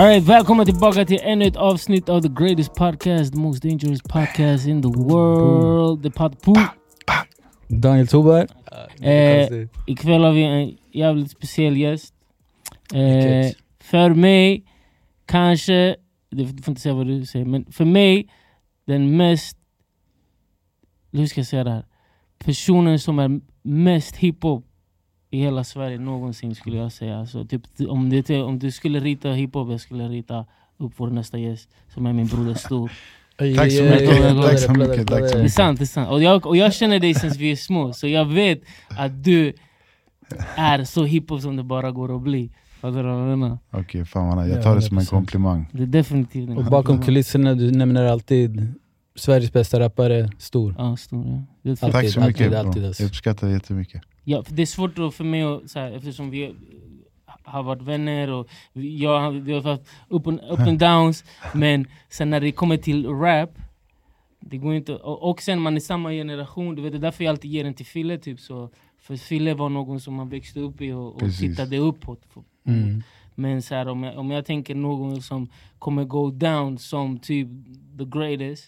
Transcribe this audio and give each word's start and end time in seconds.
Alright, 0.00 0.22
välkomna 0.22 0.64
tillbaka 0.64 1.04
till 1.04 1.18
ännu 1.22 1.44
ett 1.44 1.56
avsnitt 1.56 2.08
av 2.08 2.20
the 2.20 2.28
greatest 2.28 2.74
podcast, 2.74 3.32
the 3.32 3.38
most 3.38 3.62
dangerous 3.62 4.02
podcast 4.02 4.66
in 4.66 4.82
the 4.82 4.88
world. 4.88 6.02
The 6.02 6.10
pod 6.10 6.42
Poo. 6.42 6.54
Daniel 7.68 8.06
Toberg. 8.06 8.46
Eh, 9.00 9.68
ikväll 9.86 10.24
har 10.24 10.32
vi 10.32 10.42
en 10.42 10.76
jävligt 10.92 11.30
speciell 11.30 11.76
gäst. 11.76 12.14
Eh, 12.94 13.52
för 13.80 14.14
mig, 14.14 14.64
kanske, 15.26 15.96
du 16.30 16.46
får 16.46 16.68
inte 16.68 16.80
säga 16.80 16.94
vad 16.94 17.06
du 17.06 17.26
säger, 17.26 17.44
men 17.44 17.72
för 17.72 17.84
mig, 17.84 18.28
den 18.86 19.16
mest, 19.16 19.56
hur 21.12 21.26
ska 21.26 21.40
jag 21.40 21.46
säga 21.46 21.64
det 21.64 21.70
här? 21.70 21.84
Personen 22.38 22.98
som 22.98 23.18
är 23.18 23.40
mest 23.62 24.16
hiphop 24.16 24.64
i 25.30 25.40
hela 25.40 25.64
Sverige 25.64 25.98
någonsin 25.98 26.54
skulle 26.54 26.76
jag 26.76 26.92
säga. 26.92 27.18
Alltså, 27.18 27.44
typ, 27.44 27.62
om, 27.88 28.10
det, 28.10 28.42
om 28.42 28.58
du 28.58 28.70
skulle 28.70 29.00
rita 29.00 29.30
hiphop, 29.32 29.70
jag 29.70 29.80
skulle 29.80 30.08
rita 30.08 30.46
upp 30.78 30.92
vår 30.96 31.10
nästa 31.10 31.38
gäst 31.38 31.68
som 31.94 32.06
är 32.06 32.12
min 32.12 32.26
broder 32.26 32.54
Stor. 32.54 32.92
Tack 33.56 33.72
så 33.72 33.82
mycket. 33.82 34.42
Tack 34.42 34.58
så 34.58 34.72
mycket, 34.72 35.06
tack 35.08 35.28
så 35.28 35.38
Det 35.38 35.44
är 35.44 35.48
sant, 35.48 35.78
det 35.78 35.84
är 35.84 35.86
sant. 35.86 36.10
Och 36.10 36.22
jag, 36.22 36.46
och 36.46 36.56
jag 36.56 36.74
känner 36.74 37.00
dig 37.00 37.14
sen 37.14 37.30
vi 37.30 37.52
är 37.52 37.56
små, 37.56 37.92
så 37.92 38.08
jag 38.08 38.24
vet 38.24 38.60
att 38.88 39.24
du 39.24 39.52
är 40.56 40.84
så 40.84 41.04
hiphop 41.04 41.40
som 41.40 41.56
det 41.56 41.62
bara 41.62 41.90
går 41.90 42.16
att 42.16 42.22
bli. 42.22 42.50
Fattar 42.80 43.02
du 43.02 43.08
vad 43.08 43.30
jag 43.30 43.38
menar? 43.38 43.58
Okej, 43.70 44.04
fan 44.04 44.28
vad 44.28 44.38
nice. 44.44 44.56
jag 44.56 44.64
tar 44.64 44.74
det 44.74 44.82
som 44.82 44.98
en 44.98 45.04
100%. 45.04 45.10
komplimang. 45.10 45.66
Det 45.72 45.82
är 45.82 45.86
definitivt 45.86 46.58
Och 46.58 46.64
bakom 46.64 47.02
kulisserna, 47.02 47.54
du 47.54 47.70
nämner 47.70 48.04
alltid 48.04 48.74
Sveriges 49.14 49.52
bästa 49.52 49.80
rappare, 49.80 50.30
Stor. 50.38 50.74
Ja, 50.78 50.96
stor, 50.96 51.26
ja. 51.26 51.42
Det 51.62 51.70
är 51.70 51.76
för- 51.76 51.86
Alltid, 51.86 52.00
Tack 52.00 52.10
så 52.12 52.20
mycket 52.20 52.46
alltid, 52.46 52.50
bro. 52.50 52.68
alltid, 52.68 52.84
alltså. 52.84 53.02
Jag 53.02 53.08
uppskattar 53.08 53.46
det 53.46 53.52
jättemycket. 53.52 54.02
Ja, 54.30 54.44
det 54.48 54.62
är 54.62 54.66
svårt 54.66 55.14
för 55.14 55.24
mig 55.24 55.42
att, 55.42 55.70
så 55.70 55.78
här, 55.78 55.92
eftersom 55.92 56.30
vi 56.30 56.54
har 57.42 57.62
varit 57.62 57.82
vänner 57.82 58.30
och 58.30 58.48
jag, 58.72 59.30
vi 59.30 59.52
har 59.52 59.62
haft 59.62 59.82
up 60.08 60.26
and, 60.26 60.40
up 60.40 60.58
and 60.58 60.78
downs 60.88 61.24
Men 61.54 61.86
sen 62.08 62.30
när 62.30 62.40
det 62.40 62.52
kommer 62.52 62.76
till 62.76 63.06
rap 63.06 63.50
det 64.40 64.56
går 64.56 64.74
inte, 64.74 64.94
och, 64.94 65.30
och 65.30 65.42
sen 65.42 65.60
man 65.60 65.76
är 65.76 65.80
samma 65.80 66.10
generation, 66.10 66.74
du 66.74 66.82
vet, 66.82 66.92
det 66.92 66.98
är 66.98 67.00
därför 67.00 67.24
jag 67.24 67.30
alltid 67.32 67.50
ger 67.50 67.64
den 67.64 67.74
till 67.74 67.86
Fille 67.86 68.18
typ 68.18 68.40
så 68.40 68.70
För 68.98 69.16
Fille 69.16 69.54
var 69.54 69.68
någon 69.68 70.00
som 70.00 70.14
man 70.14 70.28
växte 70.28 70.60
upp 70.60 70.80
i 70.80 70.92
och, 70.92 71.14
och 71.14 71.18
Precis. 71.18 71.40
tittade 71.40 71.78
uppåt 71.78 72.20
Mm. 72.66 73.02
Men 73.34 73.62
så 73.62 73.74
här, 73.74 73.88
om, 73.88 74.02
jag, 74.02 74.18
om 74.18 74.30
jag 74.30 74.46
tänker 74.46 74.74
någon 74.74 75.22
som 75.22 75.48
kommer 75.78 76.04
go 76.04 76.30
down 76.30 76.78
som 76.78 77.18
typ 77.18 77.48
the 77.98 78.04
greatest 78.04 78.64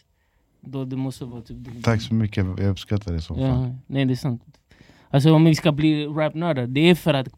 Då 0.61 0.85
det 0.85 0.97
måste 0.97 1.25
vara 1.25 1.43
typ. 1.43 1.57
Tack 1.83 2.03
så 2.03 2.15
mycket, 2.15 2.47
jag 2.47 2.71
uppskattar 2.71 3.13
det 3.13 3.21
fan. 3.21 3.41
Ja, 3.41 3.75
nej 3.87 4.05
det 4.05 4.13
är 4.13 4.17
sant. 4.17 4.43
Alltså 5.13 5.33
om 5.35 5.45
vi 5.45 5.55
ska 5.55 5.73
bli 5.73 6.07
rapnördar, 6.07 6.67
det 6.67 6.81
är 6.81 6.95
för 6.95 7.15
att 7.15 7.29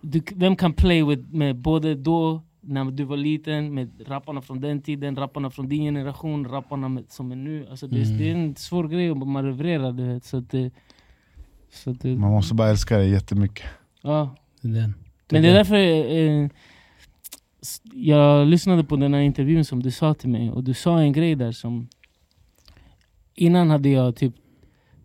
du, 0.00 0.22
vem 0.34 0.56
kan 0.56 0.72
play 0.72 1.04
with, 1.04 1.22
med 1.32 1.56
både 1.56 1.94
då, 1.94 2.42
när 2.60 2.84
du 2.84 3.04
var 3.04 3.16
liten, 3.16 3.74
med 3.74 3.90
rapparna 4.08 4.40
från 4.42 4.60
den 4.60 4.82
tiden, 4.82 5.16
rapparna 5.16 5.50
från 5.50 5.68
din 5.68 5.82
generation, 5.82 6.44
rapparna 6.48 6.88
med, 6.88 7.04
som 7.08 7.32
är 7.32 7.36
nu. 7.36 7.66
Alltså 7.70 7.86
det, 7.86 8.00
är- 8.00 8.04
Mm. 8.04 8.18
det 8.18 8.30
är 8.30 8.34
en 8.34 8.56
svår 8.56 8.88
grej 8.88 9.10
att 9.10 9.16
manövrera, 9.28 9.92
du 9.92 10.04
vet. 10.14 10.24
Så 10.24 10.36
att 10.36 10.50
det, 10.50 10.70
så 11.70 11.90
att 11.90 12.00
det, 12.00 12.16
Man 12.16 12.30
måste 12.30 12.54
bara 12.54 12.68
älska 12.68 12.98
det 12.98 13.04
jättemycket. 13.06 13.66
ja. 14.02 14.34
Det 14.60 14.68
är 14.68 14.72
den. 14.72 14.94
Men 15.30 15.42
det 15.42 15.48
är 15.48 15.54
därför 15.54 15.76
eh, 15.76 16.48
jag 17.92 18.46
lyssnade 18.48 18.84
på 18.84 18.96
den 18.96 19.14
här 19.14 19.20
intervjun 19.20 19.64
som 19.64 19.82
du 19.82 19.90
sa 19.90 20.14
till 20.14 20.28
mig 20.28 20.50
och 20.50 20.64
du 20.64 20.74
sa 20.74 21.00
en 21.00 21.12
grej 21.12 21.34
där 21.34 21.52
som 21.52 21.88
Innan 23.34 23.70
hade 23.70 23.88
jag 23.88 24.16
typ 24.16 24.34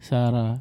så 0.02 0.16
här 0.16 0.60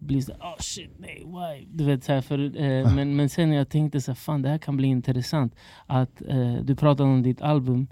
blivit 0.00 0.24
såhär 0.24 0.40
oh 0.40 0.56
shit 0.58 0.90
nej 0.98 1.24
why? 1.26 1.66
Du 1.72 1.84
vet, 1.84 2.04
så 2.04 2.12
här, 2.12 2.20
för, 2.20 2.38
eh, 2.62 2.94
men, 2.94 3.16
men 3.16 3.28
sen 3.28 3.52
jag 3.52 3.68
tänkte 3.68 4.00
så 4.00 4.10
här, 4.10 4.16
fan 4.16 4.42
det 4.42 4.48
här 4.48 4.58
kan 4.58 4.76
bli 4.76 4.88
intressant 4.88 5.54
Att 5.86 6.22
eh, 6.28 6.54
du 6.54 6.76
pratade 6.76 7.08
om 7.08 7.22
ditt 7.22 7.42
album 7.42 7.86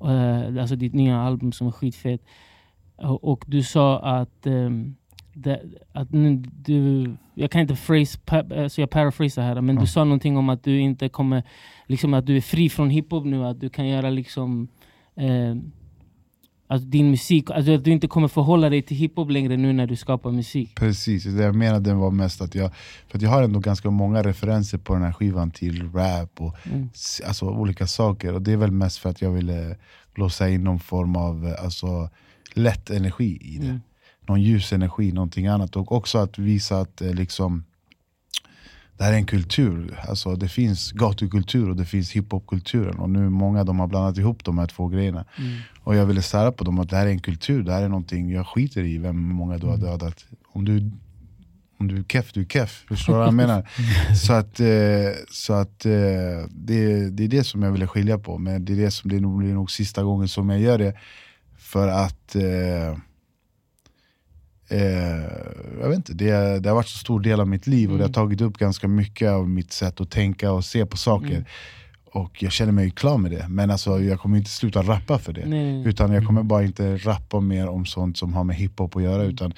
eh, 0.00 0.60
Alltså 0.60 0.76
ditt 0.76 0.94
nya 0.94 1.16
album 1.20 1.52
som 1.52 1.66
är 1.66 1.70
skitfett 1.72 2.20
och, 2.96 3.24
och 3.24 3.44
du 3.48 3.62
sa 3.62 3.98
att 3.98 4.46
ehm, 4.46 4.96
det, 5.34 5.62
att 5.92 6.12
nu, 6.12 6.36
du, 6.52 7.16
jag 7.34 7.50
kan 7.50 7.60
inte 7.60 7.74
phrase, 7.76 8.18
pa, 8.24 8.36
alltså 8.62 8.80
jag 8.80 8.90
paraphrasar 8.90 9.42
här, 9.42 9.60
men 9.60 9.74
Ja. 9.74 9.80
du 9.80 9.86
sa 9.86 10.04
någonting 10.04 10.36
om 10.36 10.48
att 10.48 10.64
du 10.64 10.80
inte 10.80 11.08
kommer, 11.08 11.42
liksom 11.86 12.14
att 12.14 12.26
du 12.26 12.36
är 12.36 12.40
fri 12.40 12.68
från 12.68 12.90
hiphop 12.90 13.24
nu, 13.24 13.44
att 13.44 13.60
du 13.60 13.68
kan 13.68 13.88
göra 13.88 14.10
liksom 14.10 14.68
att 16.66 16.90
din 16.90 17.10
musik, 17.10 17.50
alltså 17.50 17.74
att 17.74 17.84
du 17.84 17.90
inte 17.90 18.08
kommer 18.08 18.28
förhålla 18.28 18.70
dig 18.70 18.82
till 18.82 18.96
hiphop 18.96 19.30
längre 19.30 19.56
nu 19.56 19.72
när 19.72 19.86
du 19.86 19.96
skapar 19.96 20.30
musik. 20.30 20.74
Precis, 20.74 21.24
det 21.24 21.42
jag 21.42 21.54
menade 21.54 21.94
var 21.94 22.10
mest 22.10 22.40
att 22.40 22.54
jag, 22.54 22.70
för 23.08 23.18
att 23.18 23.22
jag 23.22 23.30
har 23.30 23.42
ändå 23.42 23.58
ganska 23.58 23.90
många 23.90 24.22
referenser 24.22 24.78
på 24.78 24.94
den 24.94 25.02
här 25.02 25.12
skivan 25.12 25.50
till 25.50 25.92
rap 25.92 26.40
och 26.40 26.56
Mm. 26.64 26.88
alltså, 27.26 27.46
olika 27.46 27.86
saker. 27.86 28.34
Och 28.34 28.42
det 28.42 28.52
är 28.52 28.56
väl 28.56 28.70
mest 28.70 28.98
för 28.98 29.10
att 29.10 29.22
jag 29.22 29.30
ville 29.30 29.76
blåsa 30.14 30.48
in 30.48 30.64
någon 30.64 30.80
form 30.80 31.16
av 31.16 31.46
eh, 31.46 31.64
alltså, 31.64 32.10
lätt 32.54 32.90
energi 32.90 33.38
i 33.42 33.58
det. 33.58 33.66
Mm. 33.66 33.80
Någon 34.28 34.42
ljus 34.42 34.72
energi, 34.72 35.12
någonting 35.12 35.46
annat. 35.46 35.76
Och 35.76 35.92
också 35.92 36.18
att 36.18 36.38
visa 36.38 36.80
att 36.80 37.00
eh, 37.00 37.14
liksom, 37.14 37.64
det 38.96 39.04
här 39.04 39.12
är 39.12 39.16
en 39.16 39.26
kultur. 39.26 39.98
Alltså, 40.08 40.36
det 40.36 40.48
finns 40.48 40.92
gatukultur 40.92 41.70
och 41.70 41.76
det 41.76 41.84
finns 41.84 42.12
hiphopkulturen. 42.12 42.98
Och 42.98 43.10
nu 43.10 43.30
många 43.30 43.64
de 43.64 43.80
har 43.80 43.86
blandat 43.86 44.18
ihop 44.18 44.44
de 44.44 44.58
här 44.58 44.66
två 44.66 44.88
grejerna. 44.88 45.24
Mm. 45.38 45.58
Och 45.80 45.96
jag 45.96 46.06
ville 46.06 46.22
sära 46.22 46.52
på 46.52 46.64
dem 46.64 46.78
att 46.78 46.90
det 46.90 46.96
här 46.96 47.06
är 47.06 47.10
en 47.10 47.20
kultur, 47.20 47.62
det 47.62 47.72
här 47.72 47.82
är 47.82 47.88
någonting, 47.88 48.30
jag 48.30 48.46
skiter 48.46 48.84
i 48.84 48.98
vem 48.98 49.22
många 49.22 49.58
du 49.58 49.66
har 49.66 49.76
dödat. 49.76 50.24
Om 50.52 50.64
du, 50.64 50.90
om 51.78 51.88
du 51.88 51.98
är 51.98 52.02
keff, 52.02 52.32
du 52.32 52.40
är 52.40 52.44
keff. 52.44 52.84
Förstår 52.88 53.12
du 53.12 53.18
vad 53.18 53.26
jag 53.26 53.34
menar? 53.34 53.68
Så 54.14 54.32
att, 54.32 54.60
eh, 54.60 54.66
så 55.30 55.52
att 55.52 55.86
eh, 55.86 55.92
det, 56.50 57.10
det 57.10 57.24
är 57.24 57.28
det 57.28 57.44
som 57.44 57.62
jag 57.62 57.72
ville 57.72 57.86
skilja 57.86 58.18
på, 58.18 58.38
men 58.38 58.64
det 58.64 58.72
är 58.72 58.76
det 58.76 58.90
som 58.90 59.10
det 59.10 59.20
nog 59.20 59.38
blir 59.38 59.54
nog 59.54 59.70
sista 59.70 60.02
gången 60.02 60.28
som 60.28 60.50
jag 60.50 60.60
gör 60.60 60.78
det. 60.78 60.94
För 61.58 61.88
att 61.88 62.36
eh, 64.68 64.80
jag 65.80 65.88
vet 65.88 65.96
inte, 65.96 66.12
det, 66.14 66.60
det 66.60 66.68
har 66.68 66.74
varit 66.76 66.88
så 66.88 66.98
stor 66.98 67.20
del 67.20 67.40
av 67.40 67.48
mitt 67.48 67.66
liv 67.66 67.90
och 67.92 67.98
det 67.98 68.04
har 68.04 68.08
Mm. 68.08 68.12
tagit 68.12 68.40
upp 68.40 68.58
ganska 68.58 68.88
mycket 68.88 69.30
av 69.30 69.48
mitt 69.48 69.72
sätt 69.72 70.00
att 70.00 70.10
tänka 70.10 70.52
och 70.52 70.64
se 70.64 70.86
på 70.86 70.96
saker. 70.96 71.30
Mm. 71.30 71.44
Och 72.12 72.42
jag 72.42 72.52
känner 72.52 72.72
mig 72.72 72.90
klar 72.90 73.18
med 73.18 73.30
det, 73.30 73.46
men 73.48 73.70
alltså, 73.70 74.00
jag 74.00 74.20
kommer 74.20 74.38
inte 74.38 74.50
sluta 74.50 74.82
rappa 74.82 75.18
för 75.18 75.32
det. 75.32 75.46
Nej. 75.46 75.86
Utan 75.88 76.12
jag 76.12 76.26
kommer 76.26 76.42
bara 76.42 76.64
inte 76.64 76.96
rappa 76.96 77.40
mer 77.40 77.68
om 77.68 77.86
sånt 77.86 78.18
som 78.18 78.34
har 78.34 78.44
med 78.44 78.56
hiphop 78.56 78.96
att 78.96 79.02
göra 79.02 79.22
utan 79.24 79.52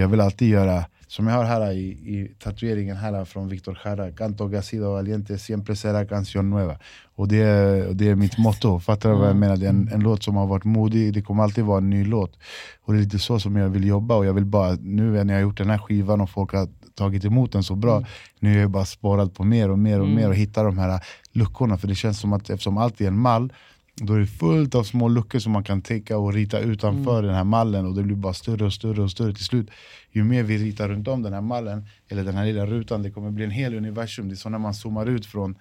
jag 0.00 0.08
vill 0.08 0.20
alltid 0.20 0.48
göra, 0.48 0.84
som 1.06 1.26
jag 1.26 1.34
har 1.34 1.44
här 1.44 1.72
i, 1.72 1.84
i 1.88 2.34
tatueringen 2.38 2.96
här 2.96 3.24
från 3.24 3.48
Victor 3.48 3.78
Jara 3.84 4.10
Canto 4.10 4.48
Gasido 4.48 4.92
Valiente 4.92 5.38
siempre 5.38 5.74
será 5.76 6.04
canción 6.08 6.50
nueva 6.50 6.76
Och 7.16 7.28
det, 7.28 7.36
är- 7.42 7.88
och 7.88 7.96
det 7.96 8.08
är 8.08 8.14
mitt 8.14 8.38
motto, 8.38 8.80
fattar 8.80 9.08
du 9.10 9.14
vad 9.16 9.24
jag 9.24 9.30
Mm. 9.36 9.40
menar? 9.40 9.56
Det 9.56 9.66
är 9.66 9.70
en, 9.70 9.88
en 9.92 10.00
låt 10.00 10.22
som 10.22 10.36
har 10.36 10.46
varit 10.46 10.64
modig, 10.64 11.14
det 11.14 11.22
kommer 11.22 11.42
alltid 11.42 11.64
vara 11.64 11.78
en 11.78 11.90
ny 11.90 12.04
låt 12.04 12.38
Och 12.84 12.92
det 12.92 12.98
är 12.98 13.02
lite 13.02 13.18
så 13.18 13.38
som 13.40 13.56
jag 13.56 13.68
vill 13.68 13.84
jobba 13.86 14.14
och 14.14 14.26
jag 14.26 14.34
vill 14.34 14.44
bara, 14.44 14.76
nu 14.80 15.10
när 15.24 15.34
jag 15.34 15.40
har 15.40 15.42
gjort 15.42 15.58
den 15.58 15.70
här 15.70 15.78
skivan 15.78 16.20
och 16.20 16.30
folk 16.30 16.52
har 16.52 16.68
tagit 16.94 17.24
emot 17.24 17.52
den 17.52 17.62
så 17.62 17.74
bra 17.74 17.96
Mm. 17.96 18.08
Nu 18.40 18.56
är 18.56 18.60
jag 18.60 18.70
bara 18.70 18.84
sparat 18.84 19.34
på 19.34 19.44
mer 19.44 19.70
och 19.70 19.78
mer 19.78 19.98
och 20.00 20.04
Mm. 20.06 20.16
mer 20.16 20.28
och 20.28 20.34
hittar 20.34 20.64
de 20.64 20.78
här 20.78 21.00
luckorna 21.32 21.76
för 21.78 21.88
det 21.88 21.94
känns 21.94 22.20
som 22.20 22.32
att 22.32 22.50
eftersom 22.50 22.76
allt 22.78 23.00
är 23.00 23.06
en 23.08 23.18
mall 23.18 23.52
då 24.00 24.14
är 24.14 24.18
det 24.18 24.26
fullt 24.26 24.74
av 24.74 24.82
små 24.84 25.08
luckor 25.08 25.38
som 25.38 25.52
man 25.52 25.64
kan 25.64 25.82
täcka 25.82 26.18
och 26.18 26.32
rita 26.32 26.58
utanför 26.58 27.12
Mm. 27.18 27.26
den 27.26 27.34
här 27.34 27.44
mallen 27.44 27.86
och 27.86 27.94
det 27.94 28.02
blir 28.02 28.16
bara 28.16 28.34
större 28.34 28.64
och 28.64 28.72
större 28.72 29.02
och 29.02 29.10
större 29.10 29.34
till 29.34 29.44
slut. 29.44 29.70
Ju 30.12 30.24
mer 30.24 30.42
vi 30.42 30.58
ritar 30.58 30.88
runt 30.88 31.08
om 31.08 31.22
den 31.22 31.32
här 31.32 31.40
mallen, 31.40 31.84
eller 32.08 32.24
den 32.24 32.34
här 32.34 32.44
lilla 32.44 32.66
rutan, 32.66 33.02
det 33.02 33.10
kommer 33.10 33.30
bli 33.30 33.44
en 33.44 33.50
hel 33.50 33.74
universum. 33.74 34.28
Det 34.28 34.34
är 34.34 34.36
så 34.36 34.48
när 34.48 34.58
man 34.58 34.74
zoomar 34.74 35.06
ut 35.06 35.26
från, 35.26 35.54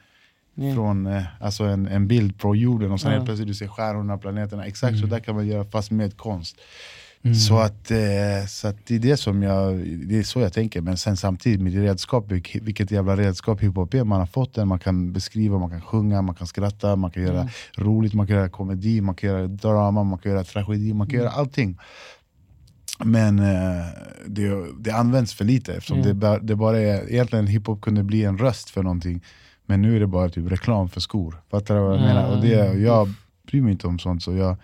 Ja. 0.55 0.73
från 0.73 1.07
eh, 1.07 1.23
alltså 1.39 1.63
en, 1.63 1.87
en 1.87 2.07
bild 2.07 2.39
på 2.39 2.55
jorden 2.55 2.91
och 2.91 3.01
sen 3.01 3.11
Ja. 3.11 3.15
helt 3.17 3.25
plötsligt 3.25 3.47
du 3.47 3.53
ser 3.53 3.67
stjärnorna, 3.67 4.17
planeterna. 4.17 4.65
Exakt 4.65 4.93
så 4.93 4.97
Mm. 4.97 5.09
där 5.09 5.19
kan 5.19 5.35
man 5.35 5.47
göra 5.47 5.65
fast 5.65 5.91
med 5.91 6.17
konst. 6.17 6.57
Mm. 7.23 7.35
Så, 7.35 7.57
att, 7.57 7.91
eh, 7.91 7.97
så 8.47 8.67
att 8.67 8.75
det 8.87 8.95
är 8.95 8.99
det 8.99 9.17
som 9.17 9.43
jag, 9.43 9.77
det 10.07 10.17
är 10.19 10.23
så 10.23 10.39
jag 10.39 10.53
tänker. 10.53 10.81
Men 10.81 10.97
sen 10.97 11.17
samtidigt 11.17 11.61
med 11.61 11.73
redskap, 11.73 12.31
vilk- 12.31 12.59
vilket 12.63 12.91
jävla 12.91 13.15
redskap 13.17 13.61
hiphop 13.61 13.93
är. 13.93 14.03
Man 14.03 14.19
har 14.19 14.27
fått 14.27 14.53
den, 14.53 14.67
man 14.67 14.79
kan 14.79 15.13
beskriva, 15.13 15.59
man 15.59 15.69
kan 15.69 15.81
sjunga, 15.81 16.21
man 16.21 16.35
kan 16.35 16.47
skratta, 16.47 16.95
man 16.95 17.11
kan 17.11 17.23
göra 17.23 17.39
Mm. 17.41 17.49
roligt, 17.77 18.13
man 18.13 18.27
kan 18.27 18.35
göra 18.35 18.49
komedi, 18.49 19.01
man 19.01 19.15
kan 19.15 19.29
göra 19.29 19.47
drama, 19.47 20.03
man 20.03 20.19
kan 20.19 20.31
göra 20.31 20.43
tragedi, 20.43 20.93
man 20.93 21.07
kan 21.07 21.15
Mm. 21.15 21.23
göra 21.25 21.33
allting. 21.33 21.77
Men 23.03 23.39
eh, 23.39 23.85
det, 24.27 24.49
det 24.79 24.91
används 24.91 25.33
för 25.33 25.45
lite 25.45 25.73
eftersom 25.73 25.97
Ja. 25.99 26.13
det, 26.13 26.39
det 26.41 26.55
bara 26.55 26.79
är, 26.79 27.09
egentligen 27.11 27.47
hiphop 27.47 27.81
kunde 27.81 28.03
bli 28.03 28.23
en 28.23 28.37
röst 28.37 28.69
för 28.69 28.83
någonting. 28.83 29.23
Men 29.65 29.81
nu 29.81 29.95
är 29.95 29.99
det 29.99 30.07
bara 30.07 30.29
typ 30.29 30.51
reklam 30.51 30.89
för 30.89 31.01
skor. 31.01 31.41
Fattar 31.51 31.75
du 31.75 31.81
vad 31.81 31.93
jag 31.93 32.01
Ja. 32.01 32.05
menar? 32.05 32.35
Och 32.35 32.41
det, 32.41 32.73
jag 32.79 33.13
bryr 33.47 33.61
mig 33.61 33.71
inte 33.71 33.87
om 33.87 33.99
sånt 33.99 34.23
så 34.23 34.35
jag, 34.35 34.55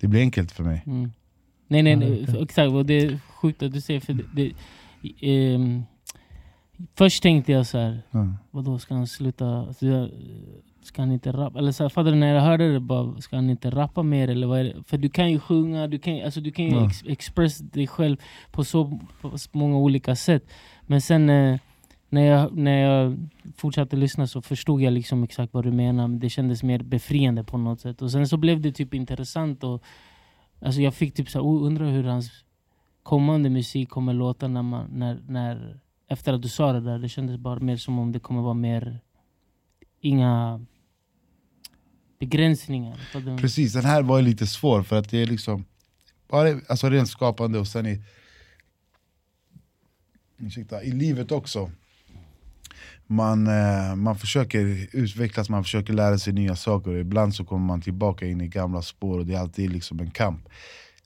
det 0.00 0.06
blir 0.08 0.20
enkelt 0.20 0.52
för 0.52 0.64
mig. 0.64 0.82
Mm. 0.86 1.10
Nej 1.70 1.82
nej, 1.82 1.96
nej 1.96 2.26
exakt, 2.42 2.72
och 2.72 2.86
det 2.86 2.94
är 3.00 3.18
sjukt 3.34 3.62
att 3.62 3.72
du 3.72 3.80
säger 3.80 4.00
för 4.00 4.12
det, 4.12 4.24
det, 4.32 4.52
ehm, 5.54 5.82
Först 6.94 7.22
tänkte 7.22 7.52
jag 7.52 7.66
så 7.66 7.78
här, 7.78 8.02
Ja. 8.10 8.28
vadå 8.50 8.78
ska 8.78 8.94
han 8.94 9.06
sluta, 9.06 9.46
alltså, 9.46 10.08
ska 10.82 11.02
han 11.02 11.12
inte 11.12 11.32
rappa? 11.32 11.58
Eller 11.58 11.72
så 11.72 11.84
här, 11.84 11.88
fattar 11.88 12.10
du 12.10 12.16
när 12.16 12.34
jag 12.34 12.42
hörde 12.42 12.72
det 12.72 12.80
bara, 12.80 13.20
ska 13.20 13.36
han 13.36 13.50
inte 13.50 13.70
rappa 13.70 14.02
mer 14.02 14.28
eller 14.28 14.46
vad 14.46 14.60
är 14.60 14.64
det? 14.64 14.74
För 14.86 14.98
du 14.98 15.08
kan 15.08 15.30
ju 15.30 15.38
sjunga, 15.40 15.86
du 15.86 15.98
kan, 15.98 16.22
alltså, 16.24 16.40
du 16.40 16.50
kan 16.50 16.64
ju 16.64 16.70
Ja. 16.70 16.86
ex, 16.86 17.02
express 17.06 17.58
dig 17.58 17.86
själv 17.86 18.16
på 18.52 18.64
så, 18.64 18.98
på 19.20 19.38
så 19.38 19.48
många 19.52 19.76
olika 19.78 20.16
sätt 20.16 20.44
Men 20.86 21.00
sen 21.00 21.30
eh, 21.30 21.58
när 22.08 22.22
jag, 22.22 22.56
när 22.56 22.78
jag 22.78 23.28
fortsatte 23.56 23.96
lyssna 23.96 24.26
så 24.26 24.42
förstod 24.42 24.82
jag 24.82 24.92
liksom 24.92 25.24
exakt 25.24 25.54
vad 25.54 25.64
du 25.64 25.72
menar. 25.72 26.08
Men 26.08 26.18
det 26.18 26.28
kändes 26.30 26.62
mer 26.62 26.78
befriande 26.82 27.44
på 27.44 27.58
något 27.58 27.80
sätt. 27.80 28.02
Och 28.02 28.10
sen 28.10 28.28
så 28.28 28.36
blev 28.36 28.60
det 28.60 28.72
typ 28.72 28.94
intressant. 28.94 29.64
Och, 29.64 29.82
alltså 30.60 30.80
jag 30.80 30.94
fick 30.94 31.14
typ 31.14 31.30
så 31.30 31.38
här, 31.38 31.44
"Oh, 31.44 31.66
undra 31.66 31.86
hur 31.86 32.04
hans 32.04 32.30
kommande 33.02 33.50
musik 33.50 33.88
kommer 33.88 34.12
låta 34.12 34.48
när 34.48 34.62
man, 34.62 34.90
när, 34.92 35.22
när, 35.28 35.80
efter 36.08 36.32
att 36.32 36.42
du 36.42 36.48
sa 36.48 36.72
det 36.72 36.80
där. 36.80 36.98
Det 36.98 37.08
kändes 37.08 37.38
bara 37.38 37.60
mer 37.60 37.76
som 37.76 37.98
om 37.98 38.12
det 38.12 38.20
kommer 38.20 38.42
vara 38.42 38.54
mer, 38.54 39.00
inga 40.00 40.66
begränsningar. 42.18 43.00
Precis, 43.40 43.72
den 43.72 43.84
här 43.84 44.02
var 44.02 44.18
ju 44.18 44.24
lite 44.24 44.46
svår 44.46 44.82
för 44.82 44.96
att 44.98 45.10
det 45.10 45.18
är 45.22 45.26
liksom 45.26 45.64
bara, 46.28 46.60
alltså 46.68 46.90
rent 46.90 47.08
skapande 47.08 47.58
och 47.58 47.68
sen 47.68 47.86
i, 47.86 48.02
ursäkta, 50.36 50.82
i 50.82 50.90
livet 50.90 51.32
också. 51.32 51.70
Man, 53.12 53.46
eh, 53.46 53.94
man 53.94 54.16
försöker 54.16 54.86
utvecklas, 54.92 55.48
man 55.48 55.64
försöker 55.64 55.92
lära 55.92 56.18
sig 56.18 56.32
nya 56.32 56.56
saker 56.56 56.90
och 56.90 56.98
ibland 56.98 57.34
så 57.34 57.44
kommer 57.44 57.66
man 57.66 57.80
tillbaka 57.80 58.26
in 58.26 58.40
i 58.40 58.48
gamla 58.48 58.82
spår 58.82 59.18
och 59.18 59.26
det 59.26 59.34
är 59.34 59.38
alltid 59.38 59.72
liksom 59.72 60.00
en 60.00 60.10
kamp. 60.10 60.48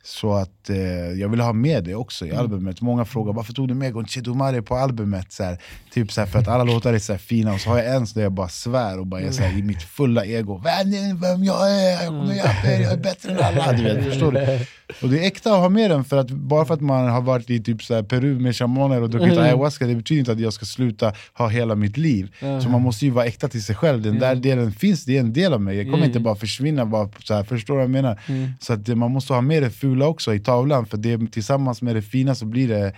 Så 0.02 0.34
att 0.34 0.70
eh, 0.70 0.76
jag 1.20 1.28
vill 1.28 1.40
ha 1.40 1.52
med 1.52 1.84
det 1.84 1.94
också 1.94 2.26
i 2.26 2.32
albumet. 2.32 2.80
Många 2.80 3.04
frågar 3.04 3.32
varför 3.32 3.52
tog 3.52 3.68
du 3.68 3.74
med 3.74 3.92
Gonchedo 3.92 4.34
Mare 4.34 4.62
på 4.62 4.76
albumet? 4.76 5.32
Så 5.32 5.44
här, 5.44 5.58
typ 5.92 6.12
så 6.12 6.20
här, 6.20 6.28
för 6.28 6.38
att 6.38 6.48
alla 6.48 6.64
låtar 6.64 6.92
är 6.92 6.98
så 6.98 7.12
här 7.12 7.18
fina 7.18 7.52
och 7.52 7.60
så 7.60 7.70
har 7.70 7.78
jag 7.78 7.96
en 7.96 8.06
där 8.14 8.22
jag 8.22 8.32
bara 8.32 8.48
svär 8.48 8.98
och 8.98 9.06
bara 9.06 9.20
är 9.20 9.30
så 9.30 9.42
här, 9.42 9.58
i 9.58 9.62
mitt 9.62 9.82
fulla 9.82 10.24
ego. 10.24 10.62
Vem, 10.64 11.20
vem 11.20 11.44
jag 11.44 11.70
är, 11.70 11.90
jag 11.90 12.06
kommer 12.06 12.34
er, 12.34 12.80
jag 12.80 12.92
är 12.92 12.96
bättre 12.96 13.32
än 13.32 13.38
alla. 13.38 13.72
Du 13.76 13.82
vet, 13.82 14.04
förstår 14.04 14.32
du? 14.32 14.66
Och 15.02 15.08
det 15.08 15.18
är 15.18 15.26
äkta 15.26 15.52
att 15.52 15.58
ha 15.60 15.68
med 15.68 15.90
den, 15.90 16.04
för 16.04 16.16
att 16.16 16.30
bara 16.30 16.64
för 16.64 16.74
att 16.74 16.80
man 16.80 17.08
har 17.08 17.20
varit 17.20 17.50
i 17.50 17.62
typ 17.62 17.82
så 17.82 18.02
Peru 18.04 18.38
med 18.40 18.56
shamaner 18.56 19.02
och 19.02 19.10
druckit 19.10 19.32
Mm. 19.32 19.44
ayahuasca, 19.44 19.86
det 19.86 19.94
betyder 19.94 20.18
inte 20.18 20.32
att 20.32 20.40
jag 20.40 20.52
ska 20.52 20.64
sluta 20.66 21.12
ha 21.34 21.48
hela 21.48 21.74
mitt 21.74 21.96
liv. 21.96 22.34
Så 22.62 22.68
man 22.68 22.82
måste 22.82 23.04
ju 23.04 23.10
vara 23.10 23.24
äkta 23.26 23.48
till 23.48 23.62
sig 23.62 23.76
själv. 23.76 24.02
Den 24.02 24.18
där 24.18 24.34
delen 24.34 24.72
finns, 24.72 25.04
det 25.04 25.16
är 25.16 25.20
en 25.20 25.32
del 25.32 25.52
av 25.52 25.60
mig. 25.60 25.76
Jag 25.76 25.84
kommer 25.86 25.96
Mm. 25.98 26.06
inte 26.08 26.20
bara 26.20 26.34
försvinna, 26.36 26.86
bara 26.86 27.08
så 27.24 27.34
här, 27.34 27.44
förstår 27.44 27.74
du 27.74 27.76
vad 27.76 27.84
jag 27.84 27.90
menar? 27.90 28.20
Mm. 28.28 28.50
Så 28.60 28.72
att 28.72 28.88
man 28.88 29.10
måste 29.10 29.32
ha 29.32 29.40
med 29.40 29.62
det 29.62 29.70
fula 29.70 30.06
också 30.06 30.34
i 30.34 30.40
tavlan, 30.40 30.86
för 30.86 30.96
det, 30.96 31.30
tillsammans 31.32 31.82
med 31.82 31.96
det 31.96 32.02
fina 32.02 32.34
så 32.34 32.46
blir 32.46 32.68
det 32.68 32.92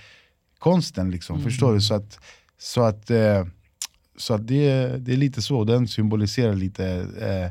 konsten. 0.59 1.11
Liksom, 1.11 1.43
Förstår 1.43 1.75
du? 1.75 1.81
Så 1.81 1.95
att, 1.95 2.19
så 2.59 2.83
att, 2.83 3.11
eh, 3.11 3.47
så 4.19 4.35
att 4.35 4.47
det, 4.49 4.97
det 4.99 5.13
är 5.13 5.17
lite 5.17 5.43
så, 5.43 5.65
den 5.65 5.89
symboliserar 5.89 6.55
lite 6.55 6.87
eh, 7.21 7.51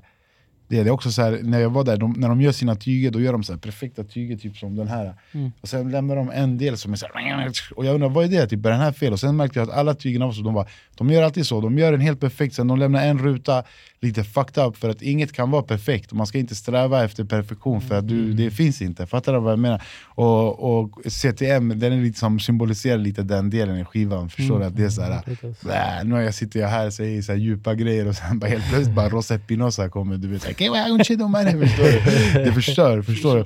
det. 0.67 0.79
är 0.79 0.89
också 0.89 1.11
så 1.11 1.21
här, 1.21 1.39
när 1.43 1.59
jag 1.59 1.69
var 1.69 1.83
där, 1.83 1.97
de, 1.97 2.13
när 2.17 2.29
de 2.29 2.41
gör 2.41 2.51
sina 2.51 2.75
tyger, 2.75 3.11
då 3.11 3.21
gör 3.21 3.31
de 3.31 3.43
så 3.43 3.53
här 3.53 3.59
perfekta 3.59 4.03
tyger, 4.03 4.37
typ 4.37 4.57
som 4.57 4.75
den 4.75 4.87
här. 4.87 5.13
Mm. 5.31 5.51
Och 5.61 5.69
sen 5.69 5.91
lämnar 5.91 6.15
de 6.15 6.31
en 6.31 6.57
del 6.57 6.77
som 6.77 6.93
är 6.93 6.97
så 6.97 7.07
här, 7.13 7.51
och 7.75 7.85
jag 7.85 7.95
undrar 7.95 8.09
vad 8.09 8.25
är 8.25 8.29
det? 8.29 8.47
Typ, 8.47 8.65
är 8.65 8.69
den 8.69 8.79
här 8.79 8.91
fel? 8.91 9.13
Och 9.13 9.19
sen 9.19 9.35
märkte 9.35 9.59
jag 9.59 9.69
att 9.69 9.75
alla 9.75 9.93
tygerna 9.93 10.25
var 10.25 10.33
så, 10.33 10.41
de, 10.41 10.53
bara, 10.53 10.67
de 10.95 11.09
gör 11.09 11.23
alltid 11.23 11.47
så, 11.47 11.61
de 11.61 11.77
gör 11.77 11.91
den 11.91 12.01
helt 12.01 12.19
perfekt, 12.19 12.55
sen 12.55 12.67
de 12.67 12.79
lämnar 12.79 13.05
en 13.05 13.19
ruta 13.19 13.63
lite 14.05 14.23
fucked 14.23 14.63
up 14.63 14.77
för 14.77 14.89
att 14.89 15.01
inget 15.01 15.31
kan 15.31 15.51
vara 15.51 15.63
perfekt. 15.63 16.13
Man 16.13 16.27
ska 16.27 16.37
inte 16.37 16.55
sträva 16.55 17.03
efter 17.03 17.23
perfektion 17.23 17.81
för 17.81 17.95
att 17.95 18.07
du, 18.07 18.33
det 18.33 18.51
finns 18.51 18.81
inte. 18.81 19.05
Fattar 19.05 19.33
du 19.33 19.39
vad 19.39 19.51
jag 19.51 19.59
menar? 19.59 19.81
Och, 20.05 20.79
och 20.79 21.01
CTM, 21.05 21.79
den 21.79 21.93
är 21.93 22.01
lite 22.01 22.19
som 22.19 22.39
symboliserar 22.39 22.97
lite 22.97 23.23
den 23.23 23.49
delen 23.49 23.77
i 23.77 23.85
skivan. 23.85 24.29
Förstår 24.29 24.59
du? 24.59 24.65
Att 24.65 24.75
det 24.75 24.83
är 24.83 24.89
så 24.89 25.01
här, 25.01 25.21
Nä, 25.61 26.03
nu 26.03 26.31
sitter 26.31 26.59
jag 26.59 26.67
här 26.67 26.87
och 26.87 26.93
säger 26.93 27.21
så 27.21 27.31
här 27.31 27.39
djupa 27.39 27.75
grejer 27.75 28.07
och 28.07 28.15
sen 28.15 28.39
bara 28.39 28.49
helt 28.49 28.69
plötsligt 28.69 28.95
bara 28.95 29.09
Rosa 29.09 29.35
Espinosa 29.35 29.89
kommer 29.89 30.17
du 30.17 30.27
vet 30.27 30.45
"Okay, 30.55 30.69
well, 30.69 30.91
I'm 30.91 31.03
chill, 31.03 31.19
man." 31.19 31.45
Förstår 31.45 31.83
du? 31.83 32.43
Det 32.43 32.51
förstör, 32.53 33.01
förstår 33.01 33.37
du? 33.37 33.45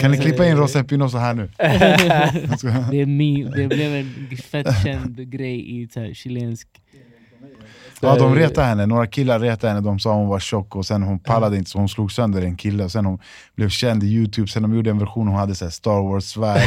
Kan 0.00 0.10
ni 0.10 0.18
klippa 0.18 0.46
in 0.46 0.56
Rosa 0.56 0.80
Espinosa 0.80 1.18
här 1.18 1.34
nu? 1.34 1.50
Det, 2.90 3.00
är 3.00 3.56
det 3.56 3.66
blev 3.66 3.94
en 3.94 4.36
fett 4.36 4.82
känd 4.82 5.30
grej 5.30 5.82
i 5.82 5.88
så 5.88 6.00
här, 6.00 6.14
chilensk... 6.14 6.68
Ja 8.02 8.16
de 8.16 8.34
retade 8.34 8.66
henne, 8.66 8.86
några 8.86 9.06
killar 9.06 9.40
retade 9.40 9.72
henne, 9.72 9.80
de 9.86 9.98
sa 9.98 10.14
hon 10.14 10.28
var 10.28 10.40
tjock 10.40 10.76
och 10.76 10.86
sen 10.86 11.02
hon 11.02 11.18
pallade 11.18 11.56
inte 11.56 11.70
så 11.70 11.78
hon 11.78 11.88
slog 11.88 12.12
sönder 12.12 12.42
en 12.42 12.56
kille 12.56 12.84
och 12.84 12.92
sen 12.92 13.06
hon 13.06 13.18
blev 13.56 13.68
känd 13.68 14.02
i 14.02 14.06
youtube, 14.06 14.48
sen 14.48 14.62
de 14.62 14.74
gjorde 14.74 14.90
en 14.90 14.98
version 14.98 15.28
hon 15.28 15.36
hade 15.36 15.54
så 15.54 15.64
här 15.64 15.70
Star 15.70 16.02
Wars-svärd 16.02 16.60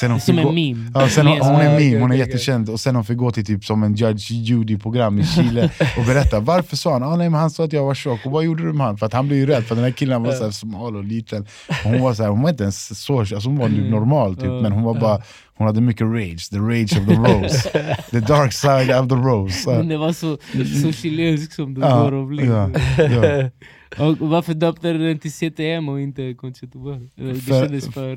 Sen 0.00 0.10
hon 0.10 0.20
Som 0.20 0.38
en 0.38 0.44
gå- 0.44 0.52
meme. 0.52 0.90
Ja, 0.94 1.08
sen 1.08 1.26
hon, 1.26 1.40
hon 1.40 1.60
är 1.60 1.78
meme, 1.80 2.00
hon 2.00 2.12
är 2.12 2.16
jättekänd 2.16 2.68
och 2.68 2.80
sen 2.80 2.94
hon 2.94 3.04
fick 3.04 3.16
gå 3.16 3.30
till 3.30 3.44
typ 3.46 3.64
som 3.64 3.82
en 3.82 3.94
Judge 3.94 4.30
Judy-program 4.30 5.18
i 5.18 5.26
Chile 5.26 5.70
och 5.98 6.04
berätta 6.06 6.40
varför 6.40 6.76
sa 6.76 6.92
han? 6.92 7.02
Ah, 7.02 7.16
nej, 7.16 7.30
men 7.30 7.40
han 7.40 7.50
sa 7.50 7.64
att 7.64 7.72
jag 7.72 7.84
var 7.84 7.94
tjock, 7.94 8.26
och 8.26 8.32
vad 8.32 8.44
gjorde 8.44 8.62
du 8.62 8.72
med 8.72 8.86
han? 8.86 8.96
För 8.98 9.06
att 9.06 9.12
han 9.12 9.26
blev 9.28 9.38
ju 9.38 9.46
rädd, 9.46 9.64
för 9.64 9.74
den 9.74 9.84
här 9.84 9.90
killen 9.90 10.22
var 10.22 10.32
så 10.32 10.44
här 10.44 10.50
smal 10.50 10.96
och 10.96 11.04
liten 11.04 11.46
och 11.68 11.90
Hon 11.90 12.00
var 12.00 12.14
så 12.14 12.22
här, 12.22 12.30
hon 12.30 12.42
var 12.42 12.50
inte 12.50 12.62
ens 12.62 13.04
så, 13.04 13.18
alltså 13.20 13.36
hon 13.48 13.58
var 13.58 13.66
Mm. 13.66 13.90
normal 13.90 14.36
typ, 14.36 14.44
men 14.62 14.72
hon 14.72 14.82
var 14.82 14.94
bara 15.00 15.22
hon 15.56 15.66
hade 15.66 15.80
mycket 15.80 16.06
rage, 16.06 16.50
the 16.50 16.56
rage 16.58 16.92
of 17.00 17.08
the 17.08 17.14
rose 17.14 17.68
The 18.10 18.20
dark 18.20 18.52
side 18.52 18.90
of 19.00 19.08
the 19.08 19.14
rose 19.14 19.70
Men 19.70 19.88
det 19.88 19.96
var 19.96 20.12
så, 20.12 20.38
så 20.82 20.92
chilenskt 20.92 21.52
som 21.54 21.74
det 21.74 21.80
Ja, 21.80 22.10
går 22.10 22.44
ja, 22.44 22.70
ja. 22.98 23.50
Och 23.98 24.18
varför 24.18 24.54
döpte 24.54 24.92
du 24.92 24.98
den 25.08 25.18
till 25.18 25.32
CTM 25.32 25.88
och 25.88 26.00
inte 26.00 26.34
Conchito 26.34 26.78
Bar? 26.78 27.08
Det 27.14 27.40
kändes 27.40 27.88
för... 27.88 28.16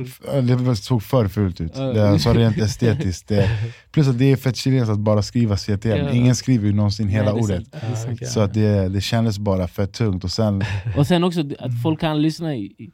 Det 0.70 0.76
såg 0.76 1.04
för 1.04 1.28
fult 1.28 1.62
ut, 1.62 1.72
Ja. 1.76 1.84
det 1.84 2.02
är 2.02 2.06
alltså 2.06 2.34
rent 2.34 2.58
estetiskt 2.58 3.28
det, 3.28 3.50
Plus 3.92 4.08
att 4.08 4.20
det 4.20 4.32
är 4.32 4.36
fett 4.36 4.56
chilenskt 4.56 4.92
att 4.92 5.00
bara 5.00 5.22
skriva 5.22 5.58
CTM, 5.58 5.98
Ja. 6.06 6.12
ingen 6.12 6.36
skriver 6.36 6.68
ju 6.68 6.74
någonsin 6.74 7.08
hela 7.08 7.34
Nej, 7.34 7.42
ordet 7.44 7.68
sant, 7.72 7.98
sant. 7.98 8.28
Så 8.28 8.40
att 8.40 8.54
det, 8.54 8.90
det 8.90 9.02
kändes 9.02 9.40
bara 9.40 9.68
för 9.68 9.86
tungt 9.86 10.24
och 10.24 10.32
sen 10.32 10.64
Och 10.98 11.08
sen 11.08 11.24
också 11.24 11.40
att 11.60 11.82
folk 11.84 12.00
kan 12.00 12.22
lyssna 12.22 12.56
i, 12.56 12.60
i- 12.66 12.92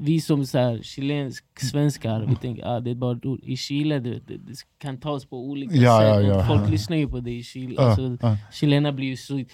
vi 0.00 0.20
som 0.20 0.46
så 0.46 0.58
här, 0.58 0.82
chilensk 0.82 1.44
svenskar, 1.60 2.26
vi 2.28 2.36
tänker 2.36 2.66
ah, 2.66 2.80
det 2.80 2.90
är 2.90 2.94
bara 2.94 3.18
ord. 3.24 3.40
I 3.42 3.56
Chile 3.56 3.98
det, 3.98 4.10
det, 4.10 4.36
det 4.36 4.54
kan 4.78 4.96
tas 5.00 5.24
på 5.24 5.36
olika 5.50 5.74
Ja, 5.74 5.98
sätt. 6.00 6.08
ja, 6.08 6.16
och 6.16 6.22
ja. 6.40 6.46
Folk 6.46 6.70
lyssnar 6.70 6.96
ju 6.96 7.08
på 7.08 7.20
det 7.20 7.30
i 7.30 7.42
Chile. 7.42 7.74
Ja, 7.76 7.82
Alltså, 7.82 8.16
ja. 8.20 8.36
Chilenare 8.52 8.92
blir 8.92 9.06
ju 9.06 9.16
så... 9.16 9.44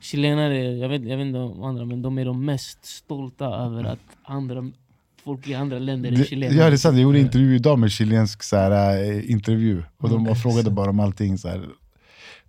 Chilenare, 0.00 0.62
jag 0.62 0.88
vet, 0.88 1.02
jag 1.04 1.16
vet 1.16 1.26
inte 1.26 1.38
om 1.38 1.62
andra, 1.62 1.84
men 1.84 2.02
de 2.02 2.18
är 2.18 2.24
de 2.24 2.44
mest 2.44 2.84
stolta 2.84 3.44
över 3.46 3.84
att 3.84 3.98
andra 4.22 4.70
folk 5.24 5.48
i 5.48 5.54
andra 5.54 5.78
länder 5.78 6.12
är 6.12 6.24
chilenare. 6.24 6.56
ja 6.58 6.66
det 6.66 6.74
är 6.74 6.76
sant, 6.76 6.96
jag 6.96 7.02
gjorde 7.02 7.18
en 7.18 7.24
intervju 7.24 7.54
idag 7.56 7.78
med 7.78 7.90
chilensk 7.90 8.42
så 8.42 8.56
här, 8.56 9.02
eh, 9.04 9.30
intervju 9.30 9.82
och 9.98 10.08
de 10.10 10.24
bara 10.24 10.34
frågade 10.34 10.70
bara 10.70 10.90
om 10.90 11.00
allting 11.00 11.38
så 11.38 11.48
här. 11.48 11.60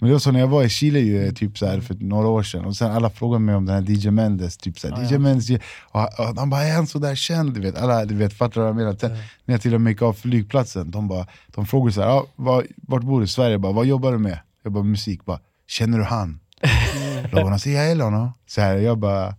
Men 0.01 0.07
det 0.07 0.13
var 0.13 0.19
så 0.19 0.31
när 0.31 0.39
jag 0.39 0.47
var 0.47 0.63
i 0.63 0.69
Chile 0.69 0.99
ju, 0.99 1.25
eh, 1.27 1.33
typ 1.33 1.57
så 1.57 1.65
här, 1.65 1.81
för 1.81 1.95
några 1.99 2.27
år 2.27 2.43
sedan 2.43 2.65
och 2.65 2.75
sen 2.75 2.91
alla 2.91 3.09
frågade 3.09 3.39
mig 3.39 3.55
om 3.55 3.65
den 3.65 3.75
här 3.75 3.91
DJ 3.91 4.11
Mendes, 4.11 4.57
typ 4.57 4.79
så 4.79 4.87
här, 4.87 4.95
Ah, 4.95 5.03
DJ 5.03 5.13
ja. 5.13 5.19
Mendes 5.19 5.49
och, 5.81 6.19
och 6.19 6.35
de 6.35 6.49
bara 6.49 6.63
är 6.63 6.75
han 6.75 6.87
sådär 6.87 7.15
känd? 7.15 7.53
Du 7.53 7.61
vet, 7.61 7.77
alla 7.77 8.05
du 8.05 8.15
vet, 8.15 8.33
fattar 8.33 8.61
vad 8.61 8.69
jag 8.69 8.75
menar? 8.75 8.95
Sen, 8.99 9.11
när 9.45 9.53
jag 9.53 9.61
till 9.61 9.75
och 9.75 9.81
med 9.81 9.91
gick 9.91 10.01
av 10.01 10.13
flygplatsen, 10.13 10.91
de, 10.91 11.07
bara, 11.07 11.27
de 11.47 11.65
frågade 11.65 11.93
så 11.93 12.01
här, 12.01 12.09
ah, 12.09 12.25
var, 12.35 12.67
vart 12.75 13.03
bor 13.03 13.21
du 13.21 13.27
Sverige? 13.27 13.51
Jag 13.51 13.61
bara, 13.61 13.73
vad 13.73 13.85
jobbar 13.85 14.11
du 14.11 14.17
med? 14.17 14.39
Jag 14.63 14.73
bara 14.73 14.83
musik, 14.83 15.25
bara, 15.25 15.39
känner 15.67 15.97
du 15.97 16.03
han? 16.03 16.39
Logon 17.31 17.59
säger 17.59 17.81
jag 17.81 17.91
eller 17.91 18.03
honom? 18.03 18.31
Så 18.47 18.61
här, 18.61 18.77
jag 18.77 18.97
bara 18.97 19.35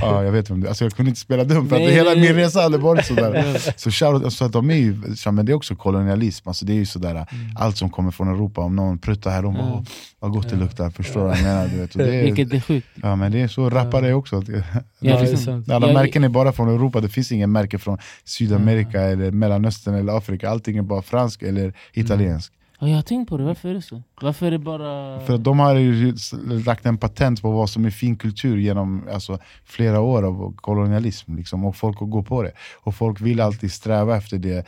Ja, 0.00 0.24
jag 0.24 0.32
vet 0.32 0.50
vem 0.50 0.60
det 0.60 0.66
är. 0.66 0.68
Alltså 0.68 0.84
jag 0.84 0.92
kunde 0.92 1.08
inte 1.08 1.20
spela 1.20 1.44
dum 1.44 1.68
för 1.68 1.76
att 1.76 1.82
Nej, 1.82 1.92
hela 1.94 2.10
nej, 2.10 2.20
min 2.20 2.34
resa 2.34 2.60
hade 2.62 2.78
varit 2.78 3.06
sådär. 3.06 3.56
Så 3.76 3.90
shoutout, 3.90 4.32
så 4.32 4.44
att 4.44 4.52
de 4.52 4.70
är 4.70 4.74
ju, 4.74 4.96
men 5.32 5.46
det 5.46 5.52
är 5.52 5.54
också 5.54 5.76
kolonialism, 5.76 6.48
alltså 6.48 6.64
det 6.64 6.72
är 6.72 6.76
ju 6.76 6.86
sådär, 6.86 7.10
Mm. 7.10 7.26
allt 7.56 7.76
som 7.76 7.90
kommer 7.90 8.10
från 8.10 8.28
Europa, 8.28 8.60
om 8.60 8.76
någon 8.76 8.98
pruttar 8.98 9.30
här, 9.30 9.42
de 9.42 9.54
bara 9.54 9.62
Ja. 9.64 9.72
"Åh, 9.74 9.82
vad 10.20 10.30
gott 10.32 10.48
det 10.50 10.56
luktar, 10.56 10.90
förstår 10.90 11.20
du 11.20 11.26
vad 11.26 11.36
jag 11.36 11.42
menar? 11.44 11.68
Du 11.68 11.76
vet. 11.76 11.92
Och 11.94 11.98
det 11.98 12.14
är, 12.16 12.22
Vilket 12.22 12.52
är 12.52 12.60
sjukt. 12.60 12.86
ja 13.02 13.16
men 13.16 13.32
det 13.32 13.40
är 13.40 13.48
så 13.48 13.70
rappare 13.70 14.08
är 14.08 14.12
också. 14.12 14.38
Att, 14.38 14.48
Ja, 15.00 15.20
det 15.20 15.36
sant. 15.36 15.70
alla 15.70 15.86
Jag- 15.86 15.94
märken 15.94 16.24
är 16.24 16.28
bara 16.28 16.52
från 16.52 16.68
Europa, 16.68 17.00
det 17.00 17.08
finns 17.08 17.32
ingen 17.32 17.52
märke 17.52 17.78
från 17.78 17.98
Sydamerika 18.24 19.00
Mm. 19.00 19.20
eller 19.20 19.30
Mellanöstern 19.30 19.94
eller 19.94 20.16
Afrika, 20.18 20.50
allting 20.50 20.76
är 20.76 20.82
bara 20.82 21.02
fransk 21.02 21.42
eller 21.42 21.72
italiensk. 21.92 22.52
Ja, 22.78 22.88
jag 22.88 22.96
har 22.96 23.02
tänkt 23.02 23.28
på 23.28 23.36
det, 23.36 23.44
varför 23.44 23.68
är 23.68 23.74
det 23.74 23.82
så? 23.82 24.02
Varför 24.20 24.46
är 24.46 24.50
det 24.50 24.58
bara... 24.58 25.20
För 25.20 25.34
att 25.34 25.44
de 25.44 25.58
har 25.58 26.64
lagt 26.64 26.86
en 26.86 26.98
patent 26.98 27.42
på 27.42 27.50
vad 27.50 27.70
som 27.70 27.84
är 27.84 27.90
fin 27.90 28.16
kultur 28.16 28.56
genom 28.56 29.08
alltså, 29.12 29.38
flera 29.64 30.00
år 30.00 30.22
av 30.22 30.56
kolonialism. 30.56 31.36
Liksom, 31.36 31.64
och 31.64 31.76
folk 31.76 31.98
går 31.98 32.22
på 32.22 32.42
det. 32.42 32.52
Och 32.82 32.94
folk 32.94 33.20
vill 33.20 33.40
alltid 33.40 33.72
sträva 33.72 34.16
efter 34.16 34.38
det 34.38 34.66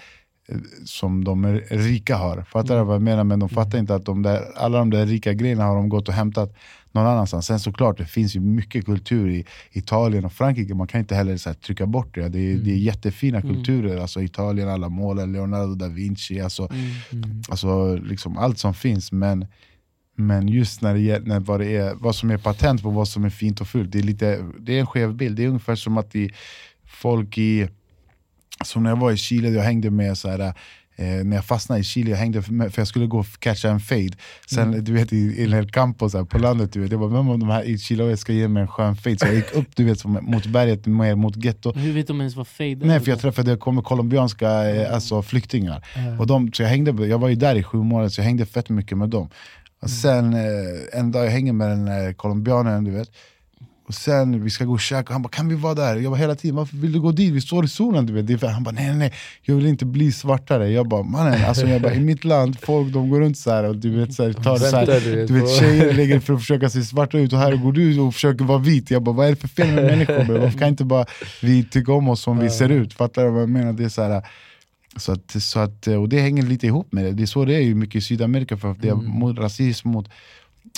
eh, 0.48 0.56
som 0.84 1.24
de 1.24 1.60
rika 1.70 2.16
har. 2.16 2.42
Fattar 2.42 2.78
du 2.78 2.84
vad 2.84 2.94
jag 2.94 3.02
menar? 3.02 3.24
Men 3.24 3.38
de 3.38 3.48
fattar 3.48 3.78
inte 3.78 3.94
att 3.94 4.04
de 4.04 4.22
där, 4.22 4.42
alla 4.56 4.78
de 4.78 4.90
där 4.90 5.06
rika 5.06 5.32
grejerna 5.32 5.64
har 5.64 5.76
de 5.76 5.88
gått 5.88 6.08
och 6.08 6.14
hämtat 6.14 6.56
någon 6.92 7.06
annanstans. 7.06 7.46
Sen 7.46 7.60
såklart, 7.60 7.98
det 7.98 8.04
finns 8.04 8.36
ju 8.36 8.40
mycket 8.40 8.84
kultur 8.84 9.30
i 9.30 9.44
Italien 9.72 10.24
och 10.24 10.32
Frankrike. 10.32 10.74
Man 10.74 10.86
kan 10.86 11.00
inte 11.00 11.14
heller 11.14 11.36
så 11.36 11.48
här, 11.48 11.54
trycka 11.54 11.86
bort 11.86 12.14
det. 12.14 12.28
Det 12.28 12.38
är, 12.38 12.56
det 12.56 12.70
är 12.70 12.76
jättefina 12.76 13.42
kulturer. 13.42 14.00
Alltså 14.00 14.22
Italien, 14.22 14.68
alla 14.68 14.88
målen, 14.88 15.32
Leonardo 15.32 15.74
da 15.74 15.88
Vinci. 15.88 16.40
Alltså, 16.40 16.68
Mm, 16.70 17.24
mm. 17.24 17.42
Alltså 17.48 17.96
liksom 17.96 18.38
allt 18.38 18.58
som 18.58 18.74
finns, 18.74 19.12
men, 19.12 19.46
men 20.16 20.48
just 20.48 20.82
när 20.82 20.94
det 20.94 21.26
när 21.26 21.40
vad, 21.40 21.60
det 21.60 21.76
är, 21.76 21.94
vad 21.94 22.14
som 22.14 22.30
är 22.30 22.38
patent 22.38 22.82
på 22.82 22.90
vad 22.90 23.08
som 23.08 23.24
är 23.24 23.30
fint 23.30 23.60
och 23.60 23.68
fult, 23.68 23.92
det 23.92 23.98
är, 23.98 24.02
lite, 24.02 24.44
det 24.58 24.76
är 24.76 24.80
en 24.80 24.86
skev 24.86 25.14
bild. 25.14 25.36
Det 25.36 25.44
är 25.44 25.48
ungefär 25.48 25.74
som 25.74 25.98
att 25.98 26.14
i, 26.16 26.30
folk 26.84 27.38
i, 27.38 27.68
som 28.64 28.82
när 28.82 28.90
jag 28.90 28.96
var 28.96 29.12
i 29.12 29.16
Chile, 29.16 29.48
jag 29.48 29.62
hängde 29.62 29.90
med 29.90 30.18
så 30.18 30.28
här, 30.28 30.54
Eh, 31.00 31.24
när 31.24 31.36
jag 31.36 31.44
fastnade 31.44 31.80
i 31.80 31.84
Chile, 31.84 32.10
jag 32.10 32.16
hängde 32.18 32.42
för, 32.42 32.68
för 32.70 32.80
jag 32.80 32.88
skulle 32.88 33.06
gå 33.06 33.18
och 33.18 33.26
catcha 33.38 33.68
en 33.70 33.80
fade. 33.80 34.10
Sen 34.50 34.68
Mm. 34.68 34.84
du 34.84 34.92
vet 34.92 35.12
i, 35.12 35.16
i 35.16 35.42
El 35.42 35.70
Campo 35.70 36.08
så 36.10 36.18
här, 36.18 36.24
på 36.24 36.38
landet, 36.38 36.72
du 36.72 36.80
vet, 36.80 36.90
jag 36.90 37.00
bara 37.00 37.10
vem 37.10 37.28
av 37.28 37.38
de 37.38 37.48
här 37.48 37.62
i 37.62 37.78
Chile 37.78 38.16
ska 38.16 38.32
ge 38.32 38.48
mig 38.48 38.60
en 38.60 38.68
skön 38.68 38.96
fade? 38.96 39.18
Så 39.18 39.26
jag 39.26 39.34
gick 39.34 39.52
upp 39.54 39.66
du 39.76 39.84
vet, 39.84 40.04
mot 40.04 40.46
berget, 40.46 40.86
mer 40.86 41.14
mot 41.14 41.44
getto. 41.44 41.72
Hur 41.72 41.92
vet 41.92 42.06
de 42.06 42.20
ens 42.20 42.36
vad 42.36 42.46
fade 42.48 42.70
är? 42.70 42.76
Nej 42.86 43.00
för 43.00 43.10
jag 43.10 43.20
träffade 43.20 43.56
kom, 43.56 43.82
colombianska 43.82 44.70
eh, 44.70 44.94
alltså, 44.94 45.22
flyktingar. 45.22 45.84
Ja. 45.96 46.18
Och 46.18 46.26
de, 46.26 46.52
så 46.52 46.62
jag, 46.62 46.68
hängde, 46.70 47.06
jag 47.06 47.18
var 47.18 47.28
ju 47.28 47.34
där 47.34 47.54
i 47.54 47.62
sju 47.62 47.78
månader 47.78 48.08
så 48.08 48.20
jag 48.20 48.24
hängde 48.24 48.46
fett 48.46 48.68
mycket 48.68 48.98
med 48.98 49.08
dem. 49.08 49.28
Och 49.82 49.90
sen 49.90 50.34
eh, 50.34 50.98
en 51.00 51.12
dag 51.12 51.24
jag 51.26 51.30
hänger 51.30 51.52
med 51.52 51.68
den 51.70 51.88
eh, 51.88 52.12
colombianen, 52.12 52.84
du 52.84 52.90
vet. 52.90 53.10
Och 53.88 53.94
sen 53.94 54.44
vi 54.44 54.50
ska 54.50 54.64
gå 54.64 54.72
och 54.72 54.80
käka, 54.80 55.12
han 55.12 55.22
bara 55.22 55.28
kan 55.28 55.48
vi 55.48 55.54
vara 55.54 55.74
där? 55.74 55.96
Jag 55.96 56.12
bara 56.12 56.16
hela 56.20 56.34
tiden, 56.34 56.56
varför 56.56 56.76
vill 56.76 56.92
du 56.92 57.00
gå 57.00 57.12
dit? 57.12 57.32
Vi 57.32 57.40
står 57.40 57.64
i 57.64 57.68
solen 57.68 58.06
du 58.06 58.12
vet. 58.12 58.26
Det 58.26 58.32
är 58.32 58.36
för, 58.38 58.46
han 58.46 58.62
bara 58.62 58.70
nej 58.70 58.86
nej 58.86 58.96
nej, 58.96 59.12
jag 59.42 59.54
vill 59.54 59.66
inte 59.66 59.84
bli 59.86 60.12
svartare. 60.12 60.70
Jag 60.70 60.88
bara 60.88 61.02
mannen, 61.02 61.44
alltså, 61.44 61.66
jag 61.66 61.82
bara, 61.82 61.94
i 61.94 62.00
mitt 62.00 62.24
land, 62.24 62.58
folk 62.62 62.92
de 62.92 63.08
går 63.08 63.20
runt 63.20 63.38
så 63.38 63.50
här 63.50 63.64
och 63.64 63.76
du 63.76 63.90
vet, 64.00 64.14
så 64.14 64.22
här, 64.24 64.32
tar 64.32 64.56
så 64.56 64.76
här, 64.76 64.86
du 64.86 64.92
vet, 65.16 65.28
du 65.28 65.34
vet 65.34 65.42
på- 65.42 65.48
tjejer 65.60 65.92
lägger 65.94 66.20
för 66.20 66.34
att 66.34 66.40
försöka 66.40 66.70
se 66.70 66.82
svarta 66.82 67.18
ut 67.18 67.32
och 67.32 67.38
här 67.38 67.56
går 67.56 67.72
du 67.72 68.00
och 68.00 68.14
försöker 68.14 68.44
vara 68.44 68.58
vit. 68.58 68.90
Jag 68.90 69.02
bara 69.02 69.14
vad 69.14 69.26
är 69.26 69.30
det 69.30 69.36
för 69.36 69.48
fel 69.48 69.74
med 69.74 69.84
människor? 69.84 70.38
Varför 70.38 70.58
kan 70.58 70.68
inte 70.68 70.84
bara 70.84 71.06
vi 71.42 71.64
tycka 71.64 71.92
om 71.92 72.08
oss 72.08 72.20
som 72.22 72.38
vi 72.38 72.50
ser 72.50 72.68
ut? 72.68 72.94
Fattar 72.94 73.24
du 73.24 73.30
vad 73.30 73.42
jag 73.42 73.48
menar? 73.48 73.72
Det 73.72 73.84
är 73.84 73.88
så 73.88 74.02
här, 74.02 74.22
så 74.96 75.12
att, 75.12 75.42
så 75.42 75.58
att, 75.60 75.86
och 75.86 76.08
det 76.08 76.20
hänger 76.20 76.42
lite 76.42 76.66
ihop 76.66 76.92
med 76.92 77.04
det. 77.04 77.12
Det 77.12 77.22
är 77.22 77.26
så 77.26 77.44
det 77.44 77.54
är 77.54 77.60
ju 77.60 77.74
mycket 77.74 77.94
i 77.94 78.00
Sydamerika, 78.00 78.56
för 78.56 78.70
att 78.70 78.82
det 78.82 78.88
är 78.88 78.92
Mm. 78.92 79.06
mot 79.06 79.38
rasism 79.38 79.88
mot 79.88 80.08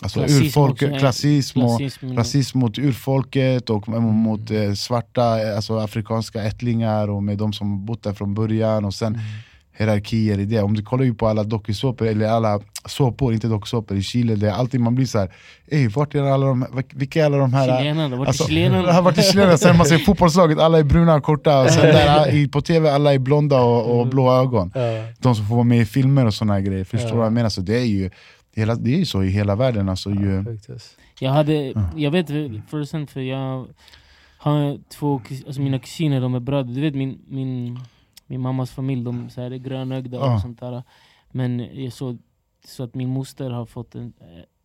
alltså 0.02 0.18
Klassism 0.18 0.44
urfolk, 0.44 0.72
också, 0.72 0.86
ja. 0.86 0.98
klassism, 0.98 1.62
och, 1.62 1.78
Klassism, 1.78 2.16
rasism 2.16 2.58
mot 2.58 2.78
urfolket 2.78 3.70
och 3.70 3.88
mot 3.88 4.50
eh, 4.50 4.72
svarta, 4.72 5.42
eh, 5.42 5.56
alltså 5.56 5.78
afrikanska 5.78 6.42
ättlingar 6.42 7.08
och 7.08 7.22
med 7.22 7.38
de 7.38 7.52
som 7.52 7.86
bott 7.86 8.02
där 8.02 8.12
från 8.12 8.34
början 8.34 8.84
och 8.84 8.94
sen 8.94 9.18
hierarkier 9.80 10.38
i 10.38 10.44
det. 10.44 10.62
Om 10.62 10.74
du 10.74 10.82
kollar 10.82 11.04
ju 11.04 11.14
på 11.14 11.28
alla 11.28 11.44
dokusåpor, 11.44 12.06
eller 12.06 12.28
alla 12.28 12.60
såpor, 12.84 13.34
inte 13.34 13.46
dokusåpor 13.46 13.96
i 13.96 14.02
Chile, 14.02 14.34
det 14.34 14.48
är 14.48 14.52
alltid 14.52 14.80
man 14.80 14.94
blir 14.94 15.06
så 15.06 15.18
här, 15.18 15.30
Ey, 15.70 15.88
vart 15.88 16.14
är 16.14 16.22
alla 16.22 16.46
de, 16.46 16.66
vilka 16.94 17.20
är 17.20 17.24
alla 17.24 17.36
de 17.36 17.54
här 17.54 17.78
Chilenarna, 17.78 18.16
vart 18.16 18.26
är 18.26 18.28
Alltså, 18.28 18.46
chilenarna? 18.46 19.14
chilenarna, 19.22 19.58
sen 19.58 19.76
man 19.76 19.86
ser 19.86 19.98
fotbollslaget, 20.06 20.58
alla 20.58 20.78
är 20.78 20.82
bruna 20.82 21.14
och 21.14 21.22
korta, 21.22 21.60
och 21.60 21.70
sen 21.70 21.82
där, 21.82 22.48
på 22.52 22.60
tv 22.60 22.90
alla 22.90 23.14
är 23.14 23.18
blonda 23.18 23.60
och, 23.60 24.00
och 24.00 24.06
blå 24.06 24.32
ögon. 24.32 24.72
De 25.18 25.34
som 25.34 25.46
får 25.46 25.54
vara 25.54 25.64
med 25.64 25.78
i 25.78 25.84
filmer 25.84 26.26
och 26.26 26.34
här 26.48 26.60
grejer, 26.60 26.84
förstår 26.84 27.10
du 27.10 27.16
vad 27.16 27.26
jag 27.26 27.32
menar? 27.32 27.48
Så 27.48 27.60
det 27.60 27.76
är 27.76 27.84
ju 27.84 28.10
hela, 28.54 28.74
det 28.74 28.94
är 28.94 28.98
ju 28.98 29.04
så 29.06 29.22
i 29.22 29.28
hela 29.28 29.56
världen. 29.56 29.88
Alltså, 29.88 30.10
ju, 30.10 30.44
Sjukt, 30.44 30.70
alltså. 30.70 30.96
Jag 31.20 31.30
hade, 31.30 31.74
jag 31.96 32.10
vet 32.10 32.26
för 32.70 32.84
sen 32.84 33.06
för 33.06 33.20
jag 33.20 33.66
har 34.38 34.78
två, 34.88 35.20
alltså 35.46 35.60
mina 35.60 35.78
kusiner 35.78 36.20
de 36.20 36.34
är 36.34 36.40
bröder, 36.40 36.74
du 36.74 36.80
vet 36.80 36.94
min, 36.94 37.18
min, 37.28 37.78
min 38.26 38.40
mammas 38.40 38.70
familj, 38.70 39.04
de 39.04 39.30
så 39.30 39.40
här, 39.40 39.50
är 39.50 39.56
grönögda 39.56 40.16
Ja. 40.16 40.34
och 40.34 40.40
sånt 40.40 40.60
där. 40.60 40.82
Men 41.30 41.82
jag 41.84 41.92
såg 41.92 42.18
så 42.64 42.82
att 42.84 42.94
min 42.94 43.08
moster 43.08 43.50
har 43.50 43.66
fått 43.66 43.94
en, 43.94 44.12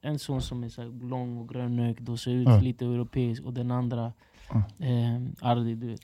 en 0.02 0.20
son 0.20 0.42
som 0.42 0.64
är 0.64 0.70
så 0.70 0.82
här 0.82 1.08
lång 1.10 1.38
och 1.38 1.50
grönögd 1.50 2.10
och 2.10 2.20
ser 2.20 2.32
ut 2.32 2.48
Ja. 2.48 2.60
lite 2.60 2.86
europeisk 2.86 3.44
och 3.44 3.54
den 3.54 3.72
andra, 3.72 4.14
Ja. 4.50 4.58
eh, 4.86 5.22
Ardi 5.50 5.76
du 5.76 5.88
vet. 5.88 6.02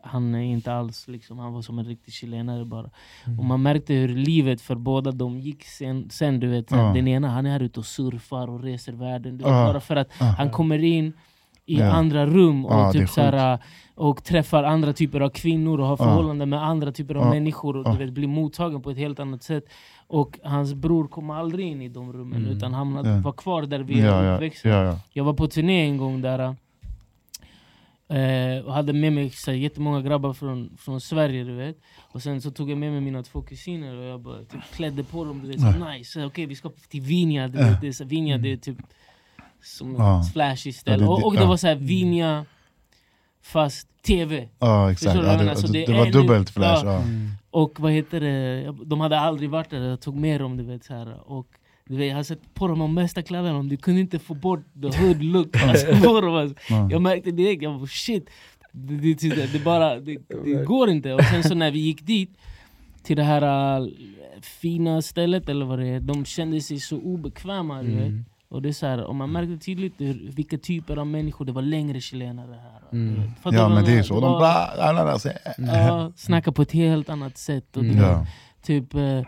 Han 0.00 0.34
är 0.34 0.40
inte 0.40 0.72
alls 0.74 1.08
liksom, 1.08 1.38
han 1.38 1.52
var 1.52 1.62
som 1.62 1.78
en 1.78 1.84
riktig 1.84 2.14
chilenare 2.14 2.64
bara. 2.64 2.90
Mm. 3.26 3.38
Och 3.38 3.44
man 3.44 3.62
märkte 3.62 3.94
hur 3.94 4.08
livet 4.08 4.60
för 4.60 4.74
båda 4.74 5.12
dem 5.12 5.38
gick 5.38 5.64
sen, 5.64 6.10
sen 6.10 6.40
du 6.40 6.46
vet, 6.48 6.70
Ja. 6.70 6.76
den 6.94 7.08
ena 7.08 7.28
han 7.28 7.46
är 7.46 7.50
här 7.50 7.62
ute 7.62 7.80
och 7.80 7.86
surfar 7.86 8.48
och 8.50 8.62
reser 8.62 8.92
världen. 8.92 9.38
Du 9.38 9.44
vet, 9.44 9.52
Ja. 9.52 9.66
Bara 9.66 9.80
för 9.80 9.96
att 9.96 10.08
Ja. 10.20 10.24
han 10.38 10.50
kommer 10.50 10.84
in 10.84 11.12
i 11.66 11.78
Ja. 11.78 11.92
andra 11.92 12.26
rum 12.26 12.66
och, 12.66 12.92
typ, 12.92 13.08
såhär, 13.08 13.58
och 13.94 14.24
träffar 14.24 14.62
andra 14.64 14.92
typer 14.92 15.20
av 15.20 15.28
kvinnor 15.30 15.80
och 15.80 15.86
har 15.86 15.96
förhållanden 15.96 16.48
med 16.50 16.64
andra 16.64 16.92
typer 16.92 17.14
av 17.14 17.26
människor 17.30 17.76
och 17.76 17.92
du 17.92 17.98
vet, 18.04 18.12
blir 18.14 18.28
mottagen 18.28 18.82
på 18.82 18.90
ett 18.90 18.96
helt 18.98 19.20
annat 19.20 19.42
sätt. 19.42 19.64
Och 20.06 20.38
hans 20.44 20.74
bror 20.74 21.08
kom 21.08 21.30
aldrig 21.30 21.66
in 21.66 21.82
i 21.82 21.88
de 21.88 22.12
rummen 22.12 22.44
Mm. 22.44 22.56
utan 22.56 22.72
Ja. 22.72 23.20
var 23.24 23.32
kvar 23.32 23.62
där 23.62 23.80
vi 23.80 24.00
ja, 24.00 24.40
ja. 24.64 24.98
Jag 25.12 25.24
var 25.24 25.32
på 25.32 25.46
turné 25.46 25.84
en 25.86 25.96
gång 25.96 26.20
där 26.22 26.54
eh, 28.08 28.64
och 28.64 28.72
hade 28.74 28.92
med 28.92 29.12
mig 29.12 29.30
så 29.30 29.50
här, 29.50 29.58
jättemånga 29.58 30.02
grabbar 30.02 30.32
från, 30.32 30.76
från 30.78 31.00
Sverige 31.00 31.44
du 31.44 31.54
vet 31.54 31.76
Och 32.12 32.22
sen 32.22 32.40
så 32.42 32.50
tog 32.50 32.70
jag 32.70 32.78
med 32.78 32.92
mig 32.92 33.00
mina 33.00 33.22
två 33.22 33.42
kusiner 33.42 33.96
och 33.96 34.04
jag 34.04 34.20
bara 34.20 34.38
typ, 34.38 34.60
klädde 34.74 35.04
på 35.04 35.24
dem, 35.24 35.42
du 35.42 35.48
vet, 35.48 35.60
så, 35.60 35.70
nice, 35.90 36.24
okej 36.24 36.46
vi 36.46 36.54
ska 36.54 36.70
till 36.88 37.00
Vinja, 37.00 37.48
du 37.48 37.58
vet, 37.58 37.80
det 37.80 37.88
är, 37.88 37.92
så, 37.92 38.04
Vinja 38.04 38.38
det 38.38 38.52
är 38.52 38.56
typ 38.56 38.78
som 39.62 39.94
Ja. 39.94 40.20
ett 40.20 40.32
flashy 40.32 40.70
Ja, 40.70 40.72
ställe 40.72 41.04
det- 41.04 41.08
och, 41.10 41.24
och 41.26 41.34
det 41.34 41.40
ja. 41.40 41.46
var 41.48 41.56
så 41.56 41.66
här 41.66 41.74
Vinja 41.74 42.44
fast 43.42 43.88
TV 44.02 44.48
ja 44.58 44.92
exakt. 44.92 45.16
Ja, 45.16 45.22
det, 45.22 45.38
menar? 45.38 45.54
Så 45.54 45.66
det, 45.66 45.86
det 45.86 45.92
var 45.92 46.06
dubbelt 46.10 46.50
flash. 46.50 46.84
ja. 46.84 46.92
Ja. 46.92 46.98
Mm. 47.02 47.30
och 47.50 47.80
vad 47.80 47.92
heter 47.92 48.20
det, 48.20 48.74
de 48.84 49.00
hade 49.00 49.20
aldrig 49.20 49.50
varit 49.50 49.70
där, 49.70 49.80
jag 49.88 50.00
tog 50.00 50.16
med 50.16 50.40
dem 50.40 50.56
du 50.56 50.62
vet 50.64 50.84
så 50.84 50.94
här, 50.94 51.30
och 51.30 51.46
du 51.88 51.96
vet, 51.96 52.08
jag 52.08 52.16
har 52.16 52.22
sett 52.22 52.54
på 52.54 52.68
dem 52.68 52.78
de 52.78 52.94
bästa 52.94 53.22
kläderna, 53.22 53.62
du 53.62 53.76
kunde 53.76 54.00
inte 54.00 54.18
få 54.18 54.34
bort 54.34 54.64
the 54.82 54.98
hood 54.98 55.22
look 55.22 55.56
alltså, 55.62 55.86
på 55.86 56.20
dem, 56.20 56.34
alltså. 56.34 56.56
Ja. 56.68 56.88
Jag 56.90 57.02
märkte 57.02 57.30
direkt, 57.30 57.62
jag 57.62 57.78
bara 57.78 57.86
shit 57.86 58.30
Det, 58.72 58.96
det, 58.96 59.28
det, 59.34 59.52
det, 59.52 59.64
bara, 59.64 60.00
det, 60.00 60.18
det 60.44 60.64
går 60.64 60.90
inte. 60.90 61.12
Och 61.14 61.24
sen 61.24 61.42
så 61.42 61.54
när 61.54 61.70
vi 61.70 61.78
gick 61.78 62.06
dit 62.06 62.30
till 63.02 63.16
det 63.16 63.22
här 63.22 63.78
äh, 63.80 63.86
fina 64.42 65.02
stället 65.02 65.48
eller 65.48 65.66
vad 65.66 65.78
det 65.78 65.86
är, 65.86 66.00
de 66.00 66.24
kände 66.24 66.60
sig 66.60 66.80
så 66.80 66.96
obekväma. 66.98 67.82
Du 67.82 67.90
vet. 67.90 68.06
Mm. 68.06 68.24
Och, 68.48 68.62
det 68.62 68.68
är 68.68 68.72
så 68.72 68.86
här, 68.86 69.04
och 69.04 69.14
man 69.14 69.32
märkte 69.32 69.64
tydligt 69.64 69.94
hur, 69.98 70.30
vilka 70.36 70.58
typer 70.58 70.96
av 70.96 71.06
människor, 71.06 71.44
det 71.44 71.52
var 71.52 71.62
längre 71.62 72.00
chilenare 72.00 72.52
här. 72.62 72.76
Mm. 72.92 73.22
ja 73.44 73.68
men 73.68 73.84
det 73.84 73.92
är 73.92 74.02
så, 74.02 74.14
de 74.14 74.32
bara, 74.32 74.52
alla 74.54 75.04
där 75.04 75.18
säger 75.18 75.38
Ja, 75.58 76.12
snacka 76.16 76.52
på 76.52 76.62
ett 76.62 76.72
helt 76.72 77.08
annat 77.08 77.38
sätt. 77.38 77.76
Och 77.76 77.82
Mm. 77.82 78.26
typ, 78.62 78.94
eh, 78.94 79.20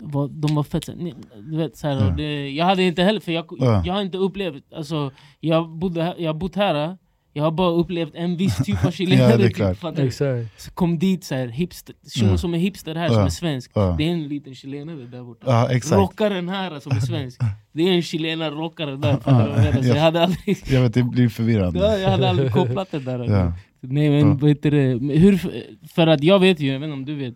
var, 0.00 0.28
de 0.28 0.54
var 0.54 0.62
fett 0.62 0.84
så- 0.84 0.92
ni- 0.94 1.14
du 1.50 1.56
vet, 1.56 1.76
så 1.76 1.88
här, 1.88 2.06
och 2.10 2.16
det, 2.16 2.50
Jag 2.50 2.64
hade 2.64 2.82
inte 2.82 3.02
heller, 3.02 3.20
för 3.20 3.32
jag, 3.32 3.44
Ja. 3.58 3.82
jag 3.86 3.94
har 3.94 4.02
inte 4.02 4.18
upplevt, 4.18 4.72
alltså, 4.76 5.10
jag, 5.40 5.68
bodde, 5.68 6.02
här- 6.02 6.14
jag 6.18 6.32
har 6.32 6.38
bott 6.40 6.56
här, 6.56 6.96
jag 7.32 7.44
har 7.44 7.50
bara 7.50 7.70
upplevt 7.70 8.14
en 8.14 8.36
viss 8.36 8.56
typ 8.56 8.84
av 8.84 8.90
chilenare. 8.98 9.30
Ja, 9.58 9.92
typ, 9.94 10.18
du? 10.18 10.46
Kom 10.74 10.98
dit 10.98 11.24
så 11.24 11.34
här, 11.34 11.46
hipster, 11.48 11.94
Ja. 12.14 12.36
som 12.38 12.54
är 12.54 12.58
hipster 12.58 12.94
här, 12.94 13.08
som 13.08 13.22
är 13.24 13.28
svensk, 13.28 13.70
det 13.74 13.80
är 14.08 14.12
en 14.12 14.28
liten 14.28 14.54
chilenare 14.54 15.06
där 15.06 15.22
borta. 15.22 15.46
ja. 15.90 15.96
Rockaren 15.96 16.48
här 16.48 16.80
som 16.80 16.92
är 16.92 17.00
svensk, 17.00 17.40
det 17.72 17.82
är 17.88 17.92
en 17.92 18.02
chilenare 18.02 18.50
rockare 18.50 18.96
där. 18.96 19.12
fattar 19.16 19.72
du 19.82 19.88
jag 19.88 19.96
hade 20.02 20.22
aldrig, 20.22 20.58
Jag 20.70 20.82
vet, 20.82 20.94
det 20.94 21.02
blir 21.02 21.28
förvirrande. 21.28 21.78
ja, 21.80 21.98
jag 21.98 22.10
hade 22.10 22.28
aldrig 22.30 22.52
kopplat 22.52 22.90
det 22.90 22.98
där. 22.98 23.24
Ja. 23.24 23.52
Nej 23.82 24.10
men 24.10 24.38
det, 24.70 25.00
Men 25.00 25.18
hur, 25.18 25.40
för 25.88 26.06
att 26.06 26.22
jag 26.24 26.38
vet 26.38 26.60
ju, 26.60 26.72
jag 26.72 26.80
vet 26.80 26.84
inte 26.86 26.92
om 26.94 27.04
du 27.04 27.14
vet, 27.14 27.34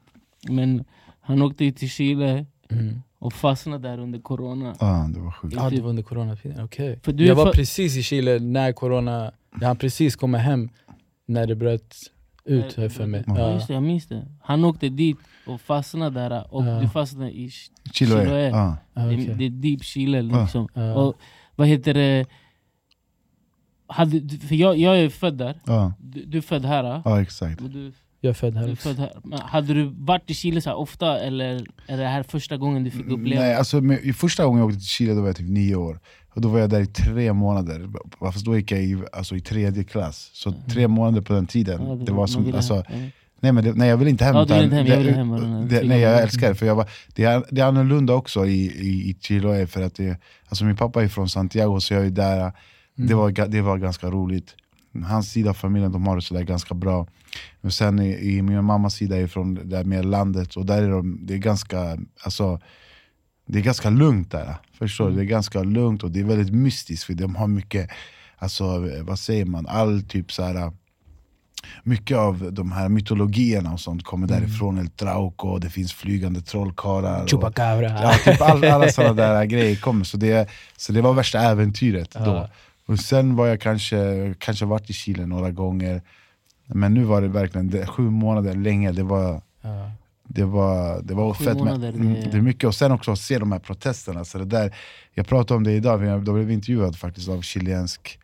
men 0.49 0.85
han 1.21 1.43
åkte 1.43 1.73
till 1.73 1.91
Chile 1.91 2.47
Mm. 2.71 3.03
och 3.19 3.33
fastnade 3.33 3.89
där 3.89 3.99
under 3.99 4.19
corona. 4.19 4.75
Ja, 4.81 5.11
det 5.15 5.21
var 5.21 5.31
sjukt. 5.31 5.55
Ja, 5.57 5.71
det 5.71 5.81
var 5.81 5.89
under 5.91 6.03
coronatiden, 6.03 6.65
okej. 6.65 6.99
För 7.03 7.13
du 7.13 7.27
Jag 7.27 7.35
var 7.35 7.53
precis 7.53 7.97
i 7.97 8.03
Chile 8.03 8.39
när 8.39 8.73
corona, 8.73 9.33
när 9.57 9.67
han 9.67 9.77
precis 9.77 10.17
kom 10.17 10.35
hem 10.35 10.69
när 11.27 11.47
det 11.47 11.55
bröt 11.55 11.95
ut 12.45 12.75
här 12.77 12.89
för 12.89 13.07
mig. 13.07 13.25
Ja, 13.27 13.53
just 13.53 13.67
det, 13.69 13.75
jag 13.75 13.83
minns 13.83 14.07
det. 14.07 14.27
Han 14.43 14.65
åkte 14.65 14.89
dit 14.89 15.19
och 15.47 15.61
fastnade 15.61 16.21
där 16.29 16.55
och 16.55 16.65
Ja. 16.67 16.81
du 16.81 16.89
fastnade 16.89 17.31
i 17.31 17.49
Ch- 17.49 17.71
Chiloé. 17.93 18.25
Chiloé. 18.25 18.49
Ja, 18.49 18.77
det, 18.95 19.17
det 19.35 19.45
är 19.45 19.51
deep 19.51 19.83
Chile 19.85 20.23
liksom. 20.23 20.69
Ja. 20.75 20.95
Och 20.95 21.15
vad 21.57 21.67
heter 21.69 21.95
det? 21.95 22.27
Hade, 23.87 24.21
du- 24.21 24.39
för 24.39 24.55
jag, 24.55 24.77
jag 24.79 24.99
är 25.01 25.09
född 25.09 25.35
där, 25.39 25.61
Ja. 25.67 25.93
du, 26.01 26.25
du 26.25 26.39
är 26.39 26.43
född 26.43 26.65
här. 26.65 26.85
ah? 26.85 27.03
ja, 27.05 27.23
exakt. 27.23 27.61
Och 27.61 27.71
du, 27.71 27.93
Jag 28.25 28.31
är 28.31 28.35
född 28.35 28.53
du 28.53 28.59
här 28.59 28.69
är 28.69 28.73
också. 28.73 28.89
född 28.89 28.99
här. 28.99 29.13
Men 29.25 29.39
hade 29.39 29.75
du 29.75 29.85
varit 29.99 30.31
i 30.31 30.35
Chile 30.35 30.61
så 30.61 30.71
här 30.71 30.77
ofta 30.77 31.19
eller 31.21 31.65
är 31.87 31.97
det 31.97 32.07
här 32.07 32.23
första 32.23 32.57
gången 32.57 32.85
du 32.85 32.91
fick 32.91 33.07
uppleva? 33.07 33.41
Nej, 33.43 33.55
alltså, 33.55 33.81
första 34.17 34.45
gången 34.45 34.59
jag 34.59 34.67
åkte 34.67 34.79
till 34.79 34.89
Chile 34.89 35.15
då 35.15 35.21
var 35.21 35.29
jag 35.29 35.37
typ 35.37 35.49
nio 35.49 35.75
år. 35.77 36.01
Och 36.35 36.41
då 36.41 36.49
var 36.49 36.59
jag 36.59 36.71
där 36.71 36.81
i 36.81 36.87
tre 36.87 37.33
månader. 37.33 37.89
Fast 38.21 38.45
då 38.45 38.57
gick 38.57 38.73
jag 38.73 38.83
i, 38.83 39.03
alltså, 39.13 39.37
i 39.37 39.41
tredje 39.41 39.85
klass. 39.85 40.31
Så 40.33 40.53
tre 40.71 40.89
månader 40.89 41.21
på 41.21 41.33
den 41.33 41.47
tiden. 41.47 41.81
Mm. 41.81 41.89
Ja, 41.99 42.05
det 42.05 42.13
var 42.13 42.19
man 42.19 42.29
som, 42.29 42.45
ville- 42.45 42.57
alltså, 42.57 42.75
ja. 42.75 42.83
nej, 43.41 43.53
men 43.53 43.65
det, 43.65 43.73
nej 43.73 43.89
jag 43.89 43.97
vill 43.97 44.09
inte 44.09 44.25
hem. 44.25 44.37
Ja, 44.37 44.45
du 44.45 44.55
vill 44.55 44.65
utan 44.65 44.65
inte 44.65 44.77
hem, 44.77 44.87
jag 44.87 44.99
det- 44.99 45.05
vill 45.07 45.15
hem 45.15 45.69
det. 45.69 45.83
Nej 45.89 46.01
jag 46.01 46.23
älskar 46.23 46.49
det, 46.49 46.55
för 46.55 46.67
jag 46.67 46.75
var, 46.75 46.89
det, 47.15 47.25
är, 47.25 47.45
det 47.51 47.61
är 47.61 47.65
annorlunda 47.67 48.15
också 48.15 48.47
i, 48.47 48.65
i, 48.67 49.11
i 49.11 49.17
Chiloé. 49.21 49.67
För 49.67 49.83
att 49.83 49.95
det, 49.95 50.19
alltså 50.49 50.65
min 50.65 50.77
pappa 50.77 51.03
är 51.03 51.09
från 51.09 51.29
Santiago 51.29 51.81
så 51.81 51.95
jag 51.95 52.07
är 52.07 52.11
där. 52.11 52.53
Det, 52.97 53.15
var, 53.15 53.47
det 53.49 53.61
var 53.61 53.79
ganska 53.79 54.11
roligt. 54.11 54.55
Hans 55.07 55.31
sida 55.33 55.51
av 55.51 55.55
familjen 55.55 55.93
de 55.93 56.07
har 56.07 56.17
det 56.17 56.23
sådär 56.23 56.43
ganska 56.43 56.75
bra. 56.75 57.07
Men 57.61 57.73
sen 57.73 57.99
i, 57.99 58.37
i 58.37 58.43
min 58.43 58.65
mammas 58.65 58.95
sida 58.95 59.17
är 59.17 59.27
från 59.27 59.69
där 59.69 59.85
med 59.85 60.05
landet 60.05 60.57
och 60.57 60.67
där 60.67 60.83
är 60.83 60.91
de, 60.91 61.19
det 61.27 61.35
är 61.35 61.39
ganska 61.39 61.99
alltså, 62.25 62.61
det 63.47 63.59
är 63.59 63.63
ganska 63.63 63.91
lugnt 63.91 64.31
där. 64.31 64.55
Förstår 64.79 65.11
du? 65.11 65.17
Det 65.17 65.23
är 65.23 65.25
ganska 65.25 65.63
lugnt 65.63 66.03
och 66.03 66.11
det 66.11 66.21
är 66.21 66.25
väldigt 66.25 66.55
mystiskt 66.55 67.05
för 67.05 67.15
de 67.15 67.37
har 67.37 67.47
mycket, 67.47 67.91
alltså 68.37 68.89
vad 69.03 69.19
säger 69.19 69.45
man, 69.45 69.67
all 69.67 70.03
typ 70.03 70.33
så 70.33 70.43
här 70.43 70.73
mycket 71.83 72.17
av 72.17 72.53
de 72.53 72.73
här 72.73 72.89
mytologierna 72.89 73.73
och 73.73 73.81
sånt 73.81 74.05
kommer 74.05 74.27
därifrån, 74.27 74.79
El 74.79 74.89
Trauco, 74.91 75.49
och 75.49 75.61
det 75.61 75.71
finns 75.71 75.93
flygande 75.93 76.41
trollkarlar. 76.41 77.23
och- 77.23 77.29
Chupacabra. 77.31 77.87
Ja, 78.03 78.15
typ 78.25 78.41
all, 78.43 78.65
alla 78.65 78.89
sådana 78.89 79.13
där 79.23 79.45
grejer 79.45 79.77
kommer. 79.77 80.05
Så 80.05 80.17
det, 80.17 80.49
så 80.77 80.93
det 80.93 81.01
var 81.03 81.13
värsta 81.13 81.41
äventyret 81.41 82.11
då. 82.11 82.21
Ja. 82.25 82.49
Och 82.87 82.99
sen 82.99 83.37
var 83.37 83.47
jag 83.47 83.61
kanske, 83.61 84.35
kanske 84.39 84.65
varit 84.65 84.91
i 84.91 84.93
Chile 84.93 85.27
några 85.27 85.51
gånger. 85.51 86.03
Men 86.67 86.95
nu 86.95 87.05
var 87.05 87.23
det 87.23 87.29
verkligen 87.29 87.71
det, 87.71 87.87
sju 87.87 88.03
månader 88.03 88.55
länge. 88.55 88.93
Det 88.93 89.03
var, 89.03 89.43
Ja. 89.63 89.91
det 90.29 90.45
var, 90.45 91.01
det 91.03 91.15
var 91.15 91.35
Sju 91.35 91.45
fett. 91.45 91.55
Men, 91.57 91.65
månader, 91.65 91.89
mm, 91.89 92.15
det- 92.15 92.21
det 92.31 92.37
är 92.37 92.41
mycket, 92.43 92.65
och 92.65 92.75
sen 92.75 92.93
också 92.93 93.13
att 93.13 93.19
se 93.19 93.39
de 93.39 93.53
här 93.53 93.59
protesterna. 93.59 94.25
Så 94.25 94.39
det 94.39 94.45
där, 94.45 94.75
jag 95.15 95.27
pratade 95.27 95.57
om 95.59 95.65
det 95.65 95.73
idag, 95.73 96.05
jag- 96.05 96.25
då 96.25 96.33
blev 96.33 96.47
vi 96.47 96.55
intervjuad 96.55 96.97
faktiskt 96.97 97.29
av 97.29 97.41
chilensk 97.43 98.19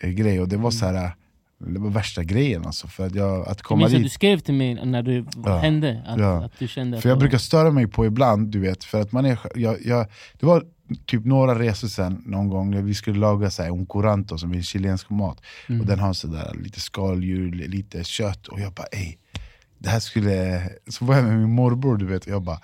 eh, 0.00 0.10
grej, 0.10 0.40
och 0.40 0.48
det 0.48 0.56
var 0.56 0.70
så 0.70 0.86
här, 0.86 1.10
det 1.58 1.78
var 1.78 1.90
värsta 1.90 2.22
grejen 2.24 2.66
alltså. 2.66 2.88
För 2.88 3.06
att, 3.06 3.14
jag, 3.14 3.40
att 3.40 3.46
Jag 3.48 3.58
komma 3.58 3.78
minns 3.78 3.92
att 3.92 3.96
du 3.98 4.02
dit, 4.02 4.12
skrev 4.12 4.38
till 4.38 4.54
mig 4.54 4.84
när 4.86 5.02
det 5.02 5.24
Ja. 5.44 5.56
hände, 5.58 6.02
att, 6.06 6.20
Ja. 6.20 6.44
att 6.44 6.58
du 6.58 6.68
kände 6.68 7.00
för 7.00 7.08
jag 7.08 7.18
det 7.18 7.20
brukar 7.20 7.38
störa 7.38 7.70
mig 7.70 7.86
på 7.86 8.06
ibland, 8.06 8.48
du 8.48 8.58
vet, 8.60 8.84
för 8.84 9.00
att 9.00 9.12
man 9.12 9.24
är, 9.26 9.38
jag, 9.54 9.76
jag, 9.86 10.06
det 10.40 10.46
var 10.46 10.64
typ 10.96 11.24
några 11.24 11.58
resor 11.58 11.88
sen 11.88 12.22
någon 12.26 12.48
gång 12.48 12.70
när 12.70 12.82
vi 12.82 12.94
skulle 12.94 13.18
laga 13.18 13.50
så 13.50 13.62
här, 13.62 13.70
un 13.70 13.86
curanto 13.86 14.38
som 14.38 14.54
är 14.54 14.62
chilensk 14.62 15.10
mat, 15.10 15.40
Mm. 15.68 15.80
och 15.80 15.86
den 15.86 15.98
har 15.98 16.12
så 16.12 16.26
där, 16.26 16.54
lite 16.62 16.80
skaldjur, 16.80 17.52
lite 17.52 18.04
kött, 18.04 18.46
och 18.48 18.60
jag 18.60 18.72
bara 18.72 18.86
ey, 18.86 19.16
det 19.78 19.88
här 19.88 20.00
skulle, 20.00 20.62
så 20.88 21.04
var 21.04 21.14
jag 21.16 21.24
med 21.24 21.38
min 21.38 21.50
morbror 21.54 21.96
du 21.96 22.06
vet, 22.06 22.24
och 22.26 22.32
jag 22.32 22.42
bara, 22.42 22.60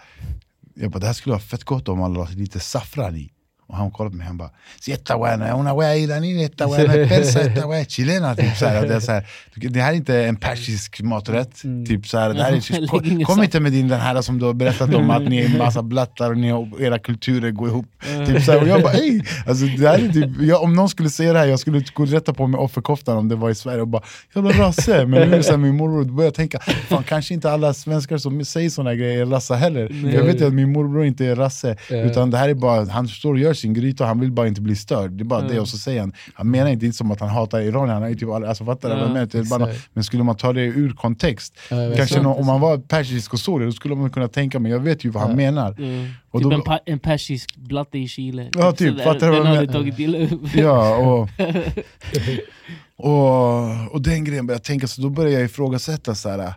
jag 0.74 0.90
bara 0.90 0.98
det 0.98 1.06
här 1.06 1.12
skulle 1.12 1.32
vara 1.32 1.42
fett 1.42 1.64
gott 1.64 1.88
om 1.88 1.98
man 1.98 2.14
la 2.14 2.28
lite 2.30 2.60
saffran 2.60 3.16
i. 3.16 3.30
Och 3.68 3.76
han 3.76 3.90
kollade 3.90 4.10
på 4.10 4.16
mig 4.16 4.28
och 4.28 4.34
bara 4.34 4.50
"Si 4.80 4.92
esta 4.92 5.18
buena, 5.18 5.54
una 5.54 5.74
wea 5.74 5.96
iraní, 5.96 6.44
esta 6.44 6.66
buena 6.66 6.92
persa, 6.92 7.40
esta 7.40 7.66
wea 7.68 7.84
chilena. 7.84 8.36
Typ 8.36 8.56
så 8.56 8.66
här, 8.66 8.86
det, 8.86 8.94
är 8.94 9.00
så 9.00 9.12
här, 9.12 9.24
det 9.54 9.80
här 9.80 9.92
är 9.92 9.96
inte 9.96 10.24
en 10.24 10.36
persisk 10.36 11.00
maträtt. 11.02 11.62
Typ 11.88 12.06
så 12.06 12.18
här, 12.18 12.34
det 12.34 12.42
här 12.42 12.52
är, 12.52 12.86
kom, 12.86 13.24
kom 13.24 13.42
inte 13.42 13.60
med 13.60 13.72
din 13.72 13.88
den 13.88 14.00
här 14.00 14.22
som 14.22 14.38
du 14.38 14.44
har 14.44 14.52
berättat 14.52 14.94
om, 14.94 15.10
att 15.10 15.22
ni 15.22 15.38
är 15.38 15.46
en 15.46 15.58
massa 15.58 15.82
blattar 15.82 16.30
och 16.30 16.36
ni 16.36 16.50
har, 16.50 16.82
era 16.82 16.98
kulturer 16.98 17.50
går 17.50 17.68
ihop. 17.68 17.86
Typ 18.26 18.42
så 18.44 18.52
här, 18.52 18.62
och 18.62 18.68
jag 18.68 18.82
bara 18.82 18.92
ey, 18.92 19.20
alltså, 19.46 19.66
det 19.66 19.88
här 19.88 19.98
är 19.98 20.08
typ, 20.12 20.30
jag, 20.40 20.62
om 20.62 20.74
någon 20.74 20.88
skulle 20.88 21.10
säga 21.10 21.32
det 21.32 21.38
här, 21.38 21.46
jag 21.46 21.58
skulle 21.58 21.82
gå 21.94 22.02
och 22.02 22.08
rätta 22.08 22.34
på 22.34 22.46
mig 22.46 22.58
offerkoftan 22.58 23.18
om 23.18 23.28
det 23.28 23.36
var 23.36 23.50
i 23.50 23.54
Sverige 23.54 23.80
och 23.80 23.88
bara 23.88 24.02
jävla 24.34 24.50
rasse. 24.50 25.06
Men 25.06 25.28
nu 25.28 25.34
är 25.34 25.36
det 25.36 25.42
så 25.42 25.50
här, 25.50 25.58
min 25.58 25.76
morbror 25.76 26.04
börjar 26.04 26.26
jag 26.26 26.34
tänka, 26.34 26.58
fan 26.60 27.02
kanske 27.02 27.34
inte 27.34 27.50
alla 27.50 27.74
svenskar 27.74 28.18
som 28.18 28.44
säger 28.44 28.70
såna 28.70 28.94
grejer 28.94 29.20
är 29.20 29.26
rassa 29.26 29.54
heller. 29.54 29.88
Nej. 29.90 30.14
Jag 30.14 30.24
vet 30.24 30.40
ju 30.40 30.46
att 30.46 30.54
min 30.54 30.72
morbror 30.72 31.04
inte 31.04 31.26
är 31.26 31.36
rasse, 31.36 31.76
utan 31.90 32.30
det 32.30 32.38
här 32.38 32.48
är 32.48 32.54
bara, 32.54 32.84
han 32.84 33.08
står 33.08 33.32
och 33.32 33.38
gör 33.38 33.54
sin 33.58 33.74
gryta 33.74 34.04
och 34.04 34.08
han 34.08 34.20
vill 34.20 34.32
bara 34.32 34.48
inte 34.48 34.60
bli 34.60 34.76
störd. 34.76 35.10
Det 35.10 35.22
är 35.22 35.24
bara 35.24 35.42
Ja. 35.42 35.48
det, 35.48 35.60
och 35.60 35.68
så 35.68 35.78
säger 35.78 36.00
han, 36.00 36.12
han 36.34 36.50
menar 36.50 36.70
inte, 36.70 36.86
inte 36.86 36.98
som 36.98 37.10
att 37.10 37.20
han 37.20 37.28
hatar 37.28 37.60
Iran, 37.60 37.88
han 37.88 38.02
är 38.02 38.14
typ, 38.14 38.28
alltså, 38.28 38.64
fattar 38.64 38.88
du 38.88 38.94
jag 38.94 39.28
Ja, 39.32 39.38
är 39.40 39.58
bara, 39.58 39.68
men 39.92 40.04
skulle 40.04 40.22
man 40.22 40.36
ta 40.36 40.52
det 40.52 40.60
ur 40.62 40.90
kontext, 40.92 41.54
Ja, 41.70 41.76
jag 41.82 41.96
kanske 41.96 42.14
sant, 42.14 42.24
nå- 42.24 42.32
det 42.32 42.36
är 42.38 42.40
om 42.40 42.46
man 42.46 42.60
var 42.60 42.78
persisk 42.78 43.32
och 43.32 43.40
så 43.40 43.58
det, 43.58 43.64
då 43.64 43.72
skulle 43.72 43.94
man 43.94 44.10
kunna 44.10 44.28
tänka, 44.28 44.58
men 44.58 44.72
jag 44.72 44.80
vet 44.80 45.04
ju 45.04 45.10
vad 45.10 45.22
han 45.22 45.36
menar. 45.36 45.74
Mm. 45.78 46.08
Och 46.30 46.40
typ 46.40 46.50
då- 46.50 46.56
en, 46.56 46.62
pa 46.62 46.78
en 46.86 46.98
persisk 46.98 47.56
blatte 47.56 47.98
i 47.98 48.08
Chile. 48.08 48.50
Ja, 48.54 48.72
typ, 48.72 48.90
sådär. 48.90 49.04
fattar 49.04 49.26
du 49.30 49.36
Den 49.36 49.46
jag 49.46 49.54
du 49.54 49.60
menar? 49.60 49.72
tagit 49.72 49.98
illa 49.98 50.18
upp. 50.34 50.54
Ja, 50.54 50.96
och, 50.96 51.28
och, 52.96 53.92
och 53.94 54.02
den 54.02 54.24
grejen 54.24 54.46
började 54.46 54.58
jag 54.60 54.64
tänka, 54.64 54.86
så 54.86 55.00
då 55.02 55.10
började 55.10 55.34
jag 55.34 55.44
ifrågasätta 55.44 56.14
så 56.14 56.28
här, 56.28 56.52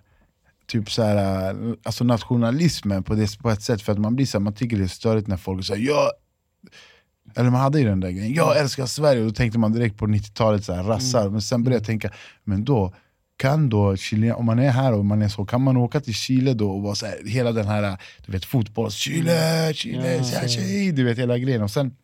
typ 0.67 0.91
så 0.91 1.03
här, 1.03 1.55
alltså 1.83 2.03
nationalismen 2.03 3.03
på, 3.03 3.13
det, 3.13 3.39
på 3.39 3.49
ett 3.49 3.61
sätt, 3.61 3.81
för 3.81 3.91
att 3.91 3.97
man 3.99 4.15
blir 4.15 4.25
så 4.25 4.37
här, 4.37 4.43
man 4.43 4.53
tycker 4.53 4.77
det 4.77 4.83
är 4.83 4.87
störigt 4.87 5.27
när 5.27 5.37
folk 5.37 5.65
säger 5.65 5.87
ja 5.87 6.11
eller 7.35 7.49
man 7.49 7.61
hade 7.61 7.79
ju 7.79 7.85
den 7.85 7.99
där 7.99 8.09
grejen, 8.11 8.33
jag 8.33 8.57
älskar 8.57 8.85
Sverige, 8.85 9.21
och 9.21 9.27
då 9.27 9.33
tänkte 9.33 9.59
man 9.59 9.71
direkt 9.73 9.97
på 9.97 10.05
90-talet, 10.05 10.65
så 10.65 10.73
här, 10.73 10.83
rassar, 10.83 11.29
men 11.29 11.41
sen 11.41 11.63
började 11.63 11.81
jag 11.81 11.85
tänka, 11.85 12.11
men 12.43 12.63
då 12.65 12.93
kan 13.37 13.69
då 13.69 13.97
Chile, 13.97 14.33
om 14.33 14.45
man 14.45 14.59
är 14.59 14.69
här 14.69 14.93
och 14.93 15.05
man 15.05 15.21
är 15.21 15.29
så, 15.29 15.45
kan 15.45 15.61
man 15.61 15.77
åka 15.77 15.99
till 16.01 16.13
Chile 16.13 16.53
då 16.53 16.71
och 16.71 16.81
vara 16.81 16.95
så 16.95 17.05
här, 17.05 17.17
hela 17.25 17.51
den 17.51 17.67
här 17.67 17.97
du 18.25 18.31
vet 18.31 18.45
fotbolls, 18.45 18.93
Chile, 18.95 19.73
Chile, 19.73 20.15
Ja. 20.15 20.39
ja. 20.41 20.47
tjej, 20.47 20.91
du 20.91 21.03
vet 21.03 21.17
hela 21.17 21.37
grejen. 21.37 21.61
Och 21.61 21.71
sen 21.71 21.95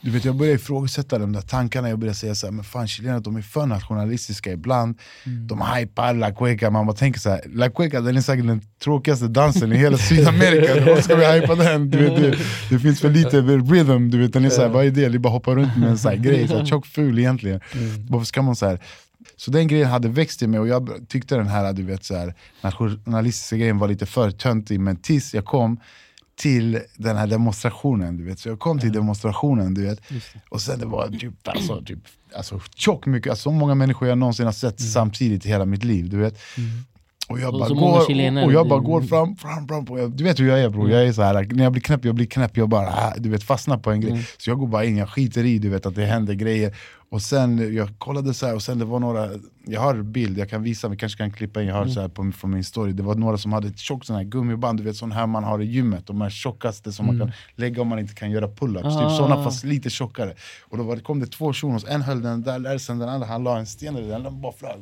du 0.00 0.10
vet, 0.10 0.24
jag 0.24 0.36
började 0.36 0.56
ifrågasätta 0.56 1.18
de 1.18 1.32
där 1.32 1.40
tankarna, 1.40 1.88
jag 1.88 1.98
började 1.98 2.18
säga 2.18 2.34
så 2.34 2.46
här, 2.46 2.52
men 2.52 2.64
fan 2.64 2.88
chilenare 2.88 3.20
de 3.20 3.36
är 3.36 3.42
för 3.42 3.66
nationalistiska 3.66 4.52
ibland, 4.52 4.98
de 5.48 5.62
hypar 5.62 6.14
la 6.14 6.34
cueca, 6.34 6.70
man 6.70 6.86
bara 6.86 6.96
tänker 6.96 7.20
så 7.20 7.30
här, 7.30 7.40
la 7.46 7.70
cueca 7.70 8.00
den 8.00 8.16
är 8.16 8.20
säkert 8.20 8.46
den 8.46 8.62
tråkigaste 8.84 9.28
dansen 9.28 9.72
i 9.72 9.76
hela 9.76 9.98
Sydamerika, 9.98 10.74
varför 10.86 11.02
ska 11.02 11.16
vi 11.16 11.40
hypa 11.40 11.54
den? 11.54 11.90
Du 11.90 11.98
vet, 11.98 12.16
det, 12.16 12.38
det 12.70 12.78
finns 12.78 13.00
för 13.00 13.10
lite 13.10 13.40
rhythm, 13.40 14.10
du 14.10 14.18
vet, 14.18 14.32
den 14.32 14.44
är 14.44 14.50
så 14.50 14.62
här, 14.62 14.68
vad 14.68 14.86
är 14.86 14.90
det? 14.90 15.08
Det 15.08 15.18
bara 15.18 15.32
hoppa 15.32 15.54
runt 15.54 15.76
med 15.76 15.88
en 15.88 15.98
sån 15.98 16.10
här 16.10 16.18
grej, 16.18 16.48
så 16.48 16.58
här, 16.58 16.64
tjock 16.64 16.86
ful 16.86 17.18
egentligen. 17.18 17.60
Varför 18.08 18.26
ska 18.26 18.42
man 18.42 18.56
så 18.56 18.66
här? 18.66 18.80
Så 19.36 19.50
den 19.50 19.68
grejen 19.68 19.88
hade 19.88 20.08
växt 20.08 20.42
i 20.42 20.46
mig 20.46 20.60
och 20.60 20.68
jag 20.68 20.90
tyckte 21.08 21.36
den 21.36 21.46
här, 21.46 21.72
du 21.72 21.82
vet, 21.82 22.04
så 22.04 22.16
här, 22.16 22.34
nationalistiska 22.62 23.56
grejen 23.56 23.78
var 23.78 23.88
lite 23.88 24.06
för 24.06 24.30
töntig, 24.30 24.80
men 24.80 24.96
tills 24.96 25.34
jag 25.34 25.44
kom 25.44 25.80
till 26.36 26.80
den 26.96 27.16
här 27.16 27.26
demonstrationen, 27.26 28.16
du 28.16 28.24
vet. 28.24 28.38
Så 28.38 28.48
jag 28.48 28.58
kom 28.58 28.78
till 28.78 28.92
demonstrationen, 28.92 29.74
du 29.74 29.82
vet. 29.82 30.00
Och 30.48 30.60
sen 30.60 30.78
det 30.78 30.86
var 30.86 31.08
typ, 31.08 31.48
alltså, 31.48 31.82
typ 31.82 31.98
alltså, 32.36 32.60
tjock 32.74 33.06
mycket, 33.06 33.30
alltså, 33.30 33.42
så 33.42 33.50
många 33.50 33.74
människor 33.74 34.08
jag 34.08 34.18
någonsin 34.18 34.46
har 34.46 34.52
sett 34.52 34.80
samtidigt 34.80 35.46
i 35.46 35.48
hela 35.48 35.64
mitt 35.64 35.84
liv, 35.84 36.08
du 36.08 36.16
vet. 36.16 36.38
Och 37.28 37.40
jag 37.40 37.52
bara 37.52 37.68
går, 37.68 38.44
och 38.44 38.52
jag 38.52 38.68
bara 38.68 38.80
går 38.80 39.02
fram, 39.02 39.36
fram, 39.36 39.68
fram. 39.68 39.84
Och 39.84 40.00
jag, 40.00 40.10
du 40.10 40.24
vet 40.24 40.40
hur 40.40 40.48
jag 40.48 40.60
är 40.60 40.68
bror, 40.68 40.90
jag 40.90 41.06
är 41.06 41.12
så 41.12 41.22
här, 41.22 41.48
när 41.52 41.64
jag 41.64 41.72
blir 41.72 41.82
knäpp, 41.82 42.04
jag 42.04 42.14
blir 42.14 42.26
knäpp, 42.26 42.56
jag 42.56 42.68
bara 42.68 42.88
ah, 42.88 43.14
du 43.16 43.28
vet, 43.28 43.42
fastnar 43.42 43.78
på 43.78 43.90
en 43.90 44.00
grej. 44.00 44.12
Mm. 44.12 44.22
Så 44.38 44.50
jag 44.50 44.58
går 44.58 44.66
bara 44.66 44.84
in, 44.84 44.96
jag 44.96 45.08
skiter 45.08 45.44
i 45.44 45.58
du 45.58 45.68
vet, 45.68 45.86
att 45.86 45.94
det 45.94 46.04
händer 46.04 46.34
grejer. 46.34 46.76
Och 47.10 47.22
sen, 47.22 47.74
jag 47.74 47.88
kollade 47.98 48.34
så 48.34 48.46
här, 48.46 48.54
och 48.54 48.62
sen 48.62 48.78
det 48.78 48.84
var 48.84 49.00
några, 49.00 49.28
jag 49.66 49.80
har 49.80 49.94
bild, 50.02 50.38
jag 50.38 50.50
kan 50.50 50.62
visa, 50.62 50.88
vi 50.88 50.96
kanske 50.96 51.18
kan 51.18 51.30
klippa 51.32 51.62
in, 51.62 51.68
jag 51.68 51.74
har 51.74 51.82
Mm. 51.82 51.94
så 51.94 52.00
här 52.00 52.08
på, 52.08 52.32
från 52.32 52.50
min 52.50 52.64
story. 52.64 52.92
Det 52.92 53.02
var 53.02 53.14
några 53.14 53.38
som 53.38 53.52
hade 53.52 53.68
ett 53.68 53.78
tjockt 53.78 54.06
sån 54.06 54.16
här 54.16 54.22
gummiband, 54.24 54.78
du 54.78 54.84
vet 54.84 54.96
sån 54.96 55.12
här 55.12 55.26
man 55.26 55.44
har 55.44 55.62
i 55.62 55.64
gymmet, 55.64 56.06
de 56.06 56.20
här 56.20 56.30
tjockaste 56.30 56.92
som 56.92 57.06
man 57.06 57.18
kan 57.18 57.32
lägga 57.56 57.82
om 57.82 57.88
man 57.88 57.98
inte 57.98 58.14
kan 58.14 58.30
göra 58.30 58.46
pull-ups. 58.48 58.82
Typ 58.82 58.92
Mm. 58.92 59.06
Ah. 59.06 59.16
såna 59.16 59.44
fast 59.44 59.64
lite 59.64 59.90
tjockare. 59.90 60.34
Och 60.70 60.78
då 60.78 60.82
var, 60.84 60.96
kom 60.96 61.20
det 61.20 61.26
två 61.26 61.52
shunos, 61.52 61.84
en 61.88 62.02
höll 62.02 62.22
den 62.22 62.42
där, 62.42 62.58
där 62.58 62.78
sen 62.78 62.98
den 62.98 63.08
andra 63.08 63.26
han 63.26 63.44
la 63.44 63.58
en 63.58 63.66
sten 63.66 63.96
i 63.96 64.08
den, 64.08 64.22
den 64.22 64.40
bara 64.40 64.52
flög 64.52 64.76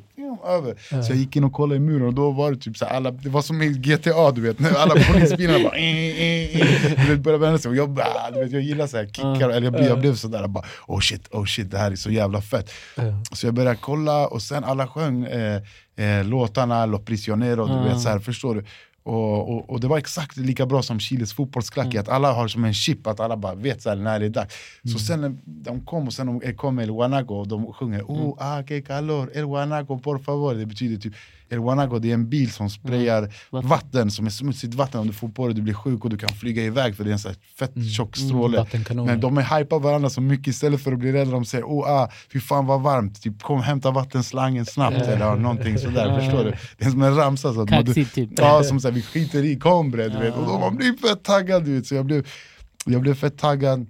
över. 0.47 1.03
Så 1.03 1.13
jag 1.13 1.19
gick 1.19 1.37
in 1.37 1.45
och 1.45 1.53
kollade 1.53 1.77
i 1.77 1.81
muren 1.81 2.07
och 2.07 2.15
då 2.15 2.31
var 2.31 2.51
det 2.53 2.57
typ 2.57 2.77
så 2.77 2.85
här, 2.85 2.97
alla, 2.97 3.11
det 3.11 3.29
var 3.29 3.43
som 3.43 3.63
i 3.63 3.69
GTA 3.69 4.31
du 4.31 4.41
vet, 4.41 4.59
när 4.59 4.75
alla 4.75 4.95
polisbilarna 5.13 5.59
bara 5.65 5.77
eh, 5.77 5.97
eh, 5.97 6.61
eh, 6.61 7.07
du 7.07 7.09
vet, 7.15 7.21
började 7.21 7.43
vända 7.45 7.59
sig 7.59 7.69
och 7.69 7.77
jag 7.77 8.01
du 8.35 8.41
vet, 8.41 8.53
jag 8.53 8.63
gillar 8.63 8.87
så 8.87 8.97
här 8.97 9.07
kickar, 9.07 9.49
eller 9.51 9.63
jag, 9.63 9.73
blev- 9.73 9.85
jag 9.89 10.01
blev 10.01 10.15
sådär 10.15 10.47
bara 10.49 10.65
oh 10.87 11.01
shit, 11.01 11.29
oh 11.33 11.45
shit, 11.45 11.71
det 11.71 11.79
här 11.79 11.91
är 11.91 11.97
så 11.97 12.11
jävla 12.15 12.41
fett. 12.41 12.71
Så 13.33 13.47
jag 13.47 13.55
började 13.55 13.77
kolla 13.81 14.27
och 14.27 14.43
sen 14.43 14.65
alla 14.65 14.87
sjöng 14.87 15.25
eh, 15.25 15.61
eh, 15.97 16.25
låtarna, 16.25 16.87
Lo 16.87 16.99
Prisionero, 16.99 17.67
du 17.67 17.73
Ah. 17.73 17.83
vet 17.85 18.01
så 18.01 18.09
här, 18.09 18.19
förstår 18.19 18.55
du? 18.55 18.65
Och, 19.07 19.51
och, 19.55 19.71
och 19.71 19.81
det 19.81 19.87
var 19.89 19.99
exakt 19.99 20.37
lika 20.37 20.67
bra 20.67 20.83
som 20.83 21.01
Chiles 21.01 21.33
fotbollsklack, 21.33 21.95
att 21.95 22.09
alla 22.09 22.33
har 22.33 22.49
som 22.49 22.65
en 22.65 22.75
chip, 22.75 23.07
att 23.07 23.21
alla 23.21 23.37
bara 23.37 23.55
vet 23.55 23.83
så 23.83 23.89
här, 23.89 23.97
när 23.97 24.21
det 24.21 24.27
är 24.27 24.31
dags. 24.31 24.55
Så 24.93 24.99
sen 24.99 25.21
när 25.21 25.35
de 25.45 25.81
kom 25.87 26.07
och 26.07 26.13
sen 26.13 26.27
de 26.41 26.55
kom 26.57 26.79
El 26.79 26.91
Guanaco 26.93 27.35
och 27.35 27.49
de 27.49 27.73
sjunger 27.73 28.03
oh, 28.03 28.35
ah, 28.39 28.63
que 28.63 28.83
calor, 28.83 29.31
El 29.35 29.45
Guanaco 29.47 29.99
por 29.99 30.19
favor. 30.19 30.55
Det 30.55 30.67
betyder 30.67 30.97
typ, 31.01 31.15
El 31.55 31.61
Guanaco 31.61 31.99
det 31.99 32.11
är 32.11 32.15
en 32.15 32.29
bil 32.29 32.53
som 32.53 32.71
sprayar 32.71 33.33
Vatten. 33.51 33.69
vatten 33.69 34.11
som 34.11 34.27
är 34.27 34.31
smutsigt 34.31 34.75
vatten, 34.75 35.01
om 35.01 35.07
du 35.07 35.13
får 35.13 35.29
på 35.29 35.49
det 35.49 35.55
du 35.55 35.63
blir 35.63 35.75
sjuk 35.75 36.05
och 36.05 36.11
du 36.11 36.19
kan 36.19 36.29
flyga 36.29 36.63
iväg 36.63 36.97
för 36.97 37.05
det 37.05 37.11
är 37.11 37.13
en 37.13 37.19
så 37.19 37.29
här 37.29 37.37
fett 37.59 37.73
tjock 37.97 38.17
stråle. 38.17 38.59
Vattenkanoner. 38.59 39.13
Men 39.13 39.21
de 39.21 39.39
är 39.39 39.59
hypar 39.59 39.79
varandra 39.81 40.11
så 40.11 40.21
mycket 40.21 40.47
istället 40.47 40.83
för 40.83 40.93
att 40.93 40.99
bli 40.99 41.13
rädda, 41.13 41.31
de 41.31 41.45
säger 41.45 41.65
oh, 41.65 41.91
ah, 41.91 42.11
fy 42.33 42.41
fan 42.41 42.67
vad 42.67 42.81
varmt, 42.81 43.23
typ, 43.23 43.43
kom 43.43 43.63
hämta 43.63 43.91
vattenslangen 43.91 44.67
snabbt 44.67 44.97
eller 44.97 45.37
någonting 45.37 45.79
sådär, 45.79 46.21
förstår 46.21 46.45
du? 46.45 46.55
Det 46.79 46.85
är 46.85 46.91
som 46.91 47.03
en 47.03 47.17
ramsa. 47.17 47.55
Så 47.55 47.61
att 47.63 47.71
Kaxigt 47.71 48.15
typ. 48.15 48.31
Ja, 48.37 48.63
som 48.63 48.81
såhär, 48.81 48.95
vi 48.95 49.03
skiter 49.03 49.45
i, 49.45 49.59
kom 49.59 49.91
bre, 49.91 50.09
du 50.09 50.19
vet. 50.19 50.35
Och 50.35 50.47
då 50.47 50.59
man 50.59 50.77
blir 50.77 50.97
fett 50.97 51.23
taggad, 51.23 51.65
du 51.65 51.75
vet. 51.75 51.87
Så 51.87 51.95
jag 51.95 52.07
blev, 52.07 52.27
jag 52.85 53.01
blev 53.01 53.15
fett 53.15 53.39
taggad. 53.39 53.87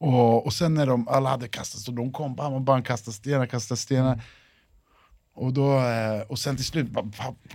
Och, 0.00 0.46
och 0.46 0.52
sen 0.52 0.74
när 0.74 0.86
de 0.86 1.08
alla 1.08 1.30
hade 1.30 1.48
kastat, 1.48 1.80
så 1.80 1.92
de 1.92 2.12
kom, 2.12 2.34
bam, 2.34 2.52
och 2.52 2.60
bara 2.60 2.82
kastade 2.82 3.14
stenar, 3.14 3.46
kastade 3.46 3.78
stenar. 3.78 4.22
Och, 5.40 5.52
då, 5.52 5.76
eh, 5.76 6.20
och 6.28 6.38
sen 6.38 6.56
till 6.56 6.64
slut 6.64 6.90
bara, 6.90 7.04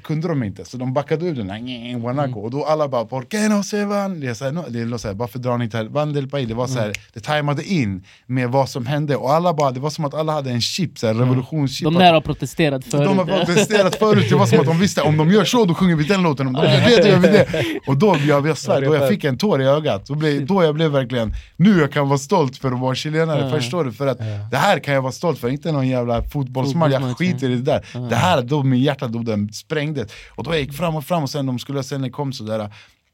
kunde 0.02 0.28
de 0.28 0.44
inte, 0.44 0.66
så 0.66 0.78
de 0.78 0.94
backade 0.94 1.26
ur 1.26 1.36
den 1.36 1.50
här 1.50 1.60
"Nj, 1.60 1.94
Guanaco. 2.00 2.40
Och 2.40 2.52
då 2.52 2.66
alla 2.66 2.88
bara 2.88 3.06
“Por 3.06 3.22
qué 3.24 3.50
no 3.50 3.64
se 3.64 3.86
van?” 3.86 4.20
Det 4.20 4.28
är 4.28 4.34
så 4.34 4.46
här, 4.46 4.52
det 4.70 4.80
är 4.80 4.98
så 4.98 5.08
här, 5.08 5.16
“Varför 5.16 5.40
drar 5.40 5.58
ni 5.58 5.64
inte 5.66 5.78
här?” 5.78 5.86
Van 5.86 6.14
del 6.14 6.30
det 6.48 6.54
var 6.54 6.68
så 6.68 6.80
här, 6.80 6.94
det 7.14 7.20
tajmade 7.20 7.64
in 7.64 8.04
med 8.28 8.50
vad 8.50 8.70
som 8.70 8.86
hände. 8.86 9.16
Och 9.16 9.34
alla 9.34 9.54
bara, 9.54 9.72
det 9.72 9.80
var 9.80 9.90
som 9.90 10.06
att 10.06 10.14
alla 10.14 10.34
hade 10.34 10.52
en 10.52 10.62
chip, 10.62 10.98
så 11.00 11.08
här, 11.08 11.14
revolutionschip. 11.14 11.84
De 11.86 11.94
där 11.94 12.14
har 12.14 12.22
protesterat 12.22 12.84
förut. 12.86 13.06
de 13.06 13.18
har 13.18 13.26
protesterat 13.26 13.96
förut, 13.96 14.26
det 14.30 14.36
var 14.36 14.46
som 14.46 14.60
att 14.60 14.66
de 14.66 14.80
visste 14.80 15.02
om 15.02 15.18
de 15.18 15.32
gör 15.32 15.46
så 15.46 15.66
då 15.66 15.74
sjunger 15.74 15.96
vi 15.96 16.04
den 16.04 16.24
låten, 16.24 16.48
om 16.48 16.54
de 16.54 16.60
gör 16.66 16.90
det 16.90 17.02
då 17.02 17.08
gör 17.08 17.18
vi 17.18 17.28
det. 17.28 17.48
Och 17.88 17.98
då, 17.98 18.18
jag, 18.28 18.48
jag 18.48 18.58
svär, 18.58 18.82
då 18.82 18.96
jag 18.96 19.10
fick 19.10 19.24
en 19.24 19.38
tår 19.38 19.62
i 19.62 19.66
ögat, 19.66 20.06
då, 20.06 20.16
blev, 20.16 20.46
då 20.46 20.64
jag 20.64 20.76
blev 20.76 20.92
verkligen, 20.92 21.34
nu 21.58 21.80
jag 21.80 21.92
kan 21.92 22.08
vara 22.08 22.20
stolt 22.20 22.58
för 22.58 22.72
att 22.72 22.80
vara 22.80 22.96
chilenare, 22.96 23.50
förstår 23.50 23.84
du? 23.84 23.92
För 23.92 24.08
att 24.08 24.18
det 24.52 24.58
här 24.58 24.80
kan 24.80 24.94
jag 24.94 25.02
vara 25.02 25.12
stolt 25.12 25.40
för, 25.40 25.50
inte 25.50 25.72
någon 25.72 25.88
jävla 25.88 26.24
fotbollsmatch, 26.24 26.92
jag 26.94 27.18
skiter 27.18 27.50
i 27.50 27.56
det 27.56 27.62
där. 27.62 27.73
Det 28.10 28.16
här, 28.16 28.42
då 28.42 28.64
min 28.64 28.82
hjärta 28.82 29.08
då 29.08 29.20
den 29.20 29.54
sprängdes. 29.54 30.12
Och 30.36 30.44
då 30.44 30.52
jag 30.52 30.60
gick 30.60 30.74
fram 30.74 30.96
och 30.96 31.06
fram 31.06 31.24
och 31.24 31.30
sen 31.30 31.46
de 31.46 31.60
skulle 31.60 31.84
sen 31.84 32.02
när 32.02 32.08
det 32.08 32.12
kom 32.12 32.34
sådär, 32.34 32.70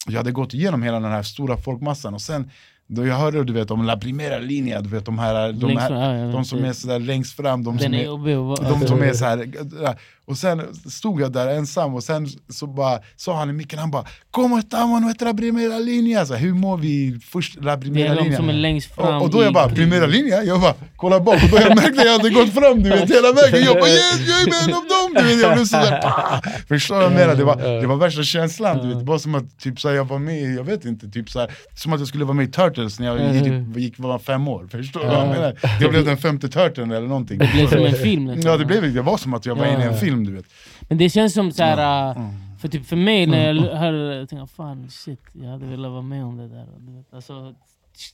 jag 0.07 0.17
hade 0.17 0.31
gått 0.31 0.53
igenom 0.53 0.83
hela 0.83 0.99
den 0.99 1.11
här 1.11 1.23
stora 1.23 1.57
folkmassan. 1.57 2.13
Och 2.13 2.21
sen 2.21 2.51
då 2.87 3.05
jag 3.05 3.15
hörde 3.15 3.43
du 3.43 3.53
vet 3.53 3.71
om 3.71 3.85
La 3.85 3.97
Primera 3.97 4.39
Linea, 4.39 4.81
du 4.81 4.89
vet 4.89 5.05
de 5.05 5.19
här, 5.19 5.53
de, 5.53 5.77
här, 5.77 5.87
fram, 5.87 6.15
ja, 6.15 6.31
de 6.31 6.45
som 6.45 6.65
är 6.65 6.73
sådär 6.73 6.99
längst 6.99 7.35
fram, 7.35 7.63
de 7.63 7.79
som 7.79 7.93
är 7.93 8.07
de 8.69 8.87
som 8.87 9.03
är 9.03 9.13
så 9.13 9.25
här, 9.25 9.37
och 10.29 10.37
sen 10.37 10.61
stod 10.89 11.21
jag 11.21 11.31
där 11.31 11.47
ensam 11.47 11.95
och 11.95 12.03
sen 12.03 12.27
så 12.49 12.67
bara 12.67 12.99
sa 13.15 13.37
han 13.37 13.49
i 13.49 13.53
micken, 13.53 13.79
han 13.79 13.91
bara 13.91 14.05
Como 14.31 14.57
estamos 14.59 15.01
nuestra 15.01 15.33
primera 15.33 15.79
línea? 15.79 16.25
Så 16.25 16.35
Hur 16.35 16.53
mår 16.53 16.77
vi 16.77 17.19
först, 17.31 17.55
la 17.61 17.75
Det 17.75 17.81
primera 17.81 18.11
är 18.11 18.29
de 18.29 18.35
som 18.35 18.49
är 18.49 18.53
längst 18.53 18.95
fram 18.95 19.15
Och, 19.15 19.21
och 19.21 19.29
då 19.29 19.43
jag 19.43 19.53
bara, 19.53 19.69
primera 19.69 20.05
linja? 20.05 20.43
Jag 20.43 20.61
bara, 20.61 20.73
kolla 20.95 21.19
bak, 21.19 21.43
och 21.43 21.49
då 21.49 21.57
jag 21.57 21.75
märkte 21.75 22.01
att 22.01 22.05
jag 22.05 22.11
hade 22.11 22.29
gått 22.29 22.53
fram 22.53 22.83
du 22.83 22.89
vet 22.89 23.09
hela 23.11 23.31
vägen 23.31 23.65
Jag 23.65 23.75
bara 23.75 23.89
yes, 23.89 24.19
jag 24.27 24.41
är 24.41 24.45
med 24.45 24.63
en 24.63 24.75
av 24.75 24.83
dem! 24.83 25.13
Du 25.15 25.23
vet, 25.23 25.41
jag 25.41 25.53
blev 25.53 25.65
sådär! 25.65 26.01
Förstår 26.67 26.95
du 26.95 27.01
vad 27.01 27.11
jag 27.11 27.19
menar? 27.19 27.35
Det 27.35 27.43
var, 27.43 27.81
det 27.81 27.87
var 27.87 27.95
värsta 27.95 28.23
känslan, 28.23 28.77
du 28.77 28.87
vet. 28.87 28.99
det 28.99 29.05
var 29.05 29.17
som 29.17 29.35
att 29.35 29.59
typ, 29.59 29.79
såhär, 29.79 29.95
jag 29.95 30.05
var 30.05 30.19
med 30.19 30.53
jag 30.55 30.63
vet 30.63 30.85
inte, 30.85 31.09
typ, 31.09 31.29
såhär, 31.29 31.51
som 31.75 31.93
att 31.93 31.99
jag 31.99 32.07
skulle 32.07 32.25
vara 32.25 32.35
med 32.35 32.45
i 32.45 32.51
Turtles 32.51 32.99
när 32.99 33.07
jag 33.07 33.35
gick, 33.35 33.77
gick, 33.77 33.93
var 33.99 34.19
fem 34.19 34.47
år. 34.47 34.67
Förstår 34.71 34.99
du 34.99 35.05
vad 35.05 35.15
jag 35.15 35.27
menar? 35.27 35.57
Jag 35.81 35.89
blev 35.89 36.05
den 36.05 36.17
femte 36.17 36.49
Turteln 36.49 36.91
eller 36.91 37.07
någonting. 37.07 37.37
Det 37.37 37.49
blev 37.53 37.69
som 37.69 37.85
en 37.85 37.93
film 37.93 38.25
nästan. 38.25 38.51
Ja 38.51 38.57
det, 38.57 38.65
blev, 38.65 38.93
det 38.93 39.01
var 39.01 39.17
som 39.17 39.33
att 39.33 39.45
jag 39.45 39.55
var 39.55 39.65
inne 39.65 39.83
i 39.83 39.87
en 39.87 39.97
film 39.97 40.18
du 40.23 40.31
vet. 40.33 40.45
Men 40.81 40.97
det 40.97 41.09
känns 41.09 41.33
som 41.33 41.51
så 41.51 41.63
här, 41.63 42.09
äh, 42.17 42.29
för 42.61 42.67
typ 42.67 42.85
för 42.85 42.95
mig 42.95 43.27
när 43.27 43.45
jag 43.53 43.55
det, 43.93 44.15
jag 44.15 44.29
tänkte 44.29 44.55
fan 44.55 44.89
shit, 44.89 45.21
jag 45.33 45.49
hade 45.49 45.65
velat 45.65 45.91
vara 45.91 46.01
med 46.01 46.25
om 46.25 46.37
det 46.37 46.47
där. 46.47 46.67
Du 46.79 46.93
vet. 46.97 47.13
Alltså, 47.13 47.55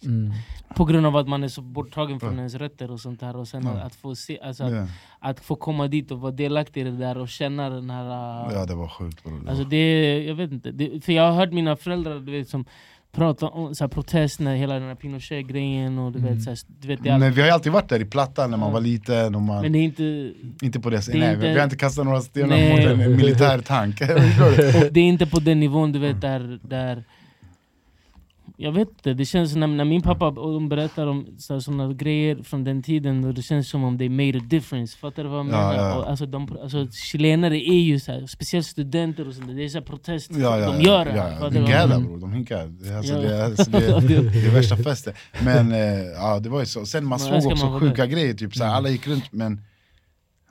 Mm. 0.06 0.32
på 0.76 0.86
grund 0.86 1.06
av 1.06 1.16
att 1.18 1.28
man 1.28 1.44
är 1.44 1.48
så 1.48 1.62
borttagen 1.62 2.20
från 2.20 2.38
ens 2.38 2.56
rötter 2.56 2.92
och 2.92 3.00
sånt 3.00 3.22
här. 3.22 3.36
Och 3.36 3.48
sen 3.48 3.64
Ja. 3.66 3.72
att, 3.72 3.96
få 3.96 4.16
se, 4.16 4.40
alltså, 4.40 4.64
att, 4.64 4.72
Ja, 4.72 4.88
att 5.20 5.40
få 5.40 5.56
komma 5.56 5.88
dit 5.88 6.12
och 6.12 6.20
vara 6.20 6.32
delaktig 6.32 6.82
i 6.82 6.84
det 6.84 6.92
där 6.98 7.18
och 7.18 7.30
känna 7.30 7.70
den 7.70 7.90
här... 7.90 8.06
äh, 8.50 8.54
ja 8.54 8.66
det 8.66 8.76
var 8.76 8.88
sjukt. 8.88 9.24
Det 9.44 9.50
Alltså 9.50 9.64
det, 9.64 10.24
jag 10.24 10.36
vet 10.36 10.52
inte, 10.52 10.72
det, 10.72 11.06
för 11.06 11.14
jag 11.14 11.24
har 11.24 11.32
hört 11.32 11.52
mina 11.54 11.76
föräldrar 11.76 12.20
du 12.20 12.32
vet, 12.32 12.50
som 12.50 12.66
pratar 13.16 13.56
om 13.56 13.76
så 13.76 13.84
här, 13.84 13.90
protest 13.90 14.40
när 14.40 14.56
hela 14.56 14.74
den 14.74 14.84
här 14.88 14.96
Pinochet-grejen 14.96 16.00
och 16.00 16.12
du 16.12 16.20
vet, 16.20 16.44
så 16.44 16.50
här, 16.50 16.60
du 16.82 16.88
vet 16.88 17.04
det 17.04 17.18
Men 17.18 17.34
vi 17.34 17.42
har 17.42 17.48
ju 17.48 17.54
alltid 17.54 17.72
varit 17.72 17.90
där 17.90 18.00
i 18.02 18.06
plattan 18.06 18.52
när 18.52 18.58
man 18.58 18.68
Ja. 18.70 18.74
var 18.74 18.82
liten 18.82 19.36
och 19.36 19.42
man, 19.42 19.62
Men 19.62 19.72
det 19.72 19.78
är 19.80 19.84
inte, 19.84 20.32
inte 20.62 20.80
på 20.80 20.90
det 20.90 21.06
det 21.12 21.18
nej 21.20 21.34
inte- 21.36 21.48
vi 21.52 21.58
har 21.58 21.64
inte 21.64 21.76
kastat 21.78 22.06
några 22.06 22.22
stenar 22.22 22.70
mot 22.70 22.80
en 23.04 23.16
militär 23.18 23.60
tank. 23.60 24.00
Det 24.92 25.00
är 25.00 25.04
inte 25.04 25.26
på 25.26 25.40
den 25.40 25.60
nivån 25.60 25.92
du 25.92 26.00
vet 26.00 26.22
där, 26.22 26.60
där 26.64 27.04
jag 28.58 28.72
vet 28.72 28.90
inte, 28.90 29.14
det 29.14 29.26
känns 29.26 29.56
när, 29.56 29.68
när 29.68 29.86
min 29.86 30.02
pappa 30.02 30.28
och 30.28 30.54
de 30.54 30.70
berättar 30.70 31.08
om 31.08 31.28
sådana 31.38 31.94
grejer 31.94 32.44
från 32.44 32.64
den 32.64 32.84
tiden 32.84 33.24
och 33.26 33.34
det 33.34 33.42
känns 33.42 33.70
som 33.70 33.84
om 33.84 33.98
they 33.98 34.10
made 34.10 34.38
a 34.38 34.42
difference, 34.46 34.98
fattar 34.98 35.24
du 35.24 35.30
vad 35.30 35.40
jag 35.40 35.46
Ja, 35.46 35.50
menar? 35.52 35.76
ja. 35.76 35.96
Och, 35.98 36.10
alltså, 36.10 36.26
de, 36.26 36.58
alltså, 36.62 36.88
chilenare 36.92 37.58
är 37.58 37.82
ju 37.82 38.00
så 38.00 38.12
här, 38.12 38.26
speciellt 38.28 38.66
studenter 38.66 39.28
och 39.28 39.34
sånt 39.34 39.56
det 39.56 39.64
är 39.64 39.70
så 39.70 39.78
här 39.78 39.86
protest, 39.86 40.32
Ja, 40.36 40.60
ja, 40.60 40.72
de 40.72 40.82
gör 40.82 41.06
det 41.06 41.16
ja, 41.16 41.24
här, 41.24 41.38
ja, 41.42 41.50
De 41.50 41.58
hinkar 41.58 41.88
bror, 41.88 42.18
de 42.20 42.34
hinkar. 42.34 42.68
Det, 42.68 42.90
är 42.90 42.98
alltså, 42.98 43.14
Ja. 43.14 43.20
det, 43.22 43.46
alltså, 43.46 43.72
det, 43.72 44.30
det 44.30 44.46
är 44.48 44.54
värsta 44.54 44.78
festen. 44.78 45.14
Men 45.44 45.72
eh, 45.72 45.80
ja, 46.16 46.40
det 46.40 46.50
var 46.50 46.60
ju 46.60 46.66
så. 46.66 46.86
Sen 46.86 47.06
man 47.06 47.20
såg 47.20 47.46
också 47.46 47.66
man 47.66 47.80
sjuka 47.80 48.06
grejer, 48.06 48.34
typ, 48.34 48.56
såhär, 48.56 48.74
alla 48.74 48.90
gick 48.90 49.08
runt 49.08 49.32
men 49.32 49.62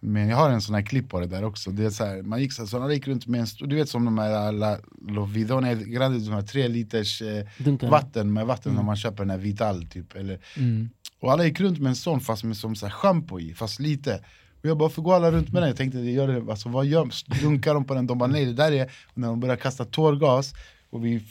men 0.04 0.28
jag 0.28 0.36
har 0.36 0.50
en 0.50 0.60
sån 0.62 0.74
här 0.74 0.82
klipp 0.82 1.08
på 1.08 1.20
det 1.20 1.26
där 1.26 1.44
också, 1.44 1.70
det 1.70 1.84
är 1.84 1.90
så 1.90 2.04
här, 2.04 2.22
man 2.22 2.40
gick 2.40 2.52
så, 2.52 2.66
så 2.66 2.82
alla 2.82 2.92
gick 2.92 3.08
runt 3.08 3.26
med 3.26 3.40
en 3.40 3.46
stor, 3.46 3.66
du 3.66 3.76
vet 3.76 3.88
som 3.88 4.04
de 4.04 4.18
här 4.18 4.30
alla 4.32 4.78
Lovidone 5.08 5.74
Grande, 5.74 6.18
de 6.18 6.32
här 6.32 6.42
tre 6.42 6.68
liters 6.68 7.22
eh, 7.22 7.44
vatten 7.90 8.32
med 8.32 8.46
vatten 8.46 8.72
Mm. 8.72 8.76
när 8.76 8.86
man 8.86 8.96
köper 8.96 9.16
den 9.18 9.30
här 9.30 9.38
Vital 9.38 9.86
typ 9.86 10.16
eller, 10.16 10.38
Mm. 10.56 10.90
Och 11.20 11.32
alla 11.32 11.44
gick 11.44 11.60
runt 11.60 11.78
med 11.80 11.90
en 11.90 11.96
sån 11.96 12.20
fast 12.20 12.44
med 12.44 12.56
som 12.56 12.76
så 12.76 12.86
här 12.86 12.92
schampo 12.92 13.40
i, 13.40 13.54
fast 13.54 13.80
lite 13.80 14.24
och 14.62 14.68
jag 14.70 14.78
bara, 14.78 14.84
varför 14.84 15.02
går 15.02 15.14
alla 15.14 15.30
runt 15.30 15.52
med 15.52 15.62
den? 15.62 15.68
Jag 15.68 15.76
tänkte, 15.76 15.98
det 15.98 16.10
gör 16.10 16.28
det, 16.28 16.50
alltså, 16.50 16.68
vad 16.68 16.86
gör, 16.86 17.08
dunkar 17.42 17.74
de 17.74 17.84
på 17.84 17.94
den? 17.94 18.06
De 18.06 18.18
bara, 18.18 18.26
nej 18.30 18.44
det 18.44 18.52
där 18.52 18.72
är 18.72 18.84
och 18.84 19.18
när 19.18 19.28
de 19.28 19.40
börjar 19.40 19.56
kasta 19.56 19.84
tårgas 19.84 20.54
och 20.90 21.04
vi 21.04 21.22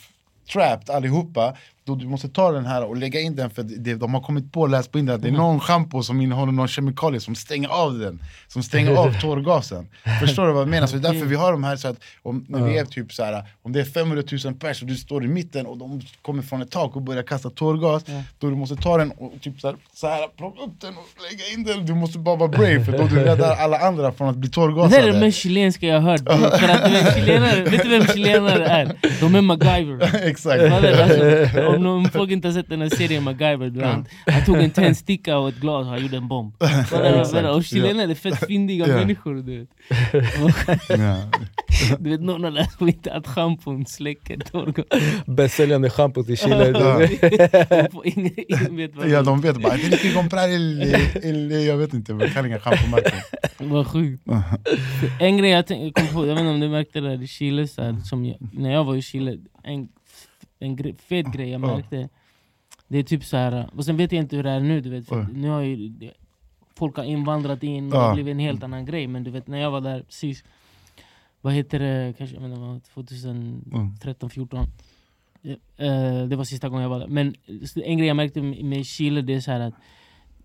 trapped 0.52 0.90
allihopa 0.90 1.56
då 1.86 1.94
du 1.94 2.06
måste 2.06 2.28
ta 2.28 2.52
den 2.52 2.66
här 2.66 2.84
och 2.84 2.96
lägga 2.96 3.20
in 3.20 3.36
den 3.36 3.50
för 3.50 3.62
det, 3.62 3.94
de 3.94 4.14
har 4.14 4.20
kommit 4.20 4.52
på, 4.52 4.66
läst 4.66 4.92
på 4.92 4.98
internet, 4.98 5.22
det 5.22 5.28
är 5.28 5.32
någon 5.32 5.60
schampo 5.60 6.02
som 6.02 6.20
innehåller 6.20 6.52
någon 6.52 6.68
kemikalie 6.68 7.20
som 7.20 7.34
stänger 7.34 7.68
av 7.68 7.98
den 7.98 8.22
Som 8.48 8.62
stänger 8.62 8.96
av 8.96 9.12
tårgasen 9.20 9.88
Förstår 10.20 10.46
du 10.46 10.52
vad 10.52 10.62
jag 10.62 10.68
menar? 10.68 10.86
Så 10.86 10.96
det 10.96 11.08
är 11.08 11.12
därför 11.12 11.26
vi 11.26 11.34
har 11.34 11.52
de 11.52 11.64
här 11.64 11.76
så 11.76 11.88
att 11.88 11.96
om, 12.22 12.46
när 12.48 12.62
vi 12.62 12.78
är 12.78 12.84
typ 12.84 13.12
så 13.12 13.24
här, 13.24 13.44
om 13.62 13.72
det 13.72 13.80
är 13.80 13.84
500 13.84 14.22
000 14.44 14.54
pers 14.54 14.82
och 14.82 14.88
du 14.88 14.96
står 14.96 15.24
i 15.24 15.28
mitten 15.28 15.66
och 15.66 15.78
de 15.78 16.00
kommer 16.22 16.42
från 16.42 16.62
ett 16.62 16.70
tak 16.70 16.96
och 16.96 17.02
börjar 17.02 17.22
kasta 17.22 17.50
tårgas 17.50 18.04
Då 18.38 18.50
du 18.50 18.56
måste 18.56 18.76
ta 18.76 18.98
den 18.98 19.10
och 19.10 19.32
typ 19.40 19.60
så 19.60 19.66
här, 19.66 19.76
så 19.94 20.06
här 20.06 20.28
plocka 20.36 20.62
upp 20.62 20.80
den 20.80 20.94
och 20.96 21.04
lägga 21.30 21.44
in 21.52 21.64
den 21.64 21.86
Du 21.86 21.94
måste 21.94 22.18
bara 22.18 22.36
vara 22.36 22.48
brave 22.48 22.84
för 22.84 22.92
då 22.92 23.06
du 23.06 23.16
räddar 23.16 23.56
alla 23.56 23.78
andra 23.78 24.12
från 24.12 24.28
att 24.28 24.36
bli 24.36 24.48
Det 24.48 24.60
där 24.60 24.62
är 24.62 24.68
det 24.68 24.74
tårgasade 24.74 25.20
mest 25.20 25.38
chilenska 25.38 25.86
jag 25.86 26.00
har 26.00 26.10
hört. 26.10 26.20
För 26.60 26.68
att 26.68 26.84
du 26.84 26.90
vet, 26.90 27.14
chilenare, 27.14 27.64
vet 27.64 27.82
du 27.82 27.88
vem 27.88 28.06
chilenare 28.06 28.66
är? 28.66 28.96
De 29.20 29.34
är 29.34 29.40
MacGyver. 29.40 30.10
Exakt 30.28 30.62
om 31.76 31.82
någon 31.82 32.10
folk 32.10 32.30
inte 32.30 32.48
har 32.48 32.52
sett 32.52 32.68
den 32.68 32.80
här 32.80 32.88
serien 32.88 33.22
MacGyver, 33.22 33.70
du, 33.70 33.82
han, 33.82 34.06
han 34.26 34.44
tog 34.44 34.56
en 34.56 34.70
tändsticka 34.70 35.38
och 35.38 35.48
ett 35.48 35.56
glas 35.56 35.84
och 35.84 35.90
han 35.90 36.02
gjorde 36.02 36.16
en 36.16 36.28
bomb. 36.28 36.54
Och 37.54 37.64
chilenare 37.64 38.10
är 38.10 38.14
fett 38.14 38.46
fyndiga 38.46 38.86
människor. 38.86 39.34
Du 39.34 39.58
vet. 39.58 39.68
Du 41.98 42.10
vet 42.10 42.20
någon 42.20 42.44
har 42.44 42.50
lärt 42.50 42.80
mig 42.80 42.94
inte 42.94 43.12
att 43.12 43.26
schampon 43.26 43.86
släcker 43.86 44.36
tårgas. 44.38 44.86
Bästsäljande 45.26 45.90
schampot 45.90 46.28
i 46.28 46.36
Chile. 46.36 46.64
Ingen, 48.04 48.32
ingen 48.48 48.76
vet 48.76 48.96
vad 48.96 49.08
Ja 49.08 49.18
det 49.18 49.24
de 49.24 49.40
vet 49.40 49.62
bara, 49.62 49.76
jag 49.76 49.90
tänker 49.90 50.14
comprar 50.14 50.48
el, 50.48 50.94
el, 51.22 51.50
jag 51.50 51.76
vet 51.76 51.94
inte, 51.94 52.12
jag 52.12 52.32
kan 52.32 52.46
inga 52.46 52.58
schampomärken 52.58 53.12
är. 53.58 53.64
Vad 53.64 53.86
sjukt. 53.86 54.22
En 55.20 55.36
grej 55.36 55.50
jag, 55.50 55.66
kom 55.68 56.06
på, 56.12 56.26
jag 56.26 56.34
vet 56.34 56.40
inte 56.40 56.50
om 56.50 56.60
du 56.60 56.68
märkte 56.68 57.00
det 57.00 57.08
där 57.08 57.22
i 57.22 57.26
Chile, 57.26 57.68
så 57.68 57.82
här, 57.82 57.96
som 58.04 58.24
jag, 58.24 58.36
när 58.52 58.72
jag 58.72 58.84
var 58.84 58.96
i 58.96 59.02
Chile, 59.02 59.38
en, 59.62 59.88
en 60.64 60.76
gre, 60.76 60.94
fet 60.94 61.26
grej 61.26 61.48
jag 61.50 61.62
Ja. 61.62 61.66
märkte 61.76 62.08
Det 62.88 62.98
är 62.98 63.02
typ 63.02 63.24
så 63.24 63.36
här, 63.36 63.70
och 63.76 63.84
sen 63.84 63.96
vet 63.96 64.12
jag 64.12 64.22
inte 64.22 64.36
hur 64.36 64.42
det 64.42 64.50
är 64.50 64.60
nu, 64.60 64.80
du 64.80 64.90
vet, 64.90 65.12
Oj. 65.12 65.26
nu 65.32 65.48
har 65.48 65.60
ju 65.60 65.92
folk 66.76 66.96
har 66.96 67.04
invandrat 67.04 67.62
in 67.62 67.84
och 67.84 67.90
det 67.90 67.98
har 67.98 68.14
blivit 68.14 68.32
en 68.32 68.38
helt 68.38 68.62
annan 68.62 68.84
grej 68.84 69.06
Men 69.06 69.24
du 69.24 69.30
vet 69.30 69.46
när 69.46 69.58
jag 69.58 69.70
var 69.70 69.80
där 69.80 70.00
precis, 70.02 70.44
vad 71.40 71.52
heter 71.52 71.78
det, 71.78 72.14
kanske 72.18 72.36
jag 72.36 72.48
vad, 72.48 72.84
2013, 72.84 74.30
14 74.30 74.66
Eh, 75.76 76.24
Det 76.28 76.36
var 76.36 76.44
sista 76.44 76.68
gången 76.68 76.82
jag 76.82 76.90
var 76.90 76.98
där 77.00 77.06
Men 77.06 77.34
en 77.84 77.98
grej 77.98 78.06
jag 78.08 78.16
märkte 78.16 78.42
med 78.42 78.86
Chile 78.86 79.22
det 79.22 79.34
är 79.34 79.40
så 79.40 79.52
att 79.52 79.74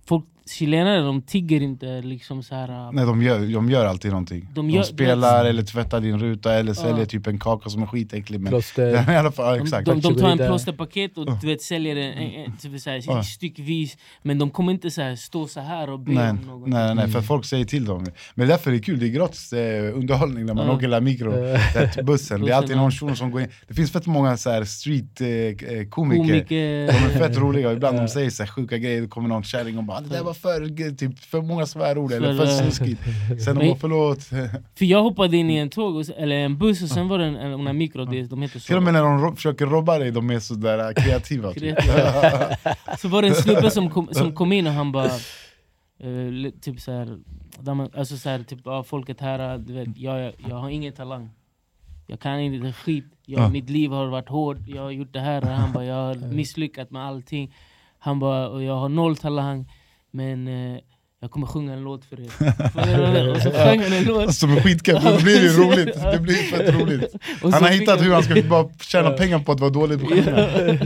folk, 0.05 0.25
chilenare 0.51 0.99
de 1.01 1.21
tigger 1.21 1.61
inte 1.61 2.01
liksom 2.01 2.43
så 2.43 2.55
här. 2.55 2.91
Nej 2.91 3.05
de 3.05 3.21
gör, 3.23 3.39
de 3.53 3.69
gör 3.69 3.85
alltid 3.85 4.11
någonting. 4.11 4.47
De 4.53 4.67
De, 4.67 4.69
gör- 4.75 4.83
spelar 4.83 5.45
eller 5.45 5.63
tvättar 5.63 5.99
din 5.99 6.19
ruta 6.19 6.53
eller 6.53 6.73
säljer 6.73 7.05
typ 7.05 7.27
en 7.27 7.39
kaka 7.39 7.69
som 7.69 7.83
är 7.83 7.87
skitäcklig 7.87 8.39
men 8.39 8.49
Plåster. 8.49 9.11
I 9.11 9.15
alla 9.17 9.31
fall, 9.31 9.45
ja, 9.45 9.51
De, 9.55 9.61
exakt. 9.63 9.85
de, 9.85 10.01
de 10.01 10.15
tar 10.15 10.29
en 10.29 10.37
plåsterpaket 10.37 11.17
och 11.17 11.39
du 11.41 11.47
vet, 11.47 11.61
säljer 11.61 11.95
en, 11.95 12.13
en, 12.13 12.45
en, 12.45 12.57
typ 12.57 12.81
så 12.81 12.89
här, 12.89 13.01
Ja. 13.07 13.23
styckvis 13.23 13.97
Men 14.21 14.37
de 14.39 14.49
kommer 14.49 14.71
inte 14.71 14.91
så 14.91 15.01
här, 15.01 15.15
stå 15.15 15.47
så 15.47 15.59
här 15.59 15.89
och 15.89 15.99
be 15.99 16.11
Nej, 16.11 16.29
om 16.29 16.63
nej, 16.67 16.87
något 16.87 16.95
nej, 16.95 17.07
för 17.11 17.21
folk 17.21 17.45
säger 17.45 17.65
till 17.65 17.85
dem. 17.85 18.05
Men 18.35 18.47
därför 18.47 18.71
är 18.71 18.75
det 18.75 18.81
kul, 18.81 18.99
det 18.99 19.05
är 19.05 19.09
gratis 19.09 19.53
eh, 19.53 19.97
underhållning 19.97 20.45
när 20.45 20.53
man 20.53 20.65
Ja. 20.67 20.73
åker 20.73 20.87
La 20.87 20.99
Micro. 20.99 21.43
Eh, 21.45 21.91
till 21.93 22.05
bussen, 22.05 22.41
det 22.41 22.51
är 22.51 22.55
alltid 22.55 22.67
Bussen, 22.69 22.77
någon 22.81 22.91
shuno 22.91 23.15
som 23.15 23.31
går 23.31 23.41
in. 23.41 23.47
Det 23.67 23.73
finns 23.73 23.91
fett 23.91 24.05
många 24.05 24.37
så 24.37 24.49
här 24.49 24.63
street 24.63 25.21
eh, 25.21 25.27
eh, 25.27 25.87
komiker. 25.89 26.23
Komiker. 26.23 26.87
De 26.87 26.91
är 26.93 27.17
fett 27.27 27.37
roliga, 27.37 27.71
ibland 27.73 27.97
de 27.97 28.07
säger 28.07 28.29
så 28.29 28.43
här 28.43 28.47
sjuka 28.49 28.77
grejer, 28.77 29.01
det 29.01 29.07
kommer 29.07 29.29
någon 29.29 29.43
kärring 29.43 29.77
och 29.77 29.83
bara 29.83 29.97
"Ah, 29.97 30.01
det 30.01 30.09
där 30.09 30.23
var 30.23 30.33
för, 30.41 30.93
typ, 30.95 31.19
för 31.19 31.41
många 31.41 31.65
svärord 31.65 32.11
eller 32.11 32.35
för 32.37 32.43
eh, 32.43 32.49
snuskigt. 32.49 33.01
Sen 33.45 33.55
de 33.59 33.67
bara 33.69 33.77
förlåt 33.77 34.23
För 34.75 34.85
jag 34.85 35.03
hoppade 35.03 35.37
in 35.37 35.49
i 35.49 35.55
en 35.55 35.69
tåg, 35.69 35.95
och, 35.95 36.05
eller 36.17 36.35
en 36.35 36.57
buss 36.57 36.81
och 36.83 36.89
sen 36.89 37.07
var 37.07 37.17
det 37.17 37.25
en, 37.25 37.35
en, 37.35 37.67
en 37.67 37.77
mikro, 37.77 38.05
det, 38.05 38.23
de 38.23 38.41
heter 38.41 38.59
så. 38.59 38.65
Till 38.67 38.75
och 38.77 38.83
med 38.83 38.93
när 38.93 39.01
de 39.03 39.19
ro- 39.21 39.35
försöker 39.35 39.65
robba 39.65 39.99
dig, 39.99 40.11
de 40.11 40.29
är 40.29 40.39
sådär 40.39 40.79
eh, 40.87 41.03
kreativa 41.03 41.53
typ. 41.53 41.61
Kreativa. 41.79 42.55
Så 42.97 43.07
var 43.07 43.21
det 43.21 43.27
en 43.27 43.35
snubbe 43.35 43.71
som 43.71 43.89
kom, 43.89 44.07
som 44.11 44.35
kom 44.35 44.51
in 44.51 44.67
och 44.67 44.73
han 44.73 44.91
bara 44.91 45.11
li- 46.31 46.51
Typ 46.61 46.79
såhär, 46.81 47.17
alltså 47.97 48.17
så 48.17 48.29
här, 48.29 48.43
typ, 48.43 48.59
ja, 48.65 48.83
folket 48.83 49.21
här, 49.21 49.57
du 49.57 49.73
vet, 49.73 49.97
jag, 49.97 50.19
jag, 50.21 50.33
jag 50.49 50.55
har 50.55 50.69
ingen 50.69 50.93
talang. 50.93 51.29
Jag 52.07 52.19
kan 52.19 52.39
inte 52.39 52.67
ett 52.67 52.75
skit, 52.75 53.05
jag, 53.25 53.41
Ja. 53.41 53.49
mitt 53.49 53.69
liv 53.69 53.91
har 53.91 54.07
varit 54.07 54.29
hårt, 54.29 54.57
jag 54.67 54.81
har 54.81 54.91
gjort 54.91 55.13
det 55.13 55.19
här. 55.19 55.41
Och 55.41 55.47
han 55.49 55.73
bara, 55.73 55.85
jag 55.85 55.95
har 55.95 56.15
misslyckats 56.33 56.91
med 56.91 57.05
allting. 57.05 57.53
Han 57.99 58.19
bara, 58.19 58.49
och 58.49 58.63
jag 58.63 58.75
har 58.75 58.89
noll 58.89 59.15
talang 59.17 59.71
men 60.11 60.47
eh, 60.47 60.81
jag 61.21 61.31
kommer 61.31 61.47
sjunga 61.47 61.73
en 61.73 61.81
låt 61.83 62.05
för 62.05 62.19
er. 62.19 63.29
Och 63.35 63.41
så 63.41 63.51
sjöng 63.51 63.79
han 63.83 63.93
en 63.93 64.03
låt. 64.03 64.35
Som 64.35 64.57
är 64.57 64.61
skitkul, 64.61 64.95
då 65.03 65.17
blir 65.23 65.41
det 65.41 65.49
roligt, 65.49 66.01
det 66.11 66.19
blir 66.19 66.33
fett 66.35 66.73
roligt. 66.75 67.15
Han 67.41 67.53
har 67.53 67.69
hittat 67.69 68.01
hur 68.01 68.13
han 68.13 68.23
ska 68.23 68.41
bara 68.41 68.69
tjäna 68.81 69.09
pengar 69.09 69.39
på 69.39 69.51
att 69.51 69.59
vara 69.59 69.69
dålig 69.69 69.99
på 69.99 70.05
att 70.05 70.25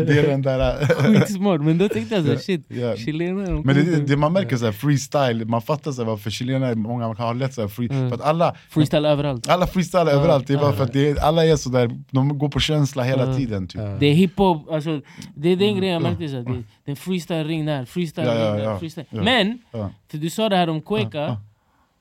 Det 0.08 0.20
är 0.20 0.28
den 0.28 0.42
där... 0.42 0.86
Skitsmart, 0.86 1.62
men 1.62 1.78
då 1.78 1.90
tänkte 1.90 2.16
jag 2.16 2.24
såhär 2.26 2.38
shit, 2.38 2.66
Ja. 2.68 2.96
chilenare 2.96 3.62
Men 3.66 3.76
det, 3.76 3.96
det, 4.08 4.18
man 4.18 4.34
märker 4.34 4.58
så 4.58 4.66
här, 4.66 4.72
freestyle, 4.72 5.46
man 5.46 5.62
fattar 5.62 5.92
så 5.92 6.02
här, 6.02 6.10
varför 6.10 6.30
chilenare, 6.30 6.76
många 6.76 7.06
har 7.06 7.34
lätt 7.34 7.54
så 7.54 7.62
här, 7.62 7.68
free, 7.68 7.90
Mm. 7.94 8.10
för 8.10 8.16
att 8.16 8.22
alla, 8.24 8.56
Freestyle 8.70 9.06
överallt. 9.06 9.48
Alla 9.50 9.68
freestylar 9.68 10.06
Ja, 10.06 10.12
överallt, 10.12 10.48
det 10.48 10.54
är 10.54 10.58
bara 10.58 10.74
för 10.74 10.84
att 10.84 10.94
det 10.94 11.10
är, 11.10 11.20
alla 11.20 11.46
är 11.46 11.56
så 11.56 11.70
där, 11.70 11.90
de 12.12 12.38
går 12.40 12.50
på 12.50 12.60
känsla 12.60 13.04
hela 13.04 13.26
Ja. 13.28 13.38
tiden 13.38 13.68
typ. 13.68 13.82
Det 14.00 14.06
är 14.06 14.14
hiphop, 14.14 14.72
alltså, 14.72 15.02
det 15.36 15.50
är 15.50 15.56
den 15.56 15.78
grejen 15.78 15.94
jag 15.94 16.04
ja. 16.04 16.10
märkte, 16.10 16.28
så 16.30 16.38
att 16.38 16.46
det, 16.46 16.52
det 16.52 16.58
är 16.86 16.92
en 16.92 16.96
freestyle 16.96 17.44
ring 17.48 17.66
där, 17.66 17.86
freestyle 17.86 18.28
Ja, 18.28 18.34
ja, 18.36 18.50
ring 18.56 18.58
där, 18.66 18.78
freestyle. 18.80 19.06
Ja. 19.10 19.24
Men, 19.24 19.60
du 20.18 20.30
sa 20.30 20.50
det 20.50 20.56
här 20.56 20.70
om 20.70 20.82
Cueca, 20.82 21.18
ja. 21.18 21.42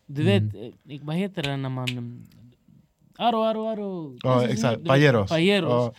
du 0.06 0.22
vet, 0.22 0.42
eh, 0.42 1.00
vad 1.02 1.16
heter 1.16 1.42
det 1.42 1.56
när 1.56 1.68
man... 1.68 1.88
mm, 1.88 2.22
Aro, 3.18 3.42
aro, 3.42 3.68
aro 3.68 4.18
Ja 4.22 4.38
vet, 4.38 4.50
exakt, 4.50 4.84
pajeros. 4.86 5.30
Pajeros. 5.30 5.94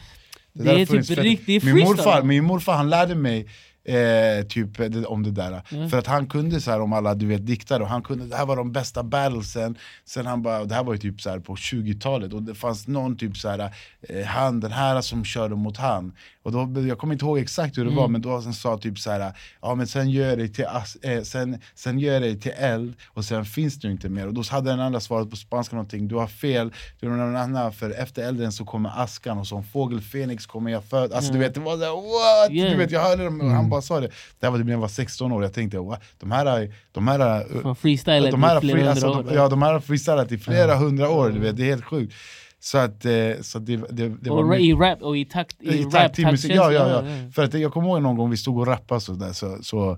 Det 0.54 0.64
där 0.64 0.78
är 0.78 0.86
typ 0.86 1.06
fett- 1.08 1.18
riktig 1.18 1.64
min 1.64 1.74
freestyle. 1.76 1.86
morfar, 2.06 2.24
min 2.24 2.44
morfar 2.44 2.74
han 2.74 2.90
lärde 2.90 3.16
mig 3.16 3.48
Eh, 3.86 4.46
typ 4.46 4.70
om 5.08 5.24
det 5.24 5.32
där. 5.32 5.62
Ja. 5.70 5.90
För 5.90 5.98
att 5.98 6.08
han 6.08 6.28
kunde 6.28 6.62
så 6.62 6.72
här 6.72 6.82
om 6.82 6.94
alla 6.94 7.16
du 7.16 7.26
vet 7.26 7.48
diktare, 7.48 7.84
och 7.84 7.90
han 7.90 8.04
kunde, 8.04 8.26
det 8.26 8.36
här 8.36 8.46
var 8.46 8.56
de 8.56 8.72
bästa 8.72 9.04
battlesen. 9.04 9.78
Sen 10.06 10.26
han 10.26 10.42
bara, 10.42 10.66
det 10.66 10.76
här 10.76 10.84
var 10.84 10.94
ju 10.94 11.00
typ 11.00 11.22
så 11.22 11.30
här 11.30 11.40
på 11.40 11.56
20-talet 11.56 12.34
och 12.34 12.44
det 12.44 12.56
fanns 12.56 12.88
någon 12.88 13.18
typ 13.18 13.38
så 13.38 13.50
här 13.50 13.74
eh, 14.10 14.26
han, 14.26 14.60
den 14.60 14.72
här 14.72 15.02
som 15.02 15.26
körde 15.26 15.56
mot 15.56 15.78
han. 15.78 16.14
Och 16.44 16.52
då, 16.52 16.82
jag 16.88 16.98
kommer 16.98 17.14
inte 17.14 17.26
ihåg 17.26 17.40
exakt 17.40 17.78
hur 17.78 17.86
det 17.86 17.96
var 17.96 18.08
men 18.08 18.22
då 18.22 18.40
han 18.40 18.54
sa 18.54 18.78
typ 18.78 19.00
så 19.00 19.12
här, 19.12 19.34
ja 19.62 19.76
men 19.76 19.88
sen 19.88 20.10
gör 20.10 20.30
jag 20.30 20.38
dig 20.38 20.54
till, 20.54 20.66
eh, 21.02 21.22
sen, 21.22 21.60
sen 21.76 22.00
gör 22.00 22.20
dig 22.20 22.40
till 22.40 22.52
eld 22.58 22.94
och 23.08 23.26
sen 23.26 23.46
finns 23.46 23.80
du 23.80 23.92
inte 23.92 24.10
mer. 24.10 24.28
Och 24.28 24.34
då 24.34 24.44
hade 24.52 24.70
den 24.70 24.80
andra 24.80 25.00
svarat 25.00 25.30
på 25.30 25.36
spanska 25.36 25.76
någonting, 25.76 26.08
du 26.08 26.16
har 26.16 26.28
fel, 26.28 26.74
du 27.00 27.10
har 27.10 27.18
någon 27.18 27.36
annan, 27.36 27.74
för 27.74 27.92
efter 27.92 28.28
elden 28.28 28.52
så 28.52 28.66
kommer 28.66 29.04
askan 29.04 29.38
och 29.38 29.48
som 29.48 29.64
fågel 29.64 30.02
Fenix 30.02 30.46
kommer 30.46 30.72
jag 30.72 30.84
föda. 30.84 31.16
Alltså 31.16 31.34
du 31.34 31.40
vet, 31.40 31.54
det 31.54 31.60
var 31.60 31.78
såhär 31.78 31.92
what? 31.92 32.52
Yeah. 32.52 32.72
Du 32.72 32.78
vet, 32.78 32.92
jag 32.92 33.02
hörde 33.02 33.24
dem 33.24 33.42
och 33.42 33.50
han 33.50 33.70
bara 33.74 33.82
sa 33.82 34.00
det. 34.00 34.08
Det 34.40 34.46
här 34.46 34.52
var 34.52 34.58
typ 34.58 34.66
när 34.66 34.74
jag 34.74 34.80
var 34.80 34.88
16 34.88 35.32
år, 35.32 35.44
jag 35.44 35.54
tänkte 35.54 35.78
de 35.78 36.32
här, 36.32 36.72
de 36.92 37.08
här 37.08 37.20
här, 37.20 38.66
i 38.66 38.70
flera 38.70 38.94
hundra 38.94 39.10
år. 39.10 39.24
de, 39.24 39.36
ja, 39.36 39.50
de 39.50 39.62
här 39.62 39.74
har 39.74 39.80
freestylat 39.80 40.32
i 40.32 40.38
flera 40.38 40.76
hundra 40.76 41.10
år, 41.10 41.30
du 41.30 41.40
vet, 41.40 41.58
det 41.58 41.64
är 41.64 41.70
helt 41.70 41.86
sjukt. 41.86 42.14
Så 42.60 42.78
att, 42.78 43.06
eh, 43.06 43.12
så 43.42 43.60
det, 43.60 43.78
det, 43.90 44.10
det 44.10 44.30
var 44.30 44.38
och 44.38 44.48
mycket- 44.48 44.66
i 44.66 44.74
rap, 44.74 45.02
och 45.02 45.18
i 45.18 45.26
takt, 45.26 45.62
i, 45.62 45.68
i 45.70 45.84
rap, 45.84 45.92
takt 45.92 46.16
till 46.16 46.28
musik, 46.28 46.52
ja, 46.52 46.72
ja, 46.72 46.90
ja. 46.90 47.04
ja. 47.10 47.32
För 47.36 47.44
att 47.44 47.54
jag 47.54 47.74
kommer 47.74 47.88
ihåg 47.88 48.02
någon 48.02 48.18
gång 48.18 48.30
vi 48.30 48.38
stod 48.38 48.60
och 48.60 48.68
rappade 48.68 49.02
så 49.02 49.14
där, 49.14 49.34
så, 49.34 49.58
så, 49.62 49.98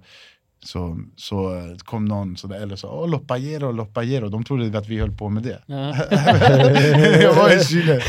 så, 0.65 0.99
så 1.15 1.57
eh, 1.57 1.75
kom 1.77 2.05
någon 2.05 2.37
så 2.37 2.47
där, 2.47 2.55
eller 2.61 2.75
så, 2.75 2.87
åh 2.89 3.09
Lopajero, 3.09 3.71
Lopajero, 3.71 4.29
de 4.29 4.43
trodde 4.43 4.77
att 4.77 4.87
vi 4.87 4.99
höll 4.99 5.11
på 5.11 5.29
med 5.29 5.43
det. 5.43 5.61
Ja. 5.65 5.95
jag 7.21 7.33
var 7.35 7.57
i 7.57 7.63
Chile. 7.63 8.01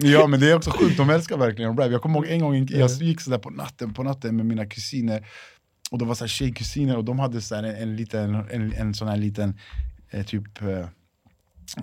Ja 0.00 0.26
men 0.26 0.40
det 0.40 0.50
är 0.50 0.56
också 0.56 0.70
sjukt, 0.70 0.96
de 0.96 1.10
älskar 1.10 1.36
verkligen 1.36 1.76
rap. 1.76 1.90
Jag 1.90 2.02
kommer 2.02 2.18
ihåg 2.18 2.26
en 2.26 2.40
gång, 2.40 2.66
jag 2.70 2.90
gick 2.90 3.20
sådär 3.20 3.38
på 3.38 3.50
natten, 3.50 3.94
på 3.94 4.02
natten 4.02 4.36
med 4.36 4.46
mina 4.46 4.66
kusiner, 4.66 5.26
och 5.90 5.98
de 5.98 6.08
var 6.08 6.14
så 6.14 6.24
här 6.24 6.28
tjejkusiner 6.28 6.96
och 6.96 7.04
de 7.04 7.18
hade 7.18 7.40
så 7.40 7.54
här 7.54 7.62
en, 7.62 7.74
en, 7.76 7.96
liten, 7.96 8.34
en, 8.34 8.72
en 8.72 8.94
sån 8.94 9.08
här 9.08 9.16
liten, 9.16 9.58
eh, 10.10 10.22
typ 10.24 10.62
eh, 10.62 10.86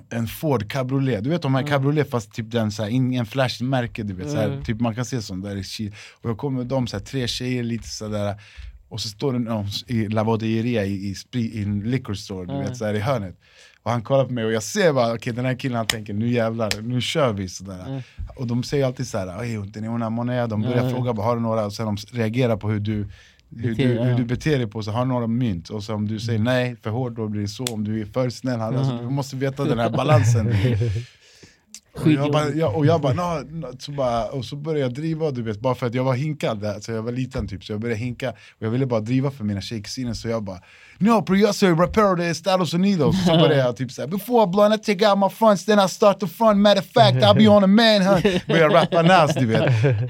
en 0.10 0.28
Ford 0.28 0.72
cabriolet, 0.72 1.24
du 1.24 1.30
vet 1.30 1.42
de 1.42 1.56
här 1.56 1.68
cabriolet 1.68 2.10
fast 2.10 2.34
typ 2.34 2.52
den 2.52 2.72
så 2.72 2.84
här, 2.84 2.90
ingen 2.90 3.26
flash 3.26 3.64
märke 3.64 4.04
du 4.04 4.14
vet, 4.14 4.32
så 4.32 4.38
här, 4.38 4.48
Mm. 4.48 4.64
typ 4.64 4.80
man 4.80 4.96
kan 4.96 5.06
se 5.06 5.22
sånt 5.22 5.44
där 5.44 5.56
i 5.56 5.64
Chile. 5.64 5.96
Och 6.22 6.30
jag 6.30 6.38
kommer 6.38 6.58
med 6.58 6.68
dem, 6.68 6.88
så 6.88 6.98
här, 6.98 7.04
tre 7.06 7.28
tjejer 7.28 7.64
lite 7.64 7.88
sådär 7.88 8.36
och 8.92 9.00
så 9.02 9.10
står 9.10 9.34
det 9.34 9.40
någon 9.40 9.66
i 9.88 10.08
Lavaderia 10.08 10.86
i, 10.86 10.94
i, 11.10 11.14
spri- 11.14 11.52
i 11.54 11.64
en 11.64 11.80
liquor 11.80 12.14
store, 12.14 12.46
du 12.46 12.54
Mm. 12.54 12.66
vet, 12.68 12.78
så 12.78 12.86
här, 12.86 12.94
i 12.94 13.00
hörnet. 13.00 13.36
Och 13.84 13.92
han 13.92 14.02
kollar 14.02 14.26
på 14.26 14.34
mig 14.34 14.46
och 14.46 14.52
jag 14.52 14.64
ser 14.64 14.94
bara, 14.94 15.14
okej 15.14 15.34
den 15.34 15.46
här 15.46 15.56
killen 15.56 15.78
han 15.78 15.88
tänker 15.88 16.14
nu 16.14 16.30
jävlar, 16.30 16.82
nu 16.82 17.02
kör 17.02 17.34
vi 17.34 17.50
sådär. 17.50 17.86
Mm. 17.88 18.02
Och 18.36 18.48
de 18.48 18.64
säger 18.64 18.86
alltid 18.86 19.08
såhär, 19.08 19.40
oj 19.40 19.72
tenés 19.72 19.90
una 19.90 20.10
moneda, 20.10 20.48
de 20.48 20.62
börjar 20.62 20.80
Mm. 20.82 20.92
fråga 20.94 21.14
bara, 21.14 21.26
har 21.26 21.36
du 21.36 21.42
några? 21.42 21.66
Och 21.66 21.74
sen 21.74 21.86
de 21.86 21.98
reagerar 22.12 22.58
på 22.58 22.70
hur 22.70 22.80
du 22.80 23.08
hur 23.56 23.76
du, 23.76 23.76
Beter- 23.76 24.04
hur 24.04 24.10
ja. 24.12 24.18
du 24.18 24.24
beter 24.26 24.58
dig 24.58 24.68
på, 24.68 24.84
så 24.84 24.92
har 24.92 25.02
du 25.06 25.08
några 25.12 25.28
mynt. 25.28 25.70
Och 25.70 25.84
så 25.84 25.94
om 25.96 26.08
du 26.08 26.20
säger 26.20 26.40
nej, 26.40 26.76
för 26.84 26.90
hårt 26.90 27.16
då 27.16 27.28
blir 27.28 27.42
det 27.42 27.48
så. 27.48 27.64
Om 27.66 27.84
du 27.84 28.02
är 28.02 28.06
för 28.06 28.30
snäll, 28.30 28.60
han- 28.60 28.76
alltså, 28.78 28.94
Mm. 28.94 29.06
du 29.06 29.12
måste 29.12 29.36
veta 29.36 29.64
den 29.64 29.80
här 29.80 29.90
balansen. 29.90 30.48
Och 32.06 32.12
jag 32.12 32.32
bara, 32.32 32.50
jag, 32.50 32.76
och 32.76 32.86
jag 32.86 33.02
bara, 33.02 33.14
no, 33.14 33.48
no, 33.52 33.68
så 33.80 33.92
bara, 33.92 34.26
och 34.26 34.46
så 34.46 34.56
började 34.56 34.82
jag 34.82 34.94
driva, 34.94 35.32
du 35.32 35.42
vet, 35.42 35.60
bara 35.60 35.76
för 35.76 35.88
att 35.88 35.94
jag 35.94 36.04
var 36.04 36.14
hinkad, 36.14 36.62
där, 36.62 36.80
så 36.80 36.92
jag 36.92 37.04
var 37.04 37.12
liten 37.12 37.48
typ, 37.48 37.64
så 37.64 37.74
jag 37.74 37.80
började 37.80 38.00
hinka, 38.00 38.30
och 38.30 38.36
jag 38.60 38.70
ville 38.70 38.86
bara 38.86 39.00
driva 39.00 39.32
för 39.32 39.44
mina 39.44 39.62
tjejkusiner, 39.62 40.14
så 40.14 40.28
jag 40.28 40.44
bara 40.44 40.60
No 40.98 41.22
bro, 41.22 41.36
jag 41.36 41.56
soy 41.56 41.70
rapero 41.70 42.16
de 42.16 42.30
Estados 42.30 42.74
Unidos, 42.74 43.26
så 43.26 43.32
började 43.38 43.56
jag 43.56 43.76
typ 43.76 43.92
såhär 43.92 44.08
Before 44.08 44.44
I 44.44 44.48
blow 44.48 44.74
I 44.74 44.78
take 44.78 45.10
out 45.10 45.20
my 45.20 45.30
fronts, 45.30 45.66
then 45.66 45.80
I 45.80 45.88
start 45.88 46.20
to 46.20 46.28
front, 46.28 46.60
matter 46.60 46.82
of 46.82 46.88
fact 46.88 47.18
I'll 47.18 47.38
be 47.38 47.48
on 47.48 47.64
a 47.64 47.68
manhunt 47.68 48.48
Började 48.48 48.76
rappa 48.76 49.02
Nas 49.02 49.34
du 49.36 49.46
vet, 49.46 49.64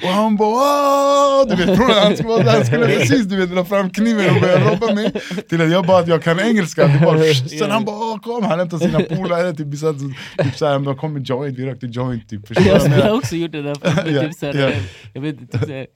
och 0.04 0.10
han 0.10 0.36
bara 0.36 0.50
Åh! 0.50 1.02
Du 1.48 1.56
vet, 1.56 1.78
bror, 1.78 2.02
han, 2.02 2.18
skulle, 2.18 2.52
han 2.52 2.66
skulle 2.66 2.86
precis 2.86 3.26
du 3.26 3.38
vet, 3.38 3.52
dra 3.52 3.66
fram 3.66 3.90
kniven 3.90 4.36
och 4.36 4.42
börja 4.42 4.72
robba 4.72 4.94
mig. 4.94 5.12
Till 5.50 5.62
att 5.62 5.72
jag 5.72 5.86
bara 5.86 6.00
att 6.00 6.08
jag 6.08 6.24
kan 6.24 6.40
engelska, 6.40 6.88
det 6.88 7.00
bara, 7.06 7.34
sen 7.34 7.72
han 7.72 7.86
bara 7.86 8.20
kom, 8.20 8.44
han 8.44 8.60
hämtade 8.60 8.86
sina 8.86 9.00
polare, 9.00 9.54
typ, 9.54 9.72
typ 9.72 10.56
såhär, 10.56 10.80
de 10.80 10.98
kom 10.98 11.14
med 11.14 11.30
joint, 11.30 11.60
vi 11.60 11.66
rökte 11.66 11.81
joint 11.88 12.30
typ, 12.30 12.42
Jag 12.50 12.82
skulle 12.82 12.98
menar? 12.98 13.18
också 13.18 13.36
gjort 13.36 13.52
det 13.52 13.62
där, 13.62 13.76
för, 13.76 14.12
Ja, 14.12 14.22
typ 14.22 14.34
såhär, 14.34 14.54
ja. 14.54 14.72
jag 15.14 15.22
vet 15.22 15.42
inte, 15.42 15.58
typ 15.58 15.68
såhär, 15.68 15.88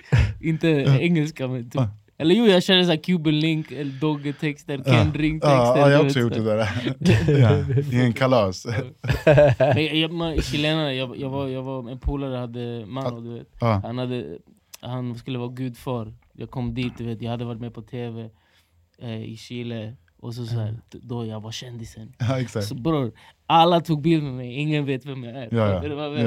inte 0.42 0.68
engelska 1.00 1.48
men 1.48 1.70
typ 1.70 1.82
eller 2.18 2.36
jo 2.36 2.46
jag 2.46 2.64
körde 2.64 2.86
såhär 2.86 3.04
Cuban 3.04 3.40
Link, 3.40 3.70
Dogge-texter, 4.02 4.84
Kendring-texter 4.84 5.50
Ja, 5.56 5.78
ja, 5.78 5.90
jag 5.92 5.98
har 5.98 6.06
också 6.06 6.20
gjort 6.20 6.34
det 6.34 6.44
där. 6.44 6.68
ja, 7.40 7.82
I 7.92 8.02
en 8.02 8.14
kalas. 8.14 8.66
Men 9.76 10.00
jag, 10.00 10.12
man, 10.12 10.42
chilenare, 10.42 10.94
jag, 10.94 11.18
jag, 11.18 11.30
var, 11.30 11.48
jag 11.48 11.64
var 11.64 11.92
en 11.92 12.00
polare 12.00 12.38
hade 12.38 12.86
man 12.86 13.14
och 13.14 13.24
du 13.24 13.34
vet. 13.34 13.48
Han, 13.60 13.98
hade, 13.98 14.38
han 14.82 15.16
skulle 15.16 15.40
vara 15.40 15.50
gudfar, 15.50 16.14
jag 16.34 16.52
kom 16.52 16.74
dit, 16.74 16.94
du 16.98 17.06
vet, 17.06 17.22
jag 17.22 17.32
hade 17.32 17.46
varit 17.46 17.62
med 17.62 17.74
på 17.74 17.82
tv 17.82 18.30
eh, 19.02 19.24
i 19.24 19.38
Chile 19.38 19.96
och 20.18 20.34
så, 20.36 20.46
så 20.46 20.56
här, 20.56 20.78
då 20.90 21.26
jag 21.26 21.40
var 21.42 21.52
kändisen 21.52 22.14
Ja, 22.20 22.40
exakt. 22.40 22.68
Så 22.68 22.76
bror, 22.76 23.12
alla 23.48 23.82
tog 23.82 24.02
bild 24.02 24.24
med 24.24 24.34
mig, 24.34 24.54
ingen 24.54 24.86
vet 24.86 25.06
vem 25.06 25.24
jag 25.24 25.36
är 25.36 25.48
Ja, 25.52 25.84
ja. 25.84 26.18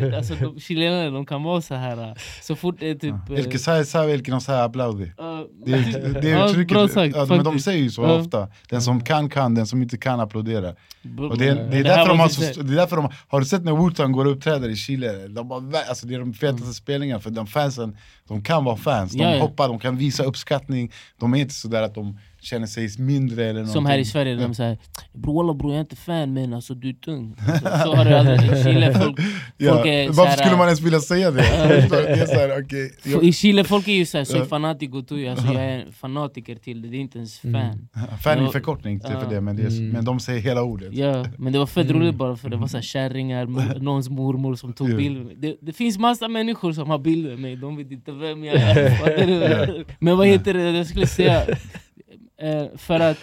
Ja. 0.00 0.16
Alltså, 0.16 0.34
de, 0.34 0.60
chilenare 0.60 1.10
de 1.10 1.26
kan 1.26 1.42
vara 1.42 1.60
så 1.62 1.74
här 1.74 2.14
så 2.42 2.56
fort 2.56 2.76
det 2.80 2.90
är 2.90 2.94
typ... 2.94 3.14
eh, 3.30 3.38
El 3.38 3.44
que 3.50 3.58
sabe 3.58 3.84
sabe, 3.84 4.12
el 4.12 4.22
que 4.24 4.30
no 4.32 4.40
sabe 4.40 4.62
aplaudi. 4.64 5.12
ja, 5.18 5.46
Det 5.66 5.72
är, 5.72 6.20
det 6.22 6.30
är 6.30 6.38
ja, 6.38 6.48
uttrycket, 6.50 6.72
bra 6.74 6.88
sagt, 6.88 7.16
ja, 7.16 7.26
men 7.28 7.44
de 7.44 7.58
säger 7.58 7.82
ju 7.82 7.90
så 7.90 8.02
Ja. 8.02 8.12
ofta. 8.20 8.48
Den 8.68 8.82
som 8.82 9.00
kan 9.04 9.28
kan, 9.28 9.54
den 9.54 9.66
som 9.66 9.82
inte 9.82 9.96
kan 9.98 10.20
Och 10.20 11.38
det, 11.38 11.48
är, 11.48 11.54
men 11.54 11.70
det, 11.70 11.76
är 11.78 11.84
här 11.84 11.96
därför 11.96 12.08
de 12.08 12.18
var 12.18 12.24
har 12.24 12.28
så- 12.28 12.42
så, 12.54 12.62
det 12.62 12.72
är 12.72 12.76
därför 12.76 12.96
de, 12.96 13.08
har 13.28 13.40
du 13.40 13.46
sett 13.46 13.64
när 13.64 13.72
Wu-Tang 13.72 14.12
går 14.12 14.24
och 14.24 14.32
uppträder 14.32 14.68
i 14.68 14.76
Chile? 14.76 15.28
De 15.28 15.48
bara, 15.48 15.62
alltså 15.88 16.06
det 16.06 16.14
är 16.14 16.18
de 16.18 16.34
fetaste 16.34 16.62
Mm. 16.62 16.74
spelningarna, 16.74 17.20
för 17.20 17.30
de 17.30 17.46
fansen, 17.46 17.96
de 18.28 18.42
kan 18.42 18.64
vara 18.64 18.76
fans, 18.76 19.12
de 19.12 19.18
Ja, 19.22 19.34
ja. 19.34 19.40
hoppar, 19.42 19.68
de 19.68 19.78
kan 19.78 19.96
visa 19.96 20.22
uppskattning, 20.24 20.92
de 21.18 21.34
är 21.34 21.38
inte 21.38 21.54
sådär 21.54 21.82
att 21.82 21.94
de 21.94 22.18
känner 22.46 22.66
sig 22.66 22.88
mindre 22.98 23.42
eller 23.44 23.52
någonting. 23.52 23.72
Som 23.72 23.86
här 23.86 23.98
i 23.98 24.04
Sverige, 24.04 24.34
de 24.34 24.54
säger 24.54 24.78
bror 25.12 25.34
walla 25.42 25.54
bror 25.54 25.72
jag 25.72 25.76
är 25.76 25.80
inte 25.80 25.96
fan 25.96 26.32
men 26.32 26.54
alltså 26.54 26.74
du 26.74 26.88
är 26.88 26.92
tung 26.92 27.36
alltså, 27.48 27.68
Så 27.68 27.94
har 27.94 28.04
det 28.04 28.18
aldrig, 28.20 28.52
i 28.52 28.62
Chile 28.64 28.94
folk, 28.94 29.18
Ja, 29.56 29.74
folk 29.74 29.86
är 29.86 30.06
varför 30.06 30.22
såhär, 30.22 30.36
skulle 30.36 30.56
man 30.56 30.66
ens 30.66 30.80
vilja 30.80 31.00
säga 31.00 31.30
det? 31.30 31.36
Det 31.90 32.08
är 32.08 32.26
såhär, 32.26 32.62
okej, 32.64 32.92
jag- 33.04 33.24
I 33.24 33.32
Chile 33.32 33.64
folk 33.64 33.88
är 33.88 33.92
ju 33.92 34.06
såhär, 34.06 34.24
soy 34.24 34.44
fanatico 34.44 35.02
tuyo, 35.02 35.30
alltså 35.30 35.46
jag 35.46 35.62
är 35.64 35.78
en 35.78 35.92
fanatiker 35.92 36.56
till 36.56 36.82
det, 36.82 36.88
det 36.88 36.96
är 36.96 37.00
inte 37.00 37.18
ens 37.18 37.38
fan 37.38 37.88
Fan 38.22 38.38
är 38.38 38.42
Ja. 38.42 38.50
förkortning 38.52 39.00
till 39.00 39.14
för 39.14 39.30
det, 39.30 39.40
men, 39.40 39.56
det 39.56 39.62
är, 39.62 39.66
Mm. 39.70 39.88
men 39.88 40.04
de 40.04 40.20
säger 40.20 40.40
hela 40.40 40.62
ordet. 40.62 40.92
Ja, 40.94 41.24
men 41.38 41.52
det 41.52 41.58
var 41.58 41.66
fett 41.66 41.90
roligt 41.90 42.14
bara 42.14 42.36
för 42.36 42.48
det 42.50 42.56
var 42.56 42.66
så 42.66 42.76
här 42.76 42.82
kärringar, 42.82 43.46
mo- 43.46 43.78
någons 43.82 44.08
mormor 44.08 44.54
som 44.54 44.72
tog 44.72 44.90
Ja. 44.90 44.96
bilder 44.96 45.32
det, 45.36 45.56
det 45.60 45.72
finns 45.72 45.98
massa 45.98 46.28
människor 46.28 46.72
som 46.72 46.90
har 46.90 46.98
bilder 46.98 47.30
med 47.30 47.38
mig, 47.38 47.56
de 47.56 47.76
vet 47.76 47.90
inte 47.90 48.12
vem 48.12 48.44
jag 48.44 48.54
är? 48.56 49.84
Men 49.98 50.16
vad 50.16 50.26
heter 50.26 50.54
det, 50.54 50.70
jag 50.70 50.86
skulle 50.86 51.06
säga 51.06 51.42
eh, 52.38 52.76
För 52.76 53.00
att 53.00 53.18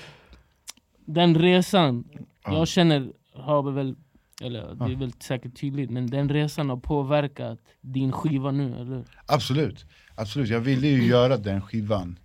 den 1.06 1.38
resan, 1.38 2.04
Ja. 2.43 2.58
jag 2.58 2.67
känner 2.67 3.12
har 3.34 3.71
väl 3.71 3.95
eller 4.41 4.76
det 4.76 4.93
är 4.93 4.95
väl 4.95 5.13
säkert 5.19 5.60
tydligt, 5.60 5.89
men 5.89 6.08
den 6.08 6.30
resan 6.30 6.69
har 6.69 6.78
påverkat 6.78 7.60
din 7.82 8.12
skiva 8.12 8.52
nu, 8.52 8.76
eller? 8.76 9.04
Absolut, 9.26 9.86
absolut. 10.15 10.49
Jag 10.49 10.60
ville 10.60 10.88
ju 10.88 11.06
göra 11.06 11.38
den 11.38 11.62
skivan. 11.62 12.19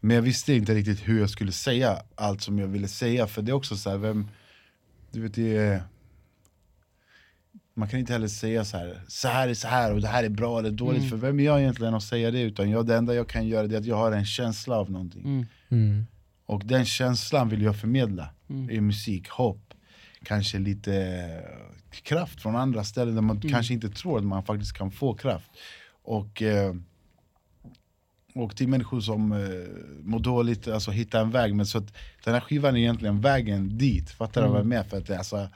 Men 0.00 0.14
jag 0.16 0.22
visste 0.22 0.54
inte 0.54 0.74
riktigt 0.74 1.08
hur 1.08 1.20
jag 1.20 1.30
skulle 1.30 1.52
säga 1.52 2.02
allt 2.14 2.42
som 2.42 2.58
jag 2.58 2.66
ville 2.66 2.88
säga. 2.88 3.26
För 3.26 3.42
det 3.42 3.50
är 3.50 3.54
också 3.54 3.76
så 3.76 3.90
här, 3.90 3.96
vem... 3.96 4.28
Du 5.12 5.20
vet, 5.20 5.34
det 5.34 5.56
är... 5.56 5.82
Man 7.74 7.88
kan 7.88 8.00
inte 8.00 8.12
heller 8.12 8.28
säga 8.28 8.64
så 8.64 8.76
här, 8.76 9.00
så 9.08 9.28
här 9.28 9.48
är 9.48 9.54
så 9.54 9.68
här 9.68 9.94
och 9.94 10.00
det 10.00 10.08
här 10.08 10.24
är 10.24 10.28
bra 10.28 10.58
eller 10.58 10.70
dåligt. 10.70 10.98
Mm. 10.98 11.10
För 11.10 11.16
vem 11.16 11.40
är 11.40 11.44
jag 11.44 11.60
egentligen 11.60 11.94
att 11.94 12.02
säga 12.02 12.30
det? 12.30 12.40
Utan 12.40 12.70
jag, 12.70 12.86
det 12.86 12.96
enda 12.96 13.14
jag 13.14 13.28
kan 13.28 13.48
göra 13.48 13.66
det 13.66 13.74
är 13.74 13.78
att 13.80 13.86
jag 13.86 13.96
har 13.96 14.12
en 14.12 14.24
känsla 14.24 14.76
av 14.76 14.90
någonting. 14.90 15.24
Mm. 15.24 15.46
Mm. 15.68 16.06
Och 16.50 16.62
den 16.64 16.84
känslan 16.84 17.48
vill 17.48 17.62
jag 17.62 17.76
förmedla 17.76 18.28
Mm. 18.50 18.70
i 18.70 18.80
musik, 18.80 19.28
hopp, 19.28 19.74
kanske 20.24 20.58
lite 20.58 20.94
eh, 20.94 22.00
kraft 22.02 22.42
från 22.42 22.56
andra 22.56 22.84
ställen 22.84 23.14
där 23.14 23.22
man 23.22 23.36
Mm. 23.36 23.50
kanske 23.50 23.74
inte 23.74 23.88
tror 23.88 24.18
att 24.18 24.24
man 24.24 24.42
faktiskt 24.44 24.72
kan 24.72 24.90
få 24.90 25.14
kraft. 25.14 25.50
Och, 26.02 26.42
eh, 26.42 26.74
och 28.34 28.56
till 28.56 28.68
människor 28.68 29.00
som 29.00 29.32
eh, 29.32 29.38
mår 30.02 30.18
dåligt, 30.20 30.68
alltså 30.68 30.90
hitta 30.90 31.20
en 31.20 31.30
väg. 31.30 31.54
Men 31.54 31.66
så 31.66 31.78
att 31.78 31.92
den 32.24 32.34
här 32.34 32.40
skivan 32.40 32.74
är 32.76 32.80
egentligen 32.80 33.20
vägen 33.20 33.78
dit, 33.78 34.10
fattar 34.10 34.42
du 34.42 34.48
vad 34.48 34.56
jag 34.56 34.60
Mm. 34.66 34.68
menar? 34.68 34.84
För 34.84 34.96
att 34.98 35.06
det, 35.06 35.18
alltså, 35.18 35.48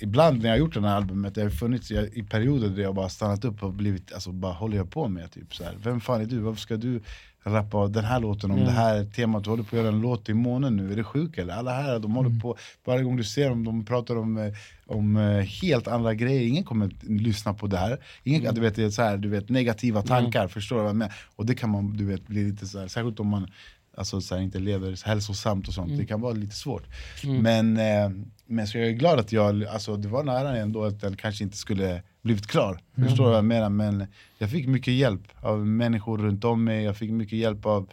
ibland 0.00 0.38
när 0.38 0.44
jag 0.48 0.52
har 0.52 0.58
gjort 0.58 0.74
det 0.74 0.80
här 0.80 0.96
albumet, 0.96 1.34
det 1.34 1.42
har 1.42 1.50
funnits 1.50 1.90
i, 1.90 2.10
i 2.14 2.22
perioder 2.22 2.68
där 2.68 2.82
jag 2.82 2.94
bara 2.94 3.08
stannat 3.08 3.44
upp 3.44 3.62
och 3.62 3.72
blivit, 3.72 4.12
alltså 4.12 4.32
bara 4.32 4.52
håller 4.52 4.76
jag 4.76 4.90
på 4.90 5.08
med? 5.08 5.30
Typ, 5.32 5.54
så 5.54 5.64
här. 5.64 5.76
Vem 5.82 6.00
fan 6.00 6.20
är 6.20 6.26
du? 6.26 6.38
Varför 6.38 6.60
ska 6.60 6.76
du 6.76 7.00
rappa 7.44 7.88
den 7.88 8.04
här 8.04 8.20
låten 8.20 8.50
om 8.50 8.58
Ja. 8.58 8.64
det 8.64 8.70
här 8.70 9.04
temat? 9.04 9.44
Du 9.44 9.50
håller 9.50 9.62
på 9.62 9.76
att 9.76 9.82
göra 9.82 9.88
en 9.94 10.00
låt 10.00 10.28
i 10.28 10.34
månen 10.34 10.76
nu, 10.76 10.92
är 10.92 10.96
du 10.96 11.04
sjuk 11.04 11.38
eller? 11.38 11.54
Alla 11.54 11.72
här, 11.72 11.98
de 11.98 12.12
håller 12.14 12.40
på, 12.40 12.56
varje 12.84 13.02
gång 13.02 13.16
du 13.16 13.24
ser 13.24 13.48
dem, 13.48 13.64
de 13.64 13.84
pratar 13.84 14.16
om, 14.16 14.36
eh, 14.38 14.52
om 14.86 15.16
eh, 15.16 15.40
helt 15.40 15.88
andra 15.88 16.14
grejer, 16.14 16.48
ingen 16.48 16.64
kommer 16.64 16.90
lyssna 17.00 17.54
på 17.54 17.66
det 17.66 17.76
här. 17.76 17.98
Ingen, 18.24 18.54
du 18.54 18.60
vet, 18.60 18.74
det 18.74 18.84
är 18.84 18.90
så 18.90 19.02
här, 19.02 19.16
du 19.16 19.28
vet, 19.28 19.48
negativa 19.48 20.02
tankar, 20.02 20.48
förstår 20.48 20.76
du 20.76 20.82
vad 20.82 20.88
jag 20.88 20.96
menar? 20.96 21.14
Och 21.36 21.46
det 21.46 21.54
kan 21.54 21.70
man 21.70 21.92
du 21.96 22.04
vet, 22.04 22.26
bli 22.26 22.44
lite 22.44 22.66
så 22.66 22.78
här, 22.80 22.88
särskilt 22.88 23.20
om 23.20 23.26
man 23.26 23.46
alltså, 23.96 24.20
så 24.20 24.34
här, 24.34 24.42
inte 24.42 24.58
lever 24.58 25.06
hälsosamt 25.06 25.68
och 25.68 25.74
sånt, 25.74 25.98
det 25.98 26.06
kan 26.06 26.20
vara 26.20 26.32
lite 26.32 26.54
svårt. 26.56 26.84
Mm. 27.24 27.42
Men, 27.42 27.76
eh, 27.76 28.24
men 28.46 28.66
så 28.66 28.78
jag 28.78 28.86
är 28.86 28.92
glad 28.92 29.18
att 29.18 29.32
jag, 29.32 29.64
alltså, 29.64 29.96
det 29.96 30.08
var 30.08 30.24
nära 30.24 30.56
ändå 30.56 30.84
att 30.84 31.00
den 31.00 31.16
kanske 31.16 31.44
inte 31.44 31.56
skulle 31.56 32.02
blivit 32.22 32.46
klar. 32.46 32.80
Förstår 32.94 33.24
du 33.24 33.28
vad 33.30 33.36
jag 33.36 33.44
menar? 33.44 33.68
Men 33.70 34.06
jag 34.38 34.50
fick 34.50 34.66
mycket 34.68 34.94
hjälp 34.94 35.22
av 35.42 35.66
människor 35.66 36.18
runt 36.18 36.44
om 36.44 36.64
mig, 36.64 36.84
jag 36.84 36.96
fick 36.96 37.10
mycket 37.10 37.38
hjälp 37.38 37.66
av 37.66 37.88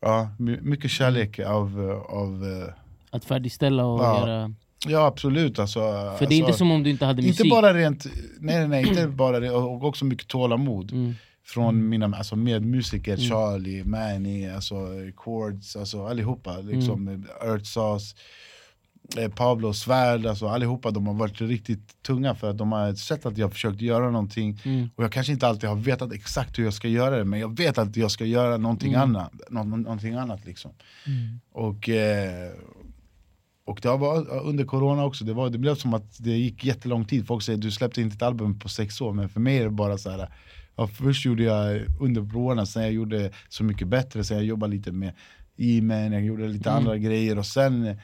Ja, 0.00 0.30
my- 0.38 0.58
mycket 0.60 0.90
kärlek 0.90 1.38
av, 1.38 1.80
av 2.08 2.44
eh, 2.44 2.74
Att 3.10 3.24
färdigställa 3.24 3.84
och 3.86 4.00
Ja. 4.04 4.20
göra... 4.20 4.54
Ja 4.86 5.06
absolut 5.06 5.58
alltså, 5.58 5.80
För 6.18 6.26
det 6.26 6.34
är 6.34 6.36
inte 6.36 6.46
alltså, 6.46 6.58
som 6.58 6.70
om 6.70 6.82
du 6.82 6.90
inte 6.90 7.04
hade 7.06 7.22
musik. 7.22 7.40
Inte 7.40 7.50
bara 7.50 7.74
rent, 7.74 8.06
nej 8.40 8.68
nej, 8.68 8.88
inte 8.88 9.06
bara 9.06 9.40
det, 9.40 9.50
och 9.50 9.84
också 9.84 10.04
mycket 10.04 10.28
tålamod 10.28 10.92
Mm. 10.92 11.14
Från 11.44 11.88
mina 11.88 12.06
alltså, 12.16 12.36
medmusiker, 12.36 13.14
Mm. 13.16 13.28
Charlie, 13.30 13.84
Manny, 13.84 14.48
alltså, 14.48 14.74
Chords, 15.16 15.76
alltså, 15.76 16.06
allihopa 16.06 16.56
liksom, 16.58 17.08
Mm. 17.08 17.24
Earth 17.42 17.64
Sauce 17.64 18.16
Pablo 19.36 19.72
Svärd, 19.72 20.26
alltså, 20.26 20.48
allihopa 20.48 20.90
de 20.90 21.06
har 21.06 21.14
varit 21.14 21.40
riktigt 21.40 22.02
tunga 22.02 22.34
för 22.34 22.50
att 22.50 22.58
de 22.58 22.72
har 22.72 22.94
sett 22.94 23.26
att 23.26 23.38
jag 23.38 23.52
försökt 23.52 23.80
göra 23.80 24.10
någonting 24.10 24.58
Mm. 24.64 24.88
och 24.96 25.04
jag 25.04 25.12
kanske 25.12 25.32
inte 25.32 25.46
alltid 25.46 25.68
har 25.68 25.76
vetat 25.76 26.12
exakt 26.12 26.58
hur 26.58 26.64
jag 26.64 26.74
ska 26.74 26.88
göra 26.88 27.16
det 27.18 27.24
men 27.24 27.40
jag 27.40 27.56
vet 27.56 27.78
att 27.78 27.96
jag 27.96 28.10
ska 28.10 28.24
göra 28.24 28.56
någonting 28.56 28.92
Mm. 28.92 29.02
annat, 29.02 29.32
nå, 29.50 29.64
nå- 29.64 29.76
någonting 29.76 30.14
annat 30.14 30.44
liksom. 30.46 30.70
Och, 31.52 31.88
eh, 31.88 32.50
och 33.64 33.78
det 33.82 33.88
var 33.88 34.40
under 34.44 34.64
corona 34.64 35.04
också, 35.04 35.24
det, 35.24 35.32
var, 35.32 35.50
det 35.50 35.58
blev 35.58 35.74
som 35.74 35.94
att 35.94 36.16
det 36.24 36.30
gick 36.36 36.64
jättelång 36.64 37.04
tid. 37.04 37.26
Folk 37.26 37.42
säger 37.42 37.58
du 37.58 37.70
släppte 37.70 38.02
inte 38.02 38.14
ett 38.14 38.22
album 38.22 38.58
på 38.58 38.68
sex 38.68 39.00
år, 39.00 39.12
men 39.12 39.28
för 39.28 39.40
mig 39.40 39.56
är 39.58 39.64
det 39.64 39.70
bara 39.70 39.98
så 39.98 40.10
här. 40.10 40.28
Ja, 40.76 40.86
först 40.86 41.24
gjorde 41.26 41.42
jag 41.42 41.80
under 42.00 42.30
corona, 42.30 42.66
sen 42.66 42.82
jag 42.82 42.92
gjorde 42.92 43.30
Så 43.48 43.64
mycket 43.64 43.88
bättre, 43.88 44.24
sen 44.24 44.36
jag 44.36 44.46
jobbade 44.46 44.72
lite 44.76 44.92
med 44.92 45.12
E-man, 45.56 46.12
jag 46.12 46.24
gjorde 46.24 46.48
lite 46.48 46.70
Mm. 46.70 46.78
andra 46.82 46.98
grejer 46.98 47.38
och 47.38 47.46
sen 47.46 47.86
eh, 47.86 47.96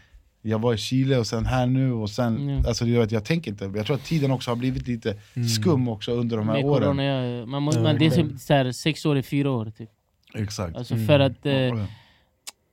jag 0.42 0.58
var 0.58 0.74
i 0.74 0.76
Chile 0.76 1.18
och 1.18 1.26
sen 1.26 1.46
här 1.46 1.66
nu 1.66 1.92
och 1.92 2.10
sen, 2.10 2.36
Mm. 2.36 2.64
alltså 2.66 3.00
att 3.02 3.12
jag 3.12 3.24
tänker 3.24 3.50
inte, 3.50 3.64
jag 3.74 3.86
tror 3.86 3.96
att 3.96 4.04
tiden 4.04 4.30
också 4.30 4.50
har 4.50 4.56
blivit 4.56 4.88
lite 4.88 5.16
skum 5.56 5.88
också 5.88 6.12
under 6.12 6.36
de 6.36 6.48
här 6.48 6.54
Med 6.54 6.64
åren. 6.64 6.82
corona, 6.82 7.04
ja, 7.04 7.46
man 7.46 7.62
må, 7.62 7.72
Ja, 7.74 7.82
man, 7.82 7.98
det 7.98 8.06
är 8.06 8.10
som 8.10 8.38
så 8.38 8.54
här, 8.54 8.72
sex 8.72 9.06
år 9.06 9.16
är 9.18 9.22
fyra 9.22 9.50
år 9.50 9.72
typ. 9.78 9.90
Exakt. 10.34 10.76
Alltså 10.76 10.94
Mm. 10.94 11.06
för 11.06 11.20
att 11.20 11.46
eh, 11.46 11.52
Ja. 11.52 11.86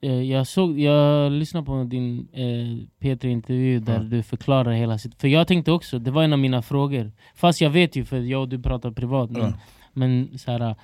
eh, 0.02 0.22
jag, 0.22 0.48
såg, 0.48 0.80
jag 0.80 1.32
lyssnade 1.32 1.66
på 1.66 1.84
din 1.84 2.28
eh, 2.34 3.04
P3-intervju 3.06 3.80
där 3.80 3.94
Ja. 3.94 4.00
du 4.00 4.24
förklarar 4.24 4.72
hela 4.72 4.98
sitt... 4.98 5.22
För 5.22 5.28
jag 5.28 5.48
tänkte 5.48 5.72
också, 5.72 6.00
det 6.00 6.12
var 6.12 6.24
en 6.24 6.34
av 6.34 6.40
mina 6.40 6.62
frågor. 6.62 7.12
Fast 7.36 7.62
jag 7.62 7.70
vet 7.70 7.96
ju, 7.96 8.06
för 8.06 8.20
jag 8.20 8.42
och 8.42 8.50
du 8.50 8.60
pratar 8.62 8.92
privat. 8.92 9.30
Men, 9.30 9.42
Ja. 9.42 9.54
men 9.94 10.38
så 10.40 10.52
här, 10.52 10.76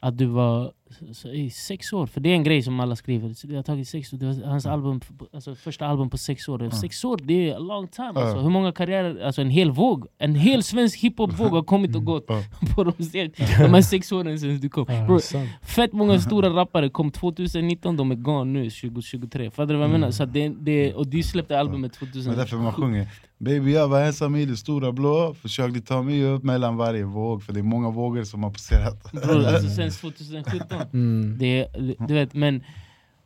att 0.00 0.18
du 0.18 0.26
var 0.26 0.72
så, 1.12 1.28
i 1.28 1.50
sex 1.50 1.92
år, 1.92 2.06
för 2.06 2.20
det 2.20 2.28
är 2.28 2.34
en 2.34 2.44
grej 2.44 2.62
som 2.62 2.80
alla 2.80 2.96
skriver. 2.96 3.32
Så 3.34 3.46
Det 3.46 3.56
har 3.56 3.62
tagit 3.62 3.88
sex 3.88 4.12
år, 4.12 4.18
det 4.18 4.26
var 4.26 4.46
hans 4.46 4.66
album, 4.66 5.00
alltså 5.32 5.54
första 5.54 5.86
album 5.86 6.10
på 6.10 6.18
sex 6.18 6.48
år. 6.48 6.62
Ja. 6.64 6.70
Sex 6.70 7.04
år, 7.04 7.20
det 7.22 7.50
är 7.50 7.54
a 7.56 7.58
long 7.58 7.88
time. 7.88 8.12
Ja. 8.14 8.20
Alltså. 8.22 8.38
Hur 8.38 8.50
många 8.50 8.72
karriärer, 8.72 9.24
alltså 9.24 9.40
en 9.42 9.50
hel 9.50 9.70
våg, 9.70 10.06
en 10.18 10.34
hel 10.34 10.62
svensk 10.62 10.98
hiphop-våg 10.98 11.50
har 11.50 11.62
kommit 11.62 11.96
och 11.96 12.04
gått 12.04 12.24
Ja. 12.28 12.42
på 12.74 12.84
de, 12.84 12.92
sex- 13.04 13.38
de 13.38 13.74
här 13.74 13.82
sex 13.82 14.12
åren 14.12 14.38
sedan 14.38 14.58
du 14.60 14.68
kom. 14.68 14.86
Bro. 15.06 15.18
Fett 15.62 15.92
många 15.92 16.20
stora 16.20 16.48
rappare 16.50 16.88
kom 16.88 17.10
2019, 17.10 17.96
de 17.96 18.10
är 18.10 18.14
gone 18.14 18.52
nu 18.52 18.70
2023. 18.70 19.50
Fattar 19.50 19.66
du 19.66 19.74
vad 19.74 19.84
jag 19.84 19.90
menar? 19.92 20.10
Så 20.10 20.22
att 20.22 20.32
det, 20.32 20.48
det, 20.48 20.94
och 20.94 21.06
du 21.06 21.22
släppte 21.22 21.58
albumet 21.60 21.92
Det 22.00 22.04
är 22.06 22.06
2000. 22.06 22.36
därför 22.36 22.56
man 22.56 22.72
sjunger 22.72 23.06
Baby 23.40 23.72
jag 23.72 23.88
var 23.88 24.00
ensam 24.02 24.36
i 24.36 24.44
det 24.44 24.56
stora 24.56 24.92
blå, 24.92 25.34
försökte 25.34 25.80
ta 25.80 26.02
mig 26.02 26.24
upp 26.24 26.42
mellan 26.42 26.76
varje 26.76 27.04
våg 27.04 27.42
För 27.42 27.52
det 27.52 27.60
är 27.60 27.62
många 27.64 27.90
vågor 27.90 28.24
som 28.24 28.42
har 28.42 28.50
passerat 28.50 29.12
Bro, 29.12 29.46
alltså 29.46 29.68
sen 29.70 29.90
2017. 29.90 30.78
Mm. 30.92 31.36
Det, 31.38 31.66
du 32.08 32.14
vet, 32.14 32.34
men, 32.34 32.62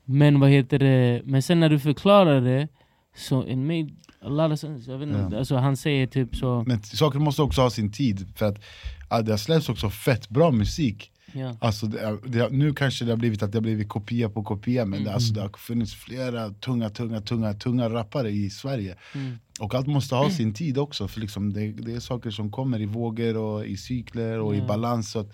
men 0.04 0.40
vad 0.40 0.50
heter 0.50 0.78
det? 0.78 1.22
Men 1.24 1.42
sen 1.42 1.60
när 1.60 1.68
du 1.68 1.78
förklarar 1.78 2.40
det, 2.40 2.68
så 3.16 3.46
it 3.48 3.58
made 3.58 3.88
a 4.22 4.28
lot 4.28 4.52
of 4.52 4.58
sense. 4.60 4.90
Jag 4.90 4.98
vet 4.98 5.08
inte, 5.08 5.28
Ja. 5.32 5.38
alltså, 5.38 5.56
han 5.56 5.76
säger 5.76 6.06
typ 6.06 6.36
så... 6.36 6.64
Men 6.66 6.82
saker 6.82 7.18
måste 7.18 7.42
också 7.42 7.60
ha 7.60 7.70
sin 7.70 7.92
tid, 7.92 8.26
för 8.36 8.46
att 8.46 8.62
ja, 9.10 9.22
det 9.22 9.30
har 9.30 9.38
släppts 9.38 9.68
också 9.68 9.90
fett 9.90 10.28
bra 10.28 10.50
musik 10.50 11.10
Ja. 11.36 11.56
Alltså 11.60 11.86
det, 11.86 12.18
det, 12.26 12.48
nu 12.50 12.72
kanske 12.74 13.04
det 13.04 13.12
har 13.12 13.16
blivit 13.16 13.42
att 13.42 13.52
det 13.52 13.58
har 13.58 13.62
blivit 13.62 13.88
kopia 13.88 14.28
på 14.28 14.42
kopia 14.42 14.84
men 14.84 14.98
det, 14.98 15.04
Mm. 15.04 15.14
alltså, 15.14 15.34
det 15.34 15.40
har 15.40 15.48
funnits 15.58 15.94
flera 15.94 16.50
tunga, 16.50 16.90
tunga, 16.90 17.20
tunga, 17.20 17.54
tunga 17.54 17.88
rappare 17.88 18.30
i 18.30 18.50
Sverige 18.50 18.96
Mm. 19.14 19.38
Och 19.60 19.74
allt 19.74 19.86
måste 19.86 20.14
ha 20.14 20.30
sin 20.30 20.54
tid 20.54 20.78
också, 20.78 21.08
för 21.08 21.20
liksom 21.20 21.52
det, 21.52 21.72
det 21.72 21.92
är 21.94 22.00
saker 22.00 22.30
som 22.30 22.50
kommer 22.50 22.80
i 22.80 22.86
vågor 22.86 23.36
och 23.36 23.66
i 23.66 23.76
cykler 23.76 24.38
och 24.40 24.54
Ja. 24.56 24.64
i 24.64 24.66
balans 24.66 25.10
så 25.10 25.18
att, 25.18 25.32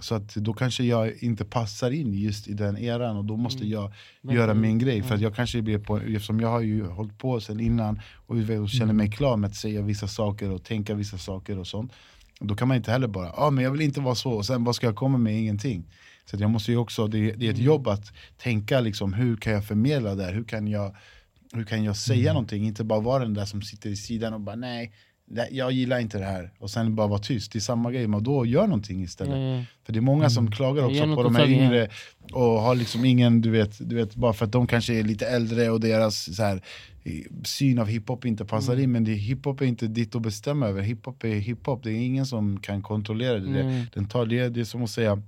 så 0.00 0.14
att 0.14 0.34
då 0.34 0.52
kanske 0.52 0.84
jag 0.84 1.22
inte 1.22 1.44
passar 1.44 1.90
in 1.90 2.14
just 2.14 2.48
i 2.48 2.52
den 2.52 2.78
eran 2.78 3.16
och 3.16 3.24
då 3.24 3.36
måste 3.36 3.58
Mm. 3.64 3.72
jag 3.72 3.92
Men- 4.22 4.34
göra 4.36 4.54
min 4.54 4.78
grej 4.78 5.02
För 5.02 5.14
att 5.14 5.20
Ja. 5.20 5.26
jag 5.28 5.36
kanske 5.36 5.62
blir 5.62 5.78
på, 5.78 5.98
eftersom 5.98 6.40
jag 6.40 6.48
har 6.48 6.60
ju 6.60 6.86
hållit 6.86 7.18
på 7.18 7.40
sen 7.40 7.60
innan 7.60 8.00
och 8.26 8.36
Mm. 8.36 8.68
känner 8.68 8.92
mig 8.92 9.10
klar 9.10 9.36
med 9.36 9.48
att 9.48 9.56
säga 9.56 9.82
vissa 9.82 10.08
saker 10.08 10.50
och 10.50 10.64
tänka 10.64 10.94
vissa 10.94 11.18
saker 11.18 11.58
och 11.58 11.66
sånt 11.66 11.92
Då 12.40 12.54
kan 12.56 12.68
man 12.68 12.76
inte 12.76 12.90
heller 12.90 13.08
bara, 13.08 13.26
ja 13.26 13.34
ah, 13.36 13.50
men 13.50 13.64
jag 13.64 13.70
vill 13.70 13.80
inte 13.80 14.00
vara 14.00 14.14
så, 14.14 14.32
och 14.32 14.46
sen 14.46 14.64
vad 14.64 14.74
ska 14.76 14.86
jag 14.86 14.96
komma 14.96 15.18
med? 15.18 15.34
Ingenting 15.40 15.84
Så 16.24 16.36
jag 16.36 16.50
måste 16.50 16.70
ju 16.72 16.78
också, 16.78 17.06
det, 17.06 17.18
det 17.18 17.46
är 17.46 17.50
ett 17.50 17.56
Mm. 17.56 17.66
jobb 17.66 17.88
att 17.88 18.12
tänka 18.38 18.80
liksom, 18.80 19.12
hur 19.12 19.36
kan 19.36 19.52
jag 19.52 19.64
förmedla 19.66 20.14
det 20.14 20.24
här? 20.24 20.32
Hur 20.34 20.44
kan 20.44 20.66
jag, 20.68 20.96
hur 21.52 21.64
kan 21.64 21.84
jag 21.84 21.96
säga 21.96 22.20
Mm. 22.20 22.34
någonting? 22.34 22.66
Inte 22.66 22.84
bara 22.84 23.00
vara 23.00 23.22
den 23.22 23.34
där 23.34 23.44
som 23.44 23.62
sitter 23.62 23.90
i 23.90 23.96
sidan 23.96 24.34
och 24.34 24.40
bara 24.40 24.56
nej, 24.56 24.92
jag 25.50 25.72
gillar 25.72 25.98
inte 26.00 26.18
det 26.18 26.24
här 26.24 26.50
och 26.58 26.70
sen 26.70 26.94
bara 26.94 27.06
vara 27.06 27.18
tyst, 27.18 27.52
det 27.52 27.58
är 27.58 27.60
samma 27.60 27.92
grej, 27.92 28.06
men 28.06 28.22
då 28.22 28.46
gör 28.46 28.66
någonting 28.66 29.02
istället 29.02 29.58
ja. 29.58 29.64
För 29.86 29.92
det 29.92 29.98
är 29.98 30.00
många 30.00 30.30
som 30.30 30.50
klagar 30.50 30.82
Mm. 30.82 30.94
Gör 30.94 31.02
också 31.04 31.16
på 31.16 31.22
de 31.22 31.34
här 31.36 31.46
yngre 31.48 31.88
och 32.32 32.42
har 32.42 32.74
liksom 32.74 33.04
ingen, 33.04 33.40
du 33.40 33.50
vet, 33.50 33.88
du 33.88 33.94
vet, 33.96 34.14
bara 34.14 34.32
för 34.32 34.44
att 34.44 34.52
de 34.52 34.66
kanske 34.66 34.94
är 34.94 35.02
lite 35.02 35.26
äldre 35.26 35.70
och 35.70 35.80
deras 35.80 36.36
så 36.36 36.42
här, 36.42 36.62
i- 37.04 37.26
syn 37.44 37.78
av 37.78 37.86
hiphop 37.86 38.24
inte 38.24 38.44
passar 38.44 38.72
Mm. 38.72 38.84
in 38.84 38.92
Men 38.92 39.04
det, 39.04 39.12
hiphop 39.12 39.60
är 39.60 39.64
inte 39.66 39.86
ditt 39.86 40.14
att 40.14 40.22
bestämma 40.22 40.66
över, 40.66 40.82
hiphop 40.82 41.24
är 41.24 41.34
hiphop, 41.34 41.82
det 41.82 41.90
är 41.90 41.96
ingen 42.06 42.26
som 42.26 42.60
kan 42.60 42.82
kontrollera 42.82 43.38
det 43.38 43.60
Mm. 43.60 43.84
Den 43.94 44.04
tar 44.08 44.26
det, 44.26 44.48
det 44.48 44.60
är 44.60 44.64
som 44.64 44.82
att 44.82 44.90
säga 44.90 45.22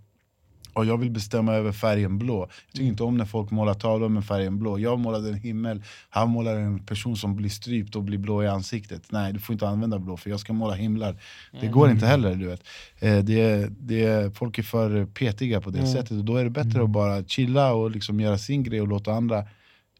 och 0.74 0.84
jag 0.84 0.98
vill 0.98 1.10
bestämma 1.10 1.52
över 1.54 1.72
färgen 1.72 2.18
blå. 2.18 2.40
Jag 2.40 2.48
tycker 2.72 2.80
Mm. 2.80 2.90
inte 2.92 3.02
om 3.02 3.16
när 3.16 3.24
folk 3.24 3.50
målar 3.50 3.74
tavlor 3.74 4.08
med 4.08 4.24
färgen 4.24 4.58
blå. 4.58 4.78
Jag 4.78 4.98
målade 4.98 5.28
en 5.28 5.34
himmel, 5.34 5.82
han 6.10 6.30
målar 6.30 6.56
en 6.56 6.78
person 6.78 7.16
som 7.16 7.37
blir 7.37 7.48
strypt 7.50 7.96
och 7.96 8.02
blir 8.02 8.18
blå 8.18 8.42
i 8.42 8.46
ansiktet. 8.48 9.02
Nej, 9.10 9.32
du 9.32 9.38
får 9.38 9.52
inte 9.52 9.68
använda 9.68 9.98
blå 9.98 10.16
för 10.16 10.30
jag 10.30 10.40
ska 10.40 10.52
måla 10.52 10.74
himlar. 10.74 11.16
Det 11.60 11.66
går 11.66 11.90
inte 11.90 12.06
heller. 12.06 12.34
du 12.34 12.46
vet 12.46 12.62
eh, 13.00 13.18
det, 13.18 13.68
det, 13.80 14.37
Folk 14.37 14.58
är 14.58 14.62
för 14.62 15.06
petiga 15.06 15.60
på 15.60 15.70
det 15.70 15.78
Mm. 15.78 15.92
sättet 15.92 16.10
och 16.10 16.24
då 16.24 16.37
är 16.37 16.44
det 16.44 16.50
bättre 16.50 16.82
att 16.82 16.90
bara 16.90 17.24
chilla 17.24 17.72
och 17.74 17.90
liksom 17.90 18.20
göra 18.20 18.38
sin 18.38 18.62
grej 18.62 18.80
och 18.80 18.88
låta 18.88 19.12
andra 19.12 19.44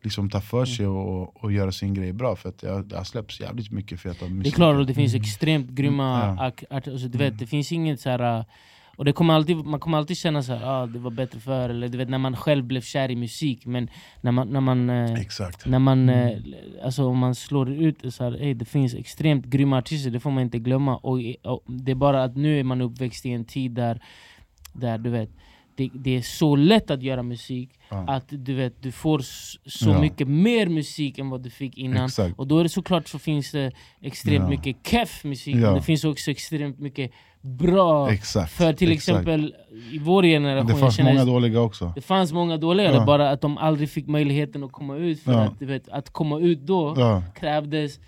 liksom 0.02 0.30
ta 0.30 0.40
för 0.40 0.56
Mm. 0.56 0.66
sig 0.66 0.87
och, 0.87 1.44
och 1.44 1.52
göra 1.52 1.72
sin 1.72 1.94
grej 1.94 2.12
bra. 2.12 2.37
För 2.37 2.48
att 2.48 2.58
det 2.58 2.70
har, 2.70 2.82
det 2.82 2.96
har 2.96 3.04
släppts 3.04 3.40
jävligt 3.40 3.70
mycket 3.70 4.00
feta 4.00 4.24
Det 4.24 4.30
är 4.30 4.34
musik. 4.34 4.54
klart, 4.54 4.76
och 4.76 4.87
det 4.87 4.94
finns 4.94 5.14
extremt 5.14 5.70
grymma 5.70 6.22
Mm, 6.24 6.37
ja. 6.37 6.42
ak- 6.50 6.64
art, 6.76 6.88
alltså, 6.88 7.08
du 7.08 7.18
vet, 7.18 7.38
Det 7.38 7.46
finns 7.46 7.72
inget 7.72 8.00
så 8.00 8.10
här... 8.10 8.44
Och 8.96 9.04
det 9.04 9.12
kommer 9.12 9.35
alltid, 9.35 9.57
man 9.57 9.80
kommer 9.80 9.98
alltid 9.98 10.16
känna 10.16 10.42
så 10.42 10.54
här, 10.54 10.66
ah, 10.66 10.87
det 10.87 10.98
var 10.98 11.11
bättre 11.11 11.40
förr, 11.40 11.68
eller 11.68 11.88
du 11.88 11.98
vet 11.98 12.09
när 12.09 12.18
man 12.18 12.37
själv 12.37 12.64
blev 12.64 12.80
kär 12.80 13.11
i 13.11 13.16
musik. 13.16 13.66
Men 13.66 13.90
när 14.20 14.33
man, 14.33 14.48
när 14.48 14.61
man, 14.61 14.90
eh, 14.90 15.12
Exakt. 15.14 15.66
när 15.66 15.78
man 15.78 16.09
eh, 16.09 16.38
alltså, 16.85 17.07
om 17.07 17.18
man 17.18 17.35
slår 17.35 17.70
ut 17.70 18.02
det 18.02 18.11
så 18.11 18.24
här, 18.24 18.33
hey, 18.33 18.54
det 18.54 18.64
finns 18.64 18.94
extremt 18.94 19.46
grymma 19.46 19.78
artister, 19.78 20.11
det 20.11 20.20
får 20.20 20.30
man 20.30 20.42
inte 20.42 20.59
glömma. 20.59 20.96
Och, 20.96 21.18
och 21.42 21.62
Det 21.66 21.90
är 21.90 21.94
bara 21.96 22.24
att 22.24 22.37
nu 22.37 22.61
är 22.61 22.64
man 22.64 22.80
uppväxt 22.80 23.26
i 23.26 23.30
en 23.30 23.44
tid 23.44 23.70
där, 23.70 24.02
där 24.72 24.98
du 24.98 25.11
vet 25.11 25.30
det, 25.76 25.90
det 25.94 26.16
är 26.16 26.22
så 26.22 26.56
lätt 26.56 26.90
att 26.90 27.02
göra 27.02 27.22
musik 27.22 27.70
Ja. 27.90 28.04
att 28.08 28.24
du 28.28 28.54
vet 28.54 28.82
du 28.82 28.92
får 28.92 29.18
så 29.66 29.88
Ja. 29.90 30.00
mycket 30.00 30.28
mer 30.28 30.66
musik 30.66 31.18
än 31.18 31.30
vad 31.30 31.42
du 31.42 31.50
fick 31.50 31.78
innan. 31.78 32.04
Exakt. 32.04 32.38
Och 32.38 32.46
då 32.46 32.58
är 32.58 32.62
det 32.62 32.68
såklart 32.68 33.08
så 33.08 33.18
finns 33.18 33.50
det 33.52 33.72
extremt 34.00 34.42
Ja. 34.44 34.48
mycket 34.48 34.76
keff 34.87 35.24
musik, 35.24 35.54
men 35.54 35.74
det 35.74 35.82
finns 35.82 36.04
också 36.04 36.30
extremt 36.30 36.78
mycket 36.78 37.10
bra. 37.40 38.10
Exakt. 38.12 38.52
För 38.52 38.72
till 38.72 38.92
exakt. 38.92 39.08
exempel 39.18 39.54
i 39.92 39.98
vår 39.98 40.22
generation, 40.22 40.66
Det 40.66 40.74
fanns 40.76 40.98
många 40.98 41.24
dåliga 41.24 41.60
också. 41.60 41.92
det 41.94 42.00
fanns 42.00 42.32
många 42.32 42.56
dåliga, 42.56 42.92
Ja. 42.94 43.04
bara 43.06 43.30
att 43.30 43.40
de 43.40 43.58
aldrig 43.58 43.90
fick 43.90 44.06
möjligheten 44.06 44.64
att 44.64 44.72
komma 44.72 44.96
ut. 44.96 45.20
För 45.22 45.32
att, 45.32 45.58
du 45.58 45.66
vet, 45.66 45.88
att 45.88 46.10
komma 46.10 46.38
ut 46.40 46.60
då 46.60 46.94
krävdes 47.34 48.00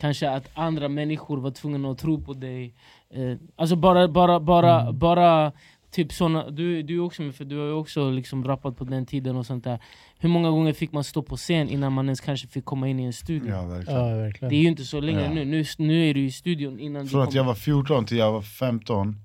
kanske 0.00 0.30
att 0.30 0.48
andra 0.54 0.88
människor 0.88 1.38
var 1.38 1.50
tvungna 1.50 1.90
att 1.90 1.98
tro 1.98 2.20
på 2.20 2.32
dig. 2.32 2.74
Eh, 3.14 3.36
alltså 3.56 3.76
bara, 3.76 4.08
bara, 4.08 4.40
bara, 4.40 4.80
Mm. 4.80 4.98
bara 4.98 5.52
typ 5.92 6.12
såna, 6.12 6.50
du, 6.50 6.82
du 6.82 6.94
är 6.96 7.00
också 7.00 7.32
för 7.32 7.44
du 7.44 7.58
har 7.58 7.66
ju 7.66 7.72
också 7.72 8.10
liksom 8.10 8.44
rappat 8.44 8.76
på 8.76 8.84
den 8.84 9.06
tiden 9.06 9.36
och 9.36 9.46
sånt 9.46 9.64
där. 9.64 9.78
Hur 10.18 10.28
många 10.28 10.50
gånger 10.50 10.72
fick 10.72 10.92
man 10.92 11.04
stå 11.04 11.22
på 11.22 11.36
scen 11.36 11.68
innan 11.68 11.92
man 11.92 12.04
ens 12.06 12.20
kanske 12.20 12.48
fick 12.48 12.64
komma 12.64 12.88
in 12.88 13.00
i 13.00 13.04
en 13.04 13.12
studio? 13.12 13.50
Ja, 13.50 13.66
verkligen. 13.66 14.00
Ja, 14.00 14.06
Det 14.06 14.12
är 14.12 14.22
verkligen. 14.22 14.54
ju 14.54 14.68
inte 14.68 14.84
så 14.84 15.00
länge 15.00 15.22
Ja. 15.22 15.32
nu. 15.32 15.44
nu, 15.44 15.64
nu 15.78 16.10
är 16.10 16.14
du 16.14 16.20
i 16.24 16.30
studion 16.30 16.80
innan 16.80 17.06
Från 17.06 17.20
du 17.20 17.26
att 17.26 17.34
jag 17.34 17.44
var 17.44 17.54
14 17.54 18.04
till 18.06 18.16
jag 18.18 18.32
var 18.32 18.42
15, 18.42 19.16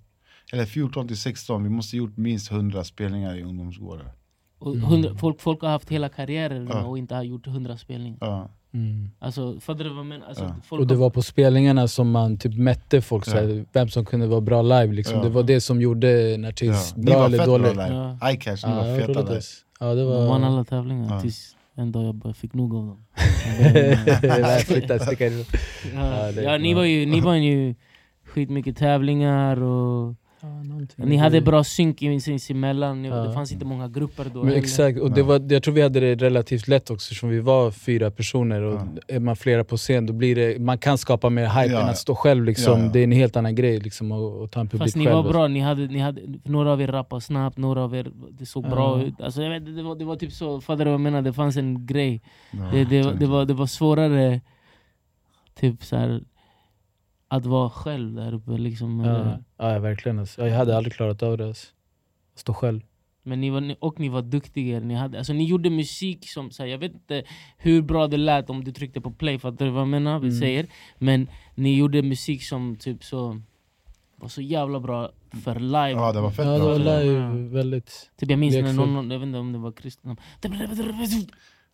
eller 0.53 0.65
14 0.65 1.08
till 1.08 1.17
16, 1.17 1.63
vi 1.63 1.69
måste 1.69 1.95
ha 1.95 1.97
gjort 1.97 2.17
minst 2.17 2.51
100 2.51 2.84
spelningar 2.84 3.36
i 3.38 3.43
ungdomsgårdar. 3.43 4.12
Och 4.60 4.75
hundra, 4.77 5.15
folk, 5.15 5.41
folk 5.41 5.62
har 5.62 5.69
haft 5.69 5.89
hela 5.89 6.10
karriärer 6.10 6.67
Ja. 6.69 6.84
och 6.86 6.97
inte 6.97 7.15
har 7.15 7.23
gjort 7.23 7.47
hundra 7.47 7.77
spelningar. 7.77 8.17
Ja. 8.21 8.49
Mm. 8.78 9.10
Alltså, 9.20 9.60
fattar 9.60 9.84
du 9.84 9.90
vad 9.90 10.00
jag 10.00 10.06
menar? 10.06 10.28
Alltså, 10.28 10.44
Ja. 10.44 10.56
folk 10.63 10.82
Och 10.82 10.88
det 10.88 10.96
var 10.96 11.10
på 11.10 11.22
spelningarna 11.22 11.88
som 11.88 12.12
man 12.12 12.38
typ 12.38 12.58
mätte 12.58 13.02
folk, 13.02 13.28
Ja. 13.28 13.32
såhär, 13.32 13.66
vem 13.74 13.90
som 13.90 14.06
kunde 14.06 14.28
vara 14.28 14.42
bra 14.42 14.62
live. 14.62 14.94
Liksom. 14.94 15.16
Ja. 15.18 15.24
Det 15.24 15.30
var 15.30 15.44
det 15.44 15.62
som 15.62 15.82
gjorde 15.82 16.34
en 16.36 16.44
Ja. 16.44 16.50
artist 16.50 16.98
Ni 16.98 17.04
bra 17.04 17.18
var 17.20 17.26
eller 17.26 17.38
fett 17.38 17.48
dålig. 17.48 17.76
bra 17.76 17.86
live. 17.88 17.96
Ja. 18.22 18.32
Icash, 18.32 18.66
ni 18.68 18.72
Ja, 18.72 18.76
var 18.76 18.88
var 18.92 18.98
feta 19.00 19.20
live. 19.22 19.36
alltså. 19.36 19.63
Ja, 19.80 19.86
det 19.86 20.02
De 20.02 20.28
vann 20.28 20.42
var... 20.42 20.48
alla 20.50 20.63
tävlingar 20.63 21.13
Ja. 21.16 21.22
tills 21.22 21.56
en 21.76 21.92
dag 21.92 22.04
jag 22.06 22.16
bara 22.16 22.34
fick 22.34 22.54
nog 22.54 22.74
av 22.76 22.86
dem. 22.88 23.04
Flytta, 24.66 24.99
sticka. 25.06 25.26
Ja, 25.95 26.32
ja, 26.32 26.58
ni 26.58 26.74
var 26.74 26.84
ju, 26.84 27.06
ni 27.06 27.22
var 27.22 27.36
ju 27.36 27.76
skitmycket 28.26 28.78
tävlingar 28.78 29.62
och 29.62 30.16
Ja, 30.48 30.64
någonting. 30.64 31.06
ni 31.06 31.18
hade 31.18 31.41
bra 31.41 31.64
synk 31.64 32.02
i- 32.02 32.20
sinsemellan, 32.20 33.04
Ja. 33.06 33.16
det 33.16 33.34
fanns 33.34 33.52
inte 33.52 33.66
många 33.66 33.88
grupper 33.88 34.26
då 34.34 34.43
Men 34.43 34.54
exakt, 34.54 35.00
och 35.00 35.12
det 35.12 35.24
var, 35.24 35.52
jag 35.54 35.64
tror 35.64 35.74
vi 35.74 35.82
hade 35.82 36.00
det 36.00 36.16
relativt 36.16 36.68
lätt 36.68 36.89
också 36.89 37.06
eftersom 37.06 37.30
vi 37.30 37.39
var 37.39 37.72
fyra 37.72 38.12
personer 38.12 38.62
och 38.62 38.82
är 39.08 39.20
man 39.20 39.36
flera 39.36 39.64
på 39.64 39.78
scen 39.78 40.06
då 40.06 40.14
blir 40.14 40.36
det, 40.36 40.60
man 40.62 40.78
kan 40.78 40.98
skapa 40.98 41.30
mer 41.30 41.45
hype 41.45 41.74
Ja, 41.74 41.80
än 41.80 41.86
ja. 41.86 41.89
att 41.91 41.98
stå 41.98 42.16
själv 42.16 42.43
liksom. 42.43 42.80
Ja, 42.80 42.86
ja. 42.86 42.91
Det 42.93 43.00
är 43.00 43.04
en 43.04 43.12
helt 43.12 43.36
annan 43.36 43.56
grej 43.56 43.80
liksom 43.80 44.12
att, 44.12 44.43
att 44.43 44.52
ta 44.52 44.60
en 44.60 44.68
publik 44.68 44.84
Fast 44.84 44.95
ni 44.95 45.06
själv. 45.06 45.16
var 45.16 45.32
bra, 45.32 45.48
ni 45.48 45.60
hade, 45.60 45.88
ni 45.88 46.00
hade, 46.00 46.22
några 46.43 46.72
av 46.72 46.82
er 46.82 46.88
rappade 46.88 47.22
snabbt, 47.22 47.58
några 47.58 47.84
av 47.84 47.95
er 47.95 48.12
det 48.32 48.45
såg 48.45 48.66
Ja. 48.66 48.70
bra 48.70 49.02
ut 49.04 49.22
alltså, 49.22 49.41
jag 49.41 49.50
vet, 49.50 49.76
det, 49.76 49.84
var, 49.84 49.95
det 49.95 50.06
var 50.06 50.16
typ 50.16 50.32
så, 50.32 50.62
fattar 50.62 50.78
du 50.86 50.91
vad 50.91 50.93
jag 50.93 51.02
menar? 51.02 51.22
Det 51.22 51.34
fanns 51.34 51.58
en 51.58 51.86
grej 51.86 52.22
Ja, 52.52 52.60
det, 52.72 52.84
det, 52.84 53.14
det, 53.20 53.26
var, 53.26 53.45
det 53.45 53.54
var 53.54 53.66
svårare 53.68 54.41
typ 55.60 55.84
så 55.84 55.95
här, 55.95 56.22
att 57.28 57.45
vara 57.45 57.69
själv 57.69 58.13
där 58.15 58.34
uppe 58.34 58.51
liksom. 58.51 58.99
Ja, 58.99 59.38
ja, 59.73 59.80
verkligen. 59.80 60.19
Alltså. 60.19 60.47
Jag 60.47 60.57
hade 60.57 60.78
aldrig 60.78 60.93
klarat 60.93 61.23
av 61.23 61.38
det. 61.38 61.47
Alltså. 61.47 61.67
Att 62.34 62.39
stå 62.39 62.53
själv. 62.53 62.82
Men 63.23 63.41
ni 63.41 63.49
var, 63.49 63.75
och 63.80 63.99
ni 63.99 64.09
var 64.09 64.21
duktiga, 64.21 64.80
ni, 64.80 64.93
hade, 64.93 65.17
alltså, 65.17 65.34
ni 65.34 65.45
gjorde 65.45 65.69
musik 65.69 66.30
som, 66.30 66.51
så 66.51 66.63
här, 66.63 66.69
jag 66.69 66.78
vet 66.78 66.93
inte 66.93 67.23
hur 67.57 67.82
bra 67.82 68.07
det 68.07 68.17
lät 68.17 68.49
om 68.49 68.63
du 68.63 68.71
tryckte 68.71 69.01
på 69.01 69.11
play, 69.11 69.39
fattar 69.39 69.65
du 69.65 69.71
vad 69.71 69.82
jag 69.82 69.88
menar? 69.88 70.19
Vi 70.19 70.28
Mm. 70.28 70.39
säger. 70.39 70.67
Men 70.97 71.28
ni 71.55 71.75
gjorde 71.78 72.01
musik 72.01 72.43
som 72.43 72.75
typ 72.75 73.03
så 73.03 73.41
var 74.15 74.28
så 74.30 74.41
jävla 74.41 74.80
bra 74.80 75.11
för 75.43 75.59
live. 75.59 75.91
Ja 75.91 76.11
det 76.11 76.21
var 76.21 76.32
fett 76.32 76.45
Ja, 76.45 76.51
det 76.51 76.59
bra. 76.59 76.67
var 76.93 77.01
Ja. 77.01 77.01
ju 77.03 77.47
väldigt... 77.47 78.11
Typ 78.19 78.30
jag 78.30 78.39
minns 78.39 78.55
när 78.55 78.73
någon, 78.73 79.11
jag 79.11 79.19
vet 79.19 79.28
inte 79.28 79.39
om 79.39 79.51
det 79.53 79.59
var 79.59 79.71
Kristen 79.71 80.17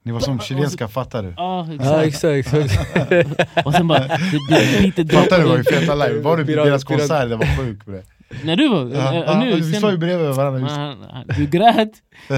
Ni 0.05 0.11
var 0.11 0.19
som 0.19 0.39
chilenska 0.39 0.87
fattare. 0.87 1.33
Ja 1.37 1.67
Ja 1.79 2.03
exakt, 2.03 2.53
exakt. 2.53 3.65
och 3.65 3.73
sen 3.73 3.87
bara, 3.87 3.99
det, 3.99 4.17
det, 4.49 4.81
beatet 4.95 5.13
Fattar 5.13 5.37
du 5.39 5.43
vad 5.47 5.57
vi 5.57 5.63
feta 5.63 5.95
live? 5.95 6.19
Var 6.19 6.37
du 6.37 6.45
på 6.45 6.51
deras 6.65 6.83
konsert? 6.83 7.29
Det 7.29 7.35
var 7.35 7.57
sjukt 7.57 7.85
bre. 7.85 8.01
När 8.43 8.55
du 8.55 8.69
var, 8.69 8.89
Ja, 8.89 9.13
äh, 9.13 9.19
ja, 9.25 9.39
nu, 9.39 9.55
vi 9.55 9.63
sen- 9.63 9.73
står 9.73 9.91
ju 9.91 9.97
bredvid 9.97 10.29
varandra 10.29 10.95
Du 11.37 11.47
grät, 11.47 11.91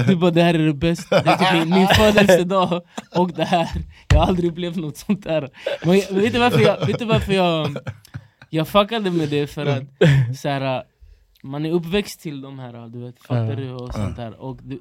du 0.08 0.16
bara 0.16 0.30
det 0.30 0.42
här 0.42 0.54
är 0.54 0.58
det 0.66 0.74
bästa, 0.74 1.22
det 1.22 1.30
är 1.30 1.60
typ 1.60 1.68
min, 1.68 1.88
födelsedag 1.88 2.82
och 3.14 3.32
det 3.32 3.44
här 3.44 3.68
Jag 4.08 4.18
har 4.18 4.26
aldrig 4.26 4.50
upplevt 4.50 4.76
något 4.76 4.96
sånt 4.96 5.24
där 5.24 5.48
Men 5.84 5.98
jag- 5.98 6.12
vet 6.14 6.32
du 6.32 6.38
varför 6.38 6.60
jag, 6.60 6.86
vet 6.86 6.98
du 6.98 7.04
varför 7.04 7.32
jag, 7.32 7.76
jag 8.50 8.68
fuckade 8.68 9.10
med 9.10 9.28
det? 9.28 9.46
För 9.46 9.66
att 9.66 9.82
så 10.38 10.48
här, 10.48 10.82
man 11.42 11.66
är 11.66 11.70
uppväxt 11.72 12.20
till 12.20 12.40
de 12.40 12.58
här, 12.58 12.88
du 12.88 13.04
vet, 13.04 13.22
fattar 13.22 13.50
Ja. 13.50 13.56
du? 13.56 13.72
Och 13.72 13.94
sånt 13.94 14.16
där 14.16 14.40
och 14.40 14.58
du, 14.62 14.80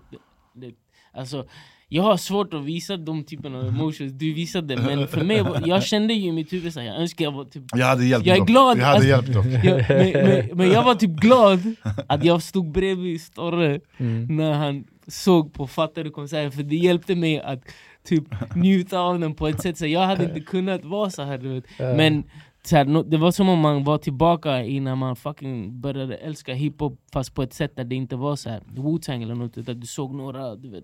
det, 0.56 0.72
alltså, 1.14 1.46
jag 1.88 2.04
har 2.04 2.18
svårt 2.18 2.54
att 2.54 2.64
visa 2.66 2.98
de 2.98 3.24
typerna 3.24 3.58
av 3.60 3.68
emotions 3.68 4.14
du 4.14 4.34
visade 4.34 4.78
Men 4.78 5.08
för 5.08 5.24
mig, 5.24 5.44
jag 5.66 5.84
kände 5.84 6.14
ju 6.14 6.28
i 6.30 6.32
mitt 6.32 6.54
huvud 6.54 6.76
här, 6.76 6.84
jag 6.84 6.96
önskar 7.02 7.26
jag 7.26 7.32
var 7.32 7.46
typ 7.46 7.64
Jag 7.76 7.86
hade 7.86 8.06
hjälpt 8.06 8.28
Jag 8.28 8.36
är 8.36 8.40
dem. 8.40 8.46
glad 8.48 8.78
Jag 8.78 8.86
hade 8.86 8.98
att- 8.98 9.06
hjälpt 9.08 9.34
dem. 9.34 9.52
jag, 9.52 9.86
men, 9.90 10.12
men, 10.28 10.58
men 10.58 10.72
jag 10.72 10.84
var 10.84 10.96
typ 10.96 11.10
glad 11.12 11.60
att 12.08 12.24
jag 12.24 12.44
stod 12.44 12.72
bredvid 12.72 13.22
Storre 13.22 13.80
Mm. 13.98 14.38
när 14.38 14.54
han 14.54 14.84
såg 15.08 15.54
på 15.54 15.68
Fattar 15.68 16.04
du 16.04 16.12
konserten 16.12 16.52
för 16.52 16.64
det 16.64 16.76
hjälpte 16.76 17.16
mig 17.16 17.40
att 17.40 17.62
typ 18.04 18.24
njuta 18.56 19.00
av 19.00 19.20
den 19.20 19.34
på 19.36 19.48
ett 19.48 19.62
sätt 19.62 19.78
så 19.78 19.88
jag 19.88 20.02
hade 20.06 20.24
inte 20.24 20.40
kunnat 20.40 20.86
vara 20.86 21.10
så 21.10 21.22
här 21.24 21.38
du 21.38 21.50
vet. 21.54 21.64
Men 21.80 22.24
så 22.64 22.76
här, 22.76 23.04
det 23.10 23.18
var 23.18 23.32
som 23.32 23.50
om 23.50 23.60
man 23.60 23.84
var 23.84 23.98
tillbaka 23.98 24.64
i 24.64 24.80
när 24.80 24.96
man 24.96 25.16
fucking 25.16 25.82
började 25.82 26.16
älska 26.16 26.54
hiphop 26.54 27.00
fast 27.14 27.34
på 27.36 27.44
ett 27.44 27.54
sätt 27.54 27.76
där 27.76 27.84
det 27.84 27.96
inte 27.96 28.16
var 28.16 28.36
så 28.36 28.50
här 28.50 28.62
Wu-Tang 28.76 29.24
eller 29.24 29.36
något 29.36 29.58
utan 29.58 29.80
du 29.80 29.88
såg 29.88 30.16
några 30.16 30.56
du 30.56 30.70
vet 30.70 30.84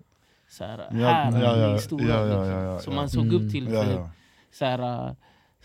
så 0.52 0.64
här, 0.64 0.78
Ja, 0.78 1.06
här 1.06 1.42
ja, 1.42 1.56
ja, 1.56 1.76
i 1.76 1.78
stora 1.78 2.04
ja, 2.04 2.14
ja, 2.16 2.24
liksom, 2.24 2.48
ja, 2.48 2.62
ja, 2.62 2.78
som 2.78 2.92
ja. 2.92 3.00
man 3.00 3.08
såg 3.10 3.24
Mm. 3.26 3.36
upp 3.36 3.52
till 3.52 3.72
Ja, 3.72 3.84
för, 3.84 3.92
ja. 3.92 4.10
Så, 4.52 4.64
här, 4.64 5.16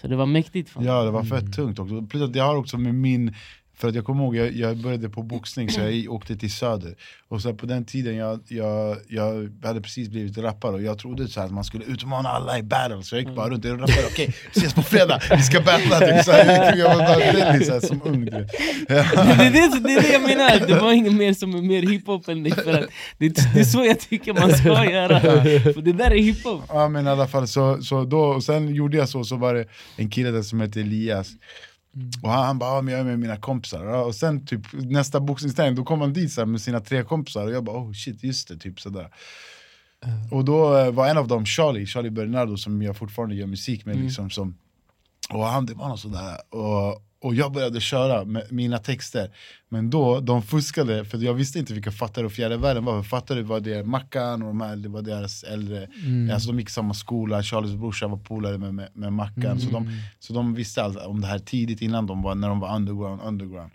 så 0.01 0.07
det 0.07 0.15
var 0.15 0.25
mäktigt 0.25 0.69
fan. 0.69 0.83
Ja 0.83 1.03
det 1.03 1.11
var 1.11 1.23
fett 1.23 1.53
tungt 1.53 1.79
också. 1.79 2.01
Plus 2.01 2.23
att 2.23 2.35
jag 2.35 2.43
har 2.43 2.55
också 2.55 2.77
med 2.77 2.95
min, 2.95 3.35
för 3.77 3.87
att 3.87 3.95
jag 3.95 4.05
kommer 4.05 4.23
ihåg 4.23 4.35
jag, 4.35 4.53
jag 4.53 4.77
började 4.77 5.09
på 5.09 5.23
boxning 5.23 5.69
så 5.69 5.81
jag 5.81 6.13
åkte 6.13 6.35
till 6.35 6.51
söder. 6.51 6.95
Och 7.27 7.41
så 7.41 7.53
på 7.53 7.65
den 7.65 7.85
tiden 7.85 8.15
jag, 8.15 8.39
jag, 8.47 8.97
jag 9.07 9.51
hade 9.63 9.81
precis 9.81 10.09
blivit 10.09 10.37
rappare 10.37 10.73
och 10.73 10.81
jag 10.81 10.99
trodde 10.99 11.27
så 11.27 11.41
att 11.41 11.51
man 11.51 11.63
skulle 11.63 11.85
utmana 11.85 12.29
alla 12.29 12.59
i 12.59 12.63
battle. 12.63 13.03
Så 13.03 13.15
jag 13.15 13.23
gick 13.23 13.35
bara 13.35 13.49
runt 13.49 13.65
och 13.65 13.71
rappade, 13.71 14.07
okej 14.11 14.33
vi 14.53 14.59
ses 14.59 14.73
på 14.73 14.81
fredag, 14.81 15.21
vi 15.31 15.41
ska 15.41 15.61
battla! 15.61 15.99
Typ, 15.99 16.25
så 16.25 16.31
här, 16.31 16.75
jag 16.75 16.97
var 16.97 16.97
bara 16.97 17.17
väldigt 17.17 17.67
så 17.67 17.73
här, 17.73 17.79
som 17.79 18.01
ung. 18.05 18.25
du 18.25 18.31
vet. 18.31 18.51
det, 18.87 18.95
är 18.95 19.51
det, 19.51 19.79
det 19.79 19.93
är 19.93 20.01
det 20.01 20.13
jag 20.13 20.21
menar, 20.21 20.67
det 20.67 20.79
var 20.79 20.91
inget 20.91 21.13
mer 21.13 21.33
som 21.33 21.55
är 21.55 21.61
mer 21.61 21.81
hiphop 21.81 22.27
än 22.27 22.43
det, 22.43 22.51
för 22.51 22.73
att 22.73 22.89
det, 23.17 23.29
det 23.53 23.59
är 23.59 23.63
så 23.63 23.85
jag 23.85 23.99
tycker 23.99 24.33
man 24.33 24.53
ska 24.53 24.91
göra. 24.91 25.19
För 25.19 25.81
det 25.81 25.93
där 25.93 26.11
är 26.11 26.17
hiphop. 26.17 26.61
Ja 26.67 26.89
men 26.89 27.07
i 27.07 27.09
alla 27.09 27.27
fall, 27.27 27.47
så, 27.47 27.81
så 27.81 28.03
då, 28.03 28.19
och 28.19 28.43
sen 28.43 28.75
gjorde 28.75 28.97
jag 28.97 29.09
så, 29.09 29.23
så 29.23 29.35
var 29.35 29.53
det 29.53 29.65
en 29.95 30.09
kille 30.09 30.31
där 30.31 30.41
som 30.41 30.59
hette 30.59 30.81
Elias 30.81 31.31
Och 32.21 32.29
han, 32.29 32.45
han 32.45 32.59
bara, 32.59 32.81
men 32.81 32.91
jag 32.91 33.01
är 33.01 33.05
med 33.05 33.19
mina 33.19 33.37
kompisar. 33.37 33.85
Och 33.85 34.15
sen 34.15 34.45
typ 34.45 34.61
nästa 34.73 35.19
boxningsträning, 35.19 35.75
då 35.75 35.83
kom 35.83 36.01
han 36.01 36.13
dit 36.13 36.31
så 36.31 36.41
här, 36.41 36.45
med 36.45 36.61
sina 36.61 36.79
tre 36.79 37.03
kompisar 37.03 37.45
Och 37.45 37.51
jag 37.51 37.63
bara, 37.63 37.77
oh 37.77 37.93
shit, 37.93 38.23
just 38.23 38.47
det, 38.47 38.57
typ 38.57 38.79
sådär 38.79 39.09
Och 40.31 40.45
då 40.45 40.77
eh, 40.77 40.91
var 40.91 41.07
en 41.07 41.17
av 41.17 41.27
dem 41.27 41.45
Charlie, 41.45 41.85
Charlie 41.85 42.09
Bernardo 42.09 42.57
som 42.57 42.81
jag 42.81 42.97
fortfarande 42.97 43.35
gör 43.35 43.47
musik 43.47 43.85
med 43.85 43.95
liksom, 43.95 44.29
som, 44.29 44.57
Och 45.29 45.45
han, 45.45 45.65
det 45.65 45.73
var 45.73 45.89
något 45.89 45.99
sådär 45.99 46.37
och, 46.49 47.06
och 47.21 47.35
jag 47.35 47.51
började 47.51 47.81
köra 47.81 48.25
med 48.25 48.43
mina 48.51 48.77
texter. 48.77 49.31
Men 49.69 49.89
då, 49.89 50.19
de 50.19 50.41
fuskade, 50.41 51.05
för 51.05 51.17
jag 51.17 51.33
visste 51.33 51.59
inte 51.59 51.73
vilka 51.73 51.91
fattare 51.91 52.25
och 52.25 52.31
fjärde 52.31 52.57
världen 52.57 52.85
var. 52.85 53.03
Fattare 53.03 53.43
var 53.43 53.59
det 53.59 53.83
Mackan 53.83 54.41
och 54.41 54.47
de 54.47 54.61
här, 54.61 54.75
det 54.75 54.89
var 54.89 55.01
deras 55.01 55.43
äldre. 55.43 55.87
Alltså 56.33 56.49
de 56.49 56.59
gick 56.59 56.69
i 56.69 56.71
samma 56.71 56.93
skola, 56.93 57.43
Charlies 57.43 57.75
brorsa 57.75 58.07
var 58.07 58.17
polare 58.17 58.57
med, 58.57 58.73
med, 58.73 58.89
med 58.93 59.13
Mackan. 59.13 59.59
Så, 59.59 59.69
de, 59.69 60.01
så 60.19 60.33
de 60.33 60.53
visste 60.53 60.83
allt 60.83 60.97
om 60.97 61.21
det 61.21 61.27
här 61.27 61.39
tidigt 61.39 61.81
innan 61.81 62.07
de 62.07 62.21
var, 62.21 62.35
när 62.35 62.49
de 62.49 62.59
var 62.59 62.75
underground, 62.75 63.21
underground 63.21 63.71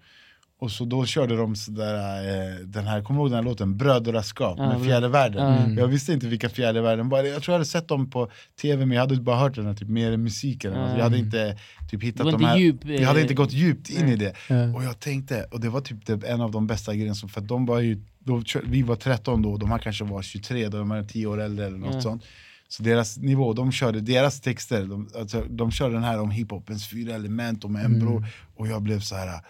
och 0.63 0.71
så 0.71 0.85
då 0.85 1.07
körde 1.07 1.37
de 1.37 1.57
sådär, 1.57 1.95
eh, 2.29 2.55
den 2.67 2.87
här, 2.87 3.03
kommer 3.03 3.21
du 3.21 3.23
ihåg 3.23 3.31
den 3.31 3.37
här 3.37 3.43
låten? 3.45 3.77
Brödraskap 3.77 4.59
Ja, 4.59 4.69
med 4.69 4.85
fjärde 4.87 5.09
världen 5.09 5.47
Mm. 5.65 5.79
Jag 5.79 5.87
visste 5.87 6.13
inte 6.13 6.27
vilka 6.27 6.49
fjärde 6.49 6.81
världen 6.81 7.09
var, 7.09 7.19
jag 7.23 7.43
tror 7.43 7.53
jag 7.53 7.59
hade 7.59 7.65
sett 7.65 7.89
dem 7.89 8.11
på 8.11 8.31
tv 8.63 8.87
men 8.87 8.95
jag 8.97 9.03
hade 9.03 9.17
bara 9.21 9.37
hört 9.37 9.55
den 9.55 9.67
här, 9.67 9.75
typ, 9.75 9.89
mer 9.89 10.17
musiken 10.17 10.73
Mm. 10.73 10.97
Jag 10.97 11.03
hade 11.03 11.19
inte 11.19 11.59
typ, 11.91 12.03
hittat 12.03 12.31
de 12.33 12.45
här, 12.45 12.57
djup, 12.59 12.77
jag 12.85 13.07
hade 13.07 13.19
eh, 13.21 13.23
inte 13.23 13.35
gått 13.35 13.53
djupt 13.53 13.91
in 13.91 14.05
nej. 14.05 14.13
i 14.13 14.17
det 14.17 14.35
Ja. 14.49 14.75
Och 14.77 14.85
jag 14.85 15.01
tänkte, 15.01 15.45
och 15.51 15.61
det 15.61 15.69
var 15.69 15.81
typ 15.81 16.07
det, 16.07 16.25
en 16.29 16.41
av 16.41 16.51
de 16.51 16.67
bästa 16.67 16.95
grejerna, 16.95 17.15
som- 17.15 17.29
för 17.29 17.41
de 17.41 17.67
var 17.67 17.81
ju, 17.81 18.01
då, 18.19 18.43
vi 18.65 18.83
var 18.83 18.97
13 18.97 19.43
då, 19.43 19.57
de 19.57 19.71
här 19.71 19.79
kanske 19.79 20.05
var 20.05 20.23
23, 20.23 20.69
de 20.69 20.89
var 20.89 21.03
10 21.03 21.27
år 21.27 21.41
äldre 21.41 21.67
eller 21.67 21.79
något 21.79 21.95
Ja. 21.95 22.01
sånt 22.01 22.25
Så 22.69 22.83
deras 22.83 23.19
nivå, 23.19 23.53
de 23.53 23.73
körde 23.73 24.01
deras 24.01 24.41
texter, 24.41 24.85
de, 24.87 25.09
alltså, 25.19 25.45
de 25.51 25.71
körde 25.71 25.95
den 25.95 26.05
här 26.05 26.21
om 26.21 26.31
hiphopens 26.31 26.89
fyra 26.91 27.15
element, 27.15 27.65
om 27.65 27.77
en 27.77 28.01
bror 28.01 28.27
Och 28.57 28.69
jag 28.69 28.83
blev 28.83 29.01
så 29.01 29.15
här. 29.17 29.41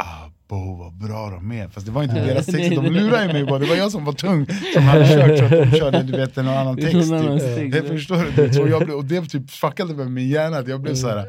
Ah, 0.00 0.30
bo, 0.48 0.74
vad 0.76 0.92
bra 0.94 1.30
de 1.30 1.52
är. 1.52 1.68
Fast 1.68 1.86
det 1.86 1.92
var 1.92 2.02
inte 2.02 2.16
Ja. 2.16 2.24
deras 2.24 2.46
texter, 2.46 2.70
de 2.76 2.84
det- 2.84 2.90
lurade 2.90 3.32
mig 3.32 3.44
bara. 3.44 3.58
Det 3.58 3.66
var 3.66 3.76
jag 3.76 3.92
som 3.92 4.04
var 4.04 4.12
tung, 4.12 4.46
som 4.74 4.82
hade 4.82 5.08
kört 5.08 5.38
så 5.38 5.44
att 5.44 5.50
de 5.70 5.78
körde 5.78 6.02
du 6.02 6.12
vet, 6.16 6.38
en 6.38 6.48
annan 6.48 6.76
Det 6.76 6.82
text. 6.82 7.10
Typ. 7.10 7.30
text, 7.40 7.56
Jag 7.58 7.74
ja. 7.84 7.88
förstår 7.88 8.26
du? 8.36 8.52
Så 8.54 8.68
jag 8.68 8.84
blev, 8.84 8.96
och 8.96 9.04
det 9.04 9.20
typ 9.26 9.50
fuckade 9.50 9.94
med 9.94 10.10
min 10.10 10.28
hjärna, 10.28 10.58
att 10.58 10.68
jag 10.68 10.80
blev 10.80 10.94
så 10.94 11.08
här. 11.08 11.26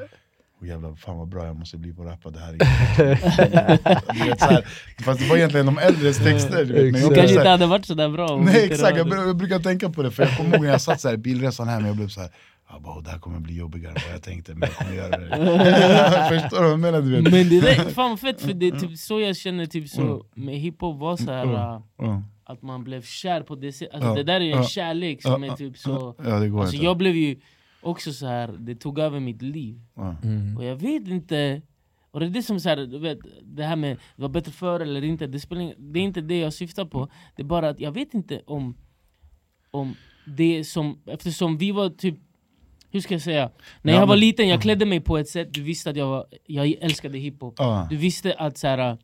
Oh, 0.62 0.68
jävlar, 0.68 0.96
fan 0.96 1.18
vad 1.18 1.28
bra 1.30 1.46
jag 1.46 1.56
måste 1.56 1.78
bli 1.78 1.94
på 1.94 2.02
att 2.04 2.08
rappa, 2.12 2.30
det 2.30 2.40
här 2.40 2.52
vet, 4.28 4.40
så 4.40 4.46
här, 4.46 4.66
Fast 5.04 5.20
det 5.20 5.26
var 5.30 5.38
egentligen 5.38 5.66
de 5.66 5.78
äldres 5.78 6.18
texter 6.18 6.66
du 6.66 6.74
vet, 6.74 6.92
men 6.92 7.02
jag 7.02 7.10
Det 7.10 7.16
kanske 7.16 7.36
inte 7.36 7.50
hade 7.50 7.66
varit 7.66 7.86
sådär 7.86 8.10
bra 8.10 8.38
Nej 8.38 8.66
exakt, 8.66 8.94
det 8.96 9.00
jag, 9.00 9.28
jag 9.28 9.38
brukar 9.38 9.60
tänka 9.60 9.90
på 9.90 10.04
det, 10.04 10.12
för 10.12 10.24
jag 10.24 10.38
kommer 10.38 10.56
ihåg 10.56 10.64
när 10.66 10.72
jag 10.72 10.82
satt 10.82 11.02
så 11.02 11.10
här 11.10 11.18
bilresan 11.18 11.68
hem, 11.68 11.86
jag 11.86 11.96
blev 11.96 12.08
så 12.08 12.22
här. 12.22 12.30
Jag 12.74 12.82
bara, 12.82 12.98
"Oh, 12.98 13.04
det 13.04 13.10
här 13.10 13.20
kommer 13.20 13.40
bli 13.40 13.56
jobbigare 13.56 13.92
än 13.94 14.02
vad 14.06 14.14
jag 14.16 14.24
tänkte, 14.24 14.54
men 14.56 14.62
jag 14.70 14.78
kommer 14.78 14.94
göra 14.94 15.18
det 15.18 15.30
Förstår 16.42 16.58
du 16.58 16.64
vad 16.64 16.72
jag 16.72 16.80
menar? 16.80 17.02
Du 17.02 17.12
vet? 17.12 17.24
Men 17.24 17.50
det 17.50 17.62
där, 17.62 17.90
fan 17.90 18.18
fett, 18.18 18.42
för 18.42 18.54
det 18.54 18.68
är 18.68 18.72
typ 18.80 18.98
så 18.98 19.20
jag 19.20 19.36
känner 19.38 19.66
typ 19.66 19.90
så 19.90 20.26
med 20.36 20.56
hiphop 20.56 21.00
var 21.00 21.18
så 21.18 21.32
här 21.32 21.46
äh, 21.46 21.82
Ja. 21.98 22.24
att 22.44 22.62
man 22.62 22.84
blev 22.84 23.02
kär 23.02 23.42
på 23.42 23.56
det 23.56 23.72
sättet. 23.72 23.94
Alltså, 23.96 24.10
Ja, 24.10 24.16
Det 24.16 24.24
där 24.24 24.36
är 24.36 24.40
ju 24.46 24.52
en 24.52 24.58
ja, 24.58 24.64
kärlek 24.64 25.22
som 25.22 25.44
ja, 25.44 25.52
är 25.54 25.56
typ 25.58 25.78
så... 25.78 26.16
Ja 26.26 26.40
det 26.40 26.50
går 26.50 26.62
Alltså, 26.62 26.76
jag 26.76 26.98
blev 26.98 27.16
ju 27.16 27.40
också 27.82 28.14
så 28.14 28.26
här, 28.28 28.56
det 28.60 28.76
tog 28.76 29.00
över 29.00 29.20
mitt 29.20 29.42
liv. 29.42 29.82
ja. 29.96 30.16
Mm. 30.24 30.58
Och 30.58 30.64
jag 30.64 30.76
vet 30.76 31.08
inte... 31.08 31.62
Och 32.12 32.20
det 32.20 32.26
är 32.26 32.30
det 32.30 32.44
som 32.44 32.60
så 32.60 32.70
här, 32.70 32.78
du 32.78 33.00
vet, 33.00 33.20
det 33.44 33.64
här 33.64 33.76
med 33.76 33.98
var 34.16 34.30
bättre 34.30 34.52
förr 34.52 34.80
eller 34.80 35.04
inte, 35.04 35.28
det, 35.28 35.40
spelar, 35.40 35.74
det 35.78 36.00
är 36.00 36.04
inte 36.04 36.22
det 36.22 36.40
jag 36.40 36.54
syftar 36.54 36.86
på. 36.86 37.10
Det 37.36 37.42
är 37.42 37.46
bara 37.46 37.70
att 37.70 37.80
jag 37.80 37.92
vet 37.92 38.14
inte 38.14 38.42
om, 38.48 38.78
om 39.72 39.96
det 40.38 40.64
som, 40.64 41.02
eftersom 41.06 41.58
vi 41.58 41.72
var 41.72 41.90
typ 41.90 42.16
hur 42.92 43.00
ska 43.02 43.14
jag 43.14 43.22
säga? 43.22 43.50
När 43.82 43.94
Ja, 43.94 44.00
jag 44.00 44.08
var 44.08 44.16
men- 44.16 44.20
liten, 44.20 44.48
jag 44.48 44.62
klädde 44.62 44.86
mig 44.86 45.00
på 45.00 45.18
ett 45.18 45.28
sätt, 45.30 45.48
du 45.54 45.62
visste 45.62 45.90
att 45.90 45.96
jag, 45.96 46.08
var, 46.08 46.26
jag 46.46 46.68
älskade 46.82 47.18
hiphop 47.18 47.56
Ja. 47.58 47.88
Du 47.90 47.98
visste 47.98 48.34
att 48.34 48.58
så 48.58 48.68
här, 48.68 48.98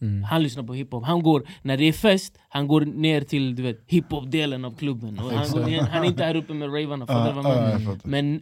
Mm. 0.00 0.22
han 0.22 0.42
lyssnar 0.42 0.62
på 0.62 0.74
hiphop, 0.74 1.04
han 1.04 1.22
går, 1.22 1.46
när 1.62 1.76
det 1.76 1.84
är 1.84 1.92
fest, 1.92 2.38
han 2.48 2.68
går 2.68 2.80
ner 2.80 3.20
till 3.20 3.54
du 3.56 3.62
vet, 3.62 3.78
hiphop-delen 3.86 4.64
av 4.64 4.76
klubben 4.76 5.18
han, 5.18 5.28
går, 5.28 5.82
han 5.90 6.02
är 6.04 6.08
inte 6.08 6.24
här 6.24 6.36
uppe 6.36 6.54
med 6.54 6.68
ravarna, 6.68 7.06
fattar 7.06 7.34
du 7.34 7.42
vad 7.42 7.56
jag 7.56 7.80
menar? 7.80 7.98
Men 8.04 8.40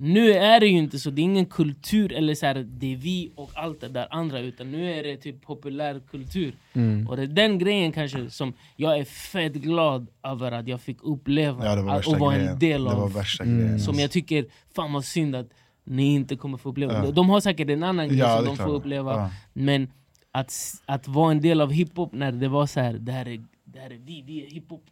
nu 0.00 0.32
är 0.32 0.60
det 0.60 0.66
ju 0.66 0.78
inte 0.78 0.98
så, 0.98 1.10
det 1.10 1.20
är 1.20 1.24
ingen 1.24 1.46
kultur 1.46 2.12
eller 2.12 2.34
så 2.34 2.46
här, 2.46 2.54
det 2.68 2.92
är 2.92 2.96
vi 2.96 3.32
och 3.34 3.50
allt 3.54 3.80
det 3.80 3.88
där 3.88 4.06
andra 4.10 4.40
utan 4.40 4.70
nu 4.70 4.92
är 4.92 5.02
det 5.02 5.16
typ 5.16 5.42
populärkultur 5.42 6.54
Mm. 6.72 7.08
Och 7.08 7.16
det 7.16 7.22
är 7.22 7.26
den 7.26 7.58
grejen 7.58 7.92
kanske 7.92 8.30
som 8.30 8.52
jag 8.76 8.98
är 8.98 9.04
fett 9.04 9.52
glad 9.52 10.06
över 10.22 10.52
att 10.52 10.68
jag 10.68 10.80
fick 10.80 10.98
uppleva 11.02 11.64
Ja, 11.64 11.82
var 11.82 11.98
att, 11.98 12.06
och 12.06 12.18
vara 12.18 12.36
en 12.36 12.58
del 12.58 12.88
av 12.88 13.22
Mm. 13.40 13.78
Som 13.78 13.98
jag 13.98 14.10
tycker, 14.10 14.46
fan 14.74 14.92
vad 14.92 15.04
synd 15.04 15.36
att 15.36 15.50
ni 15.84 16.14
inte 16.14 16.36
kommer 16.36 16.58
få 16.58 16.68
uppleva. 16.68 17.04
Ja. 17.04 17.10
De 17.10 17.30
har 17.30 17.40
säkert 17.40 17.70
en 17.70 17.82
annan 17.82 18.08
grej 18.08 18.18
Ja, 18.18 18.36
som 18.36 18.46
de 18.46 18.56
klart. 18.56 18.68
får 18.68 18.74
uppleva. 18.74 19.12
Ja. 19.12 19.30
Men 19.52 19.90
att, 20.32 20.52
att 20.86 21.08
vara 21.08 21.30
en 21.30 21.40
del 21.40 21.60
av 21.60 21.72
hiphop 21.72 22.12
när 22.12 22.32
det 22.32 22.48
var 22.48 22.66
så 22.66 22.80
här, 22.80 22.92
det 22.92 23.12
här 23.12 23.28
är, 23.28 23.44
det 23.64 23.78
här 23.80 23.90
är 23.90 23.98
vi, 24.04 24.22
vi 24.22 24.46
är 24.46 24.50
hiphop 24.50 24.84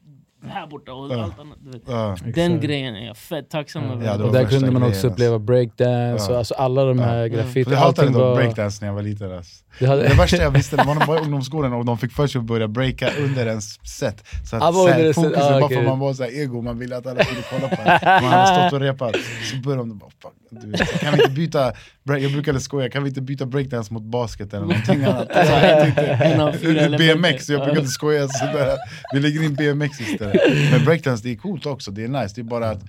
här 0.49 0.67
borta 0.67 0.93
och 0.93 1.13
Ja. 1.15 1.23
allt 1.25 1.39
annat. 1.39 1.59
Ja. 1.87 2.17
Den 2.25 2.53
Exakt. 2.53 2.65
grejen 2.67 2.97
är 2.97 3.07
jag 3.07 3.17
fett 3.17 3.51
tacksam 3.51 3.85
Ja. 3.85 3.93
över. 3.93 4.07
Ja, 4.07 4.25
Och 4.25 4.33
där 4.33 4.45
kunde 4.45 4.71
man 4.71 4.83
också 4.83 5.01
grejen, 5.01 5.13
uppleva 5.13 5.39
breakdance, 5.39 6.33
och 6.33 6.39
alltså 6.39 6.55
alla 6.55 6.85
de 6.85 6.99
här 6.99 7.17
Ja. 7.21 7.27
graffiti, 7.27 7.65
För 7.65 7.71
jag 7.73 7.79
hatade 7.79 8.09
dock 8.09 8.17
var... 8.17 8.37
breakdance 8.37 8.79
när 8.81 8.89
jag 8.89 8.95
var 8.95 9.03
liten 9.03 9.33
alltså. 9.33 9.53
Det 9.79 9.87
hade, 9.87 10.03
Det 10.09 10.15
värsta 10.15 10.37
jag 10.37 10.51
visste 10.51 10.77
när 10.77 10.85
man 10.85 10.99
var 11.07 11.17
i 11.17 11.21
ungdomsskolan 11.21 11.73
och 11.73 11.85
de 11.85 11.99
fick 11.99 12.13
för 12.13 12.27
sig 12.27 12.39
att 12.39 12.45
börja 12.45 12.69
breaka 12.69 13.09
under 13.19 13.47
ens 13.47 13.87
set. 13.99 14.25
Så 14.51 14.57
att 14.57 14.63
Ah, 14.63 14.73
set, 14.87 15.15
fokuset, 15.15 15.39
ah, 15.43 15.51
bara 15.51 15.65
okej. 15.65 15.77
för 15.77 15.83
att 15.85 15.89
man 15.91 15.99
var 15.99 16.15
så 16.15 16.23
här 16.23 16.31
ego, 16.43 16.63
man 16.63 16.79
ville 16.79 16.97
att 16.97 17.07
alla 17.07 17.25
skulle 17.25 17.43
kolla 17.51 17.69
på 17.69 17.83
en. 17.83 18.23
Man 18.23 18.33
hade 18.33 18.61
stått 18.61 18.73
och 18.73 18.81
repat. 18.81 19.17
Så 19.51 19.57
började 19.57 19.83
de 19.83 19.99
bara, 19.99 20.11
fuck, 20.23 20.33
du 20.51 20.71
vet, 20.71 21.01
kan 21.01 21.13
vi 21.15 21.19
inte 21.23 21.33
byta, 21.35 21.73
jag 22.05 22.33
brukade 22.33 22.61
skoja, 22.61 22.91
kan 22.91 23.03
vi 23.03 23.09
inte 23.09 23.21
byta 23.23 23.47
breakdance 23.47 23.93
mot 23.95 24.03
basket 24.03 24.55
eller 24.55 24.67
någonting 24.67 25.05
annat? 25.05 25.29
Så 25.33 25.53
jag 25.53 25.83
tänkte, 25.83 26.03
En 26.07 26.41
av 26.41 26.53
fyra 26.53 26.81
elementer. 26.81 27.15
BMX, 27.15 27.49
jag 27.51 27.65
brukade 27.65 27.87
skoja 27.89 28.29
sådär. 28.29 28.77
Vi 29.13 29.21
lägger 29.21 29.43
in 29.43 29.55
BMX 29.55 30.01
istället. 30.01 30.26
Men 30.73 30.85
breakdance 30.85 31.23
det 31.25 31.33
är 31.33 31.37
coolt 31.37 31.67
också, 31.67 31.91
det 31.91 32.05
är 32.05 32.09
nice. 32.09 32.35
Det 32.35 32.41
är 32.41 32.45
bara 32.45 32.71
att 32.71 32.83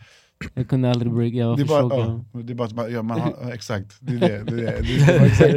Jag 0.54 0.68
kunde 0.70 0.90
aldrig 0.92 1.12
break, 1.14 1.34
jag 1.34 1.48
var 1.48 1.58
det 1.58 1.64
är 1.64 1.66
för 1.66 1.82
bara, 1.90 1.98
ja, 2.34 2.42
det 2.44 2.54
är 2.54 2.56
bara 2.56 2.90
ja, 2.90 3.02
man 3.02 3.20
har, 3.22 3.34
ja, 3.42 3.54
exakt, 3.54 3.98
det 4.00 4.14
är 4.14 4.20
det. 4.20 4.28
det, 4.56 4.68
är 4.68 4.82
det. 4.82 5.06
det, 5.06 5.20
var 5.20 5.26
exakt 5.26 5.52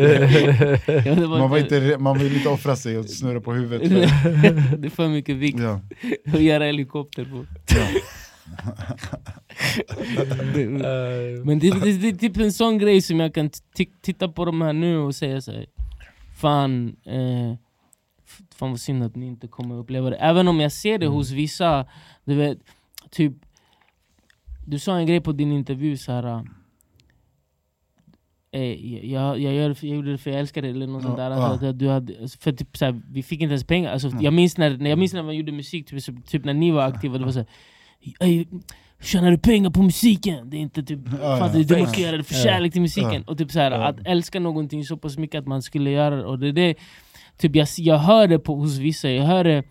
det. 0.86 1.02
Ja, 1.08 1.14
det 1.14 1.26
var 1.26 1.38
Man, 1.38 1.50
var 1.50 1.58
inte- 1.58 1.98
man 1.98 2.18
vill 2.18 2.36
inte 2.36 2.48
offra 2.48 2.76
sig 2.76 2.98
och 2.98 3.04
snurra 3.10 3.40
på 3.40 3.52
huvudet. 3.52 3.90
det 4.80 4.86
är 4.86 4.90
för 4.90 5.08
mycket 5.08 5.36
vikt 5.36 5.58
Ja. 5.60 5.80
att 6.34 6.42
göra 6.42 6.64
helikopter 6.64 7.24
på. 7.24 7.44
Det- 7.66 7.80
Eh, 10.60 11.44
Men 11.44 11.58
det, 11.58 11.70
det, 11.70 11.92
det 11.92 12.08
är 12.08 12.12
typ 12.12 12.36
en 12.36 12.52
sån 12.52 12.78
grej 12.78 13.02
som 13.02 13.20
jag 13.20 13.34
kan 13.34 13.50
titta 14.02 14.28
på 14.28 14.44
de 14.44 14.60
här 14.60 14.72
nu 14.72 14.98
och 14.98 15.14
säga 15.14 15.40
såhär 15.40 15.66
Fan, 16.40 16.96
eh, 17.06 17.54
fan 18.60 18.70
vad 18.70 18.80
synd 18.80 19.02
att 19.02 19.16
ni 19.16 19.26
inte 19.26 19.48
kommer 19.48 19.74
uppleva 19.78 20.10
det 20.10 20.16
Även 20.16 20.48
om 20.48 20.60
jag 20.60 20.72
ser 20.72 20.98
det 20.98 21.06
Mm. 21.06 21.16
hos 21.16 21.30
vissa, 21.30 21.86
du 22.24 22.34
vet, 22.34 22.58
typ 23.10 23.32
Du 24.66 24.78
sa 24.78 24.96
en 24.98 25.06
grej 25.06 25.20
på 25.20 25.32
din 25.32 25.52
intervju 25.52 25.96
såhär 25.96 26.44
Eh, 28.52 28.62
jag, 29.12 29.38
jag, 29.40 29.54
gör, 29.54 29.76
jag 29.80 29.96
gjorde 29.96 30.10
det 30.12 30.18
för 30.18 30.30
jag 30.30 30.40
älskar 30.40 30.62
det 30.62 30.68
eller 30.68 30.86
något 30.86 31.02
Ja, 31.02 31.06
sånt 31.08 31.16
där. 31.16 31.30
ja. 31.30 31.36
Alltså, 31.36 31.66
att 31.66 31.78
du 31.78 31.88
hade, 31.88 32.28
för 32.40 32.52
typ, 32.52 32.76
såhär, 32.76 33.00
vi 33.10 33.22
fick 33.22 33.40
inte 33.40 33.52
ens 33.52 33.64
pengar. 33.64 33.92
Alltså, 33.92 34.08
Mm. 34.08 34.22
jag, 34.22 34.32
minns 34.34 34.56
när, 34.58 34.76
när 34.76 34.90
jag 34.90 34.98
minns 34.98 35.12
när 35.12 35.22
man 35.22 35.36
gjorde 35.36 35.52
musik, 35.52 35.86
typ, 35.88 36.02
så- 36.02 36.12
typ 36.26 36.44
när 36.44 36.54
ni 36.54 36.70
var 36.70 36.82
aktiva, 36.82 37.18
det 37.18 37.24
var 37.24 37.32
såhär 37.32 37.48
"Ey, 38.20 38.46
Tjänar 39.02 39.30
du 39.30 39.38
pengar 39.38 39.70
på 39.70 39.82
musiken? 39.82 40.50
Det 40.50 40.56
är 40.56 40.60
inte 40.60 40.82
typ, 40.82 40.98
Ja, 41.06 41.38
fan, 41.38 41.50
ja. 41.60 41.64
du 41.68 41.78
måste 41.78 42.00
göra 42.02 42.16
det 42.16 42.24
för 42.24 42.34
Ja. 42.34 42.42
kärlek 42.44 42.72
till 42.72 42.82
musiken. 42.82 43.14
Ja. 43.26 43.32
Och 43.32 43.38
typ 43.38 43.50
såhär, 43.50 43.70
Ja. 43.70 43.86
att 43.88 43.96
älska 44.06 44.40
någonting 44.40 44.84
så 44.84 44.96
pass 44.96 45.18
mycket 45.18 45.38
att 45.38 45.46
man 45.46 45.62
skulle 45.62 45.90
göra 45.90 46.16
det. 46.16 46.24
Och 46.24 46.38
det, 46.38 46.48
är 46.48 46.52
det 46.52 46.74
typ, 47.40 47.56
jag, 47.56 47.68
jag 47.76 47.98
hör 47.98 48.26
det 48.28 48.38
på, 48.38 48.54
hos 48.54 48.78
vissa, 48.78 49.10
jag 49.10 49.24
hör 49.24 49.44
det, 49.44 49.62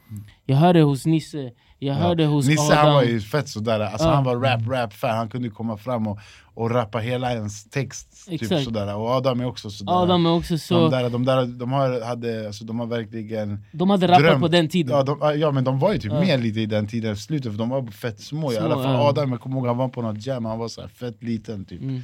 jag 0.46 0.56
hör 0.58 0.74
det 0.74 0.82
hos 0.82 1.06
Nisse, 1.06 1.52
jag 1.80 1.94
hör 1.94 2.16
det 2.16 2.26
hos 2.26 2.48
Nisse 2.48 2.62
Adam. 2.64 2.78
han 2.86 2.94
var 2.94 3.04
ju 3.04 3.22
fett 3.22 3.50
sådär, 3.50 3.80
alltså, 3.80 4.08
Ja. 4.08 4.14
han 4.14 4.24
var 4.24 4.36
rap-rap-fan, 4.36 5.18
han 5.18 5.30
kunde 5.30 5.50
komma 5.50 5.78
fram 5.78 6.08
och, 6.08 6.20
och 6.54 6.72
rappa 6.72 6.98
hela 7.00 7.32
ens 7.34 7.70
text. 7.70 8.28
Typ, 8.30 8.46
sådär. 8.64 8.96
Och 8.96 9.10
Adam 9.10 9.40
är 9.40 9.46
också 9.46 9.70
sådär. 9.70 10.04
Adam 10.04 10.26
är 10.26 10.32
också 10.32 10.58
så, 10.58 10.90
de, 10.90 10.92
där, 10.92 11.10
de, 11.10 11.26
där, 11.26 11.46
de, 11.46 11.72
har, 11.72 12.02
hade, 12.06 12.48
alltså, 12.48 12.64
de 12.66 12.80
har 12.80 12.88
verkligen 12.88 13.66
de 13.72 13.90
hade 13.90 14.08
rappat 14.08 14.24
drömt. 14.24 14.42
på 14.42 14.48
den 14.48 14.70
tiden. 14.70 14.96
Ja, 14.98 15.04
de, 15.04 15.40
ja 15.40 15.52
men 15.52 15.64
de 15.64 15.80
var 15.80 15.94
ju 15.94 16.00
typ 16.00 16.12
Ja. 16.12 16.20
med 16.20 16.44
lite 16.44 16.60
i 16.62 16.66
den 16.66 16.88
tiden, 16.88 17.18
slutet, 17.18 17.52
för 17.52 17.58
de 17.60 17.70
var 17.70 17.88
fett 17.92 18.20
små, 18.20 18.52
i 18.52 18.56
Små, 18.56 18.66
alla 18.66 18.76
fall 18.84 18.94
ja. 18.94 19.10
Adam, 19.10 19.32
jag 19.32 19.42
kommer 19.42 19.56
ihåg 19.58 19.68
han 19.68 19.78
var 19.78 19.90
på 19.90 20.02
något 20.02 20.26
jam, 20.26 20.46
han 20.46 20.60
var 20.60 20.68
så 20.68 20.88
fett 20.88 21.24
liten 21.24 21.66
typ 21.66 21.82
Mm. 21.82 22.02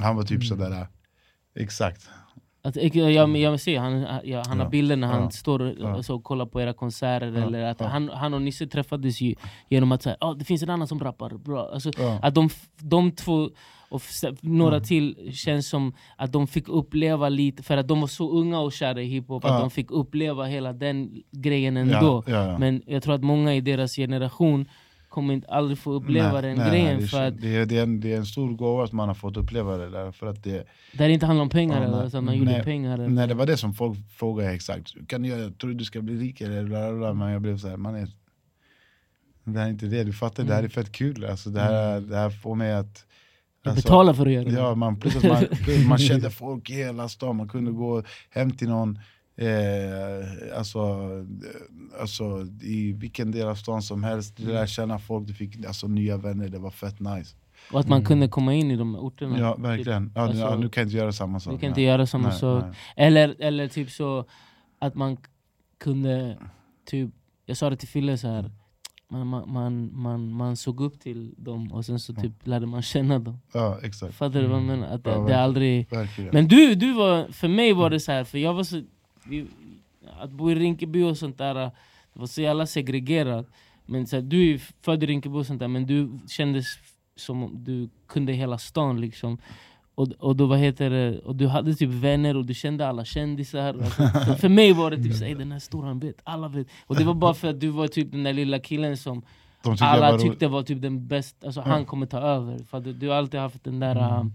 Han 0.00 0.16
var 0.16 0.22
typ 0.22 0.44
sådär, 0.44 0.86
exakt 1.58 2.08
Att, 2.66 2.76
jag, 2.94 3.12
jag, 3.12 3.36
jag 3.36 3.60
ser, 3.60 3.78
han, 3.78 4.06
ja, 4.24 4.42
han 4.46 4.58
har 4.58 4.66
Ja. 4.66 4.70
bilder 4.70 4.96
när 4.96 5.08
han 5.08 5.22
Ja. 5.22 5.30
står 5.30 5.62
och, 5.62 5.72
Ja. 5.80 6.02
så, 6.02 6.14
och 6.14 6.24
kollar 6.24 6.46
på 6.46 6.60
era 6.60 6.72
konserter, 6.72 7.26
eller 7.26 7.62
att 7.62 7.80
han, 7.80 8.08
han 8.08 8.34
och 8.34 8.42
Nisse 8.42 8.66
träffades 8.66 9.20
ju 9.20 9.34
genom 9.68 9.92
att 9.92 10.02
säga, 10.02 10.16
ah, 10.20 10.34
det 10.34 10.44
finns 10.44 10.62
en 10.62 10.70
annan 10.70 10.86
som 10.88 11.00
rappar 11.00 11.30
bra. 11.30 11.70
Alltså. 11.72 11.90
Att 12.22 12.34
de, 12.34 12.48
de 12.80 13.10
två 13.12 13.50
och 13.88 14.02
några 14.40 14.76
Mm. 14.76 14.84
till 14.86 15.30
känns 15.34 15.68
som 15.68 15.92
att 16.16 16.32
de 16.32 16.46
fick 16.46 16.68
uppleva 16.68 17.28
lite, 17.28 17.62
för 17.62 17.76
att 17.76 17.88
de 17.88 18.00
var 18.00 18.08
så 18.08 18.30
unga 18.30 18.60
och 18.60 18.72
kära 18.72 19.02
i 19.02 19.06
hiphop, 19.06 19.44
att 19.44 19.60
de 19.60 19.70
fick 19.70 19.90
uppleva 19.90 20.44
hela 20.44 20.72
den 20.72 21.22
grejen 21.32 21.76
ändå. 21.76 22.22
Men 22.58 22.82
jag 22.86 23.02
tror 23.02 23.14
att 23.14 23.22
många 23.24 23.54
i 23.54 23.60
deras 23.60 23.96
generation 23.96 24.68
kommer 25.16 25.34
inte 25.34 25.48
aldrig 25.48 25.78
få 25.78 25.92
uppleva 25.92 26.32
Nej, 26.32 26.42
den 26.42 26.56
nej, 26.58 26.70
grejen, 26.70 27.00
det, 27.00 27.06
för 27.06 27.22
att 27.22 27.40
det, 27.40 27.56
är, 27.56 27.66
det, 27.66 27.78
är 27.78 27.82
en, 27.82 28.00
det 28.00 28.12
är 28.12 28.16
en 28.16 28.26
stor 28.26 28.54
gåva 28.56 28.84
att 28.84 28.92
man 28.92 29.08
har 29.08 29.14
fått 29.14 29.36
uppleva 29.36 29.76
det 29.76 29.90
där, 29.90 30.12
för 30.12 30.26
att 30.26 30.42
det 30.42 30.66
där 30.92 31.08
det 31.08 31.12
inte 31.12 31.26
handlar 31.26 31.42
om 31.42 31.48
pengar, 31.48 31.80
Ja, 31.82 31.86
eller 31.88 32.16
att 32.16 32.24
man 32.24 32.36
gjorde 32.38 32.50
Nej. 32.50 32.62
pengar. 32.64 32.94
eller- 32.94 33.08
Nej 33.08 33.28
det 33.28 33.34
var 33.34 33.46
det 33.46 33.56
som 33.56 33.74
folk 33.74 33.98
frågade 34.16 34.52
exakt, 34.52 35.08
kan 35.08 35.22
du 35.22 35.28
göra, 35.28 35.50
tror 35.50 35.70
du 35.70 35.74
du 35.76 35.84
ska 35.84 36.00
bli 36.00 36.14
rik 36.16 36.40
eller 36.40 36.64
bla, 36.64 36.88
bla, 36.88 36.98
bla. 36.98 37.14
Men 37.14 37.30
jag 37.32 37.42
blev 37.42 37.58
såhär, 37.58 37.76
man 37.76 37.94
är 37.94 38.08
Det 39.44 39.58
här 39.58 39.66
är 39.66 39.70
inte 39.70 39.86
det, 39.86 40.04
du 40.04 40.12
fattar, 40.12 40.44
det 40.44 40.54
här 40.54 40.62
är 40.62 40.68
fett 40.68 40.92
kul 40.92 41.24
alltså, 41.24 41.50
det, 41.50 41.60
här, 41.60 42.00
det 42.00 42.16
här 42.16 42.30
får 42.30 42.54
mig 42.54 42.72
att 42.74 43.04
Jag 43.62 43.70
alltså, 43.70 43.86
betalar 43.88 44.14
för 44.14 44.26
att 44.26 44.32
göra 44.32 44.44
det. 44.44 44.50
Ja, 44.52 44.74
man, 44.74 45.00
plus 45.00 45.22
man, 45.24 45.44
man 45.88 45.98
kände 45.98 46.30
folk 46.30 46.70
i 46.70 46.74
hela 46.74 47.08
stan, 47.08 47.36
man 47.36 47.48
kunde 47.48 47.70
gå 47.72 48.02
hem 48.30 48.50
till 48.50 48.68
någon 48.68 48.98
eh, 49.36 50.58
alltså, 50.58 50.78
eh, 50.78 52.00
alltså, 52.00 52.46
i 52.62 52.92
vilken 52.92 53.30
del 53.30 53.48
av 53.48 53.54
stan 53.54 53.82
som 53.82 54.04
helst, 54.04 54.36
du 54.36 54.44
lär 54.46 54.66
känna 54.66 54.98
folk, 54.98 55.26
du 55.26 55.34
fick 55.34 55.66
alltså, 55.66 55.88
nya 55.88 56.16
vänner, 56.16 56.48
det 56.48 56.58
var 56.58 56.70
fett 56.70 57.00
nice 57.00 57.36
Och 57.72 57.80
att 57.80 57.88
man 57.88 57.98
Mm. 57.98 58.06
kunde 58.06 58.28
komma 58.28 58.54
in 58.54 58.70
i 58.70 58.76
de 58.76 58.96
orterna. 58.96 59.38
Ja 59.38 59.54
Typ. 59.54 59.64
verkligen, 59.64 60.12
ja, 60.14 60.20
Alltså, 60.22 60.38
ja, 60.42 60.56
nu 60.56 60.68
kan 60.68 60.80
jag 60.80 60.86
inte 60.88 60.96
göra 60.96 61.12
samma 61.12 61.40
sak 61.40 61.54
Vi 61.54 61.58
kan 61.58 61.68
inte 61.68 61.82
göra 61.82 62.06
samma 62.06 62.28
Nej, 62.28 62.38
sak. 62.38 62.64
nej. 62.64 62.74
Eller, 63.06 63.36
eller 63.38 63.68
typ 63.68 63.90
så 63.90 64.24
att 64.78 64.94
man 64.94 65.16
kunde, 65.78 66.38
typ, 66.86 67.10
jag 67.46 67.56
sa 67.56 67.70
det 67.70 67.76
till 67.76 67.88
Fille 67.88 68.18
så 68.18 68.28
här. 68.28 68.50
Man, 69.10 69.26
man, 69.26 69.52
man, 69.52 69.90
man, 70.02 70.30
man 70.32 70.56
såg 70.56 70.80
upp 70.80 71.00
till 71.00 71.34
dem 71.38 71.72
och 71.72 71.84
sen 71.84 71.98
så 72.00 72.14
typ 72.14 72.32
lärde 72.46 72.66
man 72.66 72.82
känna 72.82 73.18
dem. 73.18 73.38
Ja 73.52 73.78
exakt, 73.82 74.14
Fattar 74.14 74.40
du 74.42 74.46
vad 74.46 74.56
jag 74.58 74.66
menar? 74.66 74.86
Att 74.94 75.04
det, 75.04 75.10
Ja, 75.10 75.18
det 75.18 75.40
aldrig... 75.40 75.90
verkligen 75.90 76.30
Men 76.32 76.48
du, 76.48 76.74
du 76.74 76.92
var, 76.92 77.32
för 77.32 77.48
mig 77.48 77.72
var 77.72 77.90
det 77.90 78.00
så 78.00 78.12
här, 78.12 78.24
för 78.24 78.38
jag 78.38 78.54
var 78.54 78.64
så... 78.64 78.82
Vi, 79.28 79.46
att 80.20 80.30
bo 80.30 80.50
i 80.50 80.54
Rinkeby 80.54 81.02
och 81.02 81.18
sånt 81.18 81.38
där, 81.38 81.54
det 81.54 81.70
var 82.12 82.26
så 82.26 82.42
jävla 82.42 82.66
segregerat. 82.66 83.46
Men 83.86 84.06
så 84.06 84.16
här, 84.16 84.22
du 84.22 84.54
är 84.54 84.60
född 84.82 85.02
i 85.02 85.06
Rinkeby 85.06 85.38
och 85.38 85.46
sånt 85.46 85.60
där, 85.60 85.68
men 85.68 85.86
du 85.86 86.18
kändes 86.28 86.66
som 87.16 87.42
om 87.42 87.64
du 87.64 87.88
kunde 88.06 88.32
hela 88.32 88.58
stan 88.58 89.00
liksom. 89.00 89.38
Och, 89.94 90.08
och, 90.18 90.36
då, 90.36 90.46
vad 90.46 90.58
heter 90.58 90.90
det, 90.90 91.18
och 91.18 91.36
du 91.36 91.46
hade 91.46 91.74
typ 91.74 91.90
vänner 91.90 92.36
och 92.36 92.44
du 92.44 92.54
kände 92.54 92.88
alla 92.88 93.04
kändisar. 93.04 93.68
Alltså, 93.68 94.08
så 94.26 94.34
för 94.34 94.48
mig 94.48 94.72
var 94.72 94.90
det 94.90 94.96
typ 94.96 95.14
såhär, 95.14 95.34
den 95.34 95.52
här 95.52 95.58
stora 95.58 95.94
vet, 95.94 96.20
alla 96.24 96.48
vet. 96.48 96.66
Och 96.86 96.96
det 96.96 97.04
var 97.04 97.14
bara 97.14 97.34
för 97.34 97.48
att 97.48 97.60
du 97.60 97.68
var 97.68 97.88
typ 97.88 98.12
den 98.12 98.22
där 98.22 98.32
lilla 98.32 98.58
killen 98.58 98.96
som 98.96 99.22
tyckte 99.62 99.84
alla 99.84 100.12
var 100.12 100.18
tyckte 100.18 100.48
var 100.48 100.62
typ 100.62 100.82
den 100.82 101.06
bästa, 101.06 101.46
alltså 101.46 101.60
han 101.60 101.84
kommer 101.84 102.06
ta 102.06 102.18
över. 102.18 102.58
För 102.58 102.78
att 102.78 102.84
du, 102.84 102.92
du 102.92 103.08
har 103.08 103.16
alltid 103.16 103.40
haft 103.40 103.64
den 103.64 103.80
där 103.80 103.96
Mm. 103.96 104.32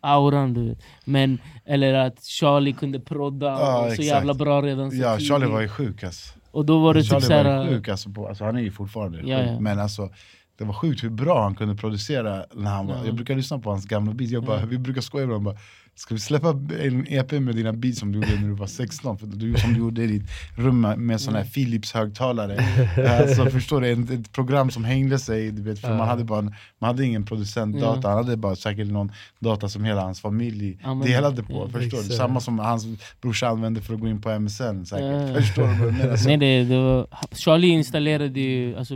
Auran 0.00 0.54
du 0.54 0.68
vet. 0.68 0.78
Men, 1.04 1.38
eller 1.64 1.94
att 1.94 2.24
Charlie 2.24 2.72
kunde 2.72 3.00
prodda, 3.00 3.52
och 3.54 3.86
så 3.86 3.86
exakt. 3.86 4.06
jävla 4.06 4.34
bra 4.34 4.62
redan 4.62 4.90
så 4.90 4.96
Ja 4.96 5.12
tidigt. 5.16 5.28
Charlie 5.28 5.46
var 5.46 5.60
ju 5.60 5.68
sjuk 5.68 6.02
alltså. 6.02 6.38
Och 6.50 6.64
då 6.64 6.78
var 6.78 6.94
det 6.94 7.02
Charlie 7.02 7.20
typ 7.20 7.30
var 7.30 7.44
såhär... 7.44 7.64
ju 7.64 7.70
sjuk, 7.76 7.88
alltså, 7.88 8.10
på, 8.10 8.28
alltså, 8.28 8.44
han 8.44 8.56
är 8.56 8.60
ju 8.60 8.70
fortfarande 8.70 9.18
Ja, 9.24 9.38
sjuk, 9.38 9.48
ja. 9.48 9.60
men 9.60 9.78
alltså 9.78 10.10
det 10.58 10.64
var 10.64 10.74
sjukt 10.74 11.04
hur 11.04 11.10
bra 11.10 11.42
han 11.42 11.54
kunde 11.54 11.74
producera 11.74 12.44
när 12.54 12.70
han 12.70 12.86
var, 12.86 12.94
Ja. 12.94 13.06
jag 13.06 13.14
brukar 13.14 13.34
lyssna 13.36 13.58
på 13.58 13.70
hans 13.70 13.86
gamla 13.86 14.12
beats, 14.14 14.32
jag 14.32 14.44
bara, 14.44 14.66
vi 14.66 14.78
brukar 14.78 15.00
skoja 15.00 15.24
ibland 15.24 15.42
bara 15.44 15.56
Ska 15.98 16.14
vi 16.14 16.20
släppa 16.20 16.48
en 16.80 17.06
EP 17.08 17.32
med 17.32 17.54
dina 17.56 17.72
beats 17.72 17.98
som 17.98 18.12
du 18.12 18.18
gjorde 18.18 18.40
när 18.40 18.48
du 18.48 18.54
var 18.54 18.66
16? 18.66 19.18
För 19.18 19.26
du, 19.26 19.54
som 19.54 19.72
du 19.72 19.78
gjorde 19.78 20.02
i 20.02 20.06
ditt 20.06 20.22
rum 20.56 20.80
med, 20.80 21.20
sån 21.20 21.34
här 21.34 21.40
Mm. 21.40 21.50
Philips 21.52 21.92
högtalare 21.92 22.56
alltså, 23.20 23.46
Förstår 23.46 23.80
du? 23.80 23.88
Ett, 23.92 24.10
ett 24.10 24.32
program 24.32 24.70
som 24.70 24.84
hängde 24.84 25.18
sig, 25.18 25.50
du 25.50 25.62
vet, 25.62 25.78
för 25.78 25.96
man, 25.96 26.08
hade 26.08 26.24
bara, 26.24 26.38
en- 26.38 26.54
man 26.78 26.88
hade 26.88 27.04
ingen 27.04 27.24
producentdata, 27.24 28.00
Ja. 28.02 28.08
han 28.14 28.24
hade 28.24 28.36
bara 28.36 28.56
säkert 28.56 28.86
någon 28.88 29.12
data 29.38 29.68
som 29.68 29.84
hela 29.84 30.00
hans 30.00 30.20
familj 30.20 30.78
Ja, 30.82 30.94
men- 30.94 31.06
delade 31.06 31.42
på, 31.42 31.52
ja, 31.52 31.80
förstår 31.80 31.98
du? 31.98 32.04
Samma 32.04 32.40
som 32.40 32.58
hans 32.58 32.86
brorsa 33.20 33.48
använde 33.48 33.80
för 33.82 33.94
att 33.94 34.00
gå 34.00 34.08
in 34.08 34.20
på 34.20 34.30
MSN 34.30 34.84
säkert, 34.86 35.36
förstår 35.36 35.62
du 35.62 35.68
vad 35.74 35.86
jag 35.88 35.94
menar? 35.98 36.16
Så- 36.16 36.28
Nej, 36.28 36.36
det, 36.36 36.64
det 36.64 36.78
var, 36.78 37.06
Charlie 37.32 37.68
installerade 37.68 38.40
ju, 38.40 38.76
alltså, 38.76 38.94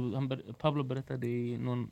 Pablo 0.61 0.85
berättade 0.85 1.27
i 1.27 1.59
någon, 1.59 1.89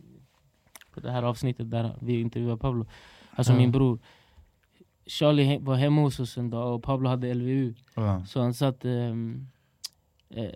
på 0.95 1.01
det 1.01 1.11
här 1.13 1.23
avsnittet 1.23 1.71
där 1.71 1.97
vi 2.01 2.21
intervjuade 2.21 2.57
Pablo, 2.61 2.87
alltså 3.35 3.53
min 3.53 3.73
bror. 3.73 3.99
Charlie 5.11 5.59
var 5.59 5.75
hemma 5.77 6.01
hos 6.01 6.21
oss 6.21 6.39
en 6.39 6.51
dag 6.51 6.75
och 6.75 6.83
Pablo 6.83 7.09
hade 7.09 7.35
LVU. 7.35 7.75
Ja. 7.95 8.25
Så 8.27 8.41
han 8.41 8.55
satt... 8.55 8.85
ehm, 8.85 9.47
eh, 10.31 10.51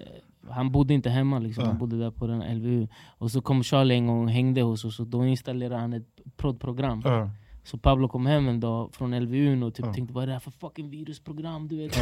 han 0.51 0.73
bodde 0.73 0.95
inte 0.95 1.11
hemma, 1.11 1.39
liksom. 1.39 1.65
Han 1.65 1.79
bodde 1.79 1.99
där 1.99 2.11
på 2.11 2.27
den 2.27 2.59
LVU. 2.59 2.89
Och 3.19 3.31
så 3.31 3.41
kom 3.43 3.63
Charlie 3.63 3.95
en 3.95 4.07
gång 4.07 4.25
och 4.25 4.31
hängde 4.31 4.63
hos 4.63 4.85
oss 4.85 5.01
och 5.01 5.07
då 5.07 5.27
installerade 5.27 5.81
han 5.81 5.93
ett 5.93 6.21
proddprogram. 6.37 7.03
Ja. 7.65 7.69
Så 7.71 7.79
Pablo 7.79 8.09
kom 8.09 8.27
hem 8.27 8.49
en 8.49 8.61
dag 8.61 8.91
från 8.95 9.19
LVU 9.21 9.63
och 9.65 9.75
typ 9.75 9.87
Ja. 9.87 9.93
tänkte 9.95 10.15
vad 10.15 10.23
är 10.23 10.27
det 10.27 10.33
här 10.33 10.41
för 10.41 10.51
fucking 10.51 10.91
virusprogram? 10.91 11.69
Du 11.69 11.77
vet, 11.77 11.97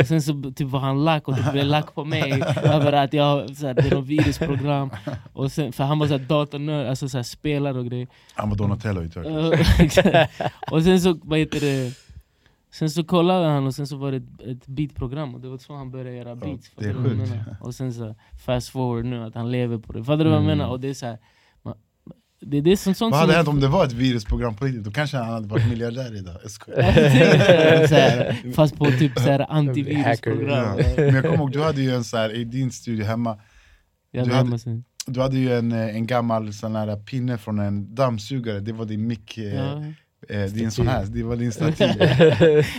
och 0.00 0.06
sen 0.06 0.22
så 0.22 0.52
typ 0.56 0.68
var 0.68 0.80
han 0.80 1.04
lack 1.04 1.28
och 1.28 1.34
det 1.36 1.52
blev 1.52 1.66
lack 1.66 1.94
på 1.94 2.04
mig 2.04 2.32
över 2.56 2.92
att 2.92 3.12
jag, 3.12 3.56
såhär, 3.56 3.74
det 3.74 3.86
är 3.86 3.94
något 3.94 4.06
virusprogram. 4.06 4.90
Och 5.32 5.52
sen, 5.52 5.72
för 5.72 5.84
han 5.84 5.98
var 5.98 6.06
såhär 6.06 6.24
datornörd, 6.24 6.86
alltså 6.86 7.08
såhär, 7.08 7.22
spelare 7.24 7.78
och 7.78 7.86
grejer. 7.86 8.08
Han 8.34 8.50
var 8.50 8.56
Donatello 8.56 9.02
i 9.02 9.10
och 10.70 10.82
sen 10.82 11.00
så, 11.00 11.18
vad 11.22 11.38
heter 11.38 11.60
det? 11.60 11.92
Sen 12.72 12.90
så 12.90 13.04
kollade 13.04 13.46
han 13.46 13.66
och 13.66 13.74
sen 13.74 13.86
så 13.86 13.96
var 13.96 14.10
det 14.12 14.16
ett, 14.16 14.40
ett 14.46 14.66
beatprogram 14.66 15.34
och 15.34 15.40
det 15.40 15.48
var 15.48 15.58
så 15.58 15.74
han 15.74 15.90
började 15.90 16.12
göra 16.16 16.34
beats. 16.36 16.70
det 16.76 16.84
är 16.84 16.94
sjukt. 16.94 17.32
Och 17.60 17.74
sen 17.74 17.94
så 17.94 18.14
fast 18.44 18.68
forward 18.68 19.04
nu 19.04 19.24
att 19.24 19.34
han 19.34 19.50
lever 19.50 19.78
på 19.78 19.92
det. 19.92 20.04
Fattar 20.04 20.24
du 20.24 20.30
vad 20.30 20.32
jag 20.38 20.44
Mm. 20.44 20.58
menar? 20.58 20.70
Och 20.70 20.80
det 20.80 20.88
är 20.88 20.94
så 20.94 21.06
här, 21.06 21.18
det, 22.40 22.60
det 22.60 22.72
är 22.72 22.76
sånt, 22.76 22.96
sånt 22.96 23.10
Vad 23.12 23.20
hade 23.20 23.32
som- 23.32 23.36
hänt 23.36 23.48
om 23.48 23.60
det 23.60 23.68
var 23.68 23.84
ett 23.84 23.92
virusprogram 23.92 24.56
på 24.56 24.64
riktigt? 24.64 24.84
Då 24.84 24.90
kanske 24.90 25.16
han 25.16 25.32
hade 25.32 25.48
varit 25.48 25.68
miljardär 25.68 26.16
idag. 26.16 26.36
Jag 26.42 26.50
skojar. 26.50 28.52
Fast 28.52 28.76
på 28.78 28.84
typ 28.90 29.12
antivirusprogram. 29.48 30.78
Ja. 30.78 30.84
Men 30.96 31.14
jag 31.14 31.22
kommer 31.24 31.36
ihåg, 31.36 31.52
du 31.52 31.62
hade 31.62 31.82
ju 31.82 31.94
en 31.94 32.04
så 32.04 32.16
här, 32.16 32.34
i 32.34 32.44
din 32.44 32.70
studio 32.70 33.04
hemma, 33.04 33.38
Jag 34.12 34.28
Du 34.28 34.32
hade- 34.34 34.82
du 35.06 35.20
hade 35.20 35.38
ju 35.38 35.52
en, 35.54 35.72
eh, 35.72 35.96
en 35.96 36.06
gammal 36.06 36.52
sån 36.52 36.76
här 36.76 36.96
pinne 36.96 37.38
från 37.38 37.58
en 37.58 37.94
dammsugare, 37.94 38.60
det 38.60 38.72
var 38.72 38.84
din 38.84 39.06
mick, 39.06 39.38
eh, 39.38 39.54
Ja. 39.54 39.82
eh, 40.28 40.44
din 40.52 40.70
sån 40.70 40.88
här, 40.88 41.06
det 41.06 41.22
var 41.22 41.36
din 41.36 41.52
stativ. 41.52 41.88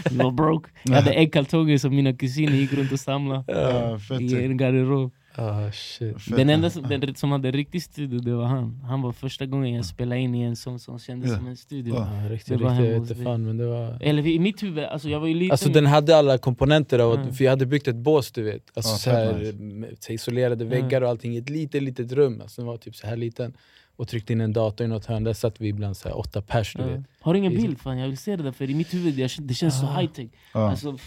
Vi 0.10 0.18
var 0.18 0.32
broke. 0.32 0.70
Jag 0.84 0.94
hade 0.94 1.12
äggkalsonger 1.14 1.78
som 1.78 1.96
mina 1.96 2.14
kusiner 2.14 2.52
gick 2.54 2.74
runt 2.74 2.92
och 2.92 3.00
samlade 3.00 3.44
Ja, 3.48 4.00
i 4.20 4.46
en 4.46 4.58
garderob. 4.58 5.12
Ah, 5.36 5.72
shit. 5.72 6.16
Den 6.38 6.50
enda 6.50 6.70
som, 6.70 6.84
den 6.84 7.16
som 7.16 7.32
hade 7.32 7.52
riktig 7.52 7.84
studio 7.84 8.20
det 8.20 8.34
var 8.36 8.46
han. 8.46 8.82
Han 8.84 9.02
var 9.02 9.12
första 9.12 9.46
gången 9.46 9.74
jag 9.74 9.86
spelade 9.86 10.22
in 10.22 10.36
i 10.36 10.42
en 10.42 10.56
sån 10.56 10.80
som 10.80 11.00
kändes 11.00 11.30
Ja. 11.32 11.38
som 11.38 11.48
en 11.48 11.58
studio. 11.58 11.94
Ja. 11.96 12.24
Ja, 12.24 12.30
riktigt, 12.30 12.58
Det 12.58 12.64
var 12.64 12.72
riktigt, 12.72 12.86
jag 12.92 13.00
vet 13.02 13.10
inte 13.12 13.24
fan 13.24 13.46
men 13.46 13.58
det 13.58 13.66
var... 13.68 13.98
Eller 14.02 14.28
i 14.28 14.40
mitt 14.40 14.64
huvud, 14.64 14.84
alltså 14.84 15.10
jag 15.10 15.20
var 15.20 15.28
ju 15.28 15.34
liten. 15.34 15.52
Alltså 15.52 15.70
den 15.70 15.86
hade 15.86 16.18
alla 16.18 16.38
komponenter 16.38 17.00
av, 17.00 17.16
Mm. 17.16 17.34
för 17.34 17.44
jag 17.44 17.52
hade 17.52 17.66
byggt 17.66 17.88
ett 17.88 17.96
bås 17.96 18.32
du 18.32 18.44
vet 18.44 18.72
alltså, 18.74 18.92
Ja, 18.92 18.98
så 18.98 19.10
här, 19.10 19.34
nice. 19.40 19.54
med 19.58 19.96
så 20.00 20.14
isolerade 20.14 20.66
väggar 20.66 21.02
och 21.02 21.10
allting 21.10 21.36
i 21.36 21.38
ett 21.38 21.50
litet 21.50 21.84
litet 21.84 22.12
rum, 22.12 22.42
alltså, 22.42 22.62
den 22.62 22.68
var 22.68 22.78
typ 22.78 22.96
så 22.96 23.08
här 23.08 23.16
liten 23.18 23.54
Och 23.96 24.08
tryckte 24.08 24.34
in 24.34 24.42
en 24.42 24.54
dator 24.54 24.86
i 24.86 24.88
något 24.88 25.06
hörn, 25.06 25.24
där 25.24 25.34
satt 25.34 25.62
vi 25.62 25.68
ibland 25.68 25.98
så 25.98 26.08
här, 26.10 26.18
åtta 26.18 26.42
pers 26.42 26.74
du 26.74 26.82
Ja. 26.82 26.88
vet 26.88 27.02
Har 27.22 27.34
du 27.34 27.40
ingen 27.40 27.56
bild? 27.56 27.80
Fan, 27.80 27.98
jag 27.98 28.08
vill 28.08 28.18
se 28.18 28.36
det 28.36 28.44
där 28.44 28.52
för 28.52 28.70
i 28.70 28.74
mitt 28.74 28.94
huvud 28.94 29.20
jag, 29.20 29.30
det 29.40 29.54
känns 29.54 29.80
så 29.80 29.86
Ah. 29.86 30.00
high 30.00 30.12
tech. 30.12 30.30
Ja. 30.54 30.70
Alltså, 30.70 30.98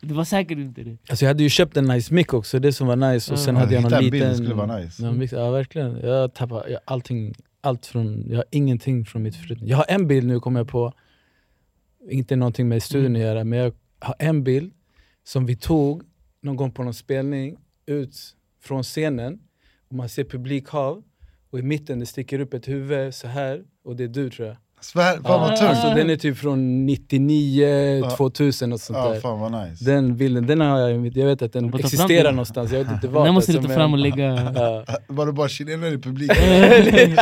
det 0.00 0.14
var 0.14 0.24
säkert 0.24 0.58
inte 0.58 0.82
det. 0.82 0.96
Alltså 1.08 1.24
jag 1.24 1.30
hade 1.30 1.42
ju 1.42 1.48
köpt 1.48 1.76
en 1.76 1.84
nice 1.84 2.14
mic 2.14 2.26
också, 2.32 2.58
det 2.58 2.72
som 2.72 2.86
var 2.86 2.96
nice, 2.96 3.32
och 3.32 3.38
sen 3.38 3.54
Ja, 3.54 3.60
hade 3.60 3.74
jag 3.74 3.82
någon 3.82 4.04
liten... 4.04 4.36
skulle 4.36 4.54
vara 4.54 4.78
nice. 4.78 5.02
någon 5.02 5.18
mix, 5.18 5.32
ja 5.32 5.50
verkligen, 5.50 6.00
jag 6.02 6.34
tappade 6.34 6.70
jag, 6.70 6.80
allting, 6.84 7.34
allt 7.60 7.86
från, 7.86 8.24
jag 8.28 8.36
har 8.36 8.44
ingenting 8.50 9.04
från 9.04 9.22
mitt 9.22 9.36
förflutna 9.36 9.66
Jag 9.66 9.76
har 9.76 9.86
en 9.88 10.06
bild 10.06 10.26
nu 10.26 10.40
kommer 10.40 10.60
jag 10.60 10.68
på, 10.68 10.92
inte 12.10 12.36
någonting 12.36 12.68
med 12.68 12.82
studion 12.82 13.16
att 13.16 13.22
göra, 13.22 13.44
men 13.44 13.58
jag 13.58 13.74
har 14.00 14.14
en 14.18 14.44
bild 14.44 14.72
som 15.24 15.46
vi 15.46 15.56
tog 15.56 16.02
någon 16.40 16.56
gång 16.56 16.70
på 16.72 16.82
någon 16.82 16.94
spelning 16.94 17.56
ut 17.86 18.16
från 18.60 18.82
scenen 18.82 19.40
och 19.88 19.94
man 19.94 20.08
ser 20.08 20.24
publikhav 20.24 21.02
och 21.50 21.58
i 21.58 21.62
mitten 21.62 21.98
det 21.98 22.06
sticker 22.06 22.40
upp 22.40 22.54
ett 22.54 22.68
huvud 22.68 23.14
så 23.14 23.28
här 23.28 23.64
och 23.84 23.96
det 23.96 24.04
är 24.04 24.08
du 24.08 24.30
tror 24.30 24.48
jag. 24.48 24.56
Svär, 24.80 25.12
fan 25.12 25.22
vad 25.22 25.42
Ah. 25.42 25.56
tungt! 25.56 25.62
Alltså, 25.70 25.88
den 25.94 26.10
är 26.10 26.16
typ 26.16 26.36
från 26.38 26.86
99, 26.86 27.66
Ja. 28.02 28.10
2000 28.10 28.72
och 28.72 28.80
sånt 28.80 28.98
Ja, 28.98 29.08
där. 29.08 29.20
fan 29.20 29.40
vad 29.40 29.52
nice. 29.52 29.84
Den 29.84 30.16
bilden, 30.16 30.46
den 30.46 30.60
har 30.60 30.78
jag, 30.78 31.06
jag 31.16 31.26
vet 31.26 31.42
att 31.42 31.52
den 31.52 31.70
fram 31.70 31.80
existerar 31.80 32.32
någonstans, 32.32 32.72
jag 32.72 32.84
vet 32.84 32.92
inte 32.92 33.08
var. 33.08 33.24
Den 33.24 33.34
måste 33.34 33.52
du 33.52 33.58
alltså, 33.58 33.68
ta 33.72 33.74
fram 33.78 33.92
och 33.92 33.98
lägga... 33.98 34.52
Ja. 34.54 34.84
Var 35.06 35.26
det 35.26 35.32
bara 35.32 35.48
chilenare 35.48 35.90
i 35.90 35.98
publiken? 35.98 36.36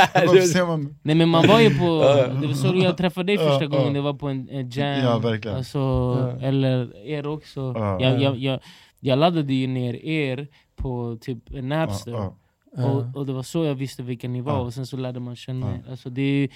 Ja? 0.55 0.79
Nej 1.03 1.15
men 1.15 1.29
man 1.29 1.47
var 1.49 1.61
ju 1.61 1.71
på, 1.79 1.85
Ja. 1.85 2.27
det 2.27 2.47
var 2.47 2.55
så 2.55 2.73
jag 2.77 2.97
träffade 2.97 3.27
dig 3.27 3.39
första 3.39 3.65
Ja, 3.65 3.69
gången, 3.71 3.87
ja. 3.87 3.93
det 3.93 4.01
var 4.01 4.15
på 4.15 4.29
en, 4.29 4.49
en 4.49 4.71
jam. 4.71 5.01
Ja, 5.05 5.19
verkligen. 5.19 5.57
Alltså, 5.57 5.79
Ja. 5.79 6.47
Eller 6.47 6.97
er 7.07 7.27
också. 7.27 7.61
Ja. 7.77 8.01
Jag, 8.01 8.23
jag, 8.23 8.37
jag, 8.37 8.61
jag 9.01 9.19
laddade 9.19 9.55
ju 9.55 9.67
ner 9.67 9.95
er 10.05 10.49
på 10.77 11.19
typ 11.21 11.39
Napster. 11.63 12.11
Ja, 12.13 12.37
Och, 12.85 13.17
och 13.17 13.27
det 13.27 13.33
var 13.33 13.43
så 13.43 13.65
jag 13.65 13.75
visste 13.75 14.03
vilken 14.03 14.33
ni 14.33 14.41
var, 14.41 14.53
Ja. 14.53 14.59
och 14.61 14.75
sen 14.75 14.87
så 14.87 14.97
lärde 14.97 15.21
man 15.21 15.37
känna 15.37 15.67
Ja. 15.67 15.73
er. 15.73 15.91
Alltså 15.91 16.11
det 16.11 16.23
är, 16.23 16.49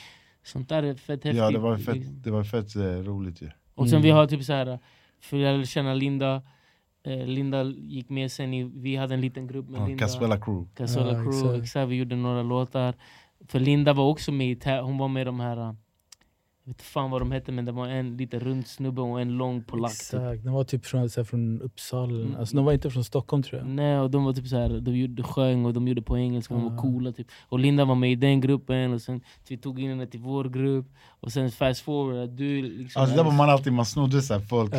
sånt 0.42 0.68
där 0.68 0.82
är 0.82 0.94
fett 0.94 1.24
häftigt. 1.24 1.34
ja 1.36 1.50
det 1.50 1.58
var 1.58 1.76
liksom. 1.76 1.94
fett, 1.94 2.24
det 2.24 2.30
var 2.30 2.44
fett 2.44 2.76
eh, 2.76 2.82
roligt 2.82 3.42
ju. 3.42 3.50
Och 3.74 3.88
sen 3.88 3.96
Mm. 3.96 4.02
vi 4.02 4.10
har 4.10 4.26
typ 4.26 4.44
så 4.44 4.52
här 4.52 4.78
för 5.20 5.36
jag 5.36 5.52
lärde 5.52 5.66
känna 5.66 5.94
Linda, 5.94 6.42
eh, 7.06 7.26
Linda 7.26 7.64
gick 7.64 8.08
med 8.08 8.32
sen, 8.32 8.54
i, 8.54 8.64
vi 8.64 8.96
hade 8.96 9.14
en 9.14 9.20
liten 9.20 9.46
grupp 9.46 9.68
med 9.68 9.80
Ja, 9.80 9.86
Linda. 9.86 10.04
Casuela 10.04 10.40
crew. 10.40 10.68
Casola 10.74 11.06
Ja, 11.06 11.12
Crew, 11.12 11.28
exakt. 11.38 11.62
exakt. 11.62 11.88
vi 11.88 11.94
gjorde 11.96 12.16
några 12.16 12.42
låtar. 12.42 12.94
För 13.48 13.60
Linda 13.60 13.92
var 13.92 14.04
också 14.08 14.32
med 14.32 14.50
i 14.66 14.70
hon 14.80 14.98
var 14.98 15.08
med 15.08 15.20
i 15.20 15.24
de 15.24 15.40
här, 15.40 15.56
uh, 15.56 15.64
jag 15.66 15.74
vet 16.70 16.82
fan 16.82 17.10
vad 17.10 17.20
de 17.20 17.32
hette 17.32 17.52
men 17.52 17.64
det 17.64 17.72
var 17.72 17.86
en 17.88 18.16
lite 18.16 18.38
rund 18.38 18.66
snubbe 18.66 19.00
och 19.00 19.20
en 19.20 19.30
lång 19.38 19.62
polack. 19.62 19.90
Typ. 19.92 20.00
Exakt, 20.00 20.44
den 20.44 20.52
var 20.52 20.64
typ 20.64 20.86
från, 20.86 21.10
så 21.10 21.20
här, 21.20 21.24
från 21.24 21.62
Uppsala, 21.62 22.20
Mm. 22.20 22.36
alltså, 22.38 22.56
de 22.56 22.64
var 22.64 22.72
inte 22.72 22.90
från 22.90 23.04
Stockholm 23.04 23.42
tror 23.42 23.58
jag. 23.60 23.68
Nej, 23.68 23.98
och 23.98 24.10
de 24.10 24.24
var 24.24 24.32
typ 24.32 24.46
så 24.46 24.56
här, 24.56 24.80
de 24.80 24.96
gjorde, 24.96 25.22
sjöng 25.22 25.64
och 25.64 25.72
de 25.72 25.88
gjorde 25.88 26.02
på 26.02 26.18
engelska, 26.18 26.54
de 26.54 26.62
var 26.64 26.70
Ja. 26.70 26.76
coola 26.76 27.12
typ. 27.12 27.26
Och 27.48 27.58
Linda 27.58 27.84
var 27.84 27.94
med 27.94 28.12
i 28.12 28.14
den 28.14 28.40
gruppen 28.40 28.92
och 28.92 29.02
sen 29.02 29.20
vi 29.48 29.56
tog 29.58 29.80
in 29.80 29.88
henne 29.90 30.06
till 30.06 30.20
vår 30.20 30.44
grupp. 30.44 30.86
Och 31.22 31.32
sen 31.32 31.50
fast 31.50 31.80
forward, 31.80 32.30
du 32.30 32.62
liksom... 32.62 33.02
Alltså 33.02 33.16
där 33.16 33.24
var 33.24 33.32
man 33.32 33.50
alltid, 33.50 33.72
man 33.72 33.86
snodde 33.86 34.22
så 34.22 34.34
här 34.34 34.40
folk 34.40 34.70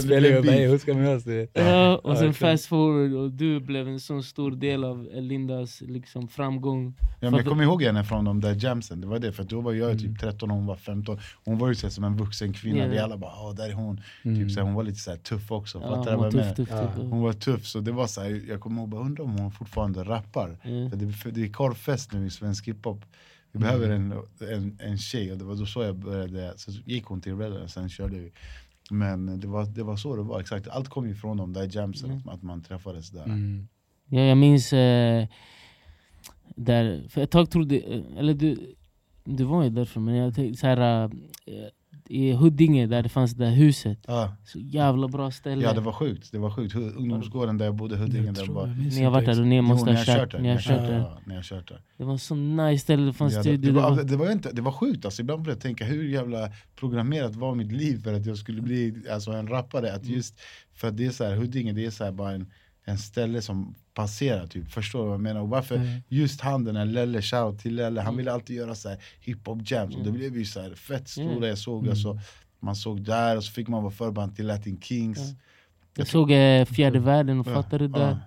spelning 0.00 0.20
blev 0.20 0.34
med 0.34 0.44
mig, 0.44 0.68
hon 0.68 0.78
ska 0.78 0.94
med 0.94 1.16
oss. 1.16 1.22
Ja, 1.52 1.96
och 1.96 2.16
sen 2.18 2.34
fast 2.34 2.66
forward 2.66 3.12
och 3.12 3.30
du 3.30 3.60
blev 3.60 3.88
en 3.88 4.00
sån 4.00 4.22
stor 4.22 4.50
del 4.50 4.84
av 4.84 5.08
Lindas 5.12 5.80
liksom, 5.80 6.28
framgång. 6.28 6.94
Ja, 7.20 7.30
men 7.30 7.34
jag 7.34 7.46
kommer 7.46 7.64
ihåg 7.64 7.82
henne 7.82 8.04
från 8.04 8.24
de 8.24 8.40
där 8.40 8.56
jamsen, 8.64 9.00
det 9.00 9.06
var 9.06 9.18
det, 9.18 9.32
för 9.32 9.44
då 9.44 9.60
var 9.60 9.72
jag 9.72 9.90
Mm. 9.90 9.98
typ 9.98 10.20
13 10.20 10.39
och 10.48 10.56
hon 10.56 10.66
var 10.66 10.76
15 10.76 11.18
Hon 11.44 11.58
var 11.58 11.68
ju 11.68 11.74
så 11.74 11.90
som 11.90 12.04
en 12.04 12.16
vuxen 12.16 12.52
kvinna, 12.52 12.78
Ja. 12.78 12.86
vi 12.88 12.98
alla 12.98 13.16
bara 13.16 13.32
åh 13.42 13.54
där 13.54 13.68
är 13.68 13.72
hon 13.72 14.00
Mm. 14.24 14.36
typ, 14.48 14.50
så 14.54 14.60
Hon 14.60 14.74
var 14.74 14.82
lite 14.82 14.98
så 14.98 15.10
här, 15.10 15.18
tuff 15.18 15.50
också, 15.52 15.78
Ja, 15.78 15.86
hon 15.88 16.16
var 16.18 16.30
tuff, 16.30 16.54
tuff, 16.56 16.68
Ja. 16.70 16.80
tuff. 16.86 16.96
Hon 17.10 17.20
var 17.20 17.32
tuff, 17.32 17.66
så 17.66 17.80
det 17.80 17.92
var 17.92 18.06
så 18.06 18.20
här, 18.20 18.42
jag 18.48 18.60
kommer 18.60 18.80
ihåg, 18.80 18.88
bara, 18.88 19.00
undrar 19.00 19.24
om 19.24 19.38
hon 19.38 19.50
fortfarande 19.52 20.04
rappar 20.04 20.48
Ja. 20.62 20.90
för 20.90 20.96
det, 20.96 21.12
för 21.12 21.30
det 21.30 21.42
är 21.44 21.48
korvfest 21.52 22.12
nu 22.12 22.26
i 22.26 22.30
svensk 22.30 22.68
hiphop 22.68 23.04
Vi 23.52 23.56
Mm. 23.58 23.68
behöver 23.68 23.90
en, 23.96 24.12
en, 24.54 24.78
en 24.80 24.98
tjej, 24.98 25.32
och 25.32 25.38
det 25.38 25.44
var 25.44 25.54
då 25.54 25.66
så 25.66 25.82
jag 25.82 25.96
började, 25.96 26.52
så 26.58 26.70
gick 26.70 27.04
hon 27.04 27.20
till 27.20 27.36
Red 27.38 27.70
sen 27.70 27.88
körde 27.88 28.16
vi 28.18 28.32
Men 28.90 29.40
det 29.40 29.46
var, 29.46 29.64
det 29.66 29.82
var 29.82 29.96
så 29.96 30.16
det 30.16 30.22
var, 30.22 30.40
exakt, 30.40 30.68
allt 30.68 30.88
kom 30.88 31.08
ju 31.08 31.14
från 31.14 31.36
de 31.36 31.52
där 31.52 31.68
jamsen, 31.76 32.10
Mm. 32.10 32.28
att 32.28 32.42
man 32.42 32.62
träffades 32.62 33.10
där 33.10 33.24
Mm. 33.24 33.68
Ja, 34.12 34.20
jag 34.20 34.38
minns 34.38 34.72
eh, 34.72 35.26
där, 36.56 37.06
för 37.08 37.20
ett 37.20 37.30
tag 37.30 37.50
trodde, 37.50 37.76
eh, 37.78 38.02
eller 38.18 38.34
du, 38.34 38.74
du 39.24 39.44
var 39.44 39.64
ju 39.64 39.70
därför 39.70 40.00
men 40.00 40.14
jag 40.14 40.34
tänkte 40.34 40.60
så 40.60 40.66
här, 40.66 41.04
eh, 41.46 41.52
i 42.08 42.32
Huddinge 42.32 42.86
där 42.86 43.02
det 43.02 43.08
fanns 43.08 43.32
det 43.34 43.44
där 43.44 43.50
huset, 43.52 43.98
Ja, 44.06 44.36
så 44.44 44.58
jävla 44.58 45.08
bra 45.08 45.30
ställe. 45.30 45.62
ja 45.62 45.72
det 45.72 45.80
var 45.80 45.92
sjukt, 45.92 46.32
det 46.32 46.38
var 46.38 46.50
sjukt, 46.50 46.74
ungdomsgården 46.74 47.58
där 47.58 47.64
jag 47.64 47.74
bodde, 47.74 47.96
Huddinge, 47.96 48.26
Jag 48.26 48.34
där 48.34 48.46
bara 48.46 48.66
ni 48.66 49.02
har 49.04 49.10
varit 49.10 49.26
där 49.26 49.40
och 49.40 49.46
ni 49.46 49.56
Jo, 49.56 49.62
måste 49.62 49.86
ni 49.90 49.92
ha 49.92 49.98
har 49.98 50.04
kört, 50.04 50.16
kört 50.16 50.30
där, 50.32 50.38
ni 50.38 50.48
har 50.48 50.58
kört 50.60 50.86
där. 50.86 50.98
Ja, 50.98 51.18
ni 51.26 51.34
har 51.34 51.42
kört 51.42 51.68
där. 51.68 51.82
Det 51.96 52.04
var 52.04 52.16
så 52.16 52.34
nice 52.34 52.82
ställe, 52.82 53.02
det 53.06 53.12
fanns 53.12 53.34
Ja, 53.34 53.42
det, 53.42 53.50
det, 53.50 53.56
det 53.56 53.72
var, 53.72 53.90
var- 53.96 54.02
det, 54.02 54.16
var 54.16 54.32
inte, 54.32 54.52
det 54.52 54.62
var 54.62 54.72
sjukt, 54.72 55.04
alltså, 55.04 55.22
ibland 55.22 55.42
började 55.42 55.56
jag 55.56 55.62
tänka 55.62 55.84
hur 55.84 56.04
jävla 56.08 56.50
programmerat 56.76 57.34
var 57.36 57.54
mitt 57.54 57.72
liv 57.72 58.02
för 58.02 58.14
att 58.14 58.26
jag 58.26 58.36
skulle 58.38 58.62
bli 58.62 58.94
alltså, 59.12 59.30
en 59.32 59.46
rappare. 59.48 59.94
Att 59.94 60.06
just, 60.06 60.40
för 60.74 60.88
att 60.88 60.96
det 60.96 61.06
är 61.06 61.10
så 61.10 61.24
här, 61.24 61.36
Huddinge 61.36 61.72
det 61.72 61.84
är 61.86 61.90
så 61.90 62.04
här 62.04 62.12
bara 62.12 62.32
en, 62.32 62.50
en 62.84 62.98
ställe 62.98 63.42
som 63.42 63.74
passerar, 64.02 64.46
typ. 64.46 64.70
förstår 64.70 64.98
du 64.98 65.04
vad 65.04 65.14
jag 65.14 65.20
menar? 65.20 65.40
Och 65.40 65.48
varför 65.48 65.76
Mm. 65.76 66.00
just 66.08 66.40
han 66.40 66.64
den 66.64 66.76
här 66.76 66.84
Lelle, 66.84 67.22
shout 67.22 67.58
till 67.58 67.74
Lelle, 67.74 68.00
han 68.00 68.08
Mm. 68.08 68.16
ville 68.16 68.32
alltid 68.32 68.56
göra 68.56 68.74
så 68.74 68.88
här 68.88 68.98
hiphop 69.20 69.58
jams 69.70 69.94
och 69.96 70.02
det 70.02 70.08
Mm. 70.08 70.18
blev 70.18 70.36
ju 70.36 70.44
så 70.44 70.60
här 70.60 70.74
fett 70.74 71.08
stora, 71.08 71.30
Mm. 71.30 71.42
jag 71.48 71.58
såg 71.58 71.78
Mm. 71.78 71.90
alltså, 71.90 72.18
man 72.60 72.76
såg 72.76 73.02
där 73.02 73.36
och 73.36 73.44
så 73.44 73.52
fick 73.52 73.68
man 73.68 73.82
vara 73.82 73.92
förband 73.92 74.36
till 74.36 74.46
Latin 74.46 74.80
Kings. 74.80 75.18
Ja. 75.18 75.24
Jag 75.24 76.00
Jag 76.00 76.06
såg 76.08 76.30
eh, 76.32 76.64
Fjärde 76.64 76.98
världen 76.98 77.40
och 77.40 77.46
Ja, 77.46 77.54
fattade 77.54 77.88
det 77.88 77.98
där. 77.98 78.18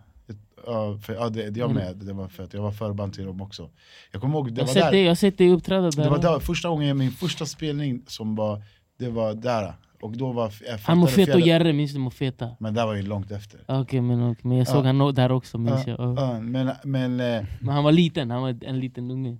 Ja, 0.65 0.97
för, 1.03 1.13
ja 1.13 1.29
det, 1.29 1.49
det 1.49 1.59
jag 1.59 1.73
med, 1.73 1.95
det 1.97 2.13
var 2.13 2.27
fett, 2.27 2.53
jag 2.53 2.61
var 2.61 2.71
förband 2.71 3.13
till 3.13 3.25
dem 3.25 3.41
också. 3.41 3.69
Jag 4.11 4.21
kommer 4.21 4.35
ihåg, 4.37 4.53
det 4.53 4.61
Jag 4.61 4.67
var 4.67 4.73
sett 4.73 4.83
där. 4.83 4.91
dig- 4.91 5.01
jag 5.01 5.09
har 5.09 5.15
sett 5.15 5.37
dig 5.37 5.49
uppträda 5.51 5.81
där. 5.89 6.03
Det 6.03 6.09
var 6.09 6.21
där, 6.21 6.39
första 6.39 6.69
gången, 6.69 6.97
min 6.97 7.11
första 7.11 7.45
spelning 7.45 8.01
som 8.07 8.35
var, 8.35 8.63
det 8.99 9.09
var 9.09 9.33
där. 9.33 9.73
Och 10.03 10.17
då 10.17 10.31
var, 10.31 10.51
jag 10.67 10.77
Han 10.77 10.97
Mofeta 10.97 11.33
och 11.33 11.41
Jerre, 11.41 11.73
minns 11.73 11.93
du 11.93 11.99
Mofeta? 11.99 12.49
Men 12.59 12.73
det 12.73 12.85
var 12.85 12.93
ju 12.93 13.01
långt 13.01 13.31
efter. 13.31 13.59
Okej 13.67 14.01
men, 14.01 14.31
okej, 14.31 14.41
men 14.43 14.57
jag 14.57 14.67
Ja. 14.67 14.71
såg 14.71 14.85
han 14.85 14.97
nå- 14.97 15.11
där 15.11 15.31
också 15.31 15.57
minns 15.57 15.87
Ja, 15.87 15.95
jag. 15.99 16.17
Ja. 16.17 16.33
ja, 16.33 16.39
men, 16.41 16.71
men 16.83 17.19
eh, 17.19 17.45
Men 17.61 17.69
han 17.75 17.83
var 17.83 17.91
liten, 17.91 18.31
han 18.31 18.41
var 18.41 18.57
en 18.61 18.79
liten 18.79 19.11
unge. 19.11 19.37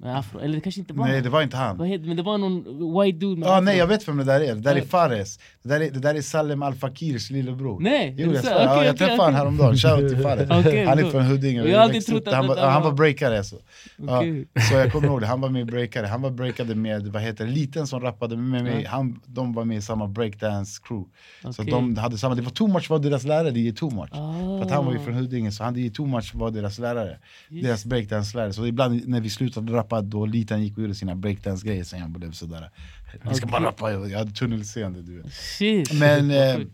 Ja. 0.00 0.06
Med 0.06 0.18
afro, 0.18 0.38
eller 0.40 0.54
det 0.54 0.60
kanske 0.60 0.80
inte 0.80 0.92
var 0.92 1.06
nej 1.06 1.20
det 1.22 1.28
var 1.28 1.42
inte 1.42 1.56
han. 1.56 1.76
Vad 1.78 1.88
heter, 1.88 2.06
men 2.06 2.16
det 2.16 2.22
var 2.22 2.38
någon 2.38 2.54
white 3.02 3.18
dude 3.18 3.40
med 3.40 3.48
Ja, 3.48 3.52
afro. 3.54 3.64
nej 3.64 3.76
jag 3.78 3.86
vet 3.86 4.08
vem 4.08 4.16
det 4.16 4.24
där 4.24 4.40
är, 4.40 4.54
det 4.54 4.60
där 4.60 4.72
är 4.74 4.78
Ja. 4.78 4.84
Fares. 4.84 5.38
Det 5.62 5.68
där 5.68 5.80
är, 5.80 5.90
det 5.90 5.98
där 6.00 6.14
är 6.14 6.22
Salem 6.22 6.62
Al 6.62 6.74
Fakirs 6.74 7.30
lillebror. 7.30 7.80
Nej! 7.80 8.14
Jo, 8.18 8.28
det 8.28 8.34
jag, 8.34 8.44
så? 8.44 8.50
svär. 8.50 8.64
ja, 8.64 8.74
Okej, 8.76 8.86
jag 8.86 8.96
träffade 8.96 9.16
honom 9.22 9.28
okej. 9.34 9.38
häromdagen, 9.38 9.76
shoutout 9.76 10.08
till 10.08 10.22
Fares. 10.22 10.50
Okej, 10.66 10.84
han 10.86 10.98
är 10.98 11.04
från 11.10 11.22
Huddinge, 11.22 11.62
Jag 11.64 11.82
alltid 11.82 12.06
trott 12.06 12.28
att 12.28 12.34
han, 12.34 12.42
det 12.42 12.48
var, 12.48 12.56
ja, 12.56 12.68
han 12.68 12.82
var- 12.82 12.92
breakare 12.92 13.44
så. 13.44 13.56
Ja, 13.96 14.18
Okej. 14.18 14.48
så 14.68 14.74
jag 14.74 14.92
kommer 14.92 15.08
ihåg 15.08 15.20
det, 15.20 15.26
han 15.26 15.40
var 15.40 15.48
med 15.48 15.66
breakare, 15.66 16.06
han 16.06 16.22
var 16.22 16.30
breakade 16.30 16.74
med, 16.74 17.06
vad 17.06 17.22
heter 17.22 17.44
det, 17.44 17.50
Liten 17.50 17.86
som 17.86 18.00
rappade 18.00 18.36
med 18.36 18.64
mig, 18.64 18.82
Ja. 18.84 18.90
han, 18.90 19.20
de 19.26 19.52
var 19.52 19.64
med 19.64 19.76
i 19.76 19.82
samma 19.82 20.06
breakdance 20.06 20.80
crew. 20.84 21.08
Så 21.52 21.62
de 21.62 21.96
hade 21.96 22.18
samma, 22.18 22.34
det 22.34 22.42
var 22.42 22.50
Too 22.50 22.66
Much 22.68 22.90
var 22.90 22.98
deras 22.98 23.24
lärare 23.24 23.58
i 23.58 23.72
Too 23.72 23.90
Much. 23.90 24.08
Ah. 24.12 24.58
För 24.58 24.64
att 24.64 24.70
han 24.70 24.84
var 24.86 24.92
ju 24.92 24.98
från 24.98 25.14
Huddinge, 25.14 25.52
så 25.52 25.64
han 25.64 25.90
Too 25.90 26.06
Much 26.06 26.34
var 26.34 26.50
deras 26.50 26.78
lärare. 26.78 27.18
Deras 27.48 27.84
breakdance-lärare. 27.84 28.52
Så 28.52 28.66
ibland 28.66 29.08
när 29.08 29.20
vi 29.20 29.30
slutade 29.30 29.72
rappa, 29.72 29.87
då 30.02 30.26
Litan 30.26 30.62
gick 30.62 30.76
och 30.76 30.82
gjorde 30.82 30.94
sina 30.94 31.14
breakdance-grejer, 31.14 31.84
sen 31.84 32.00
jag 32.00 32.10
blev 32.10 32.32
sådär 32.32 32.70
Vi 33.28 33.34
ska 33.34 33.46
bara 33.46 33.64
rappa, 33.64 33.92
jag 33.92 34.18
hade 34.18 34.30
tunnelseende 34.30 35.02
du 35.02 35.22
vet. 35.22 35.32
Shit. 35.32 35.92
Men, 35.92 36.30
eh, 36.30 36.66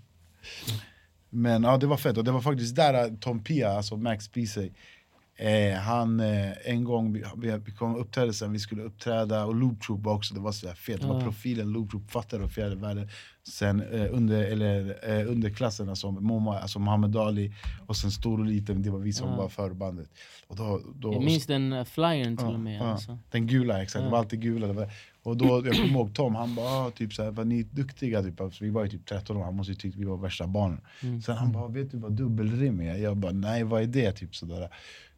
men 1.30 1.62
ja, 1.62 1.76
det 1.76 1.86
var 1.86 1.96
fett, 1.96 2.18
och 2.18 2.24
det 2.24 2.32
var 2.32 2.40
faktiskt 2.40 2.76
där 2.76 2.94
eh, 2.94 3.14
Tom 3.20 3.44
Pia, 3.44 3.70
alltså 3.70 3.96
Max 3.96 4.32
Beasley 4.32 4.70
Eh, 5.36 5.78
han, 5.78 6.20
eh, 6.20 6.52
en 6.64 6.84
gång, 6.84 7.12
vi, 7.12 7.24
vi, 7.36 7.58
vi 7.64 7.72
kom 7.72 7.96
uppträdde 7.96 8.32
sen, 8.32 8.52
vi 8.52 8.58
skulle 8.58 8.82
uppträda 8.82 9.44
och 9.44 9.54
Loop 9.54 9.82
Troop 9.82 10.04
var 10.04 10.14
också, 10.14 10.34
det 10.34 10.40
var 10.40 10.52
så 10.52 10.66
där 10.66 10.74
fett, 10.74 11.00
det 11.00 11.06
var 11.06 11.20
profilen 11.20 11.68
Loop 11.68 11.90
Troop, 11.90 12.10
fattade 12.10 12.44
och 12.44 12.50
fjärde 12.50 12.76
världen 12.76 13.08
Sen 13.48 13.80
eh, 13.80 14.06
under, 14.10 14.42
eller, 14.44 14.98
eh, 15.20 15.30
underklasserna 15.30 15.96
som 15.96 16.24
Momo, 16.24 16.52
alltså 16.52 16.78
Muhammad 16.78 17.16
Ali 17.16 17.52
och 17.86 17.96
sen 17.96 18.10
stor 18.10 18.38
och 18.40 18.46
liten, 18.46 18.82
det 18.82 18.90
var 18.90 18.98
vi 18.98 19.12
som 19.12 19.28
Ja. 19.28 19.36
var 19.36 19.48
förbandet 19.48 20.08
och 20.48 20.56
då, 20.56 20.80
då, 20.94 21.12
Jag 21.12 21.22
minns 21.24 21.46
den 21.46 21.72
uh, 21.72 21.84
flyern 21.84 22.36
till 22.36 22.46
Ja, 22.46 22.52
och 22.52 22.60
med. 22.60 22.80
ja. 22.80 22.84
Alltså. 22.92 23.18
Den 23.30 23.46
gula, 23.46 23.82
exakt. 23.82 24.04
Det 24.04 24.10
var 24.10 24.18
alltid 24.18 24.40
gula. 24.40 24.72
Var, 24.72 24.90
och 25.22 25.36
då, 25.36 25.46
jag 25.66 25.74
kommer 25.74 25.88
ihåg 25.88 26.14
Tom, 26.14 26.34
han 26.34 26.54
bara 26.54 26.66
ah, 26.66 26.90
typ 26.90 27.12
såhär, 27.12 27.30
var 27.30 27.44
ni 27.44 27.62
duktiga? 27.62 28.22
Typ. 28.22 28.40
Alltså, 28.40 28.64
vi 28.64 28.70
var 28.70 28.84
ju 28.84 28.90
typ 28.90 29.06
13 29.06 29.36
år, 29.36 29.44
han 29.44 29.56
måste 29.56 29.72
ju 29.72 29.76
tyckt 29.76 29.96
vi 29.96 30.04
var 30.04 30.16
värsta 30.16 30.46
barnen. 30.46 30.80
Mm. 31.02 31.22
Sen 31.22 31.36
han 31.36 31.52
bara, 31.52 31.68
vet 31.68 31.90
du 31.90 31.98
vad 31.98 32.12
dubbelrim 32.12 32.80
är? 32.80 32.96
Jag 32.96 33.16
bara, 33.16 33.32
nej 33.32 33.64
vad 33.64 33.82
är 33.82 33.86
det? 33.86 34.12
Typ 34.12 34.36
sådär. 34.36 34.68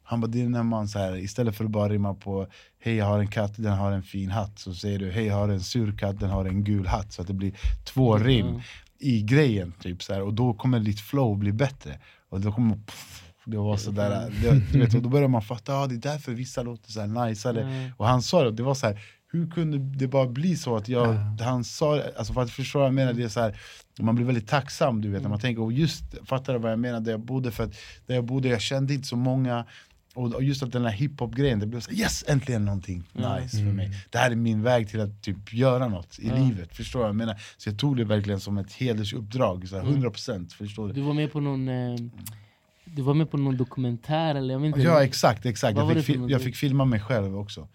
Han 0.09 0.21
bara, 0.21 0.27
det 0.27 0.43
är 0.43 0.49
när 0.49 0.63
man 0.63 0.89
så 0.89 0.99
här, 0.99 1.17
istället 1.17 1.57
för 1.57 1.65
att 1.65 1.71
bara 1.71 1.89
rimma 1.89 2.15
på 2.15 2.47
Hej 2.79 2.95
jag 2.95 3.07
har 3.07 3.19
en 3.19 3.29
katt, 3.31 3.53
den 3.57 3.73
har 3.73 3.93
en 3.93 4.03
fin 4.03 4.31
hatt. 4.31 4.59
Så 4.59 4.75
säger 4.75 4.99
du, 4.99 5.11
hej 5.11 5.27
jag 5.27 5.35
har 5.35 5.49
en 5.49 5.61
sur 5.61 5.97
katt, 5.99 6.21
den 6.21 6.31
har 6.31 6.45
en 6.45 6.65
gul 6.65 6.87
hatt. 6.87 7.13
Så 7.13 7.23
att 7.23 7.29
det 7.29 7.35
blir 7.35 7.53
två 7.85 8.19
rim 8.19 8.47
Ja. 8.47 8.61
i 8.99 9.23
grejen. 9.23 9.73
Typ, 9.81 10.03
så 10.03 10.15
här. 10.15 10.23
Och 10.23 10.35
då 10.35 10.55
kommer 10.55 10.81
ditt 10.81 11.01
flow 11.01 11.39
bli 11.39 11.53
bättre. 11.53 11.99
Och 12.29 12.41
då 12.41 12.53
kommer 12.53 12.75
pff, 12.77 13.23
det 13.45 13.57
var 13.57 13.77
sådär, 13.77 14.33
det, 14.43 14.79
vet, 14.79 14.95
och 14.95 15.03
då 15.03 15.09
börjar 15.09 15.29
man 15.29 15.43
fatta, 15.43 15.75
ah, 15.75 15.87
det 15.87 15.95
är 15.95 16.13
därför 16.13 16.33
vissa 16.33 16.63
låter 16.63 16.93
så 16.93 17.01
här 17.01 17.27
nice. 17.29 17.53
Ja. 17.53 17.91
och 17.97 18.07
han 18.07 18.23
sa 18.23 18.45
det, 18.45 18.51
det 18.53 18.63
var 18.63 18.75
så 18.75 18.87
här, 18.87 19.01
hur 19.33 19.51
kunde 19.51 19.79
det 19.79 20.09
bara 20.09 20.27
bli 20.27 20.57
så 20.57 20.77
att 20.77 20.89
jag, 20.89 21.15
han 21.41 21.65
sa, 21.65 22.03
alltså 22.19 22.33
för 22.33 22.43
att 22.43 22.51
förstå 22.51 22.79
vad 22.79 22.87
jag 22.87 22.95
menar, 22.95 23.13
det 23.13 23.23
är 23.23 23.29
så 23.29 23.41
här, 23.41 23.61
man 24.01 24.15
blir 24.15 24.27
väldigt 24.27 24.49
tacksam 24.49 25.01
du 25.01 25.11
vet 25.11 25.23
när 25.23 25.29
man 25.29 25.41
tänker, 25.41 25.63
och 25.63 25.73
just, 25.73 26.05
fattar 26.25 26.53
du 26.53 26.59
vad 26.59 26.73
jag 26.73 26.79
menar, 26.79 27.01
där 27.01 27.11
jag 27.11 27.21
bodde, 27.21 27.51
för 27.51 27.65
att 27.65 27.75
där 28.07 28.15
jag 28.15 28.25
bodde, 28.25 28.49
jag 28.49 28.61
kände 28.61 28.95
inte 28.95 29.09
så 29.09 29.17
många 29.17 29.65
och 30.17 30.43
just 30.45 30.63
att 30.63 30.73
den 30.73 30.85
här 30.85 30.93
hiphop-grejen, 30.93 31.59
det 31.61 31.67
blev 31.67 31.81
så 31.81 31.91
yes 31.93 32.25
äntligen 32.29 32.65
någonting 32.65 33.05
nice 33.13 33.57
för 33.59 33.73
mig. 33.73 33.91
Det 34.11 34.19
här 34.19 34.31
är 34.31 34.35
min 34.35 34.63
väg 34.63 34.89
till 34.89 35.01
att 35.01 35.23
typ 35.23 35.55
göra 35.55 35.89
något 35.89 36.19
i 36.19 36.29
Ja. 36.29 36.35
livet, 36.35 36.77
förstår 36.77 36.99
du 36.99 37.03
vad 37.03 37.09
jag 37.09 37.17
menar? 37.17 37.41
Så 37.57 37.69
jag 37.69 37.79
tog 37.79 37.97
det 37.97 38.05
verkligen 38.05 38.41
som 38.41 38.59
ett 38.59 38.73
hedersuppdrag, 38.73 39.69
så 39.69 39.77
här, 39.77 39.83
Mm. 39.83 39.95
100% 40.03 40.53
förstår 40.55 40.89
du? 40.89 40.95
Du 40.95 41.01
var 41.01 41.15
med 41.15 41.33
på 41.33 41.41
någon 41.41 41.69
eh, 41.69 41.97
Du 42.85 43.03
var 43.03 43.15
med 43.15 43.31
på 43.31 43.37
någon 43.37 43.57
dokumentär 43.57 44.35
eller 44.35 44.55
jag 44.55 44.61
vet 44.61 44.67
inte. 44.67 44.81
Ja 44.81 45.05
exakt, 45.05 45.47
exakt. 45.47 45.79
Jag 45.79 46.05
fick, 46.05 46.17
jag 46.29 46.43
fick 46.43 46.57
filma 46.57 46.85
mig 46.85 47.01
själv 47.01 47.39
också. 47.39 47.69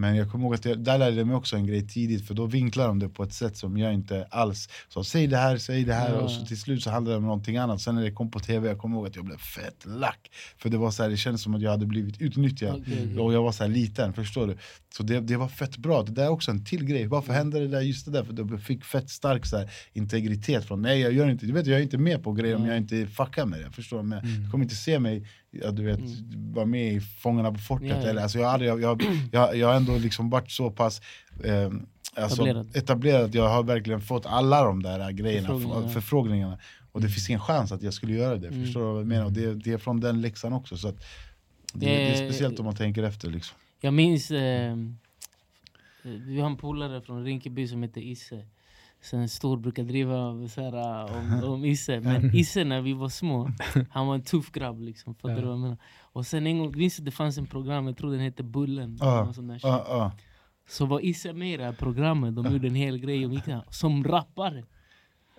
Men 0.00 0.16
jag 0.16 0.30
kommer 0.30 0.44
ihåg 0.44 0.54
att 0.54 0.64
jag, 0.64 0.78
där 0.78 0.98
lärde 0.98 1.16
jag 1.16 1.26
mig 1.26 1.36
också 1.36 1.56
en 1.56 1.66
grej 1.66 1.88
tidigt, 1.88 2.26
för 2.26 2.34
då 2.34 2.46
vinklar 2.46 2.86
de 2.88 2.98
det 2.98 3.08
på 3.08 3.22
ett 3.22 3.32
sätt 3.32 3.56
som 3.56 3.78
jag 3.78 3.94
inte 3.94 4.26
alls 4.30 4.68
sa 4.88 5.04
säg 5.04 5.26
det 5.26 5.36
här, 5.36 5.56
säg 5.58 5.84
det 5.84 5.94
här, 5.94 6.10
Ja. 6.14 6.20
och 6.20 6.30
så 6.30 6.46
till 6.46 6.60
slut 6.60 6.82
så 6.82 6.90
handlade 6.90 7.14
det 7.14 7.18
om 7.18 7.22
någonting 7.24 7.56
annat. 7.56 7.80
Sen 7.80 7.94
när 7.94 8.02
det 8.02 8.10
kom 8.12 8.30
på 8.30 8.38
tv, 8.40 8.68
jag 8.68 8.78
kommer 8.78 8.96
ihåg 8.96 9.06
att 9.06 9.16
jag 9.16 9.24
blev 9.24 9.36
fett 9.36 9.84
lack. 9.86 10.30
För 10.58 10.68
det 10.68 10.78
var 10.78 10.90
så 10.90 11.02
här, 11.02 11.10
det 11.10 11.16
kändes 11.16 11.42
som 11.42 11.54
att 11.54 11.62
jag 11.62 11.70
hade 11.70 11.86
blivit 11.86 12.20
utnyttjad. 12.20 12.80
Okej. 12.80 13.18
Och 13.18 13.32
jag 13.34 13.42
var 13.42 13.52
så 13.52 13.64
här 13.64 13.70
liten, 13.70 14.12
förstår 14.12 14.46
du? 14.46 14.56
Så 14.96 15.02
det, 15.02 15.20
det 15.20 15.36
var 15.36 15.48
fett 15.48 15.76
bra, 15.76 16.02
det 16.02 16.12
där 16.12 16.24
är 16.24 16.28
också 16.28 16.50
en 16.50 16.64
till 16.64 16.84
grej. 16.84 17.06
Varför 17.06 17.32
hände 17.32 17.60
det 17.60 17.68
där 17.68 17.80
just 17.80 18.04
det 18.06 18.12
där? 18.12 18.24
För 18.24 18.34
jag 18.38 18.62
fick 18.62 18.84
fett 18.84 19.10
stark 19.10 19.46
så 19.46 19.56
här, 19.56 19.70
integritet 19.92 20.64
från, 20.64 20.82
nej 20.82 21.00
jag 21.00 21.12
gör 21.12 21.30
inte, 21.30 21.46
du 21.46 21.52
vet 21.52 21.66
jag 21.66 21.78
är 21.78 21.82
inte 21.82 21.98
med 21.98 22.22
på 22.22 22.32
grejer 22.32 22.56
om 22.56 22.66
jag 22.66 22.76
inte 22.76 23.06
fuckar 23.06 23.46
med 23.46 23.60
det. 23.60 23.70
Förstår 23.70 23.96
du? 23.96 24.02
Men 24.02 24.42
Du 24.44 24.50
kommer 24.50 24.64
inte 24.64 24.76
se 24.76 24.98
mig 24.98 25.26
ja, 25.50 25.70
du 25.70 25.82
vet, 25.82 26.00
vara 26.54 26.66
med 26.66 26.92
i 26.92 27.00
Fångarna 27.00 27.52
på 27.52 27.58
fortet. 27.58 27.88
Ja, 27.88 27.96
ja. 28.02 28.08
Eller, 28.08 28.22
alltså, 28.22 28.38
jag, 28.38 28.46
har 28.46 28.52
aldrig, 28.52 28.70
jag, 28.70 28.80
jag, 28.82 29.02
jag, 29.32 29.56
jag 29.56 29.66
har 29.68 29.74
ändå 29.74 29.98
liksom 29.98 30.30
varit 30.30 30.50
så 30.50 30.70
pass 30.70 31.00
eh, 31.44 31.70
alltså, 32.14 32.42
Etablerad. 32.42 32.76
etablerad 32.76 33.24
att 33.24 33.34
jag 33.34 33.48
har 33.48 33.62
verkligen 33.62 34.00
fått 34.00 34.26
alla 34.26 34.64
de 34.64 34.82
där 34.82 35.10
grejerna, 35.12 35.48
Förfrågningarna. 35.48 35.88
förfrågningarna. 35.88 36.58
Och 36.92 37.00
det 37.00 37.08
finns 37.08 37.28
ingen 37.28 37.40
chans 37.40 37.72
att 37.72 37.82
jag 37.82 37.94
skulle 37.94 38.12
göra 38.14 38.36
det. 38.36 38.48
Mm. 38.48 38.64
Förstår 38.64 38.80
du 38.80 38.86
vad 38.86 39.00
jag 39.00 39.06
menar? 39.06 39.24
Och 39.24 39.32
det, 39.32 39.54
det 39.54 39.72
är 39.72 39.78
från 39.78 40.00
den 40.00 40.20
läxan 40.20 40.52
också. 40.52 40.76
Så 40.76 40.88
att 40.88 40.96
det, 41.72 41.86
det 41.86 42.06
är 42.06 42.22
Eh, 42.22 42.28
speciellt 42.28 42.58
om 42.58 42.64
man 42.64 42.76
tänker 42.76 43.02
efter. 43.02 43.30
Liksom. 43.30 43.56
Jag 43.80 43.94
minns, 43.94 44.30
eh, 44.30 44.76
vi 46.02 46.40
har 46.40 46.46
en 46.46 46.56
polare 46.56 47.00
från 47.00 47.24
Rinkeby 47.24 47.68
som 47.68 47.82
heter 47.82 48.00
Isse. 48.00 48.44
Sen 49.02 49.28
Stor 49.28 49.56
brukar 49.56 49.82
driva 49.82 50.48
så 50.48 50.60
här, 50.60 51.04
om, 51.16 51.44
om 51.52 51.64
Isse. 51.64 52.00
Men 52.00 52.36
Isse 52.36 52.64
när 52.64 52.80
vi 52.80 52.92
var 52.92 53.08
små, 53.08 53.50
han 53.90 54.06
var 54.06 54.14
en 54.14 54.22
tuff 54.22 54.52
grabb. 54.52 54.80
Liksom, 54.80 55.14
fattar 55.14 55.36
du 55.36 55.42
vad 55.42 55.52
jag 55.52 55.58
menar? 55.58 55.76
Och 56.12 56.26
sen 56.26 56.46
en 56.46 56.58
gång, 56.58 56.78
minns 56.78 56.98
jag 56.98 57.04
det 57.04 57.10
fanns 57.10 57.38
en 57.38 57.46
program, 57.46 57.86
jag 57.86 57.96
tror 57.96 58.10
den 58.10 58.20
hette 58.20 58.42
Bullen. 58.42 58.98
Shit. 58.98 59.62
Ja, 59.62 59.86
ja. 59.88 60.12
Så 60.68 60.86
var 60.86 61.04
Isse 61.04 61.32
med 61.32 61.54
i 61.54 61.56
det 61.56 61.64
här 61.64 61.72
programmet, 61.72 62.36
de 62.36 62.52
gjorde 62.52 62.66
en 62.66 62.74
hel 62.74 62.98
grej 62.98 63.26
om 63.26 63.32
Isse 63.32 63.62
som 63.70 64.04
rappare. 64.04 64.64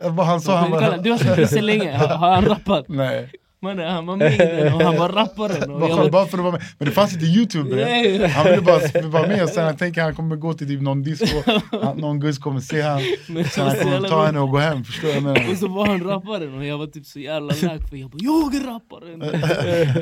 Vad 0.01 0.26
han 0.26 0.41
sa, 0.41 0.57
han 0.57 0.72
bara... 0.72 0.97
du 0.97 1.12
har 1.12 1.18
sett 1.18 1.39
Isse 1.39 1.62
länge, 1.62 1.97
har 1.97 2.36
han 2.36 2.45
rappat? 2.45 2.88
Nej, 2.88 3.32
Mannen, 3.64 3.91
han 3.91 4.05
var 4.05 4.16
med 4.16 4.74
och 4.74 4.82
han 4.82 4.97
var 4.97 5.09
rapparen. 5.09 5.72
Och 5.72 5.80
bara, 5.80 6.09
bara 6.09 6.26
för 6.26 6.38
att 6.38 6.43
vara 6.43 6.51
med. 6.51 6.62
Men 6.78 6.88
det 6.88 6.91
fanns 6.93 7.14
inte 7.14 7.26
youtube 7.26 7.76
Nej. 7.76 8.28
Han 8.28 8.45
ville 8.45 8.62
bara 8.62 8.80
vara 9.07 9.28
med 9.28 9.43
och 9.43 9.49
sen 9.49 9.66
han 9.66 9.78
tänker 9.78 10.01
han 10.01 10.16
kommer 10.16 10.36
gå 10.36 10.53
till 10.53 10.68
typ 10.68 10.82
någon 10.82 11.03
disco, 11.03 11.41
han, 11.82 11.97
någon 11.97 12.20
guzz 12.20 12.38
kommer 12.38 12.59
se 12.59 12.82
han, 12.82 13.01
Men 13.28 13.45
sen 13.45 13.68
han 13.68 13.76
kommer 13.76 14.09
ta 14.09 14.26
henne 14.26 14.39
och 14.39 14.49
gå 14.49 14.57
hem. 14.57 14.84
Förstår 14.84 15.09
jag 15.09 15.24
menar? 15.24 15.51
Och 15.51 15.57
så 15.57 15.68
var 15.68 15.86
han 15.88 16.03
rapparen 16.03 16.57
och 16.57 16.66
jag 16.66 16.78
var 16.78 16.88
typ 16.88 17.05
så 17.05 17.20
jävla 17.20 17.47
lack 17.47 17.89
för 17.89 17.97
jag 17.97 18.09
bara 18.09 18.18
'Jag 18.22 18.55
är 18.55 18.59
rapparen' 18.59 19.32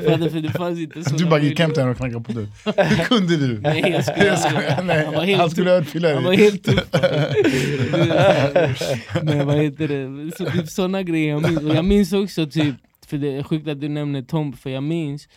för, 0.02 0.16
det, 0.18 0.30
för 0.30 0.40
det 0.40 0.50
fanns 0.50 0.78
inte 0.78 1.04
så 1.04 1.16
Du 1.16 1.24
bara 1.26 1.40
gick 1.40 1.58
hem 1.60 1.70
till 1.70 1.78
henne 1.80 1.90
och 1.90 1.96
knackade 1.96 2.24
på 2.24 2.32
dörren. 2.32 2.48
Det 2.64 3.04
kunde 3.08 3.36
du. 3.36 3.58
Nej 3.60 3.90
jag 3.90 4.04
skulle 4.04 4.26
Jag 4.26 4.38
skojar, 4.38 4.82
nej. 4.82 5.04
Han 5.04 5.14
var 5.14 5.24
helt 5.24 5.40
Han 5.40 5.50
skulle 5.50 5.70
örfila 5.70 6.14
Han 6.14 6.24
var 6.24 6.30
dig. 6.30 6.40
helt 6.44 6.64
tuff 6.64 6.84
Men 9.22 9.46
vad 9.46 9.56
heter 9.56 9.88
det, 9.88 10.36
så 10.36 10.44
typ 10.50 10.68
såna 10.68 11.02
grejer 11.02 11.30
jag 11.30 11.42
minns 11.42 11.62
Och 11.62 11.74
jag 11.74 11.84
minns 11.84 12.12
också 12.12 12.46
typ, 12.46 12.74
för 13.10 13.18
det 13.18 13.36
är 13.36 13.42
sjukt 13.42 13.68
att 13.68 13.80
du 13.80 13.88
nämner 13.88 14.22
Tom 14.22 14.52
För 14.52 14.70
jag 14.70 14.82
minns 14.82 15.28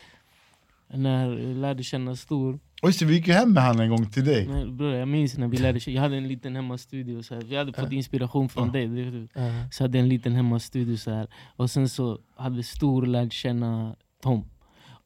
när 0.94 1.28
jag 1.30 1.40
lärde 1.58 1.84
känna 1.84 2.16
Stor 2.16 2.60
Och 2.82 2.90
just 2.90 3.00
det, 3.00 3.06
vi 3.06 3.14
gick 3.16 3.28
ju 3.28 3.34
hem 3.34 3.54
med 3.54 3.64
han 3.64 3.80
en 3.80 3.90
gång 3.90 4.06
till 4.12 4.26
dig. 4.26 4.48
Men 4.48 4.78
bror, 4.78 4.94
Jag 4.94 5.08
minns 5.08 5.38
när 5.38 5.48
vi 5.48 5.58
lärde 5.58 5.80
känna, 5.80 5.96
jag 5.96 6.02
hade 6.02 6.18
en 6.18 6.28
liten 6.28 6.56
hemmastudio 6.56 7.24
så 7.24 7.36
här. 7.36 7.42
Vi 7.42 7.56
hade 7.56 7.74
fått 7.74 7.92
inspiration 7.92 8.50
från 8.50 8.72
dig 8.72 8.88
du. 9.12 9.28
Så 9.72 9.84
hade 9.84 10.00
en 10.00 10.10
liten 10.10 10.34
hemmastudio 10.36 10.98
så 10.98 11.12
här. 11.12 11.28
Och 11.56 11.72
sen 11.72 11.90
så 11.90 12.20
hade 12.36 12.64
Stor 12.64 13.06
lärt 13.06 13.34
känna 13.34 13.96
Tom 14.24 14.46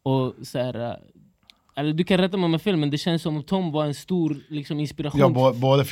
Och 0.03 0.33
så 0.43 0.59
här, 0.59 0.89
äh, 0.91 0.95
eller 1.75 1.93
du 1.93 2.03
kan 2.03 2.17
rätta 2.17 2.37
mig 2.37 2.45
om 2.45 2.51
jag 2.51 2.61
fel 2.61 2.77
men 2.77 2.89
det 2.89 2.97
känns 2.97 3.21
som 3.21 3.37
att 3.37 3.47
Tom 3.47 3.71
var 3.71 3.85
en 3.85 3.93
stor 3.93 4.37
liksom, 4.49 4.79
inspiration 4.79 5.19
Ja, 5.19 5.29
bo, 5.29 5.53
båda 5.53 5.83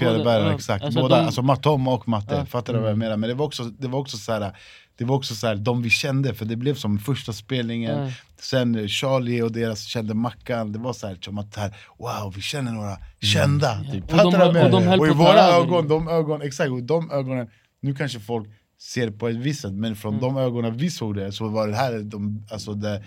exakt. 0.56 0.84
Alltså 0.84 1.02
Båda, 1.02 1.18
de- 1.18 1.26
alltså 1.26 1.42
Tom 1.64 1.88
och 1.88 2.08
Matte, 2.08 2.36
Ja. 2.36 2.46
fattar 2.46 2.74
du 2.74 2.80
vad 2.80 2.90
jag 2.90 2.98
menar? 2.98 3.18
Men 3.18 3.30
det 3.30 3.34
var 3.36 3.46
också, 3.46 3.64
det 3.64 3.88
var 3.88 4.00
också 4.00 4.18
så 4.18 4.32
här, 4.32 4.52
det 4.98 5.06
var 5.06 5.16
också 5.16 5.36
så 5.36 5.48
här, 5.48 5.56
de 5.56 5.82
vi 5.82 5.90
kände, 5.90 6.34
för 6.34 6.46
det 6.46 6.56
blev 6.56 6.76
som 6.76 6.98
första 7.00 7.34
spelningen, 7.34 8.00
Ja. 8.06 8.12
sen 8.40 8.88
Charlie 8.88 9.42
och 9.42 9.52
deras 9.52 9.84
kände 9.84 10.14
Mackan, 10.14 10.72
det 10.72 10.80
var 10.80 10.94
så 10.94 11.08
här, 11.08 11.18
som 11.22 11.38
att 11.38 11.56
här, 11.56 11.76
wow 12.00 12.34
vi 12.36 12.42
känner 12.42 12.72
några 12.72 12.98
kända. 13.22 13.84
Typ. 13.92 14.04
Och 14.04 14.18
de- 14.18 14.26
och 14.64 14.72
de 14.72 15.00
och 15.00 15.08
i 15.08 15.10
våra 15.14 15.42
ögon, 15.44 15.88
de 15.88 16.08
ögon, 16.08 16.42
exakt, 16.42 16.72
och 16.72 16.84
de 16.84 17.12
ögonen, 17.12 17.48
nu 17.82 17.96
kanske 17.96 18.20
folk 18.20 18.48
ser 18.80 19.12
på 19.12 19.28
ett 19.28 19.36
visst 19.36 19.62
sätt, 19.62 19.74
men 19.74 19.96
från 19.96 20.20
de 20.20 20.38
ögonen 20.38 20.78
vi 20.78 20.90
såg 20.90 21.16
det 21.16 21.32
så 21.32 21.48
var 21.48 21.68
det 21.68 21.76
här, 21.76 22.00
de, 22.00 22.48
alltså 22.52 22.74
det, 22.74 23.04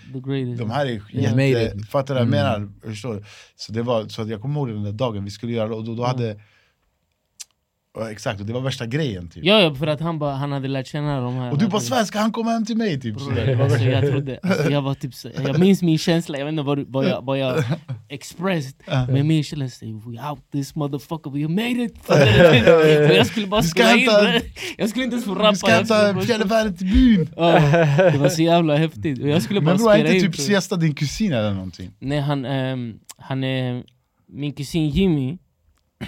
de 0.57 0.69
här 0.71 0.85
är 0.85 0.89
Yeah. 1.13 1.49
Jätte... 1.49 1.77
it. 1.79 1.89
Fattar 1.89 2.13
du 2.15 2.19
vad 2.19 2.27
jag 2.27 2.31
menar? 2.31 2.71
Förstår 2.83 3.13
du? 3.15 3.23
Så, 3.55 3.71
det 3.73 3.81
var, 3.81 4.07
så 4.07 4.21
att 4.21 4.27
jag 4.29 4.41
kommer 4.41 4.59
ihåg 4.59 4.69
den 4.69 4.83
där 4.83 4.91
dagen 4.91 5.23
vi 5.25 5.31
skulle 5.31 5.51
göra 5.51 5.67
det, 5.67 5.75
och 5.75 5.83
då, 5.83 5.95
då 5.95 6.05
hade... 6.05 6.41
Ja, 7.97 8.11
exakt, 8.11 8.39
och 8.39 8.45
det 8.45 8.53
var 8.53 8.61
värsta 8.61 8.85
grejen 8.85 9.29
typ. 9.29 9.45
Ja, 9.45 9.61
ja 9.61 9.75
för 9.75 9.87
att 9.87 10.01
han, 10.01 10.19
bara, 10.19 10.35
han 10.35 10.51
hade 10.51 10.67
lärt 10.67 10.87
känna 10.87 11.21
de 11.21 11.35
här 11.35 11.51
Och 11.51 11.57
du 11.57 11.67
bara 11.67 11.81
'svenska, 11.81 12.19
han 12.19 12.31
kommer 12.31 12.51
hem 12.51 12.65
till 12.65 12.77
mig' 12.77 13.01
typ. 13.01 13.15
Det 13.35 13.55
var 13.55 13.63
alltså, 13.63 13.79
jag, 13.83 14.11
trodde, 14.11 14.39
alltså, 14.43 14.71
jag 14.71 14.81
var 14.81 14.93
typ 14.93 15.13
så, 15.13 15.29
jag 15.47 15.59
minns 15.59 15.81
min 15.81 15.97
känsla, 15.97 16.37
jag 16.37 16.45
vet 16.45 16.51
inte 16.51 16.63
vad, 16.63 16.79
vad, 16.87 17.05
jag, 17.05 17.25
vad 17.25 17.37
jag 17.39 17.63
expressed 18.09 18.73
Men 18.87 19.27
min 19.27 19.43
känsla 19.43 19.87
var 19.87 20.11
we 20.11 20.29
out 20.29 20.39
this 20.51 20.75
motherfucker, 20.75 21.29
we 21.31 21.47
made 21.47 21.83
it! 21.83 22.09
Och 23.09 23.15
jag 23.15 23.27
skulle 23.27 23.47
bara 23.47 23.63
spela 23.63 23.95
in 23.95 24.05
det 24.05 24.41
Jag 24.77 24.89
skulle 24.89 25.05
inte 25.05 25.13
ens 25.15 25.25
få 25.25 25.35
rappa 25.35 25.51
Du 25.51 25.55
ska 25.57 25.67
hämta 25.71 26.21
fjällvärdet 26.21 26.77
till 26.77 26.87
byn! 26.87 27.25
Det 27.35 28.17
var 28.19 28.29
så 28.29 28.41
jävla 28.41 28.75
häftigt, 28.75 29.21
och 29.21 29.29
jag 29.29 29.41
skulle 29.41 29.61
bara 29.61 29.75
Men 29.75 29.77
bror, 29.77 29.91
är 29.91 29.95
spela 29.95 30.13
inte 30.13 30.25
in 30.25 30.31
typ. 30.31 30.41
Siesta 30.41 30.75
din 30.75 30.95
kusin 30.95 31.33
eller 31.33 31.53
någonting? 31.53 31.91
Nej 31.99 32.19
han, 32.19 32.45
ehm, 32.45 32.99
han 33.17 33.43
är 33.43 33.83
min 34.27 34.53
kusin 34.53 34.89
Jimmy 34.89 35.37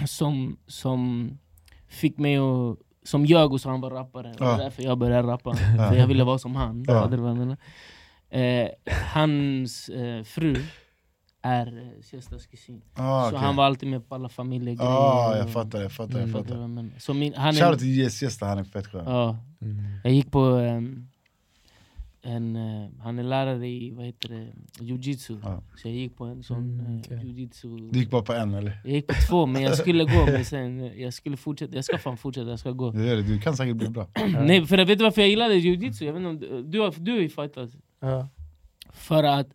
som, 0.08 0.58
som 0.68 1.32
fick 1.92 2.18
mig 2.18 2.38
att 2.38 2.78
som 3.04 3.26
jag 3.26 3.54
och 3.54 3.62
så 3.62 3.70
han 3.70 3.82
var 3.82 3.90
rappare, 3.92 4.28
och 4.30 4.36
det 4.38 4.44
Ja. 4.46 4.52
var 4.52 4.58
därför 4.58 4.84
jag 4.84 4.98
började 4.98 5.28
rappa 5.28 5.54
För 5.56 5.94
jag 5.96 6.08
ville 6.08 6.24
vara 6.24 6.38
som 6.38 6.56
han, 6.56 6.86
Ja. 6.88 7.58
Eh, 8.30 8.68
hans 9.14 9.90
eh, 9.90 10.24
fru 10.24 10.56
är 11.42 11.68
eh, 11.78 12.02
Siestas 12.02 12.46
kusin 12.48 12.82
Ah, 12.96 13.24
Så 13.30 13.36
okej. 13.36 13.46
han 13.46 13.56
var 13.56 13.66
alltid 13.66 13.90
med 13.90 14.10
på 14.10 14.16
alla 14.16 14.30
familjegrejer 14.30 14.92
ah, 14.92 15.38
jag 15.38 15.50
fattar, 15.50 15.82
jag 15.82 15.92
fattar, 15.92 16.20
jag 16.20 16.30
Fattar 16.32 16.44
du 16.56 16.76
fattar. 16.76 17.00
Så 17.00 17.14
min, 17.14 17.34
han 17.34 17.48
är, 17.56 17.60
Shoutout 17.60 17.80
till. 17.80 18.12
Siesta, 18.12 18.46
han 18.46 18.58
är 18.58 18.64
fett 18.64 18.88
skön. 18.88 19.04
ja, 19.06 19.38
Jag 20.04 20.14
gick 20.14 20.32
på 20.32 20.40
ehm, 20.40 21.08
en, 22.24 22.56
eh, 22.56 22.90
han 23.00 23.20
är 23.20 23.24
lärare 23.24 23.68
i 23.68 23.92
vad 23.92 24.06
heter 24.06 24.30
det, 24.30 24.48
jujitsu. 24.84 25.38
Ja. 25.44 25.64
Så 25.76 25.88
jag 25.88 25.96
gick 25.96 26.18
på 26.18 26.26
en 26.26 26.44
sån 26.44 26.80
Mm, 26.80 26.96
eh, 26.96 27.00
okej. 27.00 27.20
jujitsu. 27.28 27.78
Du 27.92 28.00
gick 28.00 28.10
bara 28.10 28.22
på 28.22 28.34
en 28.34 28.54
eller? 28.54 28.82
Jag 28.84 28.94
gick 28.94 29.08
på 29.08 29.14
två 29.30 29.46
men 29.46 29.62
jag 29.62 29.78
skulle 29.78 30.04
gå 30.04 30.26
men 30.26 30.46
sen 30.46 30.80
eh, 30.80 31.02
jag 31.02 31.14
skulle 31.14 31.38
fortsätta, 31.38 31.76
jag 31.76 31.86
ska 31.86 31.98
fan 31.98 32.18
fortsätta, 32.18 32.50
jag 32.50 32.60
ska 32.60 32.72
gå. 32.72 32.92
Du, 32.92 33.06
gör 33.06 33.16
det, 33.16 33.22
du 33.22 33.40
kan 33.40 33.58
säkert 33.58 33.76
bli 33.76 33.90
bra. 33.90 34.08
Nej 34.42 34.66
för 34.66 34.78
vet 34.86 34.98
du 34.98 35.04
varför 35.04 35.22
jag 35.22 35.30
gillade 35.30 35.56
jujitsu? 35.56 36.06
Jag 36.06 36.14
vet 36.14 36.20
inte 36.20 36.30
om 36.30 36.64
du, 36.72 36.90
du, 37.00 37.12
har 37.12 37.20
ju 37.20 37.30
fightat. 37.30 37.70
Ja. 38.00 38.28
För 38.94 39.24
att, 39.24 39.48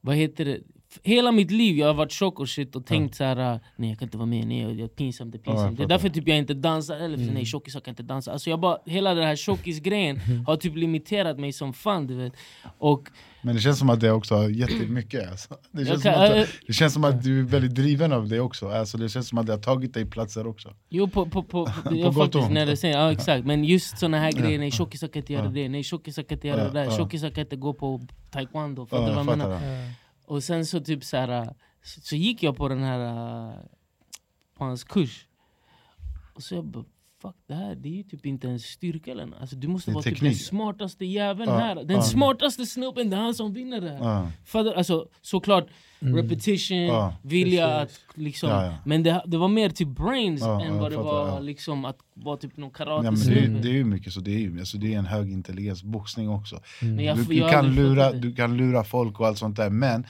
vad 0.00 0.16
heter 0.16 0.44
det? 0.44 0.60
Hela 1.02 1.32
mitt 1.32 1.50
liv 1.50 1.76
jag 1.78 1.86
har 1.86 1.94
varit 1.94 2.12
tjock 2.12 2.40
och 2.40 2.48
shit 2.48 2.76
och 2.76 2.86
tänkt 2.86 3.14
så 3.14 3.24
här, 3.24 3.60
nej 3.76 3.90
jag 3.90 3.98
kan 3.98 4.06
inte 4.06 4.16
vara 4.18 4.26
med, 4.26 4.46
nej 4.46 4.60
jag 4.62 4.80
är 4.80 4.88
pinsamt, 4.88 5.32
det 5.32 5.38
är 5.38 5.40
pinsamt. 5.40 5.76
det 5.76 5.82
är 5.84 5.88
därför 5.88 6.08
typ 6.08 6.28
jag 6.28 6.38
inte 6.38 6.54
dansar, 6.54 6.96
eller 6.96 7.16
för 7.16 7.22
Mm. 7.22 7.34
nej 7.34 7.44
tjockisar 7.44 7.80
kan 7.80 7.92
inte 7.92 8.02
dansa. 8.02 8.32
Alltså 8.32 8.50
jag 8.50 8.60
bara, 8.60 8.78
hela 8.86 9.14
den 9.14 9.24
här 9.24 9.36
tjockisgrejen 9.36 10.20
har 10.46 10.56
typ 10.56 10.76
limiterat 10.76 11.38
mig 11.38 11.52
som 11.52 11.72
fan 11.72 12.06
du 12.06 12.14
vet. 12.14 12.32
Och 12.78 13.08
Men 13.42 13.54
det 13.54 13.60
känns 13.60 13.78
som 13.78 13.90
att 13.90 14.00
det 14.00 14.10
också 14.12 14.34
har 14.34 14.48
gett 14.48 14.68
dig 14.78 14.88
mycket. 14.88 15.30
Alltså. 15.30 15.54
Det, 15.70 15.84
känns 15.86 16.02
kan, 16.02 16.12
som 16.14 16.22
att, 16.22 16.30
äh, 16.36 16.44
det 16.66 16.72
känns 16.72 16.92
som 16.94 17.04
att 17.04 17.22
du 17.22 17.38
är 17.40 17.44
väldigt 17.44 17.74
driven 17.74 18.12
av 18.12 18.28
det 18.28 18.40
också. 18.40 18.68
Alltså, 18.68 18.98
det 18.98 19.08
känns 19.08 19.28
som 19.28 19.38
att 19.38 19.46
det 19.46 19.52
har 19.52 19.60
tagit 19.60 19.94
dig 19.94 20.06
platser 20.06 20.46
också. 20.46 20.74
Jo 20.88 21.08
på, 21.08 21.26
på, 21.26 21.42
på, 21.42 21.66
På 21.84 21.96
jag 21.96 21.98
gott 21.98 22.06
och 22.06 22.14
faktiskt 22.14 22.44
ont. 22.44 22.52
när 22.52 22.66
det 22.66 22.88
ja 22.88 23.12
exakt, 23.12 23.46
men 23.46 23.64
just 23.64 23.98
såna 23.98 24.18
här 24.18 24.32
grejer, 24.32 24.58
nej 24.58 24.70
tjockisar 24.70 25.08
kan 25.08 25.22
inte 25.22 25.32
göra 25.32 25.44
Ja. 25.44 25.50
det, 25.50 25.68
nej 25.68 25.82
tjockisar 25.82 26.22
kan 26.22 26.36
inte 26.36 26.48
göra 26.48 26.58
Ja, 26.60 26.64
det 26.66 26.72
där, 26.72 26.84
ja. 26.84 26.96
tjockisar 26.96 27.30
kan 27.30 27.40
inte 27.44 27.56
gå 27.56 27.72
på 27.72 28.00
taekwondo, 28.30 28.86
fattar 28.86 29.02
Ja, 29.02 29.08
du 29.08 29.14
vad 29.14 29.26
jag 29.26 29.32
jag 29.32 29.38
menar? 29.38 29.90
Och 30.26 30.44
sen 30.44 30.66
så 30.66 30.80
typ 30.80 31.04
så, 31.04 31.16
här, 31.16 31.54
så, 31.82 32.00
så 32.00 32.16
gick 32.16 32.42
jag 32.42 32.56
på 32.56 32.68
den 32.68 32.82
här 32.82 33.00
eh, 33.00 33.54
på 34.54 34.64
hans 34.64 34.84
kurs. 34.84 35.26
Och 36.34 36.42
så 36.42 36.54
jag 36.54 36.64
bara, 36.64 36.84
fuck 37.26 37.36
det 37.48 37.54
här 37.54 37.74
det 37.74 37.88
är 37.88 37.92
ju 37.92 38.02
typ 38.02 38.26
inte 38.26 38.48
en 38.48 38.60
styrka 38.60 39.10
eller 39.10 39.28
alltså, 39.40 39.56
Du 39.56 39.68
måste 39.68 39.90
vara 39.90 40.02
typ 40.02 40.20
den 40.20 40.34
smartaste 40.34 41.04
jäveln 41.04 41.50
Ja, 41.50 41.56
här. 41.58 41.74
Den 41.74 41.96
ja. 41.96 42.02
smartaste 42.02 42.66
snubben, 42.66 43.10
det 43.10 43.16
är 43.16 43.20
han 43.20 43.34
som 43.34 43.52
vinner 43.52 43.80
det 43.80 43.90
här. 43.90 43.98
Ja. 43.98 44.28
Fattar, 44.44 44.72
alltså, 44.74 45.08
såklart 45.22 45.66
Mm. 46.00 46.16
repetition, 46.16 46.78
Ja, 46.78 47.14
vilja 47.22 47.80
precis. 47.80 48.00
att 48.10 48.18
liksom 48.18 48.50
Ja, 48.50 48.64
ja. 48.66 48.74
Men 48.84 49.02
det, 49.02 49.22
det 49.26 49.36
var 49.36 49.48
mer 49.48 49.68
typ 49.70 49.88
brains 49.88 50.40
Ja, 50.40 50.64
än 50.64 50.74
ja, 50.74 50.80
vad 50.80 50.90
det 50.92 50.96
var 50.96 51.24
fattar, 51.24 51.36
ja. 51.36 51.40
liksom 51.40 51.84
att 51.84 51.98
vara 52.14 52.36
typ 52.36 52.56
någon 52.56 52.70
Ja, 52.78 53.02
men 53.02 53.14
det, 53.14 53.38
är, 53.38 53.48
det 53.62 53.68
är 53.68 53.72
ju 53.72 53.84
mycket 53.84 54.12
så, 54.12 54.20
det 54.20 54.30
är, 54.34 54.38
ju, 54.38 54.58
alltså, 54.58 54.78
det 54.78 54.94
är 54.94 54.98
en 54.98 55.06
hög 55.06 55.32
intelligens, 55.32 55.82
boxning 55.82 56.28
också. 56.30 56.60
Mm. 56.82 57.04
Jag- 57.04 57.16
Du, 57.16 57.24
du, 57.24 57.40
kan 57.50 57.74
lura, 57.74 58.12
du 58.12 58.34
kan 58.34 58.56
lura 58.56 58.84
folk 58.84 59.20
och 59.20 59.26
allt 59.26 59.38
sånt 59.38 59.56
där, 59.56 59.70
men 59.70 60.06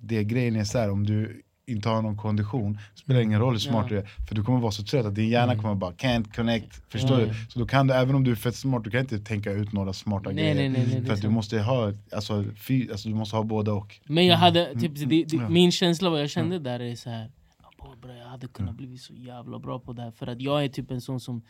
det 0.00 0.24
grejen 0.24 0.56
är 0.56 0.64
så 0.64 0.78
här, 0.78 0.90
om 0.90 1.06
du 1.06 1.42
inte 1.66 1.88
har 1.88 2.02
någon 2.02 2.16
kondition, 2.16 2.78
spelar 2.94 3.20
ingen 3.20 3.40
roll 3.40 3.52
hur 3.54 3.58
smart 3.58 3.86
Ja. 3.90 3.96
du 3.96 3.98
är, 3.98 4.06
för 4.28 4.34
du 4.34 4.42
kommer 4.44 4.60
vara 4.60 4.72
så 4.72 4.82
trött 4.82 5.06
att 5.06 5.14
din 5.14 5.28
hjärna 5.28 5.52
Mm. 5.52 5.62
kommer 5.62 5.74
bara 5.74 5.92
can't 5.92 6.34
connect, 6.36 6.82
förstår 6.92 7.20
Ja, 7.20 7.26
du? 7.26 7.34
Så 7.48 7.58
då 7.58 7.66
kan 7.66 7.86
du, 7.86 7.94
även 7.94 8.14
om 8.14 8.24
du 8.24 8.30
är 8.30 8.34
fett 8.36 8.56
smart, 8.56 8.84
du 8.84 8.90
kan 8.90 9.00
inte 9.00 9.18
tänka 9.18 9.52
ut 9.52 9.72
några 9.72 9.92
smarta 9.92 10.30
Nej, 10.30 10.54
grejer. 10.54 10.70
nej, 10.70 10.86
nej, 10.92 11.04
för 11.04 11.12
att 11.12 11.22
du 11.22 11.28
måste 11.28 11.58
ha, 11.60 11.92
alltså, 12.12 12.44
fy, 12.56 12.90
alltså, 12.90 13.08
du 13.08 13.14
måste 13.14 13.36
ha 13.36 13.42
båda 13.42 13.72
och. 13.72 14.00
Men 14.06 14.26
jag 14.26 14.36
hade, 14.36 14.66
Mm, 14.66 14.80
typ, 14.80 14.96
mm, 14.96 15.08
det, 15.08 15.24
det, 15.24 15.36
ja. 15.36 15.48
min 15.48 15.72
känsla 15.72 16.10
vad 16.10 16.20
jag 16.20 16.30
kände 16.30 16.58
där 16.58 16.80
är 16.80 16.94
så 16.94 17.10
här. 17.10 17.30
"Ah, 17.78 17.94
bro, 18.02 18.12
Jag 18.12 18.26
hade 18.26 18.48
kunnat 18.48 18.74
bli 18.76 18.98
så 18.98 19.14
jävla 19.14 19.58
bra 19.58 19.78
på 19.78 19.92
det 19.92 20.02
här 20.02 20.10
För 20.10 20.26
att 20.26 20.40
jag 20.40 20.64
är 20.64 20.68
typ 20.68 20.90
en 20.90 21.00
sån 21.00 21.20
som 21.20 21.42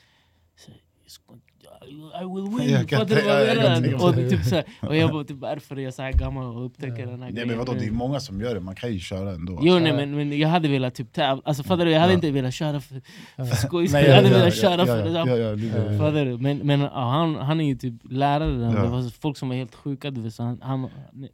så 1.07 1.21
här, 1.29 1.39
"Jag 1.61 1.71
ska- 2.13 2.23
I 2.23 2.25
will 2.25 2.59
win, 2.59 2.71
Jag 2.73 2.89
kan 2.89 2.99
fattar 2.99 3.17
du 3.17 3.23
vad 3.23 3.49
jag 3.49 3.57
menar? 3.57 4.05
Och, 4.09 4.15
typ 4.15 4.65
och 4.81 4.97
jag 4.97 5.11
bara, 5.11 5.25
typ, 5.25 5.37
varför 5.37 5.79
är 5.79 5.83
jag 5.83 5.95
så 5.95 6.03
här 6.03 6.13
gammal 6.13 6.57
och 6.57 6.67
upptäcker 6.67 7.07
den 7.07 7.23
här 7.23 7.31
Nej 7.31 7.47
men 7.47 7.59
vadå, 7.59 7.73
det 7.73 7.79
är 7.79 7.81
grejen? 7.81 7.95
många 7.95 8.21
som 8.21 8.41
gör 8.41 8.55
det, 8.55 8.61
man 8.61 8.75
kan 8.75 8.93
ju 8.93 8.99
köra 8.99 9.33
ändå. 9.33 9.59
Jo 9.63 9.79
nej 9.79 9.93
men, 9.93 10.17
men 10.17 10.39
jag 10.39 10.49
hade 10.49 10.69
velat 10.69 10.95
typ 10.95 11.13
tävla, 11.13 11.43
alltså 11.45 11.63
fattar 11.63 11.85
du? 11.85 11.91
Jag 11.91 12.01
hade 12.01 12.13
Ja. 12.13 12.17
inte 12.17 12.31
velat 12.31 12.55
köra 12.55 12.81
för, 12.81 13.01
för 13.37 13.45
skojs 13.57 13.91
skull, 13.91 14.05
jag 14.05 14.15
hade 14.17 14.29
ja, 14.29 14.35
velat 14.39 14.57
ja, 14.57 14.63
köra 14.63 14.77
ja, 14.81 14.87
för 14.87 15.09
ja, 15.09 15.27
ja, 15.37 15.57
ja, 15.93 15.99
Fattar 15.99 16.25
du? 16.25 16.39
Men, 16.39 16.59
men 16.59 16.81
ja, 16.81 17.11
han, 17.11 17.35
han 17.37 17.61
är 17.61 17.65
ju 17.65 17.75
typ 17.77 17.95
lärare. 18.11 18.73
Ja. 18.75 18.83
Det 18.83 18.89
var 18.89 19.21
folk 19.21 19.37
som 19.37 19.49
var 19.49 19.57
helt 19.57 19.75
sjuka. 19.75 20.11
Du 20.11 20.21
vet, 20.21 20.35
så 20.35 20.43
han, 20.43 20.59
han, 20.63 20.89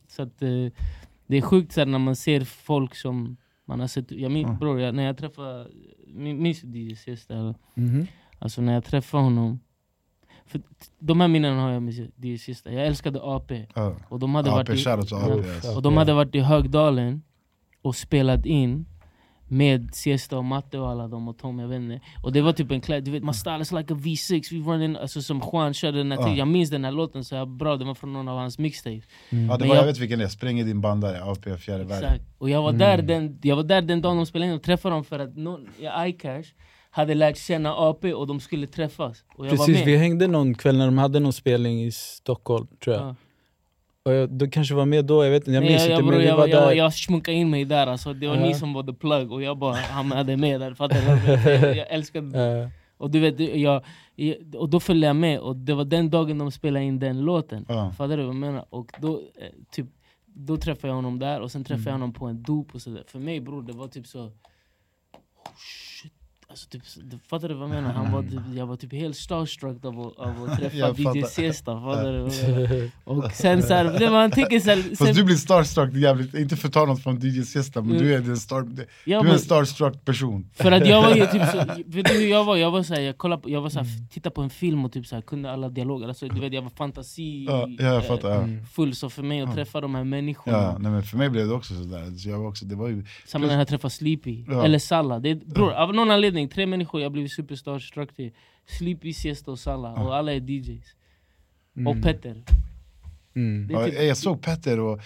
så 0.08 0.22
att, 0.22 0.42
eh, 0.42 0.48
det 1.26 1.36
är 1.36 1.40
sjukt 1.40 1.72
så 1.72 1.80
här, 1.80 1.86
när 1.86 1.98
man 1.98 2.16
ser 2.16 2.40
folk 2.40 2.94
som 2.94 3.36
man 3.66 3.80
har 3.80 3.86
sett. 3.86 4.10
Jag 4.12 4.32
min, 4.32 4.46
Ja. 4.46 4.52
bror, 4.60 4.80
jag, 4.80 4.94
när 4.94 5.02
jag 5.02 5.18
träffade, 5.18 5.66
min- 6.06 6.42
minns 6.42 6.60
du 6.60 6.78
DJ 6.78 6.94
sist? 6.96 7.30
eller? 7.30 7.54
Mhm. 7.74 8.06
Alltså 8.38 8.62
när 8.62 8.72
jag 8.74 8.84
träffade 8.84 9.22
honom. 9.22 9.60
För 10.46 10.60
de 10.98 11.20
här 11.20 11.28
minnen 11.28 11.58
har 11.58 11.70
jag 11.70 11.82
med 11.82 11.94
DJ 12.16 12.36
sista. 12.38 12.72
Jag 12.72 12.86
älskade 12.86 13.20
AP. 13.22 13.66
Ja. 13.74 13.96
Och 14.08 14.18
de 14.18 14.34
hade 14.34 14.50
varit 14.50 14.68
AP, 14.68 14.78
i, 14.78 14.84
shoutout 14.84 15.08
till 15.08 15.16
ja, 15.20 15.24
AP. 15.34 15.50
Alltså. 15.50 15.76
och 15.76 15.82
de 15.82 15.96
hade 15.96 16.12
varit 16.12 16.34
i 16.34 16.40
Högdalen 16.40 17.22
och 17.82 17.96
spelat 17.96 18.46
in 18.46 18.86
med 19.50 19.94
Siesta 19.94 20.38
och 20.38 20.44
Matte 20.44 20.78
och 20.78 20.90
alla 20.90 21.08
dem 21.08 21.28
och 21.28 21.38
Tom, 21.38 21.58
jag 21.58 21.68
vet 21.68 21.76
inte. 21.80 22.00
Och 22.22 22.32
det 22.32 22.40
var 22.40 22.52
typ 22.52 22.70
en 22.70 22.80
kläd, 22.80 23.04
du 23.04 23.10
vet 23.10 23.22
man 23.22 23.34
styles 23.34 23.72
like 23.72 23.94
a 23.94 23.96
V6, 23.96 24.42
we 24.64 24.70
running, 24.72 24.96
alltså 24.96 25.22
som 25.22 25.42
Juan 25.52 25.74
körde 25.74 25.98
den 25.98 26.10
här 26.12 26.18
tiden. 26.18 26.36
Jag 26.36 26.48
minns 26.48 26.70
den 26.70 26.84
här 26.84 26.92
låten 26.92 27.24
så 27.24 27.36
här 27.36 27.46
bra, 27.46 27.76
den 27.76 27.86
var 27.86 27.94
från 27.94 28.12
någon 28.12 28.28
av 28.28 28.38
hans 28.38 28.58
mixtapes. 28.58 29.04
Mm. 29.30 29.46
Ja, 29.46 29.56
det 29.56 29.68
var, 29.68 29.74
jag- 29.74 29.82
jag 29.82 29.86
vet 29.86 29.98
vilken 29.98 30.18
det 30.18 30.24
är, 30.24 30.28
Spränger 30.28 30.64
din 30.64 30.80
bandare, 30.80 31.22
AP 31.24 31.56
fjärde 31.56 31.84
världen. 31.84 32.20
Och 32.38 32.50
jag 32.50 32.62
var, 32.62 32.68
Mm. 32.70 32.78
där 32.78 33.02
den, 33.02 33.38
jag 33.42 33.56
var 33.56 33.62
där 33.62 33.82
den 33.82 34.02
dagen 34.02 34.16
de 34.16 34.26
spelade 34.26 34.50
in 34.50 34.56
och 34.56 34.62
träffade 34.62 34.94
dem 34.94 35.04
för 35.04 35.18
att 35.18 35.36
någon, 35.36 35.68
ja, 35.80 36.06
iCash 36.06 36.48
hade 36.98 37.14
lärt 37.14 37.36
känna 37.38 37.74
AP 37.74 38.14
och 38.14 38.26
de 38.26 38.40
skulle 38.40 38.66
träffas. 38.66 39.24
Och 39.36 39.46
jag 39.46 39.50
var 39.50 39.56
Precis, 39.66 39.76
med. 39.76 39.86
vi 39.86 39.96
hängde 39.96 40.26
någon 40.26 40.54
kväll 40.54 40.78
när 40.78 40.86
de 40.86 40.98
hade 40.98 41.20
någon 41.20 41.32
spelning 41.32 41.82
i 41.84 41.92
Stockholm 41.92 42.66
tror 42.84 42.96
jag. 42.96 43.04
Ja. 43.06 43.14
Och 44.02 44.12
jag, 44.12 44.30
du 44.30 44.50
kanske 44.50 44.74
var 44.74 44.86
med 44.86 45.04
då, 45.04 45.24
jag 45.24 45.30
vet 45.30 45.42
inte, 45.42 45.50
jag 45.50 45.60
Nej, 45.60 45.70
minns 45.70 45.82
jag, 45.88 46.00
inte 46.00 46.04
jag, 46.12 46.18
men 46.18 46.26
jag, 46.26 46.36
var 46.36 46.46
jag, 46.48 46.60
där. 46.62 46.66
jag, 46.66 46.76
jag 46.76 46.94
smunkade 46.94 47.36
in 47.36 47.50
mig 47.50 47.64
där 47.64 47.86
alltså. 47.86 48.12
det 48.12 48.28
var 48.28 48.36
Ja. 48.36 48.46
ni 48.46 48.54
som 48.54 48.72
var 48.72 48.82
the 48.82 48.92
plug 48.92 49.32
och 49.32 49.42
jag 49.42 49.58
bara 49.58 49.74
hamnade 49.74 50.36
med 50.36 50.60
där, 50.60 50.74
fattar 50.74 50.96
du? 51.26 51.50
Jag, 51.50 51.76
jag 51.76 51.86
älskade 51.90 52.38
Eh, 52.62 52.68
Och 52.96 53.10
du 53.10 53.20
vet, 53.20 53.40
jag, 53.40 53.84
jag, 54.14 54.36
och 54.56 54.68
då 54.68 54.80
följde 54.80 55.06
jag 55.06 55.16
med 55.16 55.38
och 55.40 55.56
det 55.56 55.74
var 55.74 55.84
den 55.84 56.10
dagen 56.10 56.38
de 56.38 56.50
spelade 56.52 56.84
in 56.84 56.98
den 56.98 57.20
låten. 57.20 57.64
Ja. 57.68 57.90
Fattar 57.98 58.16
du 58.16 58.22
vad 58.22 58.28
jag 58.34 58.34
menar? 58.34 58.64
Och 58.70 58.92
då, 59.00 59.12
eh, 59.18 59.46
typ, 59.72 59.86
då 60.26 60.56
träffade 60.56 60.88
jag 60.88 60.94
honom 60.94 61.18
där 61.18 61.40
och 61.40 61.50
sen 61.52 61.64
träffade 61.64 61.84
jag 61.90 61.94
Mm. 61.94 62.00
honom 62.00 62.14
på 62.14 62.26
en 62.26 62.42
dop 62.42 62.74
och 62.74 62.82
sådär. 62.82 63.04
För 63.06 63.18
mig 63.18 63.40
bror, 63.40 63.62
det 63.62 63.72
var 63.72 63.88
typ 63.88 64.06
så... 64.06 64.20
Oh. 64.20 64.30
Alltså, 66.58 66.68
typ, 66.70 66.86
så- 66.86 67.00
fattar 67.30 67.48
du 67.48 67.54
vad 67.54 67.62
jag 67.62 67.70
menar? 67.74 67.92
Han 67.92 68.12
var 68.12 68.22
typ, 68.22 68.40
jag 68.54 68.66
var 68.66 68.76
typ 68.76 68.92
helt 68.92 69.16
starstruck 69.16 69.84
av 69.84 70.00
att, 70.00 70.18
av 70.18 70.48
att 70.50 70.58
träffa 70.58 70.94
DJ. 71.18 71.22
Siesta. 71.22 71.80
Fattar 71.80 72.12
du? 72.12 72.90
Och 73.04 73.32
sen 73.32 73.62
så 73.62 73.74
här, 73.74 74.10
man 74.10 74.30
tänker 74.30 74.60
så 74.60 74.70
här, 74.70 74.82
sen, 74.82 74.96
Fast 74.96 75.14
du 75.14 75.24
blir 75.24 75.36
starstruck, 75.36 75.94
jävligt, 75.94 76.34
inte 76.34 76.56
ta 76.56 76.84
något 76.86 77.02
från 77.02 77.18
DJ 77.20 77.42
Siesta, 77.42 77.80
men 77.80 77.90
Mm. 77.90 78.02
du 78.02 78.14
är 78.14 78.18
en, 78.18 78.36
star, 78.36 78.62
du 78.62 78.82
är 79.14 79.22
bara- 79.22 79.32
en 79.32 79.38
starstruck 79.38 80.04
person. 80.04 80.50
För 80.54 80.72
att 80.72 80.86
jag 80.88 81.02
var 81.02 81.14
ju 81.14 81.26
typ 81.26 81.42
så, 81.52 81.58
vet 81.86 82.06
du 82.06 82.14
hur 82.14 82.28
jag 82.30 82.44
var? 82.44 82.56
Jag 82.56 82.70
var 82.70 82.82
såhär, 82.82 83.00
jag 83.00 83.18
kollade 83.18 83.42
på, 83.42 83.50
jag 83.50 83.60
var 83.60 83.68
såhär, 83.70 83.86
Mm. 83.86 84.06
tittade 84.08 84.34
på 84.34 84.42
en 84.42 84.50
film 84.50 84.84
och 84.84 84.92
typ 84.92 85.06
såhär, 85.06 85.22
kunde 85.22 85.50
alla 85.52 85.68
dialoger, 85.68 86.08
alltså, 86.08 86.28
du 86.28 86.40
vet 86.40 86.52
jag 86.52 86.62
var 86.62 86.70
fantasi 86.70 87.44
Ja, 87.48 87.68
ja, 87.78 87.84
jag 87.84 88.06
fattar. 88.06 88.28
Ja. 88.30 88.42
mm. 88.42 88.66
full, 88.66 88.94
så 88.94 89.10
för 89.10 89.22
mig 89.22 89.40
att 89.40 89.48
Ja. 89.48 89.54
träffa 89.54 89.80
de 89.80 89.94
här 89.94 90.04
människorna, 90.04 90.58
Ja, 90.58 90.76
nej, 90.78 90.92
men 90.92 91.02
för 91.02 91.16
mig 91.16 91.30
blev 91.30 91.48
det 91.48 91.54
också 91.54 91.74
sådär. 91.74 92.16
Så 92.18 92.28
jag 92.28 92.38
var 92.38 92.48
också, 92.48 92.64
det 92.64 92.74
var 92.76 92.88
ju, 92.88 93.04
samma 93.26 93.46
när 93.46 93.58
jag 93.58 93.68
träffade 93.68 93.90
Sleepy, 93.94 94.44
Ja. 94.48 94.64
eller 94.64 94.78
Salla. 94.78 95.18
Det 95.18 95.34
bror, 95.46 95.72
av 95.72 95.94
någon 95.94 96.10
anledning, 96.10 96.47
tre 96.48 96.66
människor 96.66 97.00
jag 97.00 97.12
blivit 97.12 97.32
superstar 97.32 97.78
struck 97.78 98.14
till. 98.14 98.30
Sleepy, 98.66 99.12
Siesta 99.12 99.50
och 99.50 99.58
Salla, 99.58 99.92
Ja. 99.96 100.02
och 100.02 100.16
alla 100.16 100.32
är 100.32 100.40
DJs. 100.50 100.84
Mm. 101.76 101.86
Och 101.86 102.02
Petter. 102.04 102.42
Mm. 103.36 103.66
Det 103.68 103.74
är 103.74 103.78
ja, 103.80 103.86
typ, 103.86 104.02
jag 104.02 104.16
såg 104.16 104.42
Petter 104.42 104.80
och 104.80 105.00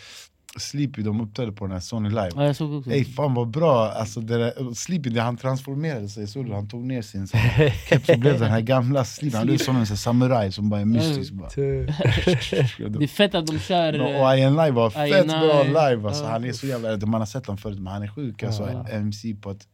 Sleepy, 0.57 1.03
de 1.03 1.21
uppträdde 1.21 1.53
på 1.53 1.65
den 1.65 1.73
här 1.73 1.81
Sony 1.81 2.09
Live. 2.09 2.31
ja, 2.35 2.45
jag 2.45 2.57
såg 2.57 2.73
också. 2.73 2.91
Ey 2.91 3.05
fan 3.05 3.35
vad 3.35 3.49
bra, 3.49 3.89
alltså 3.89 4.21
det 4.21 4.39
där, 4.39 4.75
Sleepy 4.75 5.11
det, 5.11 5.21
han 5.21 5.37
transformerade 5.37 6.09
sig, 6.09 6.27
så 6.27 6.53
han 6.53 6.69
tog 6.69 6.85
ner 6.87 7.03
sin 7.03 7.27
keps 7.89 8.09
och 8.09 8.19
blev 8.19 8.41
den 8.41 8.51
här 8.51 8.61
gamla 8.61 9.05
Sleepy, 9.05 9.37
han 9.37 9.47
blev 9.47 9.59
som 9.59 9.77
en 9.77 9.87
samuraj 9.87 10.53
som 10.53 10.69
bara 10.71 10.81
är 10.81 10.85
mystisk 10.85 11.33
bara. 11.33 11.49
Det 11.57 13.05
är 13.05 13.07
fett 13.07 13.35
att 13.35 13.47
de 13.47 13.59
kör... 13.59 14.01
Och 14.01 14.33
eh, 14.33 14.41
Ian 14.41 14.53
Live 14.53 14.71
var 14.71 14.91
fett 14.91 15.27
bra 15.27 15.63
Live. 15.63 16.09
alltså. 16.09 16.25
Ja. 16.25 16.31
Han 16.31 16.45
är 16.45 16.53
så 16.53 16.67
jävla, 16.67 17.07
man 17.07 17.21
har 17.21 17.27
sett 17.27 17.47
honom 17.47 17.59
förut 17.59 17.79
men 17.79 17.93
han 17.93 18.03
är 18.03 18.09
sjuk 18.09 18.43
alltså, 18.43 18.71
Ja. 18.73 18.89
MC 18.89 19.35
på 19.35 19.51
att 19.51 19.67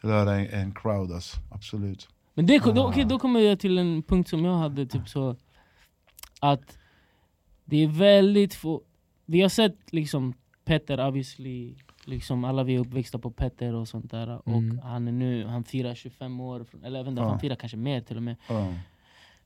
röra 0.00 0.34
en, 0.36 0.46
en 0.60 0.74
crowd 0.74 1.12
alltså. 1.12 1.36
absolut. 1.50 2.08
Men 2.34 2.46
det, 2.46 2.58
då, 2.58 2.82
Ah. 2.82 2.88
okej, 2.88 3.04
då 3.04 3.18
kommer 3.18 3.40
jag 3.40 3.60
till 3.60 3.78
en 3.78 4.02
punkt 4.02 4.28
som 4.28 4.44
jag 4.44 4.54
hade, 4.58 4.86
typ 4.86 5.08
så 5.08 5.36
att 6.40 6.78
det 7.64 7.76
är 7.82 7.86
väldigt 7.88 8.54
få, 8.54 8.82
vi 9.26 9.40
har 9.40 9.48
sett 9.48 9.92
liksom 9.92 10.34
Petter 10.64 11.06
obviously, 11.08 11.74
liksom 12.04 12.44
alla 12.44 12.62
vi 12.64 12.74
är 12.74 12.78
uppväxta 12.78 13.18
på 13.18 13.30
Petter 13.30 13.74
och 13.74 13.88
sånt 13.88 14.10
där 14.10 14.28
och 14.38 14.48
Mm. 14.48 14.78
han 14.78 15.08
är 15.08 15.12
nu, 15.12 15.46
han 15.46 15.64
firar 15.64 15.94
25 15.94 16.40
år, 16.40 16.64
från- 16.64 16.84
eller 16.84 16.98
jag 16.98 17.04
vet 17.04 17.10
inte, 17.10 17.22
Ja. 17.22 17.28
han 17.28 17.40
firar 17.40 17.54
kanske 17.56 17.76
mer 17.76 18.00
till 18.00 18.16
och 18.16 18.22
med. 18.22 18.36
Ja. 18.48 18.74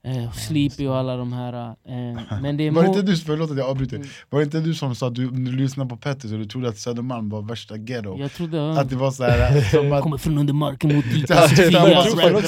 Eh, 0.06 0.28
och 0.28 0.34
Sleepy 0.34 0.86
och 0.86 0.96
alla 0.96 1.16
de 1.16 1.32
här. 1.32 1.52
Eh, 1.68 2.38
men 2.42 2.56
det 2.56 2.66
är 2.66 2.70
Var 2.70 2.84
inte 2.84 3.02
du, 3.02 3.16
förlåt 3.16 3.50
att 3.50 3.56
jag 3.58 3.66
avbryter, 3.68 3.96
Mm. 3.96 4.08
var 4.30 4.38
det 4.38 4.44
inte 4.44 4.60
du 4.60 4.74
som 4.74 4.94
sa 4.94 5.06
att 5.06 5.14
du, 5.14 5.30
du 5.30 5.52
lyssnade 5.52 5.90
på 5.90 5.96
Petter 5.96 6.28
så 6.28 6.34
du 6.36 6.44
trodde 6.44 6.68
att 6.68 6.78
Södermalm 6.78 7.28
var 7.30 7.42
värsta 7.42 7.76
ghetto? 7.76 8.16
Jag 8.18 8.32
trodde 8.32 8.60
han 8.60 8.78
Att 8.78 8.90
det 8.90 8.96
var 8.96 9.10
såhär, 9.10 9.60
som 9.70 9.92
att 9.92 10.02
kommer 10.02 10.16
från 10.18 10.38
under 10.38 10.52
marken 10.54 10.96
mot 10.96 11.04
dit. 11.14 11.26
Ja, 11.28 11.48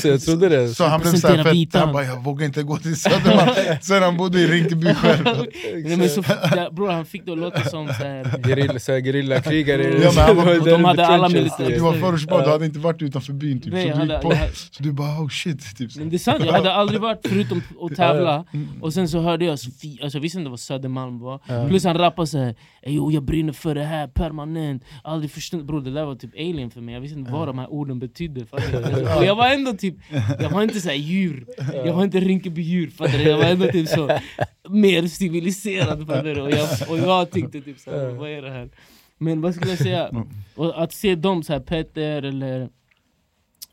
Jag 0.04 0.20
trodde 0.22 0.48
det. 0.48 0.68
Så 0.68 0.84
han 0.84 1.00
blev 1.00 1.12
såhär 1.12 1.44
fett, 1.44 1.74
han 1.80 1.92
bara 1.92 2.04
jag 2.04 2.24
vågar 2.24 2.46
inte 2.46 2.62
gå 2.62 2.76
till 2.76 2.96
Södermalm, 3.00 3.50
sen 3.82 4.02
han 4.02 4.16
bodde 4.16 4.40
i 4.40 4.46
Rinkeby 4.46 4.94
själv 4.94 5.24
Nej, 5.84 5.96
men 5.96 6.08
så, 6.08 6.20
där, 6.20 6.70
bror, 6.70 6.90
han 6.90 7.06
fick 7.06 7.26
det 7.26 7.32
att 7.32 7.38
låta 7.38 7.60
som 7.64 7.86
såhär, 7.88 8.48
Gerilla, 8.48 8.78
så 8.78 8.92
här, 8.92 9.00
gerillakrigare. 9.00 9.82
Ja, 10.02 10.12
men 10.34 10.60
och 10.60 10.66
de 10.66 10.84
hade 10.84 11.06
alla 11.06 11.28
trenches, 11.28 11.52
militär- 11.58 11.74
Du 11.74 11.80
var 11.80 11.92
förortsbarn, 11.92 12.44
du 12.44 12.50
hade 12.50 12.64
inte 12.66 12.78
varit 12.78 13.02
utanför 13.02 13.32
byn 13.32 13.60
typ, 13.60 13.72
Nej, 13.72 13.92
så, 13.92 13.98
du 13.98 14.38
så 14.70 14.82
du 14.82 14.92
bara 14.92 15.08
oh 15.20 15.28
shit 15.28 15.76
typ. 15.76 15.92
så. 15.92 15.98
men 15.98 16.10
det 16.10 16.16
är 16.16 16.18
sant, 16.18 16.44
jag 16.46 16.52
hade 16.52 16.72
aldrig 16.72 17.00
varit, 17.00 17.26
förut, 17.28 17.45
ut 17.52 17.62
och, 17.76 17.96
tävla, 17.96 18.44
och 18.80 18.92
sen 18.92 19.08
så 19.08 19.20
hörde 19.20 19.44
jag, 19.44 19.58
Sofie, 19.58 20.02
alltså 20.02 20.18
jag 20.18 20.22
visste 20.22 20.38
inte 20.38 20.50
vad 20.50 20.60
Södermalm 20.60 21.18
var 21.18 21.40
Ja. 21.46 21.68
Plus 21.68 21.84
han 21.84 21.98
rappade 21.98 22.26
såhär, 22.26 22.54
jo 22.86 23.10
jag 23.10 23.22
brinner 23.22 23.52
för 23.52 23.74
det 23.74 23.84
här 23.84 24.06
permanent 24.06 24.84
Aldrig 25.04 25.30
förstått, 25.30 25.64
bror 25.64 25.80
det 25.80 25.90
där 25.90 26.04
var 26.04 26.14
typ 26.14 26.34
alien 26.34 26.70
för 26.70 26.80
mig, 26.80 26.94
jag 26.94 27.00
visste 27.00 27.18
inte 27.18 27.32
vad 27.32 27.48
de 27.48 27.58
här 27.58 27.70
orden 27.70 27.98
betydde 27.98 28.46
fattar? 28.46 29.16
Och 29.18 29.24
jag 29.24 29.34
var 29.36 29.50
ändå 29.50 29.72
typ, 29.72 29.94
jag 30.40 30.50
var 30.50 30.62
inte 30.62 30.80
såhär 30.80 30.96
djur, 30.96 31.46
jag 31.84 31.94
var 31.94 32.04
inte 32.04 32.20
Rinkeby-djur 32.20 32.90
fattar 32.90 33.18
du? 33.18 33.24
Jag 33.24 33.38
var 33.38 33.44
ändå 33.44 33.66
typ 33.66 33.88
så 33.88 34.18
mer 34.68 35.06
civiliserad 35.06 36.06
fattar? 36.06 36.38
Och 36.40 36.50
jag, 36.50 36.68
och 36.88 36.98
jag 36.98 37.30
tyckte 37.30 37.60
typ 37.60 37.78
såhär, 37.78 38.08
vad 38.08 38.30
är 38.30 38.42
det 38.42 38.50
här? 38.50 38.68
Men 39.18 39.40
vad 39.40 39.54
skulle 39.54 39.70
jag 39.70 39.78
säga? 39.78 40.10
Och 40.54 40.82
att 40.82 40.92
se 40.92 41.14
dem, 41.14 41.42
så 41.42 41.52
här, 41.52 41.60
Petter 41.60 42.22
eller 42.22 42.68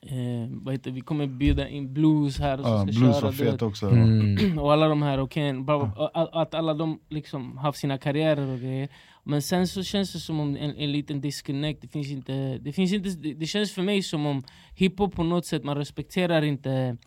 eh, 0.06 0.50
vad 0.50 0.74
heter, 0.74 0.92
vi 0.92 1.02
kommer 1.02 1.28
bjuda 1.28 1.68
in 1.68 1.94
Blues 1.94 2.40
här 2.40 2.58
som 2.58 2.66
Ja, 2.66 2.78
ska 2.78 3.00
blues 3.00 3.20
köra 3.20 3.32
fet 3.32 3.62
också. 3.62 3.90
Mm. 3.90 4.58
och 4.60 4.74
alla 4.74 4.88
de 4.88 5.02
här, 5.02 5.18
och 5.18 5.32
Ken, 5.32 5.66
bla, 5.66 5.80
bla, 5.80 6.08
och 6.08 6.42
att 6.42 6.54
alla 6.54 6.74
de 6.74 7.00
liksom 7.10 7.58
haft 7.58 7.80
sina 7.80 7.98
karriärer 7.98 8.54
och 8.54 8.60
grejer. 8.60 8.90
Men 9.24 9.42
sen 9.42 9.68
så 9.68 9.84
känns 9.84 10.14
det 10.14 10.20
som 10.20 10.40
om 10.40 10.56
en, 10.56 10.76
en 10.76 10.92
liten 10.92 11.22
disconnect, 11.22 11.82
det 11.82 11.88
finns 11.88 12.12
inte, 12.12 12.58
det, 12.58 12.74
finns 12.74 12.94
inte 12.94 13.10
det, 13.10 13.34
det 13.34 13.46
känns 13.46 13.72
för 13.72 13.82
mig 13.82 14.04
som 14.04 14.26
om 14.26 14.44
hiphop 14.76 15.16
på 15.16 15.24
något 15.24 15.46
sätt, 15.46 15.64
man 15.64 15.78
respekterar 15.78 16.42
inte 16.42 16.98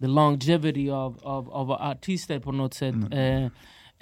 the 0.00 0.06
longevity 0.06 0.90
av, 0.90 1.18
av, 1.22 1.50
av 1.50 1.72
artister 1.72 2.40
på 2.40 2.52
något 2.52 2.74
sätt. 2.74 2.94
Mm. 2.94 3.44
eh, 3.44 3.50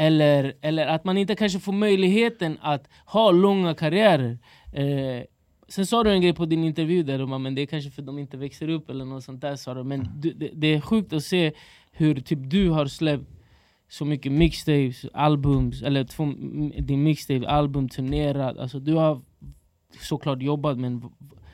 eller, 0.00 0.54
eller 0.62 0.86
att 0.86 1.04
man 1.04 1.18
inte 1.18 1.34
kanske 1.34 1.58
får 1.58 1.72
möjligheten 1.72 2.58
att 2.60 2.88
ha 3.06 3.30
långa 3.30 3.74
karriärer. 3.74 4.38
Eh, 4.72 5.22
Sen 5.68 5.86
sa 5.86 6.04
du 6.04 6.10
en 6.10 6.20
grej 6.20 6.32
på 6.32 6.46
din 6.46 6.64
intervju 6.64 7.02
där, 7.02 7.22
om, 7.22 7.42
men 7.42 7.54
det 7.54 7.62
är 7.62 7.66
kanske 7.66 7.90
för 7.90 8.02
att 8.02 8.06
de 8.06 8.18
inte 8.18 8.36
växer 8.36 8.68
upp 8.68 8.90
eller 8.90 9.04
något 9.04 9.24
sånt 9.24 9.40
där 9.40 9.56
sa 9.56 9.74
du. 9.74 9.84
Men 9.84 10.08
du, 10.20 10.32
det, 10.32 10.50
det 10.54 10.74
är 10.74 10.80
sjukt 10.80 11.12
att 11.12 11.24
se 11.24 11.52
hur 11.92 12.20
typ 12.20 12.38
du 12.42 12.70
har 12.70 12.86
släppt 12.86 13.30
så 13.88 14.04
mycket 14.04 14.32
mixtapes, 14.32 15.06
albums, 15.12 15.82
eller 15.82 16.04
två, 16.04 16.24
din 16.78 17.02
mixtape, 17.02 17.48
album, 17.48 17.88
turnerat. 17.88 18.58
Alltså 18.58 18.78
du 18.80 18.94
har 18.94 19.20
såklart 20.00 20.42
jobbat 20.42 20.78
men 20.78 21.02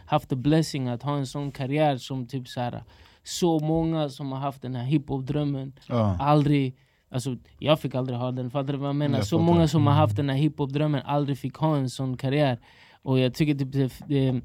haft 0.06 0.28
the 0.28 0.36
blessing 0.36 0.88
att 0.88 1.02
ha 1.02 1.16
en 1.16 1.26
sån 1.26 1.52
karriär 1.52 1.96
som 1.96 2.26
typ 2.26 2.48
så 2.48 2.60
här, 2.60 2.82
så 3.22 3.58
många 3.58 4.08
som 4.08 4.32
har 4.32 4.38
haft 4.38 4.62
den 4.62 4.74
här 4.74 4.84
hiphop-drömmen 4.84 5.72
Ja. 5.88 6.16
aldrig 6.20 6.76
Alltså, 7.14 7.36
jag 7.58 7.80
fick 7.80 7.94
aldrig 7.94 8.18
ha 8.18 8.32
den, 8.32 8.50
fattar 8.50 8.72
du 8.72 8.78
vad 8.78 8.88
jag 8.88 8.96
menar? 8.96 9.18
Jag 9.18 9.26
så 9.26 9.38
många 9.38 9.68
som 9.68 9.86
har 9.86 9.94
haft 9.94 10.16
den 10.16 10.30
här 10.30 10.36
hiphop-drömmen 10.36 11.02
aldrig 11.04 11.38
fick 11.38 11.56
ha 11.56 11.76
en 11.76 11.90
sån 11.90 12.16
karriär 12.16 12.58
Och 13.04 13.18
jag 13.18 13.34
tycker 13.34 13.54
typ 13.54 13.72
det, 13.72 13.92
det 14.06 14.40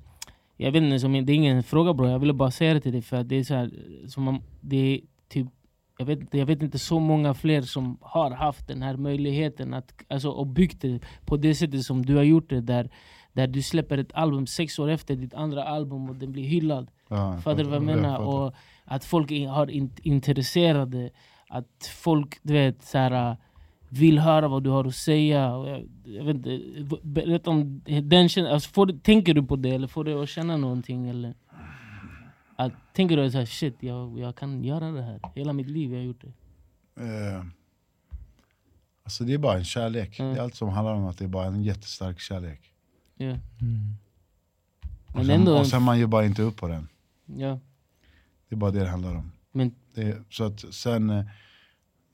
Jag 0.57 0.71
vet 0.71 0.83
inte, 0.83 0.99
som, 0.99 1.13
det 1.13 1.31
är 1.33 1.35
ingen 1.35 1.63
fråga 1.63 1.93
bror, 1.93 2.09
jag 2.09 2.19
ville 2.19 2.33
bara 2.33 2.51
säga 2.51 2.73
det 2.73 2.81
till 2.81 2.91
dig 2.91 3.01
för 3.01 3.17
att 3.17 3.29
det 3.29 3.35
är 3.35 3.43
så 3.43 3.53
här, 3.53 3.71
som 4.07 4.27
om, 4.27 4.41
det 4.61 4.77
är 4.77 4.99
typ 5.27 5.47
jag 5.97 6.05
vet, 6.05 6.19
jag 6.33 6.45
vet 6.45 6.61
inte 6.61 6.79
så 6.79 6.99
många 6.99 7.33
fler 7.33 7.61
som 7.61 7.97
har 8.01 8.31
haft 8.31 8.67
den 8.67 8.81
här 8.81 8.97
möjligheten 8.97 9.73
att, 9.73 9.93
alltså, 10.07 10.29
och 10.29 10.47
byggt 10.47 10.81
det 10.81 10.99
på 11.25 11.37
det 11.37 11.55
sättet 11.55 11.83
som 11.83 12.05
du 12.05 12.15
har 12.15 12.23
gjort 12.23 12.49
det 12.49 12.61
där, 12.61 12.89
där 13.33 13.47
du 13.47 13.61
släpper 13.61 13.97
ett 13.97 14.13
album 14.13 14.47
sex 14.47 14.79
år 14.79 14.89
efter 14.89 15.15
ditt 15.15 15.33
andra 15.33 15.63
album 15.63 16.09
och 16.09 16.15
den 16.15 16.31
blir 16.31 16.43
hyllad 16.43 16.91
Ja, 17.09 17.33
jag 17.33 17.43
Fattar 17.43 17.63
du 17.63 17.69
vad 17.69 17.75
jag 17.75 17.83
menar? 17.83 18.17
fattar. 18.17 18.25
Och 18.25 18.53
att 18.85 19.05
folk 19.05 19.31
har 19.31 19.69
in, 19.71 19.91
intresserade, 20.03 21.09
att 21.49 21.91
folk 22.03 22.39
du 22.43 22.53
vet, 22.53 22.83
så 22.83 22.97
här, 22.97 23.37
vill 23.89 24.19
höra 24.19 24.47
vad 24.47 24.63
du 24.63 24.69
har 24.69 24.85
att 24.85 24.95
säga. 24.95 25.39
Jag, 25.39 25.87
jag 26.03 26.23
vet 26.23 26.35
inte, 26.35 26.59
berätta 27.03 27.49
om 27.49 27.81
den 28.03 28.29
känslan. 28.29 28.53
Alltså, 28.53 28.69
får, 28.69 28.99
tänker 29.03 29.33
du 29.33 29.43
på 29.43 29.55
det 29.55 29.69
eller 29.69 29.87
får 29.87 30.03
du 30.03 30.23
att 30.23 30.29
känna 30.29 30.57
någonting? 30.57 31.09
Eller? 31.09 31.33
Att, 32.55 32.73
tänker 32.93 33.17
du 33.17 33.29
här, 33.29 33.45
shit, 33.45 33.75
jag, 33.79 34.19
jag 34.19 34.35
kan 34.35 34.63
göra 34.63 34.91
det 34.91 35.01
här. 35.01 35.19
Hela 35.35 35.53
mitt 35.53 35.67
liv 35.69 35.91
jag 35.91 35.99
har 35.99 36.05
gjort 36.05 36.21
det. 36.21 36.33
Eh, 37.03 37.43
alltså 39.03 39.23
det 39.23 39.33
är 39.33 39.37
bara 39.37 39.57
en 39.57 39.65
kärlek. 39.65 40.19
Mm. 40.19 40.33
Det 40.33 40.39
är 40.39 40.43
allt 40.43 40.55
som 40.55 40.69
handlar 40.69 40.93
om 40.93 41.05
att 41.05 41.17
det 41.17 41.23
är 41.23 41.29
bara 41.29 41.45
en 41.45 41.63
jättestark 41.63 42.19
kärlek. 42.19 42.61
Ja. 43.17 43.25
Mm. 43.25 43.39
Och 45.07 45.15
Men 45.15 45.25
sen, 45.25 45.35
ändå, 45.39 45.57
och 45.57 45.67
sen 45.67 45.83
man 45.83 45.99
ger 45.99 46.07
bara 46.07 46.25
inte 46.25 46.41
upp 46.41 46.57
på 46.57 46.67
den. 46.67 46.87
ja. 47.25 47.59
Det 48.49 48.55
är 48.55 48.57
bara 48.57 48.71
det 48.71 48.79
det 48.79 48.89
handlar 48.89 49.15
om. 49.15 49.31
Men, 49.51 49.75
Det 49.93 50.17
så 50.29 50.43
att 50.43 50.73
sen, 50.73 51.09
eh, 51.09 51.25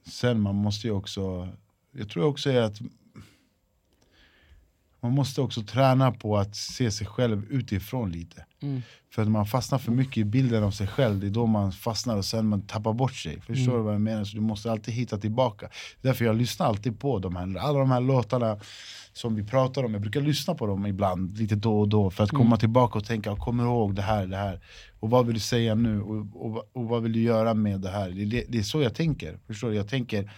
sen 0.07 0.41
man 0.41 0.55
måste 0.55 0.87
ju 0.87 0.93
också, 0.93 1.49
jag 1.97 2.09
tror 2.09 2.23
också 2.25 2.49
är 2.49 2.61
att 2.61 2.81
man 5.01 5.11
måste 5.11 5.41
också 5.41 5.61
träna 5.61 6.11
på 6.11 6.37
att 6.37 6.55
se 6.55 6.91
sig 6.91 7.07
själv 7.07 7.45
utifrån 7.49 8.11
lite. 8.11 8.45
mm, 8.61 8.81
För 9.11 9.21
att 9.21 9.27
man 9.27 9.45
fastnar 9.45 9.77
för 9.79 9.91
mycket 9.91 10.17
i 10.17 10.23
bilden 10.23 10.63
av 10.63 10.71
sig 10.71 10.87
själv, 10.87 11.19
det 11.19 11.27
är 11.27 11.31
då 11.31 11.45
man 11.45 11.71
fastnar 11.71 12.17
och 12.17 12.25
sen 12.25 12.47
man 12.47 12.61
tappar 12.61 12.93
bort 12.93 13.13
sig. 13.15 13.41
Förstår 13.41 13.63
Mm. 13.71 13.77
du 13.77 13.83
vad 13.83 13.93
jag 13.93 14.01
menar? 14.01 14.23
Så 14.23 14.35
du 14.35 14.41
måste 14.41 14.71
alltid 14.71 14.93
hitta 14.93 15.17
tillbaka. 15.17 15.69
Därför 16.01 16.25
jag 16.25 16.35
lyssnar 16.35 16.65
alltid 16.67 16.99
på 16.99 17.19
de 17.19 17.35
här, 17.35 17.57
alla 17.57 17.79
de 17.79 17.91
här 17.91 18.01
låtarna 18.01 18.59
som 19.13 19.35
vi 19.35 19.43
pratar 19.43 19.83
om. 19.83 19.91
Jag 19.93 20.01
brukar 20.01 20.21
lyssna 20.21 20.55
på 20.55 20.65
dem 20.67 20.85
ibland, 20.85 21.37
lite 21.37 21.55
då 21.55 21.79
och 21.79 21.89
då, 21.89 22.09
för 22.11 22.23
att 22.23 22.29
komma 22.29 22.45
Mm. 22.45 22.59
tillbaka 22.59 22.99
och 22.99 23.05
tänka, 23.05 23.35
kommer 23.35 23.63
ihåg 23.63 23.95
det 23.95 24.01
här, 24.01 24.25
det 24.27 24.37
här? 24.37 24.59
Och 24.99 25.09
vad 25.09 25.25
vill 25.25 25.33
du 25.33 25.39
säga 25.39 25.75
nu? 25.75 26.01
Och, 26.01 26.45
och, 26.45 26.69
och 26.73 26.85
vad 26.85 27.03
vill 27.03 27.13
du 27.13 27.19
göra 27.21 27.53
med 27.53 27.81
det 27.81 27.89
här? 27.89 28.09
Det, 28.09 28.25
det, 28.25 28.45
det 28.49 28.57
är 28.57 28.63
så 28.63 28.81
jag 28.81 28.95
tänker. 28.95 29.39
Förstår 29.47 29.69
du? 29.69 29.75
Jag 29.75 29.87
tänker, 29.89 30.31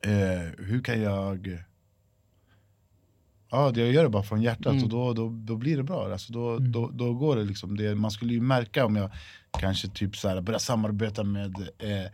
eh, 0.00 0.64
hur 0.66 0.82
kan 0.82 1.00
jag 1.02 1.58
Ja, 3.50 3.70
det 3.70 3.80
jag 3.80 3.92
gör 3.92 4.02
det 4.02 4.08
bara 4.08 4.22
från 4.22 4.42
hjärtat 4.42 4.66
Mm. 4.72 4.82
och 4.84 4.88
då, 4.88 5.12
då, 5.12 5.28
då 5.28 5.56
blir 5.56 5.76
det 5.76 5.82
bra. 5.82 6.12
Alltså 6.12 6.32
då, 6.32 6.50
Mm. 6.50 6.72
då, 6.72 6.90
då 6.94 7.14
går 7.14 7.36
det 7.36 7.44
liksom. 7.44 7.76
Det, 7.76 7.94
man 7.94 8.10
skulle 8.10 8.32
ju 8.32 8.40
märka 8.40 8.86
om 8.86 8.96
jag 8.96 9.10
kanske 9.58 9.88
typ 9.88 10.16
så 10.16 10.28
här, 10.28 10.40
börjar 10.40 10.58
samarbeta 10.58 11.24
med 11.24 11.68
eh, 11.78 12.04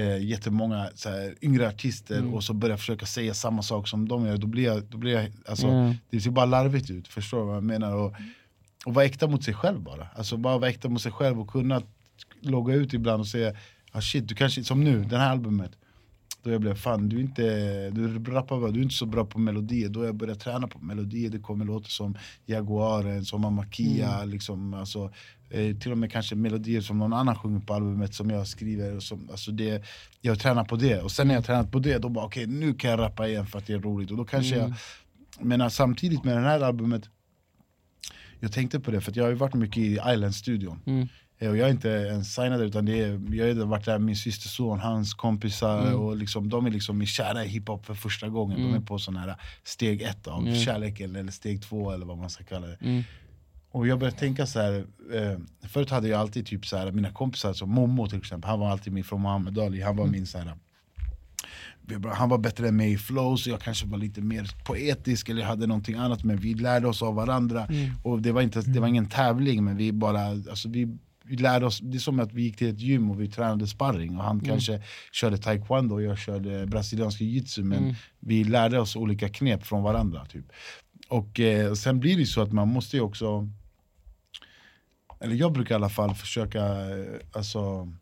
eh, 0.00 0.24
jättemånga 0.24 0.90
så 0.94 1.08
här, 1.08 1.34
yngre 1.40 1.68
artister 1.68 2.18
Mm. 2.18 2.34
och 2.34 2.44
så 2.44 2.54
börjar 2.54 2.76
försöka 2.76 3.06
säga 3.06 3.34
samma 3.34 3.62
sak 3.62 3.88
som 3.88 4.08
de 4.08 4.26
gör. 4.26 4.36
Då 4.36 4.46
blir 4.46 4.64
jag, 4.64 4.84
då 4.84 4.98
blir 4.98 5.12
jag 5.12 5.32
alltså, 5.46 5.66
ja. 5.66 5.94
det 6.10 6.20
ser 6.20 6.30
bara 6.30 6.46
larvigt 6.46 6.90
ut, 6.90 7.08
förstår 7.08 7.38
du 7.40 7.44
vad 7.46 7.56
jag 7.56 7.64
menar? 7.64 7.96
Och, 7.96 8.14
och 8.86 8.94
vara 8.94 9.04
äkta 9.04 9.26
mot 9.26 9.44
sig 9.44 9.54
själv 9.54 9.80
bara. 9.80 10.08
Alltså 10.14 10.36
bara 10.36 10.58
vara 10.58 10.70
äkta 10.70 10.88
mot 10.88 11.02
sig 11.02 11.12
själv 11.12 11.40
och 11.40 11.48
kunna 11.50 11.82
logga 12.40 12.74
ut 12.74 12.94
ibland 12.94 13.20
och 13.20 13.26
säga 13.28 13.56
ah, 13.92 14.00
shit, 14.00 14.28
du 14.28 14.34
kanske, 14.34 14.64
som 14.64 14.84
nu, 14.84 15.04
det 15.04 15.18
här 15.18 15.30
albumet. 15.30 15.72
Då 16.42 16.50
jag 16.50 16.60
blev 16.60 16.74
fan, 16.74 17.08
du 17.08 17.20
inte, 17.20 17.42
du 17.90 18.18
rappar 18.24 18.60
bra, 18.60 18.70
du 18.70 18.78
är 18.78 18.82
inte 18.82 18.94
så 18.94 19.06
bra 19.06 19.24
på 19.24 19.38
melodier. 19.38 19.88
Då 19.88 20.04
jag 20.04 20.14
började 20.14 20.40
träna 20.40 20.68
på 20.68 20.78
melodier, 20.78 21.30
det 21.30 21.38
kommer 21.38 21.64
låtar 21.64 21.88
som 21.88 22.16
Jaguaren, 22.46 23.24
som 23.24 23.44
Amakia, 23.44 24.24
liksom, 24.24 24.74
alltså, 24.74 25.12
eh, 25.50 25.76
till 25.76 25.92
och 25.92 25.98
med 25.98 26.12
kanske 26.12 26.34
melodier 26.34 26.80
som 26.80 26.98
någon 26.98 27.12
annan 27.12 27.36
sjunger 27.36 27.60
på 27.60 27.74
albumet 27.74 28.14
som 28.14 28.30
jag 28.30 28.46
skriver. 28.46 28.96
Och 28.96 29.02
som, 29.02 29.30
alltså 29.30 29.50
det, 29.52 29.84
jag 30.20 30.38
tränar 30.38 30.64
på 30.64 30.76
det, 30.76 31.00
och 31.00 31.10
sen 31.10 31.28
när 31.28 31.34
jag 31.34 31.44
tränat 31.44 31.72
på 31.72 31.78
det, 31.78 31.98
då 31.98 32.08
bara 32.08 32.24
okej 32.24 32.46
nu 32.46 32.74
kan 32.74 32.90
jag 32.90 33.00
rappa 33.00 33.28
igen 33.28 33.46
för 33.46 33.58
att 33.58 33.66
det 33.66 33.72
är 33.72 33.78
roligt. 33.80 34.10
Och 34.10 34.16
då 34.16 34.24
kanske 34.24 34.54
Mm. 34.56 34.74
jag, 35.40 35.46
men 35.46 35.70
samtidigt 35.70 36.24
med 36.24 36.36
det 36.36 36.40
här 36.40 36.60
albumet, 36.60 37.02
jag 38.40 38.52
tänkte 38.52 38.80
på 38.80 38.90
det 38.90 39.00
för 39.00 39.10
att 39.10 39.16
jag 39.16 39.24
har 39.24 39.30
ju 39.30 39.36
varit 39.36 39.54
mycket 39.54 39.78
i 39.78 39.92
Island-studion. 39.92 40.80
Mm. 40.86 41.08
Eh, 41.42 41.50
Och 41.50 41.56
jag 41.56 41.66
är 41.68 41.72
inte 41.72 41.88
ens 41.88 42.34
signad 42.34 42.60
utan 42.60 42.84
det 42.84 43.00
är, 43.00 43.20
jag 43.34 43.54
har 43.54 43.64
varit 43.64 43.84
där 43.84 43.92
med 43.98 44.06
min 44.06 44.16
systerson, 44.16 44.80
hans 44.80 45.14
kompisar 45.14 45.82
Mm. 45.86 46.00
och 46.00 46.16
liksom, 46.16 46.48
de 46.48 46.66
är 46.66 46.70
liksom 46.70 47.06
kära 47.06 47.44
i 47.44 47.48
hiphop 47.48 47.86
för 47.86 47.94
första 47.94 48.28
gången. 48.28 48.58
De 48.58 48.64
Mm. 48.68 48.82
är 48.82 48.86
på 48.86 48.98
sån 48.98 49.16
här 49.16 49.36
steg 49.64 50.02
ett 50.02 50.26
av 50.26 50.42
Mm. 50.42 50.54
kärleken, 50.58 51.16
eller 51.16 51.32
steg 51.32 51.62
två 51.62 51.90
eller 51.92 52.06
vad 52.06 52.18
man 52.18 52.30
ska 52.30 52.44
kalla 52.44 52.66
det. 52.66 52.78
Mm. 52.80 53.02
Och 53.70 53.86
jag 53.86 53.98
började 53.98 54.18
tänka 54.18 54.46
så 54.46 54.60
här. 54.60 54.84
Eh, 55.14 55.68
förut 55.68 55.90
hade 55.90 56.08
jag 56.08 56.20
alltid 56.20 56.46
typ 56.46 56.66
så 56.66 56.76
här, 56.76 56.92
mina 56.92 57.10
kompisar, 57.10 57.52
som 57.52 57.70
Momo 57.70 58.06
till 58.06 58.18
exempel, 58.18 58.50
han 58.50 58.60
var 58.60 58.70
alltid 58.70 58.92
min 58.92 59.04
från 59.04 59.22
Muhammad 59.22 59.58
Ali, 59.58 59.82
han 59.82 59.96
var 59.96 60.06
min 60.06 60.26
så 60.26 60.38
här. 60.38 60.54
bara- 61.98 62.14
Han 62.14 62.28
var 62.28 62.38
bättre 62.38 62.68
än 62.68 62.76
mig 62.76 62.92
i 62.92 62.98
flow, 62.98 63.36
så 63.36 63.50
jag 63.50 63.60
kanske 63.60 63.86
var 63.86 63.98
lite 63.98 64.20
mer 64.20 64.50
poetisk 64.64 65.28
eller 65.28 65.42
hade 65.44 65.66
någonting 65.66 65.94
annat 65.94 66.24
Men 66.24 66.36
vi 66.36 66.54
lärde 66.54 66.88
oss 66.88 67.02
av 67.02 67.14
varandra, 67.14 67.66
Mm. 67.66 67.90
och 68.02 68.22
det 68.22 68.32
var, 68.32 68.42
inte, 68.42 68.60
det 68.60 68.80
var 68.80 68.88
ingen 68.88 69.06
tävling 69.08 69.64
men 69.64 69.76
vi 69.76 69.92
bara, 69.92 70.20
alltså 70.26 70.68
vi, 70.68 70.98
vi 71.32 71.38
lärde 71.38 71.66
oss, 71.66 71.78
det 71.82 71.96
är 71.96 72.00
som 72.00 72.20
att 72.20 72.32
vi 72.32 72.42
gick 72.42 72.56
till 72.56 72.68
ett 72.68 72.80
gym 72.80 73.10
och 73.10 73.20
vi 73.20 73.28
tränade 73.28 73.66
sparring 73.66 74.16
och 74.18 74.24
han 74.24 74.36
Mm. 74.36 74.46
kanske 74.48 74.82
körde 75.12 75.38
taekwondo 75.38 75.94
och 75.94 76.02
jag 76.02 76.18
körde 76.18 76.66
brasiliansk 76.66 77.20
jiu-jitsu 77.20 77.62
men 77.64 77.78
Mm. 77.82 77.94
vi 78.20 78.44
lärde 78.44 78.80
oss 78.80 78.96
olika 78.96 79.28
knep 79.28 79.66
från 79.66 79.82
varandra 79.82 80.24
typ. 80.24 80.44
Och 81.08 81.40
eh, 81.40 81.74
sen 81.74 82.00
blir 82.00 82.16
det 82.16 82.26
så 82.26 82.40
att 82.42 82.52
man 82.52 82.68
måste 82.68 82.96
ju 82.96 83.02
också 83.02 83.48
eller 85.20 85.34
jag 85.34 85.52
brukar 85.52 85.74
i 85.74 85.76
alla 85.76 85.88
fall 85.88 86.14
försöka, 86.14 86.60
eh, 86.66 87.20
alltså 87.32 87.92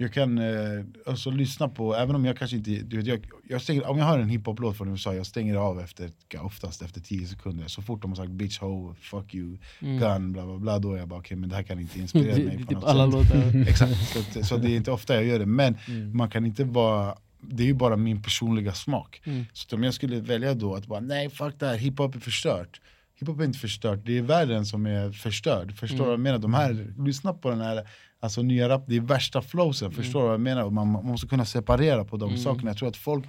jag 0.00 0.12
kan 0.12 0.38
eh, 0.38 0.84
alltså, 1.06 1.30
lyssna 1.30 1.68
på, 1.68 1.94
även 1.96 2.14
om 2.16 2.24
jag 2.24 2.36
kanske 2.38 2.56
inte, 2.56 2.70
du 2.70 2.96
vet, 2.96 3.06
jag, 3.06 3.26
jag 3.48 3.62
stänger, 3.62 3.86
om 3.90 3.98
jag 3.98 4.04
hör 4.04 4.18
en 4.18 4.28
hiphop-låt 4.28 4.76
från 4.76 4.88
USA, 4.88 5.14
jag 5.14 5.26
stänger 5.26 5.54
av 5.56 5.80
efter, 5.80 6.10
oftast 6.40 6.82
efter 6.82 7.00
10 7.00 7.26
sekunder. 7.26 7.66
Så 7.68 7.82
fort 7.82 8.02
de 8.02 8.10
har 8.10 8.16
sagt 8.16 8.30
bitch, 8.30 8.58
ho, 8.58 8.94
fuck 9.00 9.34
you, 9.34 9.58
Mm. 9.82 9.98
gun, 9.98 10.32
bla 10.32 10.46
bla 10.46 10.58
bla, 10.58 10.78
då 10.78 10.92
är 10.94 10.98
jag 10.98 11.08
bara 11.08 11.18
okej 11.20 11.36
men 11.36 11.48
det 11.48 11.56
här 11.56 11.62
kan 11.62 11.80
inte 11.80 11.98
inspirera 12.00 12.36
Det- 12.36 12.44
mig 12.44 12.54
på 12.56 12.62
typ 12.62 12.70
något 12.70 12.84
alla 12.84 13.04
sätt. 13.22 13.34
låtar. 13.34 13.60
Exakt, 13.68 14.08
så, 14.08 14.18
att, 14.40 14.46
så 14.46 14.56
det 14.56 14.70
är 14.70 14.76
inte 14.76 14.90
ofta 14.90 15.14
jag 15.14 15.24
gör 15.24 15.38
det, 15.38 15.46
men 15.46 15.76
Mm. 15.88 16.16
man 16.16 16.30
kan 16.30 16.46
inte 16.46 16.64
vara, 16.64 17.14
det 17.40 17.62
är 17.62 17.66
ju 17.66 17.74
bara 17.74 17.96
min 17.96 18.22
personliga 18.22 18.72
smak. 18.72 19.20
Mm. 19.24 19.44
Så 19.52 19.76
om 19.76 19.82
jag 19.82 19.94
skulle 19.94 20.20
välja 20.20 20.54
då 20.54 20.74
att 20.74 20.86
bara 20.86 21.00
nej 21.00 21.30
fuck 21.30 21.54
det 21.58 21.66
här, 21.66 21.76
hiphop 21.76 22.14
är 22.14 22.20
förstört. 22.20 22.80
Hiphop 23.20 23.40
är 23.40 23.44
inte 23.44 23.58
förstört, 23.58 24.00
det 24.04 24.18
är 24.18 24.22
världen 24.22 24.66
som 24.66 24.86
är 24.86 25.12
förstörd. 25.12 25.72
Förstår 25.76 25.96
du 25.96 26.02
Mm. 26.02 26.06
vad 26.06 26.12
jag 26.14 26.20
menar? 26.20 26.38
De 26.38 26.54
här, 26.54 26.94
lyssna 26.98 27.32
på 27.34 27.50
den 27.50 27.60
här 27.60 27.88
Alltså 28.20 28.42
nya 28.42 28.68
rap, 28.68 28.84
det 28.86 28.96
är 28.96 29.00
värsta 29.00 29.42
flowsen, 29.42 29.92
förstår 29.92 30.20
du 30.20 30.24
vad 30.24 30.34
jag 30.34 30.40
menar? 30.40 30.62
Och 30.64 30.72
man, 30.72 30.88
man 30.92 31.04
måste 31.06 31.26
kunna 31.26 31.44
separera 31.44 32.04
på 32.04 32.16
de 32.16 32.28
Mm. 32.28 32.42
sakerna. 32.42 32.70
Jag 32.70 32.76
tror 32.78 32.88
att 32.88 32.96
folk 32.96 33.24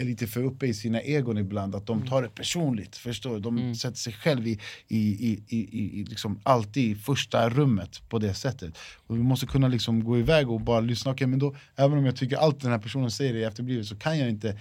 är 0.00 0.04
lite 0.04 0.26
för 0.26 0.44
uppe 0.44 0.66
i 0.66 0.74
sina 0.74 1.00
egon 1.02 1.38
ibland, 1.38 1.74
att 1.74 1.86
de 1.86 2.06
tar 2.06 2.22
det 2.22 2.28
personligt. 2.28 2.96
Förstår 2.96 3.34
du? 3.34 3.40
De 3.40 3.58
Mm. 3.58 3.74
sätter 3.74 3.96
sig 3.96 4.12
själv 4.12 4.46
i, 4.46 4.58
i, 4.88 4.98
i, 4.98 5.44
i, 5.48 6.00
i, 6.00 6.04
liksom 6.04 6.40
alltid 6.42 6.90
i 6.90 6.94
första 6.94 7.48
rummet 7.50 8.08
på 8.08 8.18
det 8.18 8.34
sättet. 8.34 8.78
Och 9.06 9.16
vi 9.16 9.22
måste 9.22 9.46
kunna 9.46 9.68
liksom 9.68 10.04
gå 10.04 10.18
iväg 10.18 10.50
och 10.50 10.60
bara 10.60 10.80
lyssna. 10.80 11.10
Okej, 11.12 11.26
men 11.26 11.38
då, 11.38 11.56
även 11.76 11.98
om 11.98 12.06
jag 12.06 12.16
tycker 12.16 12.36
allt 12.36 12.60
den 12.60 12.70
här 12.70 12.78
personen 12.78 13.10
säger 13.10 13.34
är 13.34 13.48
efterblivet 13.48 13.86
så 13.86 13.96
kan 13.96 14.18
jag 14.18 14.28
inte 14.28 14.58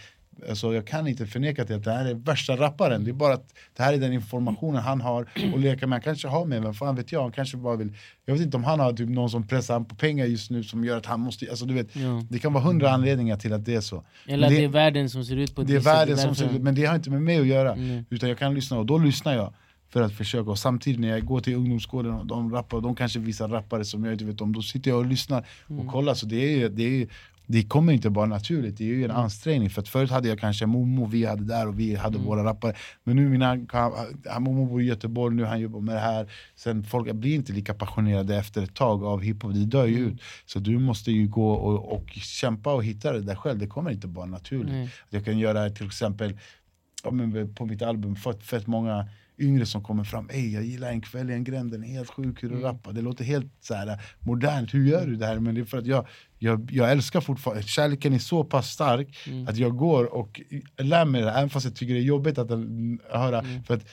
Alltså 0.50 0.74
jag 0.74 0.88
kan 0.88 1.08
inte 1.08 1.26
förneka 1.26 1.66
till 1.66 1.76
att 1.76 1.84
det 1.84 1.92
här 1.92 2.06
är 2.06 2.14
värsta 2.14 2.56
rapparen. 2.58 3.04
Det 3.04 3.12
är 3.12 3.14
bara 3.14 3.34
att 3.34 3.54
det 3.78 3.84
här 3.84 3.94
är 3.94 3.98
den 3.98 4.14
informationen 4.14 4.82
han 4.82 5.02
har 5.02 5.22
att 5.54 5.60
leka 5.60 5.88
med. 5.88 5.96
Han 5.96 6.02
kanske 6.02 6.28
har 6.28 6.46
med, 6.46 6.62
vem 6.64 6.74
fan 6.74 6.96
vet 6.96 7.12
jag. 7.12 7.22
Han 7.22 7.32
kanske 7.32 7.58
bara 7.58 7.76
vill, 7.76 7.94
jag 8.26 8.34
vet 8.34 8.44
inte 8.44 8.58
om 8.58 8.64
han 8.64 8.80
har 8.80 8.94
typ 8.94 9.10
någon 9.10 9.30
som 9.30 9.48
pressar 9.48 9.74
han 9.74 9.86
på 9.86 9.96
pengar 9.96 10.26
just 10.26 10.52
nu 10.52 10.64
som 10.64 10.86
gör 10.86 10.98
att 10.98 11.06
han 11.06 11.20
måste, 11.20 11.50
alltså 11.50 11.66
du 11.66 11.74
vet. 11.74 11.96
Ja. 11.96 12.24
Det 12.30 12.40
kan 12.40 12.54
vara 12.54 12.64
hundra 12.64 12.92
anledningar 12.92 13.38
till 13.38 13.54
att 13.54 13.66
det 13.66 13.76
är 13.76 13.82
så. 13.82 14.04
Eller 14.28 14.50
det- 14.50 14.56
det 14.56 14.64
är 14.64 14.68
världen 14.68 15.10
som 15.10 15.26
ser 15.26 15.36
ut 15.36 15.56
på 15.56 15.62
ett 15.62 15.68
Det 15.68 15.76
är 15.76 15.80
världen 15.80 16.18
som 16.18 16.36
ser 16.36 16.56
ut, 16.56 16.62
men 16.62 16.76
det 16.76 16.86
har 16.86 16.96
inte 16.96 17.10
med 17.10 17.22
mig 17.22 17.40
att 17.40 17.48
göra. 17.48 17.74
Mm. 17.74 18.06
Utan 18.10 18.30
jag 18.30 18.38
kan 18.38 18.54
lyssna 18.54 18.78
och 18.80 18.86
då 18.86 18.98
lyssnar 18.98 19.34
jag 19.36 19.54
för 19.90 20.02
att 20.02 20.14
försöka. 20.14 20.50
Och 20.50 20.60
samtidigt 20.60 21.00
när 21.00 21.08
jag 21.08 21.26
går 21.26 21.40
till 21.40 21.56
ungdomsgården 21.56 22.14
och 22.14 22.26
de 22.26 22.54
rappar, 22.54 22.78
och 22.78 22.84
de 22.84 22.96
kanske 22.96 23.20
visar 23.20 23.48
rappare 23.48 23.86
som 23.86 24.04
jag 24.04 24.14
inte 24.14 24.26
vet 24.26 24.42
om, 24.42 24.54
då 24.54 24.62
sitter 24.62 24.92
jag 24.92 25.00
och 25.00 25.06
lyssnar 25.06 25.46
Mm. 25.70 25.86
och 25.88 25.94
kollar. 25.94 26.14
Så 26.14 26.26
det, 26.26 26.62
är, 26.64 26.70
det, 26.70 27.02
är, 27.02 27.08
det 27.50 27.64
kommer 27.64 27.94
inte 27.94 28.10
bara 28.10 28.26
naturligt, 28.26 28.78
det 28.78 28.84
är 28.84 28.88
ju 28.88 28.98
Mm. 29.04 29.12
en 29.12 29.18
ansträngning. 29.18 29.70
För 29.70 29.82
att 29.82 29.88
förut 29.90 30.12
hade 30.12 30.28
jag 30.28 30.40
kanske 30.40 30.66
Momo, 30.66 31.06
vi 31.06 31.26
hade 31.26 31.44
där 31.44 31.68
och 31.68 31.80
vi 31.80 31.96
hade 31.96 32.16
Mm. 32.16 32.28
våra 32.28 32.44
rappare. 32.44 32.74
Men 33.04 33.16
nu 33.16 33.30
mina, 33.30 33.56
Momo 34.40 34.66
bor 34.66 34.82
i 34.82 34.86
Göteborg, 34.86 35.36
nu 35.36 35.44
han 35.46 35.60
jobbar 35.60 35.80
med 35.80 35.96
det 35.96 36.00
här. 36.00 36.32
Sen 36.56 36.84
folk 36.84 37.12
blir 37.14 37.36
inte 37.36 37.54
lika 37.54 37.74
passionerade 37.74 38.38
efter 38.38 38.64
ett 38.64 38.74
tag 38.76 39.04
av 39.04 39.22
hiphop, 39.22 39.54
det 39.54 39.66
dör 39.66 39.86
ju 39.86 39.98
Mm. 39.98 40.10
ut. 40.14 40.22
Så 40.46 40.60
du 40.60 40.80
måste 40.80 41.12
ju 41.12 41.28
gå 41.28 41.52
och, 41.52 41.92
och 41.98 42.10
kämpa 42.12 42.74
och 42.74 42.84
hitta 42.84 43.12
det 43.12 43.22
där 43.22 43.36
själv, 43.36 43.60
det 43.60 43.68
kommer 43.68 43.92
inte 43.92 44.08
bara 44.08 44.26
naturligt. 44.26 44.74
Nej. 44.74 44.90
Jag 45.10 45.26
kan 45.26 45.40
göra 45.40 45.70
till 45.70 45.86
exempel 45.86 46.38
på 47.56 47.66
mitt 47.66 47.82
album 47.82 48.16
fått 48.16 48.44
fett 48.44 48.68
många 48.68 49.08
yngre 49.40 49.66
som 49.66 49.84
kommer 49.84 50.04
fram. 50.04 50.30
Ey, 50.30 50.54
jag 50.54 50.64
gillar 50.64 50.92
En 50.92 51.02
kväll 51.02 51.30
i 51.30 51.34
en 51.34 51.44
gränd, 51.44 51.72
den 51.72 51.84
är 51.84 51.88
helt 51.88 52.10
sjuk 52.10 52.44
hur 52.44 52.50
du 52.50 52.56
Mm. 52.56 52.66
rappar. 52.68 52.94
Det 52.94 53.02
låter 53.02 53.24
helt 53.24 53.52
så 53.62 53.74
här, 53.74 54.02
modernt, 54.20 54.74
hur 54.74 54.88
gör 54.88 55.06
du 55.08 55.16
det 55.16 55.26
här? 55.26 55.40
Men 55.40 55.56
det 55.56 55.62
är 55.62 55.66
för 55.66 55.78
att 55.78 55.86
jag, 55.86 56.08
jag, 56.40 56.70
jag 56.72 56.92
älskar 56.92 57.22
fortfarande, 57.22 57.64
kärleken 57.64 58.14
är 58.14 58.20
så 58.20 58.44
pass 58.44 58.70
stark 58.70 59.18
Mm. 59.28 59.48
att 59.48 59.58
jag 59.58 59.76
går 59.78 60.14
och 60.16 60.42
lär 60.78 61.06
mig 61.06 61.22
det, 61.22 61.32
även 61.32 61.50
fast 61.50 61.66
jag 61.66 61.76
tycker 61.76 61.94
det 61.94 62.00
är 62.00 62.04
jobbigt 62.04 62.38
att 62.38 62.50
höra. 63.12 63.40
Mm. 63.40 63.64
För 63.64 63.74
att, 63.74 63.86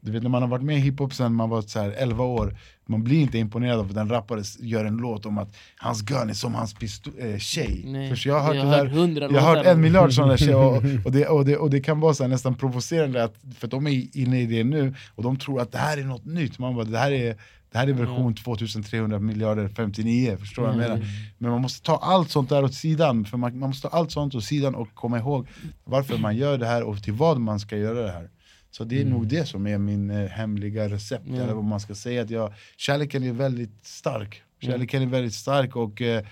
du 0.00 0.12
vet 0.12 0.22
när 0.22 0.30
man 0.30 0.42
har 0.42 0.48
varit 0.48 0.64
med 0.64 0.76
i 0.76 0.80
hiphop 0.80 1.14
sen 1.14 1.34
man 1.34 1.50
var 1.50 1.62
så 1.62 1.80
här 1.80 1.90
11 1.90 2.24
år, 2.24 2.58
man 2.86 3.04
blir 3.04 3.20
inte 3.20 3.38
imponerad 3.38 3.78
av 3.80 3.90
att 3.90 3.96
en 3.96 4.08
rappare 4.08 4.42
gör 4.60 4.84
en 4.84 4.96
låt 4.96 5.26
om 5.26 5.38
att 5.38 5.56
hans 5.78 6.02
gun 6.02 6.30
är 6.30 6.34
som 6.34 6.54
hans 6.54 6.74
pisto- 6.76 7.32
äh, 7.32 7.38
tjej. 7.38 7.82
Nej. 7.86 8.14
Jag 8.24 8.40
har 8.40 8.46
hört, 8.46 8.56
Jag 8.56 8.64
har 8.64 8.76
hört 8.78 8.92
hundra 8.92 9.28
jag 9.30 9.40
har 9.40 9.56
hört 9.56 9.66
en 9.66 9.80
miljard 9.80 10.12
sådana 10.12 10.36
tjejer 10.36 10.56
och, 10.56 10.76
och, 11.04 11.12
det, 11.12 11.26
och, 11.26 11.44
det, 11.44 11.56
och 11.56 11.70
det 11.70 11.80
kan 11.80 12.00
vara 12.00 12.14
så 12.14 12.26
nästan 12.26 12.54
provocerande, 12.54 13.24
att, 13.24 13.34
för 13.58 13.66
att 13.66 13.70
de 13.70 13.86
är 13.86 14.16
inne 14.18 14.40
i 14.40 14.46
det 14.46 14.64
nu 14.64 14.94
och 15.14 15.22
de 15.22 15.36
tror 15.36 15.60
att 15.60 15.72
det 15.72 15.78
här 15.78 15.98
är 15.98 16.04
något 16.04 16.24
nytt. 16.24 16.58
Man 16.58 16.74
bara, 16.74 16.84
det 16.84 16.98
här 16.98 17.10
är, 17.12 17.36
det 17.72 17.78
här 17.78 17.88
är 17.88 17.92
version 17.92 18.34
2300 18.34 19.18
miljarder 19.18 19.68
59, 19.68 20.36
förstår 20.40 20.62
vad 20.62 20.70
jag 20.70 20.76
Mm. 20.76 20.88
menar? 20.90 21.06
Men 21.38 21.50
man 21.50 21.60
måste 21.60 21.86
ta 21.86 21.96
allt 21.96 22.30
sånt 22.30 22.48
där 22.48 22.64
åt 22.64 22.74
sidan, 22.74 23.24
för 23.24 23.36
man, 23.36 23.58
man 23.58 23.68
måste 23.68 23.88
ta 23.88 23.96
allt 23.96 24.10
sånt 24.12 24.34
åt 24.34 24.44
sidan 24.44 24.74
och 24.74 24.88
komma 24.94 25.18
ihåg 25.18 25.46
varför 25.84 26.18
man 26.18 26.36
gör 26.36 26.58
det 26.58 26.66
här 26.66 26.82
och 26.82 27.02
till 27.02 27.12
vad 27.12 27.40
man 27.40 27.60
ska 27.60 27.76
göra 27.76 28.02
det 28.02 28.12
här. 28.12 28.30
Så 28.76 28.84
det 28.84 29.00
är 29.00 29.04
nog 29.04 29.26
det 29.28 29.46
som 29.48 29.66
är 29.66 29.78
min 29.78 30.10
eh, 30.10 30.28
hemliga 30.28 30.88
recept, 30.88 31.26
Mm. 31.26 31.40
eller 31.40 31.54
vad 31.54 31.64
man 31.64 31.80
ska 31.80 31.94
säga. 31.94 32.22
Att 32.22 32.30
jag, 32.30 32.52
kärleken 32.76 33.22
är 33.22 33.32
väldigt 33.32 33.86
stark. 33.86 34.42
Kärleken 34.60 35.02
är 35.02 35.06
väldigt 35.06 35.34
stark 35.34 35.76
och 35.76 36.02
eh, 36.02 36.24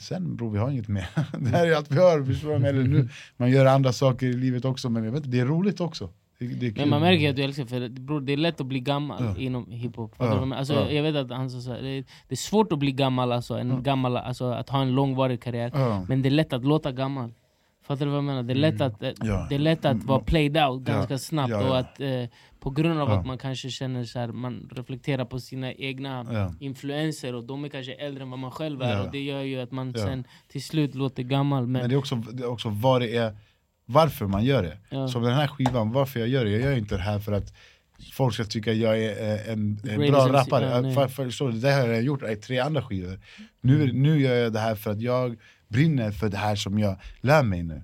sen 0.00 0.36
bror, 0.36 0.50
vi 0.50 0.58
har 0.58 0.70
inget 0.70 0.88
mer. 0.88 1.06
det 1.38 1.48
här 1.50 1.66
är 1.66 1.74
allt 1.76 1.90
vi 1.92 1.98
har, 1.98 2.24
förstår 2.24 2.58
du? 2.58 2.66
Eller 2.66 2.82
nu, 2.82 3.08
man 3.36 3.50
gör 3.50 3.66
andra 3.66 3.92
saker 3.92 4.26
i 4.26 4.32
livet 4.32 4.64
också, 4.64 4.90
men 4.90 5.04
jag 5.04 5.12
vet, 5.12 5.30
det 5.30 5.40
är 5.40 5.46
roligt 5.46 5.80
också. 5.80 6.10
Det, 6.38 6.46
det. 6.46 6.76
Men 6.76 6.88
man 6.88 7.00
märker 7.00 7.30
att 7.30 7.36
du 7.36 7.42
älskar 7.42 7.64
för 7.66 7.88
bror, 7.88 8.20
det 8.20 8.32
är 8.32 8.36
lätt 8.36 8.60
att 8.60 8.66
bli 8.66 8.80
gammal 8.80 9.24
Ja. 9.24 9.36
inom 9.42 9.70
hiphop. 9.70 10.14
Ja? 10.18 10.54
Alltså, 10.56 10.74
ja. 10.74 10.90
Jag 10.90 11.02
vet 11.02 11.16
att 11.16 11.30
han 11.30 11.50
sa 11.50 11.70
det, 11.70 11.88
är, 11.88 12.04
det 12.28 12.34
är 12.34 12.36
svårt 12.36 12.72
att 12.72 12.78
bli 12.78 12.92
gammal, 12.92 13.32
alltså, 13.32 13.54
en 13.54 13.82
gammal 13.82 14.16
alltså, 14.16 14.44
att 14.52 14.68
ha 14.68 14.82
en 14.82 14.90
långvarig 14.94 15.42
karriär. 15.42 15.70
Ja. 15.74 16.04
Men 16.08 16.22
det 16.22 16.28
är 16.28 16.30
lätt 16.30 16.52
att 16.52 16.64
låta 16.64 16.92
gammal. 16.92 17.32
Fattar 17.90 18.04
du 18.06 18.10
vad 18.10 18.16
jag 18.18 18.24
menar? 18.24 18.42
Det 18.42 18.52
är 18.52 18.54
lätt 18.54 18.80
att, 18.80 19.02
eh, 19.02 19.08
Mm. 19.08 19.14
Ja. 19.28 19.46
det 19.48 19.54
är 19.54 19.58
lätt 19.58 19.84
att 19.84 20.04
vara 20.04 20.20
played 20.20 20.56
out 20.56 20.82
Ja. 20.86 20.94
ganska 20.94 21.18
snabbt. 21.18 21.50
Ja. 21.50 21.68
Och 21.68 21.78
att, 21.78 22.00
eh, 22.00 22.24
på 22.60 22.70
grund 22.70 23.00
av 23.00 23.10
att 23.10 23.26
man 23.26 23.38
kanske 23.38 23.70
känner 23.70 24.04
så 24.04 24.18
här, 24.18 24.28
man 24.28 24.70
reflekterar 24.76 25.24
på 25.24 25.40
sina 25.40 25.72
egna 25.72 26.26
influenser 26.60 27.34
och 27.34 27.44
de 27.44 27.64
är 27.64 27.68
kanske 27.68 27.92
äldre 27.92 28.22
än 28.22 28.30
vad 28.30 28.38
man 28.38 28.50
själv 28.50 28.82
är. 28.82 29.04
Och 29.06 29.10
det 29.12 29.20
gör 29.20 29.40
ju 29.42 29.60
att 29.60 29.70
man 29.72 29.94
sen 29.94 30.24
till 30.48 30.62
slut 30.62 30.94
låter 30.94 31.22
gammal. 31.22 31.66
Men, 31.66 31.72
Men 31.80 31.90
det 31.90 31.94
är 31.94 31.98
också, 31.98 32.14
det 32.16 32.42
är 32.42 32.48
också 32.50 32.68
vad 32.68 33.00
det 33.00 33.16
är, 33.16 33.36
varför 33.86 34.26
man 34.26 34.44
gör 34.44 34.62
det. 34.62 35.08
Som 35.08 35.22
den 35.22 35.34
här 35.34 35.46
skivan, 35.46 35.92
varför 35.92 36.20
jag 36.20 36.28
gör 36.28 36.44
det. 36.44 36.50
Jag 36.50 36.60
gör 36.60 36.76
inte 36.76 36.96
det 36.96 37.02
här 37.02 37.18
för 37.18 37.32
att 37.32 37.52
folk 38.12 38.34
ska 38.34 38.44
tycka 38.44 38.72
jag 38.72 39.02
är 39.02 39.52
en, 39.52 39.80
en 39.90 40.10
bra 40.10 40.28
rappare. 40.28 40.64
ja, 40.88 40.94
för, 40.94 41.08
för, 41.30 41.46
du, 41.52 41.58
det 41.58 41.70
här 41.70 41.80
har 41.86 41.94
jag 41.94 42.02
gjort 42.02 42.22
i 42.22 42.36
tre 42.36 42.58
andra 42.58 42.82
skivor. 42.82 43.20
Nu, 43.60 43.92
nu 43.92 44.20
gör 44.20 44.34
jag 44.34 44.52
det 44.52 44.60
här 44.60 44.74
för 44.74 44.90
att 44.90 45.00
jag 45.00 45.36
brinner 45.70 46.10
för 46.10 46.28
det 46.28 46.36
här 46.36 46.56
som 46.56 46.78
jag 46.78 46.96
lär 47.20 47.42
mig 47.42 47.62
nu. 47.62 47.82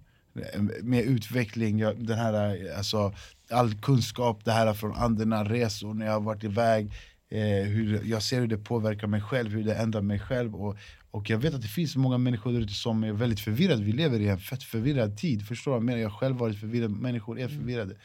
Med 0.83 1.05
utveckling, 1.05 1.79
jag, 1.79 2.07
den 2.07 2.19
här, 2.19 2.67
alltså, 2.77 3.15
all 3.51 3.75
kunskap, 3.75 4.45
det 4.45 4.53
här 4.53 4.75
från 4.75 4.97
andra 4.97 5.45
resor 5.45 5.95
när 5.95 6.07
jag 6.07 6.13
har 6.13 6.21
varit 6.21 6.45
iväg. 6.45 6.93
Eh, 7.31 7.69
hur, 7.69 8.05
jag 8.05 8.23
ser 8.23 8.41
hur 8.41 8.47
det 8.47 8.59
påverkar 8.59 9.07
mig 9.07 9.21
själv, 9.21 9.51
hur 9.51 9.65
det 9.65 9.75
ändrar 9.75 10.03
mig 10.03 10.19
själv. 10.19 10.55
Och, 10.55 10.77
och 11.11 11.31
jag 11.31 11.39
vet 11.39 11.55
att 11.55 11.63
det 11.63 11.69
finns 11.69 11.97
många 11.97 12.19
människor 12.19 12.53
där 12.53 12.61
ute 12.61 12.73
som 12.73 13.05
är 13.05 13.13
väldigt 13.13 13.41
förvirrade. 13.41 13.83
Vi 13.83 13.93
lever 13.93 14.21
i 14.21 14.29
en 14.29 14.39
fett 14.39 14.63
förvirrad 14.63 15.19
tid. 15.19 15.47
Förstår 15.47 15.71
du 15.71 15.73
vad 15.73 15.81
jag 15.81 15.85
menar? 15.85 15.99
Jag 15.99 16.09
har 16.09 16.19
själv 16.19 16.37
varit 16.37 16.61
förvirrad, 16.61 16.91
människor 16.91 17.41
är 17.41 17.49
förvirrade. 17.49 17.97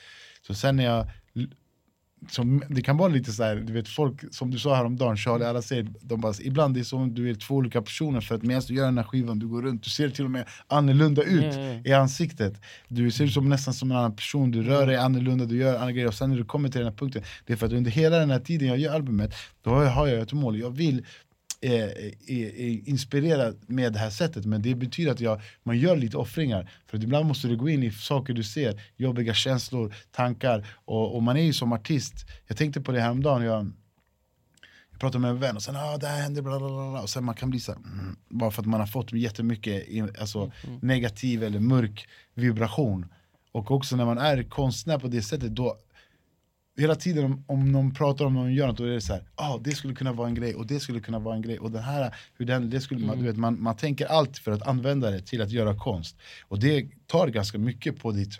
Så 0.48 0.54
sen 0.54 0.76
när 0.76 0.84
jag 0.84 1.08
som, 2.30 2.63
det 2.69 2.82
kan 2.82 2.97
vara 2.97 3.09
lite 3.09 3.32
så 3.32 3.43
här, 3.43 3.55
du 3.55 3.74
vet 3.74 3.88
folk 3.88 4.34
som 4.34 4.51
du 4.51 4.59
sa 4.59 4.76
häromdagen, 4.76 5.17
Charlie, 5.17 5.45
alla 5.45 5.61
säger, 5.61 5.88
de 6.01 6.22
bara, 6.22 6.34
ibland 6.41 6.74
det 6.74 6.80
är 6.80 6.84
som 6.84 7.13
du 7.13 7.30
är 7.30 7.36
två 7.36 7.55
olika 7.55 7.82
personer 7.82 8.22
för 8.22 8.36
att 8.36 8.43
medan 8.43 8.63
du 8.67 8.74
gör 8.74 8.86
den 8.86 8.97
här 8.97 9.05
skivan, 9.05 9.39
du 9.39 9.47
går 9.47 9.61
runt, 9.61 9.84
du 9.84 9.89
ser 9.89 10.09
till 10.09 10.26
och 10.26 10.32
med 10.32 10.45
annorlunda 10.67 11.24
ut 11.24 11.55
ja. 11.55 11.91
i 11.91 11.93
ansiktet. 11.93 12.61
Du 12.88 13.11
ser 13.11 13.24
ut 13.24 13.34
som 13.34 13.49
nästan 13.49 13.74
som 13.74 13.91
en 13.91 13.97
annan 13.97 14.15
person, 14.15 14.51
du 14.51 14.63
rör 14.63 14.88
dig 14.88 14.95
annorlunda, 14.95 15.45
du 15.45 15.57
gör 15.57 15.76
andra 15.76 15.91
grejer. 15.91 16.07
Och 16.07 16.13
sen 16.13 16.30
när 16.30 16.38
du 16.38 16.45
kommer 16.45 16.69
till 16.69 16.80
den 16.80 16.89
här 16.89 16.97
punkten, 16.97 17.24
det 17.45 17.53
är 17.53 17.57
för 17.57 17.65
att 17.65 17.74
under 17.74 17.91
hela 17.91 18.17
den 18.17 18.30
här 18.30 18.39
tiden 18.39 18.67
jag 18.67 18.78
gör 18.78 18.95
albumet, 18.95 19.34
då 19.61 19.69
har 19.69 20.07
jag 20.07 20.22
ett 20.22 20.34
mål. 20.34 20.59
Jag 20.59 20.72
vill 20.72 21.05
eh, 21.62 21.74
eh, 21.74 21.89
eh, 22.28 22.89
inspirera 22.89 23.53
med 23.68 23.93
det 23.93 23.99
här 23.99 24.09
sättet, 24.09 24.45
men 24.45 24.62
det 24.62 24.76
betyder 24.76 25.12
att 25.12 25.20
jag, 25.20 25.41
man 25.64 25.78
gör 25.78 25.95
lite 25.95 26.18
offringar. 26.18 26.72
För 26.88 26.97
att 26.97 27.03
ibland 27.03 27.26
måste 27.26 27.47
du 27.47 27.57
gå 27.57 27.70
in 27.70 27.84
i 27.84 27.91
saker 27.91 28.34
du 28.34 28.43
ser, 28.43 28.82
jobbiga 28.97 29.34
känslor, 29.34 29.95
tankar. 30.12 30.68
Och, 30.86 31.16
och 31.16 31.24
man 31.24 31.38
är 31.38 31.43
ju 31.43 31.53
som 31.53 31.74
artist, 31.74 32.14
jag 32.47 32.57
tänkte 32.57 32.82
på 32.82 32.91
det 32.91 33.01
häromdagen, 33.01 33.43
jag, 33.43 33.72
jag 34.91 34.99
pratade 34.99 35.22
med 35.22 35.32
en 35.32 35.39
vän 35.39 35.55
och 35.55 35.64
sen 35.64 35.76
ah, 35.76 35.97
det 35.97 36.07
här 36.07 36.22
hände, 36.22 36.41
bla, 36.41 36.59
bla, 36.59 36.70
bla, 36.70 37.01
och 37.01 37.09
sen 37.09 37.24
man 37.24 37.36
kan 37.36 37.49
bli 37.49 37.59
så 37.59 37.72
här, 37.72 37.80
mm, 37.80 38.16
bara 38.30 38.51
för 38.51 38.62
att 38.62 38.68
man 38.68 38.80
har 38.80 38.88
fått 38.88 39.14
jättemycket 39.14 40.20
alltså, 40.20 40.51
negativ 40.82 41.43
eller 41.43 41.59
mörk 41.59 42.07
vibration. 42.34 43.05
Och 43.51 43.72
också 43.72 43.95
när 43.95 44.05
man 44.05 44.18
är 44.18 44.43
konstnär 44.43 44.99
på 44.99 45.07
det 45.07 45.22
sättet, 45.22 45.55
då 45.55 45.78
hela 46.78 46.95
tiden 46.95 47.26
om, 47.26 47.43
om 47.47 47.72
någon 47.72 47.93
pratar 47.93 48.26
om 48.26 48.34
någon 48.34 48.53
gör 48.53 48.67
något, 48.67 48.78
då 48.78 48.84
är 48.84 48.89
det 48.89 49.01
så 49.01 49.13
här, 49.13 49.24
ah, 49.36 49.57
det 49.57 49.72
skulle 49.72 49.93
kunna 49.93 50.13
vara 50.13 50.28
en 50.28 50.36
grej 50.36 50.55
och 50.55 50.67
det 50.67 50.80
skulle 50.80 50.99
kunna 50.99 51.19
vara 51.19 51.36
en 51.36 51.41
grej 51.41 51.59
och 51.59 51.72
den 51.72 51.84
här, 51.84 52.15
hur 52.38 52.45
den, 52.45 52.69
det 52.69 52.82
skulle 52.82 53.05
man, 53.05 53.17
du 53.19 53.26
vet, 53.26 53.38
man, 53.38 53.63
man 53.63 53.76
tänker 53.76 54.05
allt 54.05 54.38
för 54.38 54.51
att 54.51 54.67
använda 54.67 55.11
det 55.11 55.22
till 55.22 55.41
att 55.41 55.51
göra 55.51 55.76
konst. 55.76 56.17
Och 56.47 56.59
det 56.59 56.88
tar 57.07 57.28
ganska 57.28 57.57
mycket 57.57 57.99
på 57.99 58.11
ditt 58.11 58.39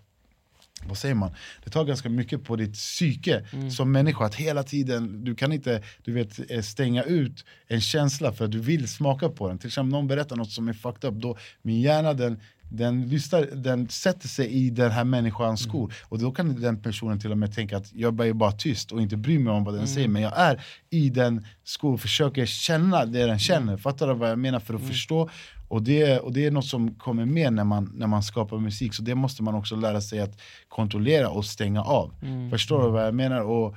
vad 0.88 0.98
säger 0.98 1.16
man? 1.16 1.32
Det 1.64 1.70
tar 1.70 1.86
ganska 1.86 2.10
mycket 2.10 2.44
på 2.44 2.56
ditt 2.56 2.74
psyke 2.74 3.46
som 3.72 3.92
människa 3.92 4.26
att 4.26 4.36
hela 4.36 4.64
tiden, 4.64 5.24
du 5.24 5.36
kan 5.36 5.52
inte 5.52 5.84
du 6.04 6.14
vet, 6.14 6.52
eh, 6.52 6.62
stänga 6.62 7.04
ut 7.04 7.46
en 7.68 7.82
känsla 7.82 8.32
för 8.32 8.46
att 8.46 8.52
du 8.52 8.60
vill 8.60 8.88
smaka 8.88 9.30
på 9.30 9.48
den. 9.48 9.58
Till 9.58 9.68
exempel 9.68 9.92
någon 9.92 10.08
berättar 10.08 10.36
något 10.36 10.52
som 10.52 10.68
är 10.68 10.74
fucked 10.74 11.10
up, 11.10 11.16
då 11.16 11.38
min 11.62 11.82
hjärna 11.82 12.14
den, 12.14 12.40
den, 12.72 13.10
lyssnar, 13.10 13.42
den 13.42 13.90
sätter 13.90 14.28
sig 14.28 14.48
i 14.48 14.70
den 14.70 14.92
här 14.92 15.04
människans 15.04 15.64
skor. 15.64 15.94
Och 16.04 16.20
då 16.20 16.32
kan 16.32 16.62
den 16.62 16.82
personen 16.82 17.20
till 17.20 17.32
och 17.32 17.38
med 17.38 17.54
tänka 17.56 17.78
att 17.78 17.94
jag 17.94 18.28
är 18.28 18.34
bara 18.34 18.52
tyst 18.52 18.92
och 18.92 19.02
inte 19.02 19.18
bryr 19.18 19.40
mig 19.40 19.54
om 19.54 19.64
vad 19.64 19.74
den 19.74 19.88
säger 19.88 20.08
men 20.08 20.22
jag 20.22 20.34
är 20.36 20.64
i 20.90 21.10
den 21.10 21.46
skor 21.64 21.94
och 21.94 22.02
försöker 22.02 22.46
känna 22.46 23.06
det 23.06 23.26
den 23.26 23.40
känner, 23.40 23.78
fattar 23.78 24.08
du 24.08 24.14
vad 24.14 24.30
jag 24.30 24.40
menar? 24.40 24.60
För 24.60 24.74
att 24.74 24.82
förstå. 24.88 25.30
Och 25.68 25.84
det, 25.84 26.20
och 26.20 26.34
det 26.34 26.46
är 26.46 26.52
något 26.52 26.66
som 26.66 26.96
kommer 26.96 27.26
med 27.26 27.54
när 27.54 27.64
man, 27.64 27.92
när 27.96 28.08
man 28.08 28.24
skapar 28.24 28.58
musik, 28.58 28.94
så 28.94 29.04
det 29.04 29.16
måste 29.16 29.44
man 29.44 29.56
också 29.56 29.76
lära 29.76 30.02
sig 30.02 30.20
att 30.20 30.42
kontrollera 30.68 31.30
och 31.30 31.46
stänga 31.46 31.82
av. 31.84 32.14
Förstår 32.52 32.84
du 32.84 32.92
vad 32.92 33.06
jag 33.06 33.16
menar? 33.16 33.42
Och, 33.42 33.76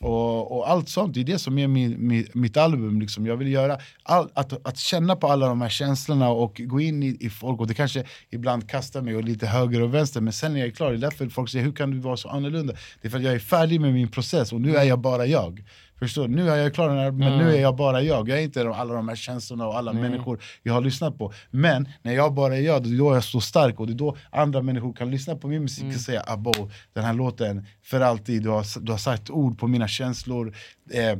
och, 0.00 0.56
och 0.56 0.70
allt 0.70 0.88
sånt, 0.88 1.14
det 1.14 1.20
är 1.20 1.24
det 1.24 1.38
som 1.38 1.58
är 1.58 1.68
min, 1.68 2.08
min, 2.08 2.28
mitt 2.32 2.56
album. 2.56 3.00
Liksom. 3.00 3.26
Jag 3.26 3.36
vill 3.36 3.48
göra 3.48 3.78
all, 4.02 4.30
att, 4.34 4.66
att 4.66 4.78
känna 4.78 5.16
på 5.16 5.28
alla 5.28 5.46
de 5.46 5.60
här 5.60 5.68
känslorna 5.68 6.28
och 6.28 6.60
gå 6.64 6.80
in 6.80 7.02
i, 7.02 7.16
i 7.20 7.30
folk. 7.30 7.60
Och 7.60 7.66
det 7.66 7.74
kanske 7.74 8.04
ibland 8.30 8.70
kastar 8.70 9.02
mig 9.02 9.16
och 9.16 9.24
lite 9.24 9.46
höger 9.46 9.82
och 9.82 9.94
vänster, 9.94 10.20
men 10.20 10.32
sen 10.32 10.52
när 10.52 10.60
jag 10.60 10.68
är 10.68 10.72
klar, 10.72 10.90
det 10.90 10.96
är 10.96 10.98
därför 10.98 11.28
folk 11.28 11.50
säger 11.50 11.64
hur 11.64 11.72
kan 11.72 11.90
du 11.90 11.98
vara 11.98 12.16
så 12.16 12.28
annorlunda? 12.28 12.74
Det 13.02 13.08
är 13.08 13.10
för 13.10 13.18
att 13.18 13.24
jag 13.24 13.34
är 13.34 13.38
färdig 13.38 13.80
med 13.80 13.94
min 13.94 14.08
process 14.08 14.52
och 14.52 14.60
nu 14.60 14.76
är 14.76 14.84
jag 14.84 14.98
bara 14.98 15.26
jag. 15.26 15.64
Förstår? 15.98 16.28
Nu 16.28 16.50
är 16.50 16.56
jag 16.56 16.74
klar 16.74 16.88
här, 16.96 17.10
men 17.10 17.32
Ja. 17.32 17.38
nu 17.38 17.56
är 17.56 17.60
jag 17.60 17.76
bara 17.76 18.02
jag. 18.02 18.28
Jag 18.28 18.38
är 18.38 18.42
inte 18.42 18.70
alla 18.70 18.94
de 18.94 19.08
här 19.08 19.16
känslorna 19.16 19.66
och 19.66 19.76
alla 19.78 19.92
Nej. 19.92 20.02
människor 20.02 20.42
jag 20.62 20.72
har 20.74 20.80
lyssnat 20.80 21.18
på. 21.18 21.32
Men 21.50 21.88
när 22.02 22.12
jag 22.12 22.34
bara 22.34 22.56
är 22.56 22.60
jag, 22.60 22.82
det 22.82 22.88
är 22.88 22.98
då 22.98 23.14
jag 23.14 23.24
står 23.24 23.40
stark 23.40 23.80
och 23.80 23.86
det 23.86 23.92
är 23.92 23.94
då 23.94 24.16
andra 24.30 24.62
människor 24.62 24.92
kan 24.92 25.10
lyssna 25.10 25.36
på 25.36 25.48
min 25.48 25.62
musik 25.62 25.82
Mm. 25.84 25.94
och 25.94 26.00
säga 26.00 26.22
abo, 26.26 26.52
den 26.92 27.04
här 27.04 27.14
låten, 27.14 27.66
för 27.82 28.00
alltid, 28.00 28.42
du 28.42 28.48
har, 28.48 28.80
du 28.80 28.92
har 28.92 28.98
sagt 28.98 29.30
ord 29.30 29.58
på 29.58 29.66
mina 29.66 29.88
känslor. 29.88 30.54
Eh, 30.92 31.18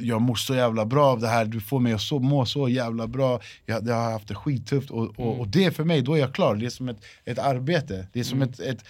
jag 0.00 0.20
mår 0.22 0.34
så 0.34 0.54
jävla 0.54 0.86
bra 0.86 1.06
av 1.06 1.20
det 1.20 1.28
här, 1.28 1.44
du 1.44 1.60
får 1.60 1.80
mig 1.80 1.92
att 1.92 2.00
så, 2.00 2.18
må 2.18 2.46
så 2.46 2.68
jävla 2.68 3.06
bra, 3.06 3.40
jag, 3.66 3.88
jag 3.88 3.94
har 3.94 4.12
haft 4.12 4.28
det 4.28 4.34
skittufft 4.34 4.90
och, 4.90 4.98
och, 5.02 5.18
Mm. 5.32 5.40
och 5.40 5.48
det 5.48 5.76
för 5.76 5.84
mig, 5.84 6.02
då 6.02 6.14
är 6.14 6.20
jag 6.20 6.34
klar. 6.34 6.56
Det 6.56 6.66
är 6.66 6.70
som 6.70 6.88
ett, 6.88 7.04
ett 7.24 7.38
arbete, 7.38 8.06
det 8.12 8.20
är 8.20 8.24
som 8.24 8.38
Mm. 8.42 8.50
ett, 8.50 8.60
ett, 8.60 8.84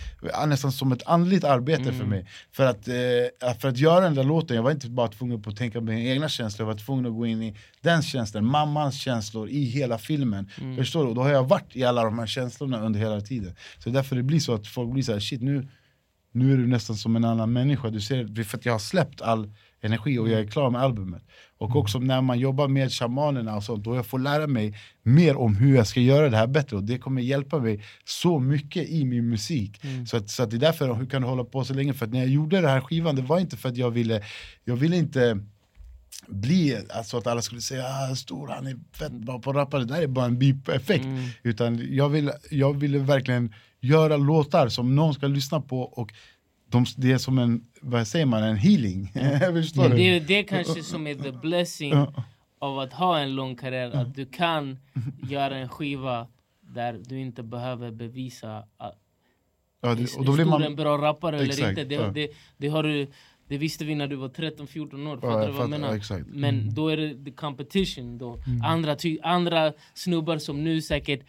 nästan 0.46 0.72
som 0.72 0.92
ett 0.92 1.02
andligt 1.06 1.44
arbete 1.44 1.92
för 1.92 2.04
mig. 2.04 2.26
För 2.52 2.66
att, 2.66 2.88
eh, 2.88 3.54
för 3.60 3.68
att 3.68 3.78
göra 3.78 4.00
den 4.00 4.14
där 4.14 4.24
låten, 4.24 4.56
jag 4.56 4.62
var 4.62 4.70
inte 4.70 4.90
bara 4.90 5.08
tvungen 5.08 5.42
på 5.42 5.50
att 5.50 5.56
tänka 5.56 5.78
på 5.78 5.84
mina 5.84 6.00
egna 6.00 6.28
känslor, 6.28 6.68
jag 6.68 6.74
var 6.74 6.80
tvungen 6.80 7.06
att 7.06 7.12
gå 7.12 7.26
in 7.26 7.42
i 7.42 7.56
den 7.80 8.02
känslan, 8.02 8.44
mammans 8.46 8.94
känslor 9.00 9.48
i 9.48 9.64
hela 9.64 9.98
filmen. 9.98 10.50
Mm. 10.60 10.76
Förstår 10.76 11.02
du? 11.02 11.08
Och 11.08 11.14
då 11.14 11.22
har 11.22 11.30
jag 11.30 11.48
varit 11.48 11.76
i 11.76 11.84
alla 11.84 12.04
de 12.04 12.18
här 12.18 12.26
känslorna 12.26 12.80
under 12.80 13.00
hela 13.00 13.20
tiden. 13.20 13.54
Så 13.78 13.90
därför 13.90 14.16
det 14.16 14.22
blir 14.22 14.40
så 14.40 14.54
att 14.54 14.66
folk 14.66 14.92
blir 14.92 15.02
så 15.02 15.12
här, 15.12 15.20
shit 15.20 15.42
nu, 15.42 15.68
nu 16.32 16.52
är 16.52 16.56
du 16.56 16.66
nästan 16.66 16.96
som 16.96 17.16
en 17.16 17.24
annan 17.24 17.52
människa. 17.52 17.90
Du 17.90 18.00
ser, 18.00 18.44
för 18.44 18.58
att 18.58 18.64
jag 18.66 18.72
har 18.72 18.78
släppt 18.78 19.20
all 19.22 19.52
energi 19.82 20.18
och 20.18 20.28
jag 20.28 20.40
är 20.40 20.46
klar 20.46 20.70
med 20.70 20.80
albumet. 20.80 21.22
Och 21.58 21.76
också 21.76 21.98
när 21.98 22.20
man 22.20 22.38
jobbar 22.38 22.68
med 22.68 22.92
shamanerna 22.92 23.56
och 23.56 23.64
sånt, 23.64 23.84
då 23.84 23.96
jag 23.96 24.06
får 24.06 24.18
lära 24.18 24.46
mig 24.46 24.78
mer 25.02 25.36
om 25.36 25.56
hur 25.56 25.76
jag 25.76 25.86
ska 25.86 26.00
göra 26.00 26.28
det 26.28 26.36
här 26.36 26.46
bättre. 26.46 26.76
Och 26.76 26.84
det 26.84 26.98
kommer 26.98 27.22
hjälpa 27.22 27.58
mig 27.58 27.84
så 28.04 28.38
mycket 28.38 28.88
i 28.88 29.04
min 29.04 29.28
musik. 29.28 29.80
Så, 30.06 30.16
att, 30.16 30.30
så 30.30 30.42
att 30.42 30.50
det 30.50 30.56
är 30.56 30.58
därför, 30.58 30.94
hur 30.94 31.06
kan 31.06 31.22
du 31.22 31.28
hålla 31.28 31.44
på 31.44 31.64
så 31.64 31.74
länge? 31.74 31.94
För 31.94 32.06
att 32.06 32.12
när 32.12 32.18
jag 32.18 32.28
gjorde 32.28 32.60
den 32.60 32.70
här 32.70 32.80
skivan, 32.80 33.16
det 33.16 33.22
var 33.22 33.38
inte 33.38 33.56
för 33.56 33.68
att 33.68 33.76
jag 33.76 33.90
ville, 33.90 34.22
jag 34.64 34.76
ville 34.76 34.96
inte 34.96 35.38
bli, 36.26 36.78
alltså 36.90 37.18
att 37.18 37.26
alla 37.26 37.42
skulle 37.42 37.60
säga 37.60 37.84
ah, 37.84 38.14
stor, 38.14 38.48
han 38.48 38.66
är 38.66 38.76
fett 38.92 39.12
bra 39.12 39.38
på 39.38 39.50
att 39.50 39.56
rappa, 39.56 39.78
det 39.78 39.84
där 39.84 40.02
är 40.02 40.06
bara 40.06 40.24
en 40.26 40.38
beep-effekt. 40.38 41.04
Mm. 41.04 41.28
Utan 41.42 41.94
jag 41.96 42.08
ville, 42.08 42.32
jag 42.50 42.78
ville 42.78 42.98
verkligen 42.98 43.54
göra 43.80 44.16
låtar 44.16 44.68
som 44.68 44.94
någon 44.94 45.14
ska 45.14 45.26
lyssna 45.26 45.60
på 45.60 45.82
och 45.82 46.12
de, 46.72 46.84
det 46.96 47.12
är 47.12 47.18
som 47.18 47.38
en, 47.38 47.64
vad 47.80 48.06
säger 48.06 48.26
man, 48.26 48.42
en 48.42 48.56
healing. 48.56 49.12
Förstår 49.52 49.88
du? 49.88 49.96
det 49.96 50.02
är 50.16 50.20
det 50.20 50.42
kanske 50.42 50.82
som 50.82 51.06
är 51.06 51.14
the 51.14 51.32
blessing 51.32 51.90
Ja. 51.92 52.12
av 52.58 52.78
att 52.78 52.92
ha 52.92 53.18
en 53.18 53.34
lång 53.34 53.56
karriär, 53.56 53.90
att 53.90 54.14
du 54.14 54.26
kan 54.26 54.78
göra 55.30 55.56
en 55.56 55.68
skiva 55.68 56.26
där 56.60 57.00
du 57.06 57.20
inte 57.20 57.42
behöver 57.42 57.90
bevisa 57.90 58.64
att 58.76 58.98
Ja, 59.84 59.94
det, 59.94 60.14
och 60.16 60.24
då 60.24 60.32
blir 60.32 60.44
man, 60.44 60.62
en 60.62 60.76
bra 60.76 60.98
rappare 60.98 61.36
eller 61.36 61.46
Exakt, 61.48 61.68
inte. 61.68 61.84
Det, 61.84 61.94
ja. 61.94 62.08
det, 62.14 62.28
det, 62.56 62.68
har 62.68 62.82
du, 62.82 63.06
det 63.48 63.58
visste 63.58 63.84
vi 63.84 63.94
när 63.94 64.06
du 64.08 64.16
var 64.16 64.28
13-14 64.28 65.08
år, 65.08 65.18
Ja, 65.22 65.30
fattar 65.30 65.38
jag 65.40 65.48
du 65.48 65.52
vad 65.52 65.62
jag 65.62 65.70
menar? 65.70 65.88
ja, 65.88 65.96
exakt. 65.96 66.26
Men 66.28 66.74
då 66.74 66.88
är 66.88 66.96
det 66.96 67.24
the 67.24 67.30
competition 67.30 68.18
då. 68.18 68.38
Andra, 68.64 68.96
ty, 68.96 69.18
andra 69.22 69.72
snubbar 69.94 70.38
som 70.38 70.64
nu 70.64 70.82
säkert 70.82 71.20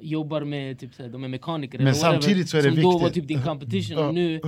jobbar 0.00 0.44
med, 0.44 0.78
typ, 0.78 0.94
såhär, 0.94 1.10
de 1.10 1.24
är 1.24 1.28
mekaniker 1.28 1.78
Men 1.78 1.86
eller 1.86 1.96
whatever, 1.98 2.20
samtidigt 2.20 2.48
så 2.50 2.56
är 2.58 2.62
det 2.62 2.72
som 2.72 2.82
då 2.82 2.90
var 2.90 2.98
viktigt. 2.98 3.14
typ 3.14 3.28
din 3.28 3.42
competition 3.42 3.98
Ja, 3.98 4.08
och 4.08 4.14
nu, 4.14 4.40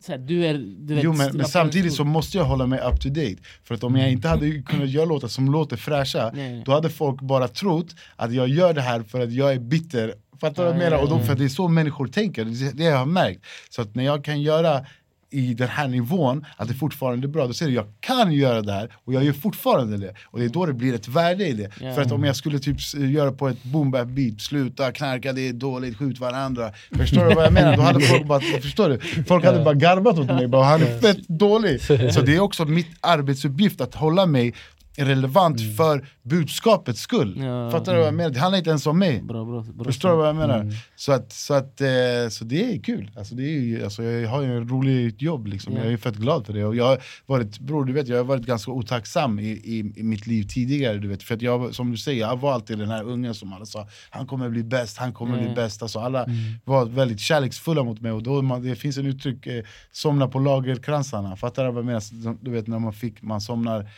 såhär, 0.00 0.18
du 0.18 0.46
är... 0.46 0.54
Du 0.78 0.94
vet, 0.94 1.04
Jo 1.04 1.12
men, 1.12 1.36
men 1.36 1.46
samtidigt 1.46 1.92
så 1.94 2.04
måste 2.04 2.38
jag 2.38 2.44
hålla 2.44 2.66
mig 2.66 2.80
up 2.80 3.00
to 3.00 3.08
date. 3.08 3.36
För 3.64 3.74
att 3.74 3.84
om 3.84 3.96
jag 3.96 4.10
inte 4.12 4.28
hade 4.28 4.62
kunnat 4.62 4.88
göra 4.90 5.04
låtar 5.04 5.28
som 5.28 5.52
låter 5.52 5.76
fräscha 5.76 6.30
Nej, 6.34 6.52
nej. 6.52 6.62
Då 6.66 6.72
hade 6.72 6.90
folk 6.90 7.20
bara 7.20 7.48
trott 7.48 7.94
att 8.16 8.32
jag 8.32 8.48
gör 8.48 8.72
det 8.74 8.80
här 8.82 9.02
för 9.02 9.20
att 9.20 9.32
jag 9.32 9.52
är 9.52 9.58
bitter. 9.58 10.14
Fattar 10.40 10.62
du 10.62 10.68
vad 10.70 10.76
jag 10.76 10.86
Ja, 10.86 10.90
menar? 10.90 11.02
Och 11.02 11.08
då, 11.10 11.18
för 11.18 11.32
att 11.32 11.38
det 11.38 11.44
är 11.44 11.48
så 11.48 11.68
människor 11.68 12.06
tänker, 12.06 12.44
det, 12.44 12.72
det 12.76 12.84
har 12.84 12.98
jag 12.98 13.08
märkt. 13.08 13.44
Så 13.70 13.82
att 13.82 13.94
när 13.94 14.04
jag 14.04 14.24
kan 14.24 14.42
göra 14.42 14.86
i 15.32 15.54
den 15.54 15.68
här 15.68 15.88
nivån, 15.88 16.44
att 16.56 16.68
det 16.68 16.74
fortfarande 16.74 17.26
är 17.26 17.28
bra, 17.28 17.46
då 17.46 17.52
säger 17.52 17.70
du 17.70 17.76
jag 17.76 17.86
kan 18.00 18.32
göra 18.32 18.62
det 18.62 18.72
här 18.72 18.88
och 19.04 19.12
jag 19.14 19.24
gör 19.24 19.32
fortfarande 19.32 19.96
det 19.96 20.14
Och 20.24 20.38
det 20.38 20.44
är 20.44 20.48
då 20.48 20.66
det 20.66 20.72
blir 20.72 20.94
ett 20.94 21.08
värde 21.08 21.46
i 21.48 21.52
det 21.52 21.70
Ja. 21.80 21.94
För 21.94 22.02
att 22.02 22.12
om 22.12 22.24
jag 22.24 22.36
skulle 22.36 22.58
typ 22.58 22.78
s- 22.78 22.94
göra 22.94 23.32
på 23.32 23.48
ett 23.48 23.62
boom 23.62 23.90
bap 23.90 24.08
beat, 24.08 24.40
sluta 24.40 24.92
knarka, 24.92 25.32
det 25.32 25.48
är 25.48 25.52
dåligt, 25.52 25.96
skjut 25.96 26.18
varandra 26.18 26.72
Förstår 26.96 27.24
du 27.28 27.34
vad 27.34 27.44
jag 27.44 27.52
menar? 27.52 27.76
Då 27.76 27.82
hade 27.82 28.00
folk 28.00 28.24
bara, 28.26 28.40
förstår 28.62 28.88
du? 28.88 29.24
Folk 29.24 29.44
hade 29.44 29.64
bara 29.64 29.74
garvat 29.74 30.18
åt 30.18 30.26
mig, 30.26 30.48
bara, 30.48 30.64
han 30.64 30.82
är 30.82 30.98
fett 30.98 31.28
dålig 31.28 31.80
Så 32.14 32.20
det 32.20 32.34
är 32.36 32.40
också 32.40 32.64
mitt 32.64 32.88
arbetsuppgift 33.00 33.80
att 33.80 33.94
hålla 33.94 34.26
mig 34.26 34.54
relevant 34.96 35.76
för 35.76 36.08
budskapets 36.22 37.00
skull 37.00 37.34
Ja. 37.44 37.70
Fattar 37.70 37.92
du 37.92 37.98
vad 37.98 38.06
jag 38.06 38.14
menar? 38.14 38.30
Det 38.30 38.40
handlar 38.40 38.58
inte 38.58 38.70
ens 38.70 38.86
om 38.86 38.98
mig 38.98 39.22
Bra, 39.22 39.44
bra, 39.44 39.60
bra 39.74 39.84
Förstår 39.84 40.10
du 40.10 40.16
vad 40.16 40.28
jag 40.28 40.36
menar? 40.36 40.72
Så, 40.96 41.12
att, 41.12 41.32
så, 41.32 41.54
att, 41.54 41.80
eh, 41.80 41.88
så 42.30 42.44
det 42.44 42.74
är 42.74 42.82
kul, 42.82 43.10
alltså, 43.16 43.34
det 43.34 43.42
är, 43.42 43.60
ju- 43.60 43.84
alltså, 43.84 44.02
jag 44.02 44.28
har 44.30 44.42
ju 44.42 44.56
en 44.56 44.68
rolig 44.68 45.22
jobb 45.22 45.46
liksom. 45.46 45.72
Ja. 45.76 45.84
jag 45.84 45.92
är 45.92 45.96
fett 45.96 46.16
glad 46.16 46.46
för 46.46 46.52
det 46.52 46.64
och 46.64 46.76
jag 46.76 46.84
har 46.86 46.98
varit, 47.26 47.58
bror 47.58 47.84
du 47.84 47.92
vet, 47.92 48.08
jag 48.08 48.16
har 48.16 48.24
varit 48.24 48.46
ganska 48.46 48.70
otacksam 48.70 49.38
i, 49.38 49.44
i, 49.50 49.92
i 49.96 50.02
mitt 50.02 50.26
liv 50.26 50.42
tidigare 50.48 50.98
du 50.98 51.08
vet. 51.08 51.22
För 51.22 51.34
att 51.34 51.42
jag, 51.42 51.74
som 51.74 51.90
du 51.90 51.96
säger, 51.96 52.20
jag 52.20 52.40
var 52.40 52.52
alltid 52.52 52.78
den 52.78 52.88
här 52.90 53.02
ungen 53.04 53.34
som 53.34 53.52
alla 53.52 53.66
sa 53.66 53.86
Han 54.10 54.26
kommer 54.26 54.48
bli 54.48 54.62
bäst, 54.64 54.98
han 54.98 55.12
kommer 55.12 55.36
Ja. 55.38 55.44
bli 55.44 55.54
bäst 55.54 55.82
alltså, 55.82 55.98
Alla 55.98 56.26
var 56.64 56.84
väldigt 56.86 57.20
kärleksfulla 57.20 57.84
mot 57.84 58.00
mig 58.00 58.12
och 58.12 58.22
då 58.22 58.42
man, 58.42 58.62
det 58.62 58.76
finns 58.76 58.98
en 58.98 59.06
uttryck, 59.06 59.46
eh, 59.46 59.64
somna 59.92 60.28
på 60.28 60.38
lagerkransarna 60.38 61.36
Fattar 61.36 61.64
du 61.64 61.70
vad 61.70 61.78
jag 61.78 61.86
menar? 61.86 62.44
Du 62.44 62.50
vet 62.50 62.66
när 62.66 62.78
man, 62.78 62.92
fick, 62.92 63.22
man 63.22 63.40
somnar 63.40 63.88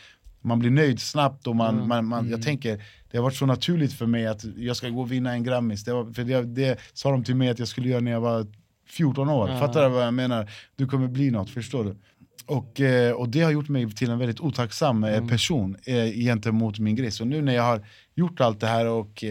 man 0.45 0.59
blir 0.59 0.71
nöjd 0.71 0.99
snabbt 0.99 1.47
och 1.47 1.55
man, 1.55 1.75
Mm. 1.75 1.87
man, 1.87 2.05
man, 2.05 2.29
jag 2.29 2.41
tänker 2.41 2.83
det 3.11 3.17
har 3.17 3.23
varit 3.23 3.35
så 3.35 3.45
naturligt 3.45 3.93
för 3.93 4.05
mig 4.05 4.27
att 4.27 4.43
jag 4.57 4.75
ska 4.75 4.89
gå 4.89 5.01
och 5.01 5.11
vinna 5.11 5.31
en 5.33 5.43
Grammis. 5.43 5.83
Det, 5.83 5.93
var, 5.93 6.13
för 6.13 6.23
det, 6.23 6.41
det 6.41 6.79
sa 6.93 7.11
de 7.11 7.23
till 7.23 7.35
mig 7.35 7.49
att 7.49 7.59
jag 7.59 7.67
skulle 7.67 7.89
göra 7.89 8.01
när 8.01 8.11
jag 8.11 8.21
var 8.21 8.47
14 8.89 9.29
år. 9.29 9.49
Ja. 9.49 9.59
Fattar 9.59 9.83
du 9.83 9.89
vad 9.89 10.05
jag 10.05 10.13
menar? 10.13 10.51
Du 10.75 10.87
kommer 10.87 11.07
bli 11.07 11.31
något, 11.31 11.49
förstår 11.49 11.83
du? 11.83 11.95
Och, 12.45 12.81
eh, 12.81 13.11
och 13.13 13.29
det 13.29 13.41
har 13.41 13.51
gjort 13.51 13.69
mig 13.69 13.91
till 13.91 14.09
en 14.09 14.19
väldigt 14.19 14.39
otacksam 14.39 15.03
eh, 15.03 15.13
Mm. 15.17 15.27
person 15.29 15.75
eh, 15.85 16.05
gentemot 16.13 16.79
min 16.79 16.95
grej. 16.95 17.11
Så 17.11 17.25
nu 17.25 17.41
när 17.41 17.55
jag 17.55 17.63
har 17.63 17.85
gjort 18.15 18.41
allt 18.41 18.59
det 18.59 18.67
här 18.67 18.85
och 18.85 19.23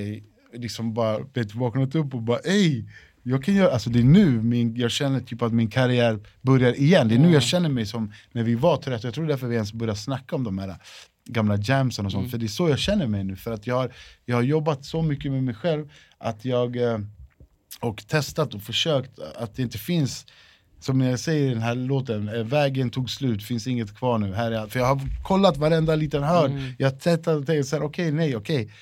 liksom 0.55 0.95
bara 0.95 1.19
vet, 1.35 1.55
vaknat 1.55 1.95
upp 1.95 2.15
och 2.15 2.23
bara 2.23 2.39
ey, 2.39 2.85
jag 3.27 3.45
kan 3.45 3.55
göra, 3.55 3.73
alltså 3.73 3.91
det 3.91 3.99
är 3.99 4.05
nu 4.05 4.43
min, 4.43 4.77
jag 4.77 4.91
känner 4.91 5.21
typ 5.21 5.43
att 5.43 5.53
min 5.53 5.71
karriär 5.71 6.19
börjar 6.43 6.73
igen. 6.81 7.09
Det 7.09 7.15
är 7.15 7.19
nu 7.19 7.29
Ja. 7.29 7.33
jag 7.35 7.43
känner 7.43 7.69
mig 7.69 7.87
som 7.87 8.13
när 8.33 8.43
vi 8.43 8.55
var 8.55 8.77
30, 8.77 9.07
jag 9.07 9.15
tror 9.15 9.27
därför 9.27 9.47
vi 9.47 9.55
ens 9.55 9.73
började 9.73 9.99
snacka 9.99 10.37
om 10.37 10.45
de 10.45 10.59
här 10.59 10.77
gamla 11.29 11.57
jamsen 11.57 12.07
och 12.07 12.13
sånt. 12.13 12.23
Mm. 12.23 12.31
För 12.31 12.39
det 12.39 12.47
är 12.47 12.49
så 12.49 12.69
jag 12.69 12.79
känner 12.79 13.07
mig 13.07 13.25
nu. 13.25 13.37
För 13.37 13.53
att 13.53 13.67
jag 13.67 13.75
har, 13.75 13.93
jag 14.25 14.37
har 14.37 14.43
jobbat 14.43 14.85
så 14.85 15.03
mycket 15.03 15.33
med 15.33 15.43
mig 15.43 15.55
själv 15.55 15.91
att 16.19 16.45
jag 16.45 16.77
eh, 16.77 16.99
och 17.81 18.07
testat 18.09 18.55
och 18.55 18.63
försökt 18.63 19.19
att 19.37 19.55
det 19.57 19.63
inte 19.63 19.79
finns 19.79 20.27
som 20.81 21.01
jag 21.01 21.19
säger 21.21 21.47
i 21.47 21.55
den 21.55 21.63
här 21.63 21.75
låten, 21.75 22.29
eh, 22.29 22.43
vägen 22.45 22.91
tog 22.91 23.11
slut, 23.11 23.43
finns 23.45 23.67
inget 23.67 23.97
kvar 23.97 24.19
nu. 24.19 24.33
Här 24.35 24.53
är. 24.53 24.67
För 24.67 24.79
jag 24.81 24.87
har 24.87 25.01
kollat 25.25 25.57
varenda 25.57 25.95
liten 25.97 26.23
hörn, 26.23 26.53
Mm. 26.53 26.73
jag 26.79 26.91
har 26.91 26.97
testat 26.99 27.37
och 27.37 27.47
tänkt 27.47 27.67
såhär, 27.69 27.83
okej, 27.83 28.13
nej, 28.13 28.37
okej. 28.37 28.73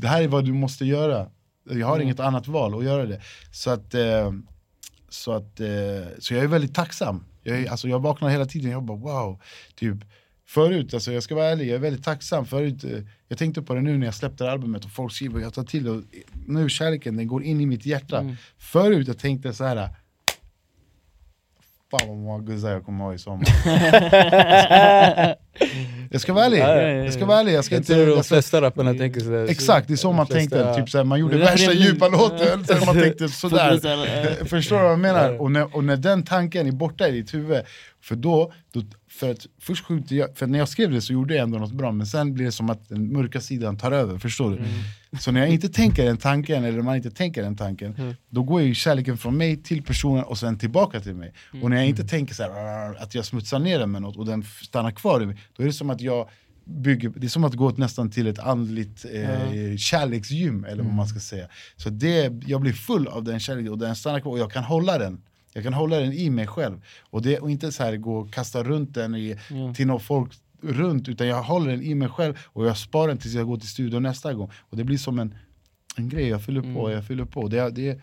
Det 0.00 0.08
här 0.08 0.22
är 0.22 0.28
vad 0.28 0.44
du 0.44 0.52
måste 0.52 0.84
göra. 0.84 1.28
Jag 1.64 1.86
har 1.86 1.94
Mm. 1.94 2.04
inget 2.06 2.20
annat 2.20 2.48
val 2.48 2.78
att 2.78 2.84
göra 2.84 3.06
det. 3.06 3.20
Så 3.52 3.70
att, 3.70 3.94
eh, 3.94 4.32
så 5.08 5.32
att 5.32 5.60
eh, 5.60 5.68
så 6.18 6.34
jag 6.34 6.44
är 6.44 6.48
väldigt 6.48 6.74
tacksam. 6.74 7.24
Jag, 7.42 7.58
är, 7.60 7.70
alltså 7.70 7.88
jag 7.88 8.00
vaknar 8.02 8.28
hela 8.28 8.46
tiden, 8.46 8.70
jag 8.70 8.82
bara 8.82 8.98
wow. 8.98 9.40
Typ, 9.74 9.96
förut, 10.46 10.94
alltså 10.94 11.12
jag 11.12 11.22
ska 11.22 11.34
vara 11.34 11.46
ärlig, 11.46 11.68
jag 11.68 11.74
är 11.74 11.78
väldigt 11.78 12.04
tacksam. 12.04 12.46
Förut, 12.46 12.84
eh, 12.84 12.90
jag 13.28 13.38
tänkte 13.38 13.62
på 13.62 13.74
det 13.74 13.80
nu 13.80 13.98
när 13.98 14.06
jag 14.06 14.14
släppte 14.14 14.50
albumet 14.50 14.84
och 14.84 14.90
folk 14.90 15.12
skriver, 15.12 15.40
jag 15.40 15.54
tar 15.54 15.64
till 15.64 15.84
det. 15.84 15.90
Och 15.90 16.02
nu 16.46 16.68
kärleken, 16.68 17.16
den 17.16 17.26
går 17.26 17.42
in 17.44 17.60
i 17.60 17.66
mitt 17.66 17.86
hjärta. 17.86 18.18
Mm. 18.20 18.36
Förut 18.58 19.08
jag 19.08 19.18
tänkte 19.18 19.54
så 19.54 19.64
här. 19.64 19.88
Fan 21.90 22.08
vad 22.08 22.16
många 22.16 22.42
guzzar 22.44 22.70
jag 22.72 22.84
kommer 22.84 23.04
ha 23.04 23.14
i 23.14 23.18
sommar. 23.18 23.44
jag 26.10 26.20
ska 26.20 26.32
vara 26.32 26.44
ärlig, 26.44 26.58
Ja, 26.58 26.68
ja, 26.76 26.82
ja, 26.82 26.88
ja. 26.88 27.04
jag 27.04 27.12
ska 27.12 27.24
vara 27.26 27.40
ärlig. 27.40 27.52
Jag 27.52 27.64
ska 27.64 27.74
Jag 27.74 27.80
inte, 27.80 27.94
tror 27.94 28.06
de 28.06 28.12
jag 28.12 28.24
ska, 28.24 28.34
flesta 28.34 28.60
rapparna 28.62 28.94
tänker 28.94 29.20
sådär. 29.20 29.46
Exakt, 29.50 29.88
det 29.88 29.94
är 29.94 29.96
så 29.96 30.12
man 30.12 30.26
flesta- 30.26 30.34
tänkte. 30.56 30.74
Typ 30.80 30.90
såhär, 30.90 31.04
man 31.04 31.20
gjorde 31.20 31.38
värsta 31.38 31.72
djupa 31.72 32.08
låten, 32.08 32.64
sen 32.64 32.76
man 32.86 32.94
tänkte 33.00 33.28
sådär. 33.28 33.78
Så 33.78 34.04
eh, 34.04 34.46
Förstår 34.46 34.76
du 34.76 34.82
vad 34.82 34.92
jag 34.92 34.98
menar? 34.98 35.40
Och 35.40 35.52
när, 35.52 35.76
och 35.76 35.84
när 35.84 35.96
den 35.96 36.22
tanken 36.22 36.66
är 36.66 36.72
borta 36.72 37.08
i 37.08 37.12
ditt 37.12 37.34
huvud, 37.34 37.62
för 38.02 38.16
då, 38.16 38.52
då 38.72 38.82
för 39.10 39.30
att 39.30 39.46
först 39.60 39.84
skjuter 39.84 40.16
jag, 40.16 40.36
för 40.36 40.46
när 40.46 40.58
jag 40.58 40.68
skrev 40.68 40.90
det 40.92 41.00
så 41.00 41.12
gjorde 41.12 41.34
jag 41.34 41.42
ändå 41.42 41.58
något 41.58 41.72
bra, 41.72 41.92
men 41.92 42.06
sen 42.06 42.34
blir 42.34 42.44
det 42.46 42.52
som 42.52 42.70
att 42.70 42.88
den 42.88 43.12
mörka 43.12 43.40
sidan 43.40 43.76
tar 43.78 43.92
över, 43.92 44.18
förstår 44.18 44.50
du? 44.50 44.58
Så 45.20 45.30
när 45.32 45.40
jag 45.40 45.48
inte 45.48 45.68
tänker 45.68 46.04
den 46.04 46.16
tanken, 46.16 46.64
eller 46.64 46.82
man 46.82 46.96
inte 46.96 47.10
tänker 47.10 47.42
den 47.42 47.56
tanken, 47.56 47.94
Mm. 47.98 48.14
då 48.28 48.42
går 48.42 48.62
ju 48.62 48.74
kärleken 48.74 49.16
från 49.18 49.36
mig 49.36 49.56
till 49.62 49.82
personen 49.82 50.24
och 50.24 50.38
sen 50.38 50.58
tillbaka 50.58 51.00
till 51.00 51.14
mig. 51.14 51.32
Och 51.62 51.70
när 51.70 51.76
jag 51.76 51.86
inte 51.86 52.04
tänker 52.04 52.34
så 52.34 52.42
här, 52.42 53.02
att 53.02 53.14
jag 53.14 53.24
smutsar 53.24 53.58
ner 53.58 53.78
den 53.78 53.90
med 53.90 54.02
något 54.02 54.16
och 54.16 54.26
den 54.26 54.42
stannar 54.42 54.90
kvar 54.90 55.22
i 55.22 55.26
mig, 55.26 55.36
då 55.56 55.62
är 55.62 55.66
det 55.66 55.72
som 55.72 55.90
att 55.90 56.00
jag 56.00 56.28
bygger, 56.64 57.12
det 57.16 57.26
är 57.26 57.28
som 57.28 57.44
att 57.44 57.54
gå 57.54 57.70
nästan 57.70 58.10
till 58.10 58.26
ett 58.26 58.38
andligt 58.38 59.04
eh, 59.12 59.76
kärleksgym, 59.76 60.64
eller 60.64 60.82
vad 60.82 60.94
man 60.94 61.06
ska 61.08 61.20
säga. 61.20 61.48
Så 61.76 61.90
det, 61.90 62.32
jag 62.46 62.60
blir 62.60 62.72
full 62.72 63.08
av 63.08 63.24
den 63.24 63.40
kärleken 63.40 63.72
och 63.72 63.78
den 63.78 63.96
stannar 63.96 64.20
kvar 64.20 64.32
och 64.32 64.38
jag 64.38 64.52
kan 64.52 64.64
hålla 64.64 64.98
den. 64.98 65.22
Jag 65.52 65.64
kan 65.64 65.74
hålla 65.74 65.96
den 65.98 66.12
i 66.12 66.30
mig 66.30 66.46
själv. 66.46 66.80
Och, 67.10 67.22
det, 67.22 67.38
och 67.38 67.50
inte 67.50 67.72
så 67.72 67.82
här 67.82 67.96
gå 67.96 68.16
och 68.16 68.32
kasta 68.32 68.62
runt 68.62 68.94
den 68.94 69.14
i, 69.14 69.36
Ja. 69.50 69.74
till 69.74 69.86
någon 69.86 70.00
folk 70.00 70.32
runt, 70.64 71.08
utan 71.08 71.26
jag 71.26 71.42
håller 71.42 71.70
den 71.70 71.82
i 71.82 71.94
mig 71.94 72.08
själv 72.08 72.34
och 72.46 72.66
jag 72.66 72.76
sparar 72.76 73.08
den 73.08 73.18
tills 73.18 73.34
jag 73.34 73.46
går 73.46 73.56
till 73.56 73.68
studion 73.68 74.02
nästa 74.02 74.34
gång. 74.34 74.50
Och 74.70 74.76
det 74.76 74.84
blir 74.84 74.98
som 74.98 75.18
en, 75.18 75.34
en 75.96 76.08
grej, 76.08 76.28
jag 76.28 76.42
fyller 76.44 76.60
på, 76.60 76.68
Mm. 76.86 76.92
jag 76.92 77.06
fyller 77.06 77.24
på. 77.24 77.48
Det, 77.48 77.70
det, 77.70 77.98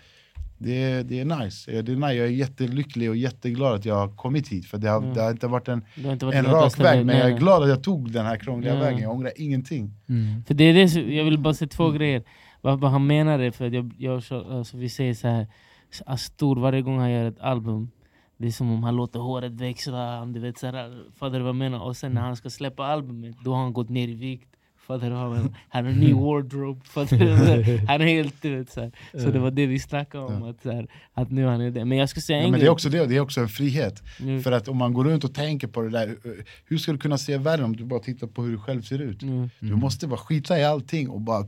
det, 0.58 0.84
är- 0.84 1.04
det 1.04 1.20
är 1.20 1.26
nice. 1.26 1.72
Det 1.82 1.92
är 1.92 1.96
nice. 1.96 2.14
Jag 2.14 2.28
är 2.28 2.32
jättelycklig 2.32 3.10
och 3.10 3.16
jätteglad 3.16 3.74
att 3.76 3.86
jag 3.86 3.96
har 3.96 4.16
kommit 4.16 4.48
hit. 4.48 4.66
För 4.66 4.78
det 4.78 4.90
har, 4.90 4.98
Mm. 5.02 5.14
det 5.14 5.22
har 5.22 5.32
inte 5.32 5.48
varit 5.48 5.68
en, 5.68 5.82
inte 5.96 6.26
varit 6.26 6.36
en 6.38 6.46
rak 6.46 6.80
väg, 6.80 6.84
vägen. 6.84 7.06
men 7.08 7.18
jag 7.18 7.32
är 7.32 7.38
glad 7.38 7.64
att 7.64 7.70
jag 7.70 7.84
tog 7.84 8.12
den 8.12 8.26
här 8.26 8.38
krångliga 8.38 8.74
Ja. 8.74 8.80
vägen. 8.80 9.00
Jag 9.02 9.12
ångrar 9.12 9.32
ingenting. 9.36 9.94
Mm. 10.10 10.44
För 10.44 10.54
det 10.54 10.64
är 10.64 10.74
det, 10.74 11.14
jag 11.16 11.24
vill 11.26 11.38
bara 11.40 11.54
säga 11.54 11.68
två 11.70 11.90
grejer. 11.92 12.24
Vad, 12.62 12.80
vad 12.80 12.92
han 12.92 13.08
menar 13.08 13.40
är, 13.40 13.52
för 13.52 13.70
jag, 13.74 13.94
jag, 13.98 14.24
så- 14.24 14.58
alltså, 14.58 14.78
vi 14.78 14.90
säger 14.90 15.14
så 15.14 15.28
här, 15.28 15.48
Astor 16.06 16.56
varje 16.60 16.82
gång 16.82 17.00
han 17.00 17.12
gör 17.12 17.26
ett 17.26 17.40
album, 17.40 17.92
det 18.42 18.48
är 18.48 18.52
som 18.52 18.72
om 18.72 18.84
han 18.84 18.96
låter 18.96 19.20
håret 19.20 19.52
växa, 19.52 20.26
du 20.26 20.40
vet, 20.40 20.58
så 20.58 20.68
här, 20.68 21.04
fattar 21.20 21.38
du 21.38 21.40
vad 21.40 21.50
jag 21.50 21.56
menar? 21.56 21.80
Och 21.80 21.98
sen 21.98 22.14
när 22.14 22.22
han 22.22 22.36
ska 22.36 22.50
släppa 22.50 22.86
albumet, 22.86 23.36
då 23.44 23.54
har 23.54 23.62
han 23.62 23.74
gått 23.74 23.90
ner 23.90 24.08
i 24.08 24.14
vikt. 24.14 24.48
Fattar 24.88 25.10
du 25.10 25.16
vad 25.16 25.24
jag 25.24 25.32
menar? 25.32 25.58
Han 25.70 25.86
har 25.86 25.92
en 25.92 26.00
ny 26.00 26.14
wardrobe, 26.14 26.82
fattar 26.86 27.18
du? 27.18 27.78
Han 27.88 28.02
är 28.02 28.06
helt 28.06 28.42
du 28.42 28.56
vet, 28.56 28.72
så, 28.72 28.82
här. 28.82 28.92
så 29.12 29.32
det 29.32 29.40
var 29.40 29.52
det 29.52 29.66
vi 29.66 29.80
snackade 29.80 30.24
om, 30.24 30.44
att, 30.44 30.62
så 30.62 30.72
här, 30.72 30.88
att 31.14 31.32
nu 31.32 31.46
han 31.46 31.62
är 31.62 31.72
det. 31.72 31.86
Men 31.86 31.98
jag 31.98 32.10
ska 32.10 32.22
säga 32.22 32.40
en 32.40 32.46
Ja, 32.46 32.52
men 32.52 32.60
det 32.60 32.66
är 32.66 32.70
också 32.70 32.90
det, 32.90 33.06
det 33.06 33.16
är 33.16 33.20
också 33.20 33.42
en 33.42 33.50
frihet. 33.50 34.04
Mm. 34.20 34.44
För 34.44 34.52
att 34.52 34.68
om 34.68 34.78
man 34.78 34.94
går 34.94 35.04
runt 35.04 35.24
och 35.24 35.34
tänker 35.34 35.68
på 35.68 35.82
det 35.82 35.90
där, 35.90 36.18
hur 36.66 36.78
ska 36.78 36.92
du 36.92 36.98
kunna 36.98 37.18
se 37.18 37.38
världen 37.38 37.66
om 37.66 37.76
du 37.76 37.84
bara 37.84 38.00
tittar 38.00 38.28
på 38.28 38.44
hur 38.44 38.52
du 38.52 38.58
själv 38.58 38.82
ser 38.82 39.00
ut? 39.00 39.22
Mm. 39.22 39.50
Du 39.60 39.76
måste 39.76 40.08
bara 40.08 40.20
skita 40.20 40.60
i 40.60 40.64
allting 40.64 41.10
och 41.10 41.22
bara... 41.22 41.46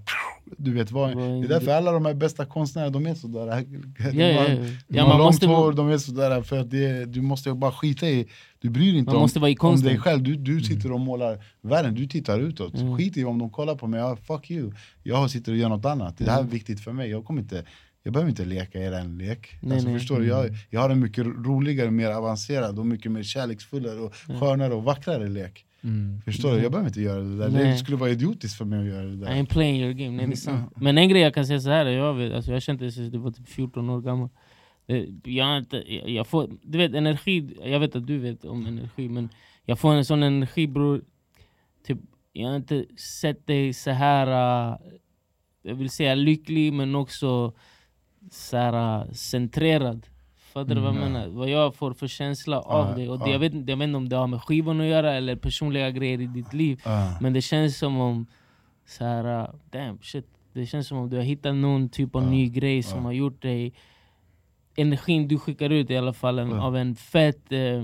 Du 0.58 0.74
vet 0.74 0.92
vad, 0.92 1.18
det 1.18 1.24
är 1.24 1.48
därför 1.48 1.72
alla 1.72 1.92
de 1.92 2.06
här 2.06 2.14
bästa 2.14 2.46
konstnärerna, 2.46 2.90
de 2.92 3.06
är 3.08 3.16
sådär. 3.16 3.46
De 4.12 4.20
Ja, 4.20 4.26
ja, 4.28 4.32
ja. 4.32 4.40
har, 4.42 4.48
Ja, 4.50 4.56
de 4.88 5.00
har 5.00 5.08
man 5.08 5.18
långt 5.18 5.28
måste- 5.34 5.48
hår, 5.48 5.74
de 5.74 5.90
är 5.90 5.98
sådär. 5.98 6.42
För 6.42 6.60
att 6.60 6.72
det, 6.72 7.06
du 7.06 7.22
måste 7.22 7.54
bara 7.54 7.72
skita 7.72 8.10
i, 8.10 8.28
du 8.60 8.70
bryr 8.70 8.90
dig 8.92 8.98
inte 9.00 9.10
Man 9.10 9.16
om, 9.16 9.22
måste 9.22 9.40
vara 9.40 9.52
i 9.52 9.58
om 9.60 9.82
dig 9.82 9.98
själv. 9.98 10.24
Du, 10.24 10.36
du 10.36 10.62
sitter 10.62 10.92
och 10.92 11.00
målar 11.00 11.44
världen, 11.62 11.96
du 11.96 12.08
tittar 12.08 12.40
utåt. 12.40 12.74
Mm. 12.74 12.98
Skit 12.98 13.18
i 13.18 13.24
om 13.24 13.40
de 13.40 13.50
kollar 13.50 13.76
på 13.76 13.88
mig, 13.88 14.00
ja, 14.00 14.16
fuck 14.16 14.52
you. 14.52 14.72
Jag 15.04 15.30
sitter 15.32 15.52
och 15.52 15.58
gör 15.58 15.70
något 15.70 15.86
annat. 15.86 16.18
Det 16.18 16.26
här 16.32 16.38
är 16.38 16.40
Mm. 16.40 16.52
viktigt 16.52 16.80
för 16.84 16.92
mig. 16.92 17.10
Jag 17.10 17.26
kommer 17.26 17.42
inte... 17.42 17.64
Jag 18.06 18.14
behöver 18.14 18.30
inte 18.30 18.46
leka 18.46 18.80
er 18.80 18.92
en 18.92 19.18
lek. 19.18 19.50
Nej, 19.62 19.74
alltså, 19.74 19.90
nej. 19.90 20.00
Förstår 20.00 20.20
du? 20.20 20.28
Jag, 20.28 20.50
jag 20.70 20.82
har 20.82 20.90
en 20.90 21.00
mycket 21.00 21.26
roligare, 21.26 21.92
mer 21.92 22.10
avancerad 22.12 22.80
och 22.80 22.86
mycket 22.86 23.12
mer 23.12 23.24
kärleksfullare 23.24 24.00
och 24.00 24.14
skönare 24.40 24.74
och 24.74 24.84
vackrare 24.84 25.30
lek. 25.30 25.66
Mm. 25.84 26.22
Förstår 26.22 26.52
du? 26.52 26.62
Jag 26.62 26.72
behöver 26.72 26.90
inte 26.90 27.02
göra 27.02 27.20
det 27.20 27.38
där. 27.38 27.50
Nej. 27.50 27.72
Det 27.72 27.78
skulle 27.78 27.98
vara 27.98 28.10
idiotiskt 28.10 28.58
för 28.58 28.66
mig 28.66 28.80
att 28.80 28.86
göra 28.86 29.06
det 29.06 29.14
I 29.14 29.16
där. 29.16 29.28
ain't 29.28 29.50
playing 29.50 29.82
your 29.82 29.94
game, 29.94 30.18
nej 30.18 30.28
det 30.28 30.34
är 30.34 30.36
sant. 30.36 30.72
Men 30.76 30.98
en 30.98 31.10
grej 31.10 31.22
jag 31.22 31.34
kan 31.34 31.46
säga 31.46 31.60
så 31.60 31.70
här, 31.70 31.86
jag, 31.86 32.14
vet, 32.14 32.34
alltså 32.34 32.52
jag 32.52 32.56
har 32.56 32.60
känt 32.60 32.80
det 32.80 32.92
sedan 32.92 33.12
jag 33.14 33.20
var 33.20 33.32
typ 33.32 33.48
14 33.48 33.90
år 33.90 34.02
gammal. 34.02 34.30
Jag, 35.24 35.46
har 35.46 35.58
inte, 35.58 35.94
jag, 35.94 36.10
jag 36.10 36.28
får, 36.28 36.50
du 36.62 36.78
vet 36.78 36.94
energi, 36.94 37.58
jag 37.64 37.80
vet 37.80 37.96
att 37.96 38.08
du 38.08 38.18
vet 38.18 38.46
om 38.46 38.66
energi 38.66 39.10
men 39.10 39.30
jag 39.66 39.80
får 39.80 39.94
en 39.94 40.06
sån 40.06 40.24
energi 40.24 40.68
bror, 40.68 41.02
typ, 41.88 41.98
jag 42.34 42.50
har 42.50 42.56
inte 42.56 42.86
sett 42.98 43.48
dig 43.48 43.74
så 43.74 43.92
här 43.92 44.28
äh, 44.72 44.78
jag 45.62 45.76
vill 45.76 45.90
säga 45.90 46.16
lycklig 46.16 46.74
men 46.74 46.96
också 46.96 47.54
så 48.32 48.58
här, 48.58 49.02
äh, 49.02 49.12
centrerad. 49.12 50.08
Fattar 50.54 50.76
du 50.76 50.82
vad 50.82 50.90
jag 50.96 51.02
Mm, 51.02 51.14
menar? 51.14 51.28
Vad 51.28 51.50
jag 51.50 51.76
får 51.76 51.94
för 51.94 52.08
känsla 52.08 52.60
av 52.60 52.96
dig. 52.96 53.10
Och 53.10 53.20
det, 53.20 53.26
ja. 53.26 53.32
jag, 53.32 53.40
vet, 53.40 53.54
jag 53.54 53.78
vet 53.78 53.84
inte 53.88 53.98
om 53.98 54.10
det 54.10 54.16
har 54.16 54.28
med 54.28 54.42
skivan 54.44 54.82
att 54.82 54.88
göra 54.88 55.14
eller 55.14 55.36
personliga 55.36 55.92
grejer 55.92 56.22
i 56.22 56.26
ditt 56.26 56.54
liv. 56.54 56.82
Men 57.22 57.34
det 57.34 57.42
känns 57.42 57.78
som 57.78 58.00
om, 58.00 58.26
så 58.86 59.06
här, 59.06 59.42
uh, 59.44 59.50
damn 59.72 60.00
shit. 60.02 60.28
Det 60.54 60.66
känns 60.66 60.88
som 60.88 60.98
om 60.98 61.10
du 61.10 61.16
har 61.18 61.24
hittat 61.24 61.56
någon 61.56 61.90
typ 61.90 62.16
av 62.16 62.28
ny 62.28 62.50
grej 62.50 62.84
som 62.84 63.06
har 63.06 63.12
gjort 63.12 63.42
dig, 63.42 63.74
energin 64.76 65.28
du 65.28 65.38
skickar 65.40 65.70
ut 65.70 65.90
i 65.90 65.98
alla 65.98 66.14
fall, 66.14 66.40
en, 66.40 66.54
av 66.54 66.78
en 66.78 66.96
fett, 66.96 67.52
eh, 67.52 67.84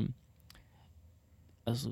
alltså, 1.65 1.89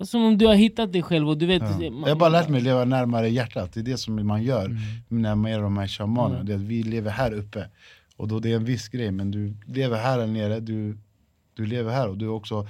som 0.00 0.24
om 0.24 0.38
du 0.38 0.46
har 0.46 0.54
hittat 0.54 0.92
dig 0.92 1.02
själv 1.02 1.28
och 1.28 1.38
du 1.38 1.46
vet... 1.46 1.62
Ja. 1.62 1.76
det- 1.78 1.84
Jag 1.84 2.08
har 2.08 2.16
bara 2.16 2.28
lärt 2.28 2.48
mig 2.48 2.58
att 2.58 2.64
leva 2.64 2.84
närmare 2.84 3.28
hjärtat, 3.28 3.72
det 3.72 3.80
är 3.80 3.84
det 3.84 3.96
som 3.98 4.26
man 4.26 4.42
gör 4.42 4.64
Mm. 4.66 4.78
när 5.08 5.34
man 5.34 5.50
är 5.52 5.60
de 5.60 5.76
här 5.78 5.86
shamanerna. 5.88 6.34
Mm. 6.34 6.46
Det 6.46 6.52
är 6.52 6.56
att 6.56 6.62
vi 6.62 6.82
lever 6.82 7.10
här 7.10 7.32
uppe, 7.32 7.68
och 8.16 8.28
då 8.28 8.40
det 8.40 8.52
är 8.52 8.56
en 8.56 8.64
viss 8.64 8.88
grej, 8.88 9.10
men 9.10 9.30
du 9.30 9.56
lever 9.66 9.98
här 9.98 10.18
eller 10.18 10.32
nere, 10.32 10.60
du, 10.60 10.98
du 11.54 11.66
lever 11.66 11.92
här 11.92 12.08
och 12.08 12.18
du 12.18 12.28
också 12.28 12.68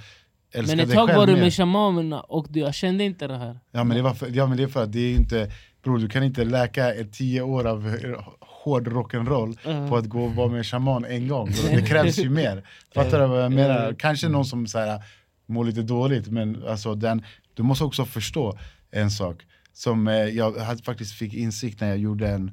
älskar 0.51 0.75
Men 0.75 0.83
ett 0.83 0.89
dig 0.89 0.95
tag 0.95 1.07
själv 1.07 1.19
var 1.19 1.27
du 1.27 1.35
med 1.35 1.53
shamanerna 1.53 2.21
och 2.21 2.47
du, 2.49 2.59
jag 2.59 2.73
kände 2.73 3.03
inte 3.03 3.27
det 3.27 3.37
här. 3.37 3.59
Ja 3.71 3.83
men, 3.83 3.97
det 3.97 4.03
var 4.03 4.13
för, 4.13 4.29
ja 4.33 4.47
men 4.47 4.57
det 4.57 4.63
är 4.63 4.67
för 4.67 4.83
att 4.83 4.91
det 4.91 4.99
är 4.99 5.15
inte, 5.15 5.51
bror 5.83 5.97
du 5.97 6.09
kan 6.09 6.23
inte 6.23 6.43
läka 6.43 6.93
ett 6.93 7.13
tio 7.13 7.41
år 7.41 7.67
av 7.67 7.97
hård 8.39 8.87
rock'n'roll 8.87 9.57
Mm. 9.65 9.89
på 9.89 9.97
att 9.97 10.05
gå 10.05 10.23
och 10.23 10.35
vara 10.35 10.47
med 10.47 10.65
shaman 10.65 11.05
en 11.05 11.27
gång. 11.27 11.51
Det 11.71 11.81
krävs 11.81 12.17
ju 12.19 12.29
mer. 12.29 12.63
Fattar 12.93 13.19
du 13.19 13.27
vad 13.27 13.43
jag 13.43 13.51
menar? 13.51 13.83
Mm. 13.83 13.95
Kanske 13.95 14.29
någon 14.29 14.45
som 14.45 14.67
så 14.67 14.79
här, 14.79 15.03
mår 15.45 15.65
lite 15.65 15.81
dåligt, 15.81 16.27
men 16.27 16.63
alltså 16.67 16.95
den, 16.95 17.23
du 17.53 17.63
måste 17.63 17.83
också 17.83 18.05
förstå 18.05 18.57
en 18.91 19.11
sak 19.11 19.45
som 19.73 20.07
eh, 20.07 20.13
jag 20.13 20.79
faktiskt 20.83 21.13
fick 21.13 21.33
insikt 21.33 21.81
när 21.81 21.87
jag 21.87 21.97
gjorde 21.97 22.27
en 22.27 22.51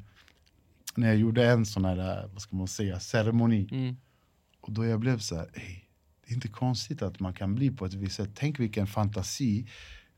när 0.97 1.09
jag 1.09 1.16
gjorde 1.16 1.47
en 1.47 1.66
sån 1.66 1.85
här, 1.85 2.28
vad 2.32 2.43
ska 2.43 2.56
man 2.56 2.69
säga, 2.69 3.01
ceremoni. 3.01 3.69
Mm. 3.70 3.97
Och 4.60 4.73
då 4.73 4.85
jag 4.86 5.01
blev 5.01 5.19
så 5.19 5.36
här, 5.36 5.44
"Ey, 5.55 5.74
det 6.27 6.32
är 6.32 6.35
inte 6.35 6.48
konstigt 6.48 7.02
att 7.02 7.20
man 7.20 7.32
kan 7.35 7.55
bli 7.55 7.70
på 7.70 7.86
ett 7.86 7.94
visst 7.94 8.16
sätt. 8.16 8.31
Tänk 8.35 8.60
vilken 8.60 8.86
fantasi 8.86 9.66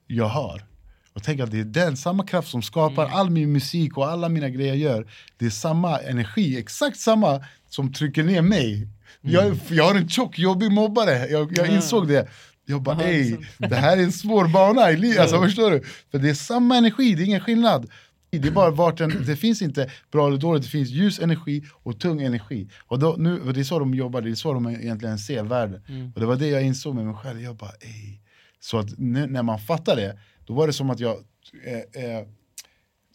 jag 0.07 0.29
har. 0.29 0.65
Och 1.13 1.23
tänk 1.23 1.41
att 1.41 1.51
det 1.51 1.61
är 1.61 1.65
den, 1.65 1.97
samma 1.97 2.27
kraft 2.27 2.49
som 2.49 2.63
skapar 2.63 3.05
Mm. 3.05 3.17
all 3.17 3.31
min 3.31 3.53
musik 3.53 3.97
och 3.99 4.09
alla 4.09 4.29
mina 4.29 4.49
grejer 4.49 4.69
jag 4.69 4.77
gör. 4.77 5.07
Det 5.37 5.47
är 5.47 5.51
samma 5.51 5.99
energi, 5.99 6.59
exakt 6.59 6.99
samma 6.99 7.45
som 7.69 7.93
trycker 7.93 8.25
ner 8.25 8.43
mig. 8.43 8.89
Jag, 9.21 9.57
jag 9.71 9.85
har 9.85 9.95
en 9.95 10.09
tjock, 10.09 10.39
jobbig 10.39 10.73
mobbare, 10.73 11.11
jag, 11.29 11.53
jag 11.59 11.59
Mm. 11.67 11.77
insåg 11.77 12.09
det. 12.09 12.29
Jag 12.67 12.83
bara 12.83 12.99
sant. 12.99 13.41
det 13.59 13.77
här 13.77 13.97
är 13.97 14.03
en 14.03 14.13
svår 14.13 14.49
bana 14.49 14.91
i 14.91 14.97
livet, 14.97 15.19
alltså, 15.21 15.43
förstår 15.43 15.71
du? 15.71 15.83
För 16.11 16.19
det 16.19 16.31
är 16.31 16.35
samma 16.35 16.77
energi, 16.77 17.15
det 17.15 17.23
är 17.23 17.27
ingen 17.27 17.41
skillnad. 17.41 17.91
Det, 18.39 18.49
är 18.49 18.53
bara 18.53 18.71
vart 18.71 19.01
en, 19.01 19.25
det 19.27 19.37
finns 19.37 19.63
inte 19.63 19.91
bra 20.13 20.27
eller 20.29 20.39
dåligt, 20.39 20.63
det 20.63 20.69
finns 20.69 20.89
ljus 20.89 21.21
energi 21.21 21.65
och 21.73 22.01
tung 22.01 22.23
energi. 22.23 22.69
Och 22.87 22.99
då, 22.99 23.15
nu, 23.19 23.41
och 23.41 23.55
det 23.55 23.61
är 23.61 23.65
så 23.65 23.79
de 23.79 23.95
jobbar, 23.95 24.21
det 24.21 24.31
är 24.31 24.35
så 24.35 24.53
de 24.53 24.67
egentligen 24.67 25.19
ser 25.19 25.43
världen. 25.45 25.83
Mm. 25.89 26.13
Och 26.15 26.21
det 26.21 26.27
var 26.27 26.37
det 26.37 26.49
jag 26.49 26.63
insåg 26.63 26.95
med 26.95 27.07
mig 27.07 27.15
själv, 27.15 27.41
jag 27.41 27.57
bara 27.57 27.73
ey. 27.81 28.19
Så 28.61 28.79
att 28.79 28.99
när 28.99 29.43
man 29.43 29.59
fattar 29.59 29.97
det, 29.97 30.19
då 30.47 30.55
var 30.55 30.67
det 30.67 30.73
som 30.73 30.91
att 30.91 31.01
jag 31.01 31.17
eh, 31.65 32.05
eh, 32.05 32.27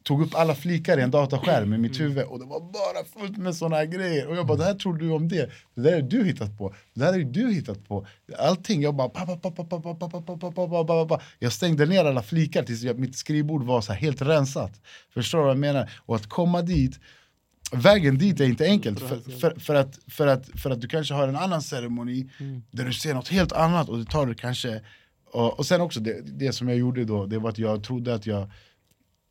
tog 0.10 0.22
upp 0.22 0.36
alla 0.36 0.56
flikar 0.56 0.98
i 0.98 1.02
en 1.02 1.12
dataskärm 1.12 1.74
i 1.74 1.78
mitt 1.78 2.00
huvud 2.00 2.24
och 2.24 2.40
det 2.40 2.46
var 2.46 2.60
bara 2.60 3.06
fullt 3.20 3.38
med 3.38 3.56
sådana 3.56 3.76
här 3.76 3.86
grejer. 3.86 4.28
Och 4.28 4.36
jag 4.36 4.48
bara, 4.48 4.58
det 4.58 4.64
här 4.64 4.74
tror 4.74 4.98
du 4.98 5.12
om 5.12 5.28
det. 5.28 5.50
Det 5.76 5.82
där 5.82 5.94
har 5.94 6.02
du 6.02 6.26
hittat 6.26 6.58
på. 6.58 6.76
Det 6.94 7.00
där 7.06 7.14
är 7.14 7.24
du 7.24 7.54
hittat 7.54 7.88
på. 7.88 8.08
Allting. 8.38 8.82
Jag 8.82 8.96
bara, 8.96 9.10
pappa, 9.10 9.38
pappa, 9.38 9.64
pappa, 9.64 9.94
pappa, 9.94 10.22
pappa, 10.22 10.52
pappa, 10.52 10.84
pappa. 10.84 11.22
Jag 11.40 11.54
stängde 11.54 11.86
ner 11.86 12.06
alla 12.06 12.22
flikar 12.24 12.64
tills 12.64 12.82
jag, 12.82 13.00
mitt 13.00 13.16
skrivbord 13.16 13.64
var 13.64 13.82
så 13.82 13.94
helt 13.94 14.22
rensat. 14.22 14.72
Förstår 15.14 15.38
du 15.38 15.44
vad 15.44 15.52
jag 15.52 15.58
menar? 15.58 15.92
Och 16.06 16.16
att 16.16 16.30
komma 16.30 16.62
dit 16.62 17.00
vägen 17.72 18.18
dit 18.18 18.40
är 18.40 18.46
inte 18.46 18.66
enkelt. 18.66 19.00
För, 19.00 19.40
för, 19.40 19.60
för, 19.60 19.76
att, 19.76 20.00
för, 20.08 20.28
att, 20.28 20.50
för 20.60 20.70
att 20.70 20.82
du 20.82 20.88
kanske 20.88 21.14
har 21.14 21.28
en 21.28 21.36
annan 21.36 21.62
ceremoni 21.62 22.30
mm. 22.40 22.62
där 22.72 22.86
du 22.86 22.94
ser 22.94 23.14
något 23.14 23.28
helt 23.28 23.52
annat 23.52 23.90
och 23.90 23.98
det 23.98 24.06
tar 24.06 24.26
du 24.26 24.34
kanske... 24.34 24.82
Och, 25.32 25.60
och 25.60 25.66
sen 25.66 25.82
också 25.82 26.00
det, 26.00 26.22
det 26.22 26.54
som 26.54 26.70
jag 26.70 26.78
gjorde 26.78 27.06
då, 27.06 27.26
det 27.26 27.40
var 27.40 27.50
att 27.50 27.58
jag 27.58 27.84
trodde 27.84 28.14
att 28.14 28.26
jag 28.26 28.52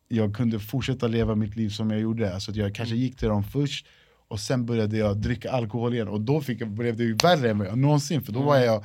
jag 0.09 0.35
kunde 0.35 0.59
fortsätta 0.59 1.09
leva 1.09 1.35
mitt 1.35 1.57
liv 1.57 1.69
som 1.69 1.91
jag 1.91 2.01
gjorde. 2.01 2.35
Alltså 2.35 2.51
att 2.51 2.57
jag 2.57 2.75
kanske 2.75 2.97
gick 2.97 3.17
till 3.17 3.29
dem 3.29 3.45
först 3.45 3.87
och 4.29 4.41
sen 4.41 4.67
började 4.67 4.97
jag 4.97 5.17
dricka 5.17 5.51
alkohol 5.51 5.95
igen 5.95 6.09
och 6.09 6.21
då 6.21 6.41
fick 6.41 6.61
jag, 6.61 6.71
blev 6.71 6.97
det 6.97 7.05
ju 7.05 7.15
värre 7.15 7.51
än 7.51 7.81
någonsin 7.81 8.23
för 8.23 8.33
då 8.33 8.43
var 8.43 8.57
jag 8.59 8.85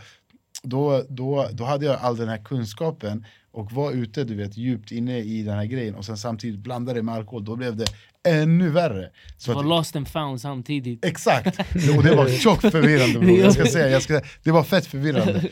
då, 0.63 1.03
då, 1.09 1.47
då 1.51 1.63
hade 1.63 1.85
jag 1.85 1.99
all 2.01 2.17
den 2.17 2.29
här 2.29 2.45
kunskapen 2.45 3.25
och 3.51 3.71
var 3.71 3.91
ute 3.91 4.23
du 4.23 4.35
vet, 4.35 4.57
djupt 4.57 4.91
inne 4.91 5.19
i 5.19 5.43
den 5.43 5.55
här 5.55 5.65
grejen 5.65 5.95
och 5.95 6.05
sen 6.05 6.17
samtidigt 6.17 6.59
blandade 6.59 6.99
det 6.99 7.03
med 7.03 7.15
alkohol, 7.15 7.45
då 7.45 7.55
blev 7.55 7.75
det 7.75 7.85
ännu 8.27 8.69
värre. 8.69 9.09
Så 9.37 9.51
Det 9.51 9.55
var 9.55 9.63
att, 9.63 9.69
lost 9.69 9.95
and 9.95 10.07
found 10.07 10.41
samtidigt. 10.41 11.05
Exakt! 11.05 11.59
Och 11.97 12.03
det 12.03 12.15
var 12.15 12.27
tjockt 12.29 12.71
förvirrande 12.71 13.31
jag 13.31 13.53
ska 13.53 13.65
säga, 13.65 13.89
jag 13.89 14.01
ska, 14.01 14.21
det 14.43 14.51
var 14.51 14.63
fett 14.63 14.85
förvirrande. 14.85 15.49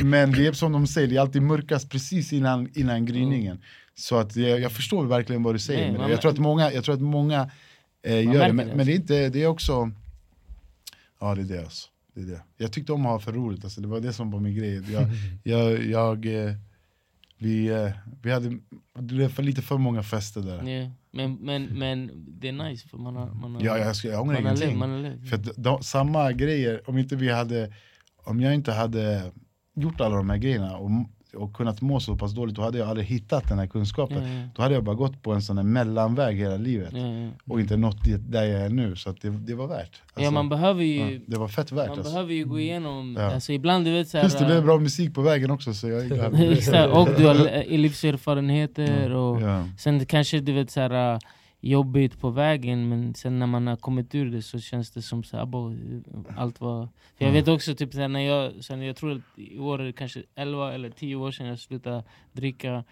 Men 0.00 0.32
det 0.32 0.46
är 0.46 0.52
som 0.52 0.72
de 0.72 0.86
säger, 0.86 1.08
det 1.08 1.16
är 1.16 1.20
alltid 1.20 1.42
mörkast 1.42 1.90
precis 1.90 2.32
innan, 2.32 2.68
innan 2.74 3.06
gryningen. 3.06 3.58
Så 3.94 4.16
att 4.18 4.36
jag, 4.36 4.60
jag 4.60 4.72
förstår 4.72 5.06
verkligen 5.06 5.42
vad 5.42 5.54
du 5.54 5.58
säger. 5.58 5.80
Nej, 5.82 5.90
men 5.92 6.00
man- 6.00 6.10
jag, 6.10 6.20
tror 6.20 6.30
att 6.32 6.38
många, 6.38 6.72
jag 6.72 6.84
tror 6.84 6.94
att 6.94 7.00
många 7.00 7.50
eh, 8.02 8.24
gör 8.34 8.46
det, 8.46 8.52
men, 8.52 8.68
det, 8.68 8.74
men 8.74 8.86
det 8.86 8.92
är 8.92 8.96
inte, 8.96 9.28
det 9.28 9.42
är 9.42 9.46
också... 9.46 9.90
Ja 11.20 11.34
det 11.34 11.40
är 11.40 11.44
det 11.44 11.58
alltså. 11.64 11.88
Det 12.14 12.20
är 12.20 12.24
det. 12.26 12.42
Jag 12.56 12.72
tyckte 12.72 12.92
om 12.92 13.06
att 13.06 13.12
ha 13.12 13.18
för 13.18 13.32
roligt, 13.32 13.64
alltså, 13.64 13.80
det 13.80 13.88
var 13.88 14.00
det 14.00 14.12
som 14.12 14.30
var 14.30 14.40
min 14.40 14.54
grej. 14.56 14.92
Jag, 14.92 15.08
jag, 15.44 15.84
jag, 15.86 16.26
eh, 16.46 16.54
vi, 17.38 17.66
eh, 17.66 17.90
vi 18.22 18.32
hade 18.32 18.48
det 18.94 19.02
blev 19.14 19.28
för 19.28 19.42
lite 19.42 19.62
för 19.62 19.78
många 19.78 20.02
fester 20.02 20.40
där. 20.40 20.68
Ja. 20.70 20.90
Men, 21.10 21.34
men, 21.34 21.64
men 21.64 22.10
det 22.40 22.48
är 22.48 22.52
nice 22.52 22.88
för 22.88 22.98
man 22.98 23.16
har, 23.16 23.26
man 23.34 23.54
har, 23.54 23.62
Ja, 23.62 23.78
jag, 23.78 23.96
ska- 23.96 24.08
jag 24.08 24.22
ångrar 24.22 24.34
man 24.34 24.44
har 24.46 24.50
ingenting. 24.56 24.78
Man 24.78 24.90
har. 25.04 25.26
För 25.28 25.36
att 25.36 25.48
de, 25.56 25.82
samma 25.82 26.32
grejer, 26.32 26.90
om 26.90 26.98
inte 26.98 27.16
vi 27.16 27.30
hade, 27.32 27.72
om 28.16 28.40
jag 28.40 28.54
inte 28.54 28.72
hade 28.72 29.32
gjort 29.74 30.00
alla 30.00 30.16
de 30.16 30.30
här 30.30 30.36
grejerna 30.36 30.76
och, 30.76 30.90
och 31.34 31.52
kunnat 31.52 31.80
må 31.80 32.00
så 32.00 32.16
pass 32.16 32.32
dåligt, 32.32 32.54
då 32.54 32.62
hade 32.62 32.78
jag 32.78 32.88
aldrig 32.88 33.06
hittat 33.08 33.48
den 33.48 33.58
här 33.58 33.66
kunskapen. 33.66 34.22
Ja, 34.22 34.28
ja. 34.40 34.48
Då 34.56 34.62
hade 34.62 34.74
jag 34.74 34.84
bara 34.84 34.94
gått 34.94 35.22
på 35.22 35.32
en 35.32 35.42
sån 35.42 35.56
här 35.56 35.64
mellanväg 35.64 36.36
hela 36.36 36.56
livet 36.56 36.92
Ja, 36.92 36.98
ja. 37.08 37.28
och 37.48 37.60
inte 37.60 37.76
nått 37.76 38.04
dit 38.04 38.20
där 38.32 38.44
jag 38.44 38.60
är 38.60 38.68
nu. 38.68 38.96
Så 38.96 39.14
det, 39.20 39.28
det 39.30 39.54
var 39.54 39.66
värt. 39.66 39.90
ja, 39.92 40.10
Alltså, 40.14 40.32
man 40.32 40.48
behöver 40.48 40.82
ju, 40.82 41.12
ja, 41.14 41.20
det 41.26 41.36
var 41.38 41.48
fett 41.48 41.72
värt. 41.72 41.88
man 41.88 41.98
Alltså. 41.98 42.12
behöver 42.14 42.32
ju 42.34 42.44
gå 42.44 42.60
igenom, 42.60 43.16
Ja. 43.18 43.34
alltså 43.34 43.52
ibland 43.52 43.84
du 43.84 43.92
vet 43.92 44.08
såhär 44.08 44.24
Plus 44.24 44.38
det 44.38 44.44
blev 44.46 44.62
bra 44.64 44.78
musik 44.78 45.14
på 45.14 45.22
vägen 45.22 45.50
också 45.50 45.74
så 45.74 45.88
jag 45.88 46.00
är 46.04 46.06
glad. 46.08 46.90
Och 46.90 47.08
du 47.16 47.26
har 47.26 47.34
li- 47.34 47.78
livserfarenheter 47.78 49.10
och 49.14 49.40
ja. 49.42 49.64
sen 49.78 50.06
kanske 50.06 50.40
du 50.40 50.52
vet 50.52 50.70
såhär 50.70 51.18
jobbigt 51.70 52.20
på 52.20 52.30
vägen 52.30 52.88
men 52.88 53.14
sen 53.14 53.38
när 53.38 53.46
man 53.46 53.66
har 53.66 53.76
kommit 53.76 54.14
ur 54.14 54.30
det 54.30 54.42
så 54.42 54.58
känns 54.58 54.90
det 54.90 55.02
som 55.02 55.24
så, 55.24 55.36
abo, 55.38 55.76
allt 56.36 56.60
var... 56.60 56.86
För 56.86 57.24
jag 57.24 57.28
Mm. 57.30 57.34
vet 57.40 57.48
också, 57.48 57.74
typ, 57.74 57.94
när 57.94 58.20
jag, 58.20 58.64
sen 58.64 58.82
jag 58.82 58.96
tror 58.96 59.12
att 59.12 59.38
i 59.38 59.58
år 59.58 59.92
kanske 59.92 60.22
11 60.34 60.72
eller 60.72 60.90
10 60.90 61.16
år 61.16 61.30
sedan 61.30 61.46
jag 61.46 61.58
slutade 61.58 62.04
dricka. 62.32 62.84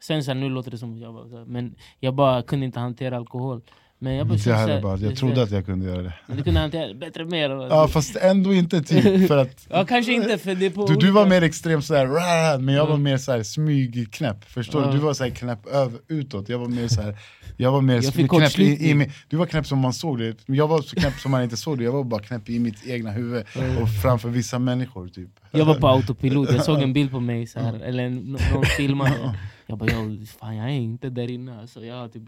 Sen 0.00 0.24
så 0.24 0.30
här, 0.30 0.38
nu 0.40 0.48
låter 0.48 0.70
det 0.70 0.78
som 0.78 0.98
jag 0.98 1.12
här, 1.30 1.44
men 1.44 1.74
jag 2.00 2.14
bara 2.14 2.42
kunde 2.42 2.66
inte 2.66 2.80
hantera 2.80 3.16
alkohol. 3.16 3.62
Men 3.98 4.14
jag 4.14 4.32
Inte 4.32 4.48
jag 4.50 4.56
här, 4.56 4.82
bara, 4.82 4.96
jag 4.98 5.16
trodde 5.16 5.42
att 5.42 5.50
jag 5.50 5.66
kunde 5.66 5.86
göra 5.86 6.02
det. 6.02 6.12
Men 6.26 6.36
du 6.36 6.42
kunde 6.42 6.60
hantera 6.60 6.86
det 6.88 6.94
bättre 6.94 7.24
mer. 7.24 7.50
Ja 7.50 7.88
fast 7.88 8.16
ändå 8.16 8.54
inte 8.54 8.82
typ 8.82 9.28
för 9.28 9.36
att 9.36 9.66
ja 9.70 9.84
kanske 9.86 10.12
inte 10.12 10.38
för 10.38 10.54
det 10.54 10.66
är 10.66 10.70
på 10.70 10.86
du, 10.86 10.94
du 10.94 11.10
var 11.10 11.26
mer 11.26 11.42
extrem 11.42 11.82
såhär, 11.82 12.06
"Rah", 12.06 12.58
men 12.60 12.74
jag 12.74 12.84
var 12.86 12.90
Mm. 12.94 13.02
mer 13.02 13.16
såhär 13.16 13.42
smygknäpp, 13.42 14.44
förstår 14.44 14.82
Ja. 14.82 14.88
du? 14.90 14.92
Du 14.96 14.98
var 15.04 15.14
såhär 15.14 15.30
knäpp 15.30 15.66
över, 15.66 15.98
utåt, 16.08 16.48
jag 16.48 16.58
var 16.58 16.68
mer 16.68 16.88
såhär 16.88 17.16
Jag 17.56 17.72
var 17.72 17.80
mer 17.80 17.94
Jag 17.94 18.14
fick 18.14 18.30
knäpp 18.30 18.58
i, 18.58 18.90
i, 18.90 18.94
min- 18.94 19.10
Du 19.28 19.36
var 19.36 19.46
knäpp 19.46 19.66
som 19.66 19.78
man 19.78 19.92
såg 19.92 20.18
det, 20.18 20.36
jag 20.46 20.68
var 20.68 20.82
så 20.82 20.96
knäpp 20.96 21.14
som 21.20 21.30
man 21.30 21.42
inte 21.42 21.56
såg 21.56 21.78
det 21.78 21.84
Jag 21.84 21.92
var 21.92 22.04
bara 22.04 22.22
knäpp 22.22 22.48
i 22.48 22.58
mitt 22.58 22.86
egna 22.86 23.10
huvud 23.10 23.44
och 23.82 23.88
framför 24.02 24.28
vissa 24.28 24.58
människor 24.58 25.08
typ 25.08 25.30
Jag 25.50 25.64
var 25.64 25.74
på 25.74 25.88
autopilot, 25.88 26.52
jag 26.52 26.64
såg 26.64 26.82
en 26.82 26.92
bild 26.92 27.10
på 27.10 27.20
mig 27.20 27.46
så 27.46 27.60
här, 27.60 27.74
eller 27.84 28.10
någon 28.10 28.64
filmade 28.76 29.34
Jag 29.66 29.78
bara 29.78 29.90
jag, 29.90 30.26
fan 30.40 30.56
jag 30.56 30.66
är 30.66 30.70
inte 30.74 31.08
där 31.10 31.30
inne 31.30 31.60
alltså. 31.60 31.84
Jag 31.84 32.12
typ, 32.12 32.22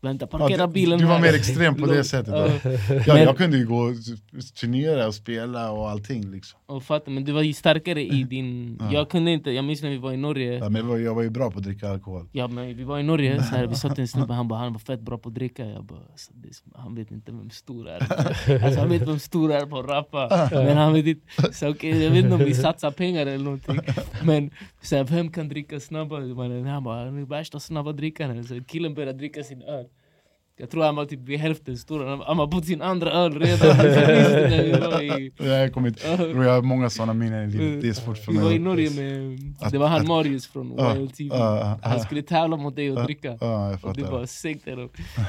vänta 0.00 0.26
parkera 0.26 0.58
Ja, 0.60 0.66
du- 0.66 0.72
bilen 0.72 0.98
Du 0.98 1.04
var 1.04 1.14
här. 1.14 1.22
mer 1.22 1.34
extrem 1.34 1.74
på 1.74 1.86
det 1.86 2.04
sättet 2.04 2.34
Ja. 2.34 2.46
då. 2.62 2.70
ja, 3.06 3.14
Men- 3.14 3.22
Jag 3.22 3.36
kunde 3.36 3.56
ju 3.58 3.66
gå 3.66 3.76
och 3.78 3.94
turnera 4.60 5.06
och 5.06 5.14
spela 5.14 5.70
och 5.70 5.90
allting 5.90 6.30
liksom. 6.30 6.58
Och 6.66 6.82
fatta, 6.82 7.10
men 7.10 7.24
du 7.24 7.32
var 7.32 7.42
ju 7.42 7.52
starkare 7.52 8.02
i 8.02 8.22
din... 8.24 8.76
Ja. 8.80 8.92
Jag 8.92 9.10
kunde 9.10 9.30
inte, 9.30 9.50
jag 9.50 9.64
minns 9.64 9.82
när 9.82 9.90
vi 9.90 9.96
var 9.96 10.12
i 10.12 10.16
Norge 10.16 10.58
ja, 10.58 10.68
men 10.68 11.02
jag 11.04 11.14
var, 11.14 11.22
ju 11.22 11.30
bra 11.30 11.50
på 11.50 11.58
att 11.58 11.64
dricka 11.64 11.88
alkohol 11.90 12.28
Ja 12.32 12.48
men 12.48 12.76
vi 12.76 12.84
var 12.84 12.98
i 12.98 13.02
Norge, 13.02 13.42
så 13.42 13.54
här, 13.54 13.66
vi 13.66 13.74
satt 13.74 13.98
en 13.98 14.08
snubbe, 14.08 14.34
han 14.34 14.48
bara 14.48 14.58
han 14.60 14.72
var 14.72 14.80
fett 14.80 15.00
bra 15.00 15.18
på 15.18 15.28
att 15.28 15.34
dricka 15.34 15.64
Jag 15.66 15.84
bara, 15.84 15.98
alltså, 16.12 16.32
det 16.34 16.48
han 16.74 16.94
vet 16.94 17.10
inte 17.10 17.32
vem 17.32 17.50
stor 17.50 17.88
är 17.88 18.00
Alltså 18.64 18.80
han 18.80 18.88
vet 18.88 19.02
vem 19.08 19.18
stor 19.18 19.52
är 19.52 19.66
på 19.66 19.78
att 19.78 19.86
rappa 19.88 20.48
Men 20.52 20.76
han 20.76 20.92
vet 20.92 21.06
inte, 21.06 21.52
så 21.52 21.68
okej, 21.70 22.02
jag 22.04 22.10
vet 22.10 22.24
inte 22.24 22.34
om 22.34 22.44
vi 22.44 22.54
satsar 22.54 22.90
pengar 22.90 23.26
eller 23.26 23.44
någonting 23.44 23.78
Men 24.24 24.50
så 24.82 24.96
här, 24.96 25.04
vem 25.04 25.32
kan 25.32 25.48
dricka 25.48 25.80
snabbare? 25.80 26.24
Man, 26.34 26.66
han 26.66 26.84
bara, 26.84 27.04
han 27.04 27.18
är 27.18 27.22
värsta 27.26 27.60
snabba 27.60 27.92
drickaren 27.92 28.44
Så 28.44 28.64
killen 28.64 28.91
började 28.94 29.18
dricka 29.18 29.44
sin 29.44 29.62
öl. 29.62 29.86
Jag 30.56 30.70
tror 30.70 30.84
han 30.84 30.96
var 30.96 31.04
typ 31.04 31.20
vid 31.20 31.38
hälften 31.38 31.78
stor, 31.78 32.06
han- 32.26 32.36
var 32.36 32.46
på 32.46 32.60
sin 32.60 32.82
andra 32.82 33.10
öl 33.12 33.38
redan. 33.40 33.68
Jag 35.38 35.66
vi 35.66 35.70
kommer 35.72 35.88
inte, 35.88 36.08
jag 36.08 36.54
har 36.54 36.62
många 36.62 36.90
sådana 36.90 37.14
minnen 37.14 37.48
i 37.48 37.52
livet, 37.52 37.82
det 37.82 37.88
är 37.88 37.92
svårt 37.92 38.18
för 38.18 38.32
vi 38.32 38.38
mig 38.38 38.44
var 38.44 38.52
i 38.52 38.56
att- 38.56 38.60
Norge 38.60 38.90
med, 38.90 39.38
Att- 39.60 39.72
det 39.72 39.78
var 39.78 39.88
han 39.88 40.00
att- 40.00 40.06
Marius 40.06 40.46
från 40.46 40.94
Wild 40.94 41.14
TV 41.14 41.36
Han 41.82 42.00
skulle 42.00 42.22
tävla 42.22 42.56
mot 42.56 42.76
dig 42.76 42.92
och 42.92 43.04
dricka. 43.04 43.32
och 43.82 43.96
du 43.96 44.02
bara 44.02 44.26
sänkte 44.26 44.74
dem 44.74 44.88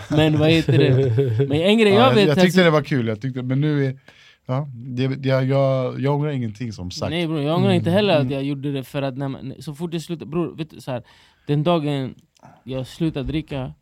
Men 0.10 0.40
vad 0.40 0.50
heter 0.50 0.78
det? 0.78 1.48
Men 1.48 1.62
en 1.62 1.78
grej 1.78 1.94
Ja, 1.94 2.08
jag 2.08 2.14
vet 2.16 2.28
jag 2.28 2.42
tyckte 2.42 2.64
det 2.64 2.70
var 2.70 2.82
kul, 2.84 3.08
jag 3.08 3.22
tyckte, 3.22 3.42
men 3.42 3.62
nu 3.62 3.86
är... 3.86 4.00
Ja, 4.46 4.68
det, 4.76 5.08
det, 5.08 5.30
jag, 5.30 5.46
jag, 5.46 6.00
jag 6.00 6.16
ångrar 6.16 6.30
ingenting 6.32 6.74
som 6.74 6.92
sagt. 6.92 7.10
Nej 7.10 7.28
bror, 7.28 7.42
jag 7.42 7.56
ångrar 7.56 7.72
inte 7.72 7.90
heller 7.90 8.14
att 8.14 8.22
mm. 8.22 8.34
jag 8.34 8.44
gjorde 8.44 8.72
det 8.72 8.84
för 8.84 9.02
att 9.02 9.18
när 9.18 9.28
man, 9.28 9.54
så 9.60 9.74
fort 9.74 9.94
jag 9.94 10.02
slutade, 10.02 10.32
bror, 10.32 10.56
vet 10.56 10.70
du, 10.70 10.82
så 10.82 10.92
här, 10.92 11.04
den 11.48 11.64
dagen 11.64 12.16
jag 12.64 12.88
slutade 12.88 13.28
dricka 13.28 13.74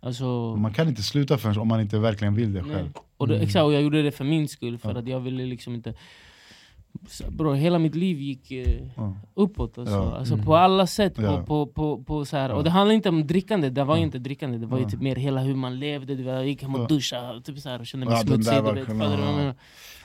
Alltså, 0.00 0.56
Man 0.56 0.72
kan 0.74 0.88
inte 0.88 1.02
sluta 1.02 1.38
förrän 1.38 1.58
om 1.58 1.68
man 1.68 1.80
inte 1.80 1.98
verkligen 1.98 2.34
vill 2.34 2.52
det 2.52 2.62
nej. 2.62 2.74
själv 2.76 2.88
och, 3.16 3.28
det, 3.28 3.34
Mm. 3.34 3.46
exakt, 3.46 3.64
och 3.64 3.72
jag 3.72 3.82
gjorde 3.82 4.02
det 4.02 4.12
för 4.12 4.24
min 4.24 4.48
skull, 4.48 4.78
för 4.78 4.94
att 4.94 5.08
jag 5.08 5.20
ville 5.20 5.44
liksom 5.44 5.74
inte 5.74 5.94
så, 7.08 7.30
Bror, 7.30 7.54
hela 7.54 7.78
mitt 7.78 7.94
liv 7.94 8.20
gick 8.20 8.50
eh, 8.50 8.80
uppåt 9.34 9.78
alltså, 9.78 9.94
Ja. 9.94 10.16
alltså 10.16 10.34
Mm. 10.34 10.46
på 10.46 10.56
alla 10.56 10.86
sätt. 10.86 11.12
Ja. 11.16 11.36
På, 11.36 11.44
på, 11.46 11.66
på, 11.66 12.04
på 12.04 12.24
så 12.24 12.36
här. 12.36 12.52
Och 12.52 12.64
det 12.64 12.70
handlar 12.70 12.94
inte 12.94 13.08
om 13.08 13.26
drickande, 13.26 13.70
det 13.70 13.84
var 13.84 13.96
ju 13.96 14.02
inte 14.02 14.18
drickande, 14.18 14.58
det 14.58 14.66
var 14.66 14.78
ju 14.78 14.84
typ 14.84 15.00
mer 15.00 15.16
hela 15.16 15.40
hur 15.40 15.54
man 15.54 15.78
levde. 15.78 16.12
Jag 16.14 16.46
gick 16.46 16.62
hem 16.62 16.74
och 16.74 16.88
duschade 16.88 17.42
typ 17.42 17.58
så 17.58 17.68
här, 17.68 17.78
och 17.80 17.86
kände 17.86 18.06
mig 18.06 18.14
Ja, 18.14 18.18
den 18.22 18.26
smutsig. 18.44 18.52
vet? 18.62 19.56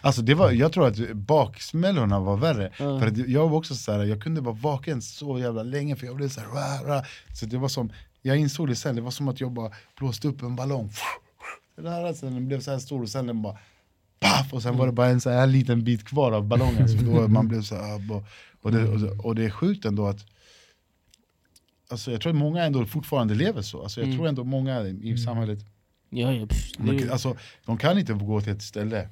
Alltså 0.02 0.22
det 0.22 0.34
var, 0.34 0.52
jag 0.52 0.72
tror 0.74 0.88
att 0.88 0.98
baksmällorna 1.14 2.20
var 2.20 2.38
värre. 2.38 2.70
För 2.76 3.30
jag 3.30 3.50
var 3.50 3.58
också 3.58 3.76
så 3.76 3.92
här, 3.92 4.04
jag 4.04 4.22
kunde 4.24 4.42
vara 4.42 4.56
vaken 4.56 5.02
så 5.02 5.40
jävla 5.40 5.64
länge 5.64 5.96
för 5.96 6.06
jag 6.06 6.16
blev 6.16 6.30
så 6.30 6.40
här, 6.42 6.48
rah, 6.48 6.90
rah. 6.90 7.04
Så 7.40 7.46
det 7.46 7.58
var 7.58 7.68
som, 7.68 7.92
jag 8.22 8.38
insåg 8.38 8.68
det 8.68 8.76
sen, 8.76 8.96
det 8.96 9.02
var 9.02 9.12
som 9.12 9.28
att 9.28 9.42
jag 9.42 9.52
bara 9.52 9.72
blåste 10.00 10.28
upp 10.28 10.42
en 10.42 10.56
ballong 10.56 10.90
det 11.76 11.82
där, 11.82 12.14
sen 12.14 12.34
den 12.34 12.48
blev 12.48 12.60
så 12.60 12.72
här 12.72 12.80
stor 12.80 13.02
och 13.02 13.10
sen 13.10 13.28
den 13.28 13.42
bara 13.42 13.58
Paff! 14.20 14.54
Och 14.54 14.62
sen 14.64 14.78
var 14.78 14.86
det 14.86 14.92
bara 14.94 15.08
en 15.08 15.22
så 15.22 15.30
här 15.30 15.48
liten 15.48 15.84
bit 15.84 16.06
kvar 16.06 16.32
av 16.32 16.48
ballongen, 16.48 16.90
så 16.90 16.98
då 16.98 17.28
man 17.28 17.48
blev 17.48 17.62
så 17.62 17.76
här, 17.76 18.12
och, 18.12 18.24
och, 18.62 18.72
det, 18.72 18.88
och, 18.90 19.00
det, 19.00 19.10
och 19.12 19.36
det 19.36 19.46
är 19.46 19.50
sjukt 19.50 19.86
ändå 19.86 20.08
att 20.08 20.26
Alltså 21.92 22.12
jag 22.12 22.22
tror 22.22 22.30
att 22.30 22.36
många 22.40 22.64
ändå 22.66 22.86
fortfarande 22.86 23.36
lever 23.36 23.62
så, 23.62 23.84
alltså 23.84 24.00
jag 24.02 24.06
Mm. 24.08 24.18
tror 24.18 24.28
ändå 24.28 24.44
många 24.44 24.88
i 24.88 25.18
samhället 25.18 25.60
Ja, 26.10 26.34
ja, 26.34 26.46
pff, 26.48 26.72
de, 26.78 27.10
alltså, 27.10 27.38
de 27.66 27.78
kan 27.78 27.98
inte 27.98 28.14
gå 28.14 28.42
till 28.42 28.54
ett 28.54 28.62
ställe 28.62 29.10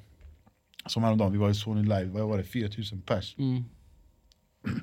Som 0.86 1.04
häromdagen, 1.04 1.32
vi 1.32 1.38
var 1.38 1.50
i 1.50 1.54
Sony 1.54 1.82
live, 1.82 2.04
vad 2.04 2.28
var 2.28 2.38
det? 2.38 2.44
4000 2.44 3.00
pers 3.00 3.34
mm. 3.38 3.64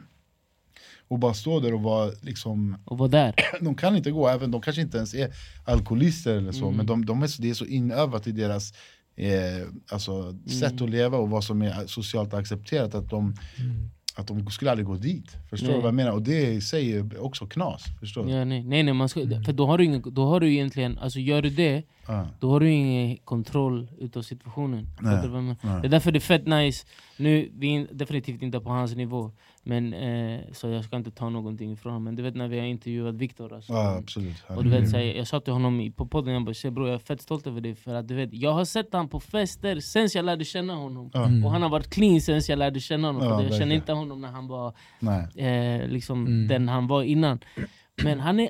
Och 1.07 1.19
bara 1.19 1.33
stå 1.33 1.59
där 1.59 1.73
och 1.73 1.81
vara 1.81 2.11
liksom 2.21 2.77
Och 2.85 2.97
var 2.97 3.07
där. 3.07 3.35
De 3.61 3.75
kan 3.75 3.95
inte 3.95 4.11
gå, 4.11 4.27
även 4.27 4.51
de 4.51 4.61
kanske 4.61 4.81
inte 4.81 4.97
ens 4.97 5.13
är 5.13 5.33
alkoholister 5.65 6.35
eller 6.35 6.51
så 6.51 6.65
Mm. 6.65 6.77
Men 6.77 6.85
de, 6.85 7.05
de 7.05 7.23
är 7.23 7.27
så, 7.27 7.41
det 7.41 7.49
är 7.49 7.53
så 7.53 7.65
inövat 7.65 8.27
i 8.27 8.31
deras 8.31 8.73
eh, 9.15 9.67
alltså, 9.91 10.35
sätt 10.59 10.81
att 10.81 10.89
leva 10.89 11.17
och 11.17 11.29
vad 11.29 11.43
som 11.43 11.61
är 11.61 11.87
socialt 11.87 12.33
accepterat 12.33 12.95
att 12.95 13.09
de, 13.09 13.35
att 14.15 14.27
de 14.27 14.51
skulle 14.51 14.71
aldrig 14.71 14.87
gå 14.87 14.95
dit 14.95 15.35
Förstår 15.49 15.67
Nej. 15.67 15.75
du 15.75 15.81
vad 15.81 15.87
jag 15.87 15.95
menar? 15.95 16.11
Och 16.11 16.21
det 16.21 16.53
i 16.53 16.61
sig 16.61 16.93
är 16.93 17.23
också 17.23 17.45
knas, 17.45 17.83
förstår 17.99 18.25
du? 18.25 18.31
Ja, 18.31 18.45
nej, 18.45 18.63
nej, 18.63 18.83
nej 18.83 18.93
man 18.93 19.09
ska, 19.09 19.19
för 19.45 19.53
då 19.53 19.65
har, 19.65 19.77
du 19.77 19.83
ingen, 19.83 20.03
då 20.13 20.25
har 20.25 20.39
du 20.39 20.53
egentligen, 20.53 20.97
alltså 20.97 21.19
gör 21.19 21.41
du 21.41 21.49
det, 21.49 21.83
Ja. 22.07 22.27
då 22.39 22.49
har 22.51 22.59
du 22.59 22.71
ingen 22.71 23.17
kontroll 23.17 23.87
utav 23.99 24.21
situationen. 24.21 24.87
Nej. 25.01 25.81
Det 25.81 25.87
är 25.87 25.89
därför 25.89 26.11
det 26.11 26.17
är 26.17 26.19
fett 26.19 26.47
nice, 26.47 26.85
nu 27.17 27.49
vi 27.53 27.75
är 27.75 27.87
definitivt 27.91 28.41
inte 28.41 28.59
på 28.59 28.69
hans 28.69 28.95
nivå, 28.95 29.31
men, 29.63 29.93
eh, 29.93 30.39
så 30.53 30.67
jag 30.67 30.83
ska 30.83 30.95
inte 30.97 31.11
ta 31.11 31.29
någonting 31.29 31.71
ifrån 31.71 31.91
honom. 31.91 32.03
Men 32.03 32.15
du 32.15 32.23
vet 32.23 32.35
när 32.35 32.47
vi 32.47 32.59
har 32.59 32.65
intervjuat 32.65 33.15
Viktor, 33.15 33.53
alltså, 33.53 33.73
Ja, 33.73 33.97
absolut 33.97 34.35
och 34.49 34.63
du 34.63 34.69
vet, 34.69 34.89
så 34.89 34.97
här, 34.97 35.03
jag 35.03 35.27
sa 35.27 35.39
till 35.39 35.53
honom 35.53 35.93
på 35.95 36.05
podden, 36.07 36.33
jag 36.33 36.45
bara 36.45 36.53
"Tjej, 36.53 36.71
bror 36.71 36.87
jag 36.87 36.95
är 36.95 36.99
fett 36.99 37.21
stolt 37.21 37.47
över 37.47 37.61
dig 37.61 37.75
för 37.75 37.93
att 37.95 38.07
du 38.07 38.15
vet, 38.15 38.29
jag 38.33 38.51
har 38.53 38.65
sett 38.65 38.91
honom 38.93 39.09
på 39.09 39.19
fester 39.19 39.79
sen 39.79 40.09
jag 40.13 40.25
lärde 40.25 40.45
känna 40.45 40.75
honom. 40.75 41.11
Mm. 41.13 41.45
Och 41.45 41.51
han 41.51 41.61
har 41.61 41.69
varit 41.69 41.89
clean 41.89 42.21
sen 42.21 42.41
jag 42.47 42.59
lärde 42.59 42.79
känna 42.79 43.07
honom, 43.07 43.21
för 43.21 43.43
jag 43.43 43.55
kände 43.59 43.75
inte 43.75 43.93
honom 43.93 44.21
när 44.21 44.31
han 44.31 44.47
var 44.47 44.73
eh, 45.35 45.87
liksom 45.87 46.25
Mm. 46.27 46.47
den 46.47 46.69
han 46.69 46.87
var 46.87 47.03
innan. 47.03 47.39
Men 48.03 48.19
han 48.19 48.39
är, 48.39 48.49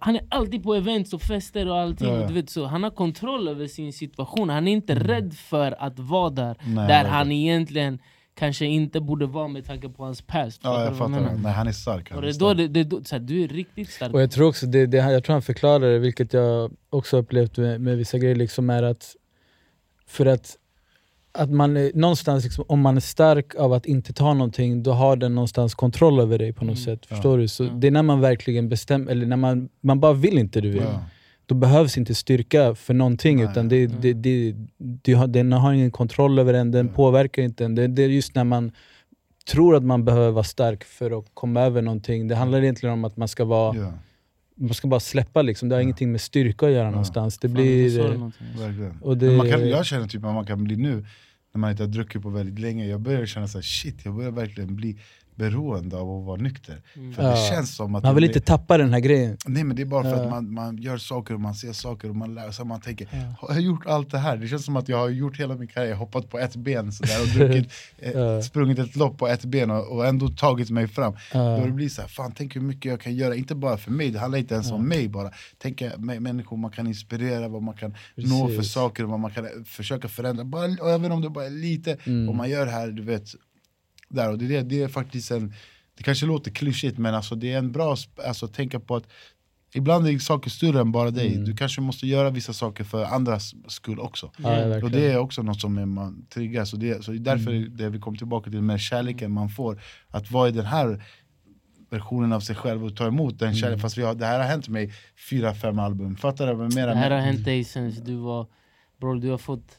han 0.00 0.16
är 0.16 0.22
alltid 0.28 0.62
på 0.62 0.74
events 0.74 1.12
och 1.12 1.22
fester 1.22 1.68
och 1.68 1.78
allting. 1.78 2.08
Ja, 2.08 2.20
ja. 2.20 2.26
Du 2.26 2.34
vet, 2.34 2.50
så 2.50 2.66
han 2.66 2.82
har 2.82 2.90
kontroll 2.90 3.48
över 3.48 3.66
sin 3.66 3.92
situation, 3.92 4.48
han 4.48 4.68
är 4.68 4.72
inte 4.72 4.94
rädd 4.94 5.34
för 5.34 5.82
att 5.82 5.98
vara 5.98 6.30
där. 6.30 6.56
Nej, 6.66 6.88
där 6.88 7.04
han 7.04 7.32
egentligen 7.32 7.98
kanske 8.34 8.66
inte 8.66 9.00
borde 9.00 9.26
vara 9.26 9.48
med 9.48 9.64
tanke 9.64 9.88
på 9.88 10.04
hans 10.04 10.22
past. 10.22 10.60
Ja, 10.64 10.84
jag 10.84 10.96
fattar, 10.96 11.36
nej 11.42 11.52
han 11.52 11.66
är 11.68 11.72
stark, 11.72 12.10
han 12.10 12.18
Och 12.18 12.22
det 12.22 12.28
är 12.28 12.34
är 12.34 12.38
då, 12.38 12.54
stark. 12.54 12.72
det, 12.72 12.84
det, 12.84 13.08
så 13.08 13.14
här, 13.14 13.20
du 13.20 13.42
är 13.44 13.48
riktigt 13.48 13.90
stark. 13.90 14.14
Och 14.14 14.22
jag 14.22 14.30
tror 14.30 14.48
också 14.48 14.66
det, 14.66 14.86
det, 14.86 14.96
jag 14.96 15.24
tror 15.24 15.32
han 15.32 15.42
förklarar 15.42 15.90
det, 15.92 15.98
vilket 15.98 16.32
jag 16.32 16.72
också 16.90 17.16
upplevt 17.16 17.56
med, 17.56 17.80
med 17.80 17.96
vissa 17.96 18.18
grejer, 18.18 18.34
liksom 18.36 18.70
är 18.70 18.82
att 18.82 19.16
för 20.06 20.26
att, 20.26 20.56
att 21.32 21.50
man 21.50 21.76
är, 21.76 21.90
någonstans, 21.94 22.44
liksom, 22.44 22.64
om 22.68 22.80
man 22.80 22.96
är 22.96 23.00
stark 23.00 23.54
av 23.54 23.72
att 23.72 23.86
inte 23.86 24.12
ta 24.12 24.34
någonting, 24.34 24.82
då 24.82 24.92
har 24.92 25.16
den 25.16 25.34
någonstans 25.34 25.74
kontroll 25.74 26.20
över 26.20 26.38
dig 26.38 26.52
på 26.52 26.64
något 26.64 26.76
Mm. 26.78 26.84
sätt. 26.84 27.06
Ja. 27.08 27.16
Förstår 27.16 27.38
du? 27.38 27.48
Så 27.48 27.64
Ja. 27.64 27.70
Det 27.70 27.86
är 27.86 27.90
när 27.90 28.02
man 28.02 28.20
verkligen 28.20 28.68
bestämmer, 28.68 29.10
eller 29.12 29.26
när 29.26 29.36
man, 29.36 29.68
man 29.80 30.00
bara 30.00 30.12
vill 30.12 30.38
inte 30.38 30.60
du 30.60 30.70
vill. 30.70 30.82
Ja. 30.82 31.00
Då 31.46 31.54
behövs 31.54 31.98
inte 31.98 32.14
styrka 32.14 32.74
för 32.74 32.94
någonting, 32.94 33.36
Nej. 33.36 33.44
utan 33.50 33.68
det, 33.68 33.86
det, 33.86 34.12
det, 34.12 34.54
det, 34.78 35.12
har- 35.12 35.26
den 35.26 35.52
har 35.52 35.72
ingen 35.72 35.90
kontroll 35.90 36.38
över 36.38 36.54
en, 36.54 36.70
den 36.70 36.86
Ja. 36.86 36.92
påverkar 36.92 37.42
inte 37.42 37.64
en. 37.64 37.74
Det, 37.74 37.86
det 37.86 38.02
är 38.02 38.08
just 38.08 38.34
när 38.34 38.44
man 38.44 38.72
tror 39.52 39.76
att 39.76 39.84
man 39.84 40.04
behöver 40.04 40.30
vara 40.30 40.44
stark 40.44 40.84
för 40.84 41.18
att 41.18 41.24
komma 41.34 41.60
över 41.60 41.82
någonting. 41.82 42.28
Det 42.28 42.34
handlar 42.34 42.62
egentligen 42.62 42.92
om 42.92 43.04
att 43.04 43.16
man 43.16 43.28
ska 43.28 43.44
vara 43.44 43.76
Ja, 43.76 43.92
man 44.58 44.74
ska 44.74 44.88
bara 44.88 45.00
släppa 45.00 45.42
liksom. 45.42 45.68
Det 45.68 45.74
har 45.74 45.80
Ja. 45.80 45.82
ingenting 45.82 46.12
med 46.12 46.20
styrka 46.20 46.66
att 46.66 46.72
göra 46.72 46.84
Ja. 46.84 46.90
någonstans. 46.90 47.38
Det 47.38 47.48
Fan, 47.48 47.54
blir... 47.54 47.98
det 48.78 48.94
och 49.00 49.18
det, 49.18 49.30
man 49.36 49.50
kan, 49.50 49.68
jag 49.68 49.86
känner 49.86 50.06
typ 50.06 50.24
att 50.24 50.34
man 50.34 50.46
kan 50.46 50.64
bli 50.64 50.76
nu, 50.76 51.06
när 51.52 51.58
man 51.60 51.70
inte 51.70 51.82
har 51.82 51.88
druckit 51.88 52.22
på 52.22 52.28
väldigt 52.30 52.58
länge, 52.58 52.86
jag 52.86 53.00
börjar 53.00 53.26
känna 53.26 53.48
så 53.48 53.58
här, 53.58 53.62
shit, 53.62 53.96
jag 54.04 54.14
börjar 54.14 54.30
verkligen 54.30 54.76
bli 54.76 54.98
beroende 55.38 55.96
av 55.96 56.10
att 56.20 56.26
vara 56.26 56.36
nykter. 56.40 56.80
Mm. 56.96 57.12
För 57.14 57.22
att 57.22 57.34
det 57.34 57.40
Ja. 57.40 57.50
känns 57.50 57.76
som 57.76 57.94
att 57.94 58.02
man 58.02 58.14
vill 58.14 58.22
det, 58.22 58.26
inte 58.26 58.40
tappa 58.40 58.78
den 58.78 58.92
här 58.92 59.00
grejen. 59.00 59.36
Nej 59.46 59.64
men 59.64 59.76
det 59.76 59.82
är 59.82 59.86
bara 59.86 60.02
för 60.02 60.10
Ja. 60.10 60.22
att 60.24 60.30
man, 60.30 60.52
man 60.52 60.76
gör 60.78 60.98
saker 60.98 61.34
och 61.34 61.40
man 61.40 61.54
ser 61.54 61.72
saker 61.72 62.08
och 62.10 62.16
man 62.16 62.34
lär 62.34 62.50
sig, 62.50 62.64
man 62.64 62.80
tänker 62.80 63.08
Ja. 63.12 63.18
Har 63.48 63.54
jag 63.54 63.62
gjort 63.62 63.86
allt 63.86 64.10
det 64.10 64.18
här? 64.18 64.36
Det 64.36 64.48
känns 64.48 64.64
som 64.64 64.76
att 64.76 64.88
jag 64.88 64.96
har 64.98 65.08
gjort 65.08 65.40
hela 65.40 65.54
min 65.54 65.68
karriär, 65.68 65.94
hoppat 65.94 66.30
på 66.30 66.38
ett 66.38 66.56
ben 66.56 66.92
sådär 66.92 67.22
och 67.22 67.28
druckit, 67.28 67.72
eh, 67.98 68.10
Ja. 68.12 68.42
sprungit 68.42 68.78
ett 68.78 68.96
lopp 68.96 69.18
på 69.18 69.28
ett 69.28 69.44
ben 69.44 69.70
och, 69.70 69.92
och 69.96 70.06
ändå 70.06 70.28
tagit 70.28 70.70
mig 70.70 70.88
fram. 70.88 71.12
Ja. 71.32 71.56
Då 71.58 71.66
det 71.66 71.72
blir 71.72 71.88
så 71.88 72.00
här, 72.00 72.08
fan 72.08 72.32
tänk 72.36 72.56
hur 72.56 72.60
mycket 72.60 72.84
jag 72.90 73.00
kan 73.00 73.14
göra, 73.14 73.34
inte 73.34 73.54
bara 73.54 73.76
för 73.76 73.90
mig, 73.90 74.10
det 74.10 74.18
handlar 74.18 74.38
inte 74.38 74.54
ens 74.54 74.70
om 74.72 74.88
mig 74.88 75.08
bara. 75.08 75.30
Tänk 75.58 75.82
eh, 75.82 75.90
mä- 75.92 76.20
människor 76.20 76.56
man 76.56 76.70
kan 76.70 76.86
inspirera, 76.86 77.48
vad 77.48 77.62
man 77.62 77.74
kan 77.76 77.94
nå 78.16 78.48
för 78.48 78.56
Precis. 78.56 78.72
saker, 78.72 79.04
vad 79.04 79.20
man 79.20 79.30
kan 79.30 79.44
eh, 79.44 79.50
försöka 79.66 80.08
förändra. 80.08 80.44
Bara, 80.44 80.64
och 80.80 80.90
även 80.90 81.12
om 81.12 81.20
det 81.20 81.30
bara 81.30 81.46
är 81.46 81.50
lite, 81.50 81.96
Mm. 82.06 82.28
och 82.28 82.34
man 82.34 82.50
gör 82.50 82.66
det 82.66 82.72
här, 82.72 82.88
du 82.88 83.02
vet, 83.02 83.28
där. 84.08 84.30
Och 84.30 84.38
det, 84.38 84.56
är 84.56 84.62
det, 84.62 84.82
är 84.82 84.88
faktiskt 84.88 85.30
en, 85.30 85.54
det 85.96 86.02
kanske 86.02 86.26
låter 86.26 86.50
klyschigt 86.50 86.98
men 86.98 87.14
alltså 87.14 87.34
det 87.34 87.52
är 87.52 87.58
en 87.58 87.72
bra, 87.72 87.96
alltså 88.26 88.48
tänka 88.48 88.80
på 88.80 88.96
att 88.96 89.06
ibland 89.74 90.08
är 90.08 90.18
saker 90.18 90.50
större 90.50 90.80
än 90.80 90.92
bara 90.92 91.10
dig. 91.10 91.32
Mm. 91.32 91.44
Du 91.44 91.56
kanske 91.56 91.80
måste 91.80 92.06
göra 92.06 92.30
vissa 92.30 92.52
saker 92.52 92.84
för 92.84 93.04
andras 93.04 93.54
skull 93.68 94.00
också. 94.00 94.30
Ja, 94.36 94.48
Yeah. 94.48 94.68
verkligen. 94.68 94.84
Och 94.84 94.90
det 94.90 95.12
är 95.12 95.18
också 95.18 95.42
något 95.42 95.60
som 95.60 95.78
är 95.78 95.86
man 95.86 96.26
triggas, 96.26 96.72
och 96.72 96.78
det, 96.78 97.04
så 97.04 97.12
därför 97.12 97.50
Mm. 97.50 97.76
det 97.76 97.88
vi 97.88 97.98
kommer 97.98 98.18
tillbaka 98.18 98.50
till 98.50 98.62
med 98.62 98.80
kärleken 98.80 99.32
man 99.32 99.48
får. 99.48 99.82
Att 100.08 100.30
vara 100.30 100.48
i 100.48 100.52
den 100.52 100.66
här 100.66 101.04
versionen 101.90 102.32
av 102.32 102.40
sig 102.40 102.56
själv 102.56 102.84
och 102.84 102.96
ta 102.96 103.06
emot 103.06 103.38
den 103.38 103.54
kärleken. 103.54 103.68
Mm. 103.68 103.80
Fast 103.80 103.98
vi 103.98 104.02
har, 104.02 104.14
det 104.14 104.26
här 104.26 104.38
har 104.38 104.46
hänt 104.46 104.68
mig 104.68 104.92
fyra, 105.30 105.54
fem 105.54 105.78
album. 105.78 106.16
Fattar 106.16 106.54
du? 106.54 106.68
Det 106.68 106.94
här 106.94 107.10
har 107.10 107.18
hänt 107.18 107.44
dig 107.44 107.64
sen 107.64 108.04
du 108.04 108.14
var... 108.14 108.46
Bror, 109.00 109.16
du 109.16 109.30
har 109.30 109.38
fått 109.38 109.78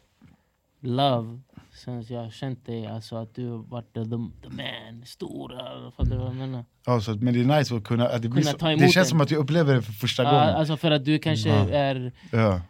love 0.81 1.39
sen 1.79 2.05
jag 2.09 2.23
har 2.23 2.29
känt 2.29 2.65
dig. 2.65 2.87
Alltså 2.87 3.15
att 3.15 3.35
du 3.35 3.49
har 3.49 3.57
varit 3.57 3.93
the, 3.93 4.03
the 4.03 4.49
man, 4.55 5.05
stora. 5.05 5.91
Fattar 5.97 6.11
du 6.11 6.17
vad 6.17 6.27
jag 6.27 6.35
menar? 6.35 6.65
Ja, 6.85 7.01
så, 7.01 7.11
men 7.15 7.33
det 7.33 7.39
är 7.39 7.57
nice 7.59 7.75
att 7.75 7.83
kunna, 7.83 8.07
att 8.07 8.21
det, 8.21 8.27
Kunna 8.27 8.41
så, 8.41 8.57
ta 8.57 8.65
det 8.67 8.71
emot 8.73 8.81
känns 8.81 8.95
den. 8.95 9.05
som 9.05 9.21
att 9.21 9.31
jag 9.31 9.39
upplever 9.39 9.75
det 9.75 9.81
för 9.81 9.91
första 9.93 10.23
gången. 10.23 10.37
alltså 10.39 10.77
för 10.77 10.91
att 10.91 11.05
du 11.05 11.19
kanske 11.19 11.49
Ja. 11.49 11.69
är, 11.69 12.11
Ja. 12.31 12.61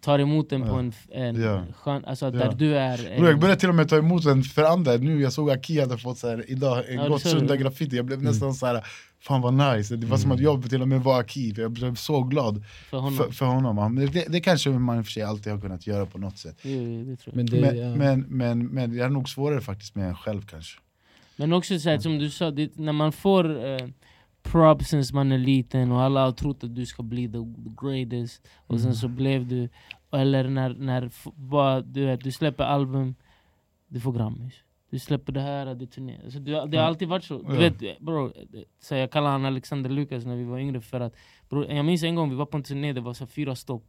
tar 0.00 0.18
emot 0.18 0.50
den 0.50 0.62
på 0.62 0.68
Ja. 0.68 0.78
en, 0.78 0.92
en 1.12 1.42
Ja. 1.42 1.62
skön... 1.74 2.04
Alltså 2.04 2.24
Ja. 2.26 2.30
där 2.30 2.52
du 2.52 2.76
är... 2.76 3.18
Bro, 3.18 3.26
jag 3.28 3.40
började 3.40 3.60
till 3.60 3.68
och 3.68 3.74
med 3.74 3.88
ta 3.88 3.96
emot 3.96 4.24
den 4.24 4.42
för 4.42 4.62
andra, 4.64 4.92
nu 4.96 5.20
jag 5.22 5.32
såg 5.32 5.50
Aki 5.50 5.80
hade 5.80 5.98
fått 5.98 6.18
så 6.18 6.28
här, 6.28 6.44
idag 6.50 6.84
en 6.88 6.94
Ja, 6.96 7.02
det 7.02 7.08
gott 7.08 7.22
såg 7.22 7.32
du. 7.32 7.38
sunda 7.38 7.56
graffiti, 7.56 7.96
jag 7.96 8.04
blev 8.04 8.18
Mm. 8.18 8.30
nästan 8.30 8.54
så 8.54 8.66
här. 8.66 8.84
Fan 9.20 9.40
vad 9.40 9.54
nice, 9.54 9.96
det 9.96 10.06
var 10.06 10.16
som 10.16 10.32
att 10.32 10.40
jag 10.40 10.70
till 10.70 10.82
och 10.82 10.88
med 10.88 11.00
var 11.00 11.54
för 11.54 11.62
jag 11.62 11.72
blev 11.72 11.94
så 11.94 12.22
glad 12.22 12.64
för 12.90 12.98
honom. 12.98 13.16
för, 13.16 13.30
för 13.30 13.46
honom. 13.46 13.94
Det, 14.12 14.24
det 14.28 14.40
kanske 14.40 14.70
man 14.70 14.98
i 14.98 15.00
och 15.00 15.04
för 15.04 15.12
sig 15.12 15.22
alltid 15.22 15.52
har 15.52 15.60
kunnat 15.60 15.86
göra 15.86 16.06
på 16.06 16.18
något 16.18 16.38
sätt. 16.38 16.58
Jo, 16.62 16.82
jo, 16.82 17.04
det 17.04 17.16
tror 17.16 17.34
jag. 17.34 17.36
Men 17.36 17.46
det, 17.46 17.60
Men, 17.60 17.78
ja. 17.78 17.96
men, 17.96 18.20
men, 18.20 18.66
men 18.66 18.96
jag 18.96 19.06
är 19.06 19.10
nog 19.10 19.28
svårare 19.28 19.60
faktiskt 19.60 19.94
med 19.94 20.08
en 20.08 20.14
själv 20.14 20.42
kanske. 20.42 20.80
Men 21.36 21.52
också 21.52 21.78
så 21.78 21.88
här, 21.88 21.98
som 21.98 22.18
du 22.18 22.30
sa, 22.30 22.50
det, 22.50 22.76
när 22.76 22.92
man 22.92 23.12
får 23.12 23.66
eh, 23.66 23.88
props 24.42 24.88
sen 24.88 25.04
man 25.12 25.32
är 25.32 25.38
liten 25.38 25.92
och 25.92 26.02
alla 26.02 26.24
har 26.24 26.32
trott 26.32 26.64
att 26.64 26.74
du 26.74 26.86
ska 26.86 27.02
bli 27.02 27.28
the, 27.28 27.38
greatest 27.82 28.42
och 28.56 28.80
sen 28.80 28.86
Mm. 28.88 28.94
så 28.94 29.08
blev 29.08 29.46
du, 29.46 29.68
eller 30.12 30.48
när, 30.48 30.74
när 30.74 31.10
bara, 31.34 31.80
du, 31.80 32.06
vet, 32.06 32.20
du 32.24 32.32
släpper 32.32 32.64
album, 32.64 33.14
du 33.88 34.00
får 34.00 34.12
Grammis. 34.12 34.54
Du 34.90 34.98
släpper 34.98 35.32
det 35.32 35.40
här, 35.40 35.74
det 35.74 35.84
är 35.84 35.86
turné. 35.86 36.16
Alltså, 36.24 36.38
du, 36.38 36.52
det 36.66 36.78
har 36.78 36.84
alltid 36.84 37.08
varit 37.08 37.24
så. 37.24 37.38
Du 37.42 37.54
Ja. 37.54 37.60
vet, 37.60 38.00
bro, 38.00 38.32
så 38.80 38.94
jag 38.94 39.10
kallar 39.10 39.30
han 39.30 39.44
Alexander 39.44 39.90
Lukas 39.90 40.24
när 40.24 40.36
vi 40.36 40.44
var 40.44 40.58
yngre 40.58 40.80
för 40.80 41.00
att 41.00 41.14
bro, 41.48 41.64
Jag 41.70 41.84
minns 41.84 42.02
en 42.02 42.14
gång 42.14 42.30
vi 42.30 42.36
var 42.36 42.46
på 42.46 42.56
en 42.56 42.62
turné, 42.62 42.92
det 42.92 43.00
var 43.00 43.14
så 43.14 43.26
fyra 43.26 43.54
stopp. 43.54 43.84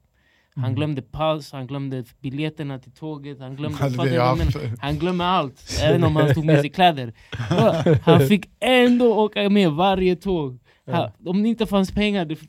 Han 0.55 0.63
Mm. 0.63 0.75
glömde 0.75 1.01
pass, 1.01 1.51
han 1.51 1.67
glömde 1.67 2.03
biljetterna 2.21 2.79
till 2.79 2.91
tåget, 2.91 3.39
han 3.39 3.55
glömde... 3.55 3.77
Fattar 3.77 4.05
det? 4.05 4.77
Han 4.81 4.95
glömmer 4.99 5.25
allt, 5.25 5.79
även 5.83 6.03
om 6.03 6.15
han 6.15 6.33
tog 6.33 6.45
med 6.45 6.59
sig 6.61 6.69
kläder. 6.79 7.13
Bro, 7.49 7.93
Han 8.03 8.27
fick 8.27 8.49
ändå 8.59 9.15
åka 9.15 9.49
med 9.49 9.71
varje 9.71 10.15
tåg. 10.15 10.59
Han, 10.85 11.11
om 11.25 11.43
det 11.43 11.49
inte 11.49 11.65
fanns 11.65 11.91
pengar, 11.91 12.25
det, 12.25 12.39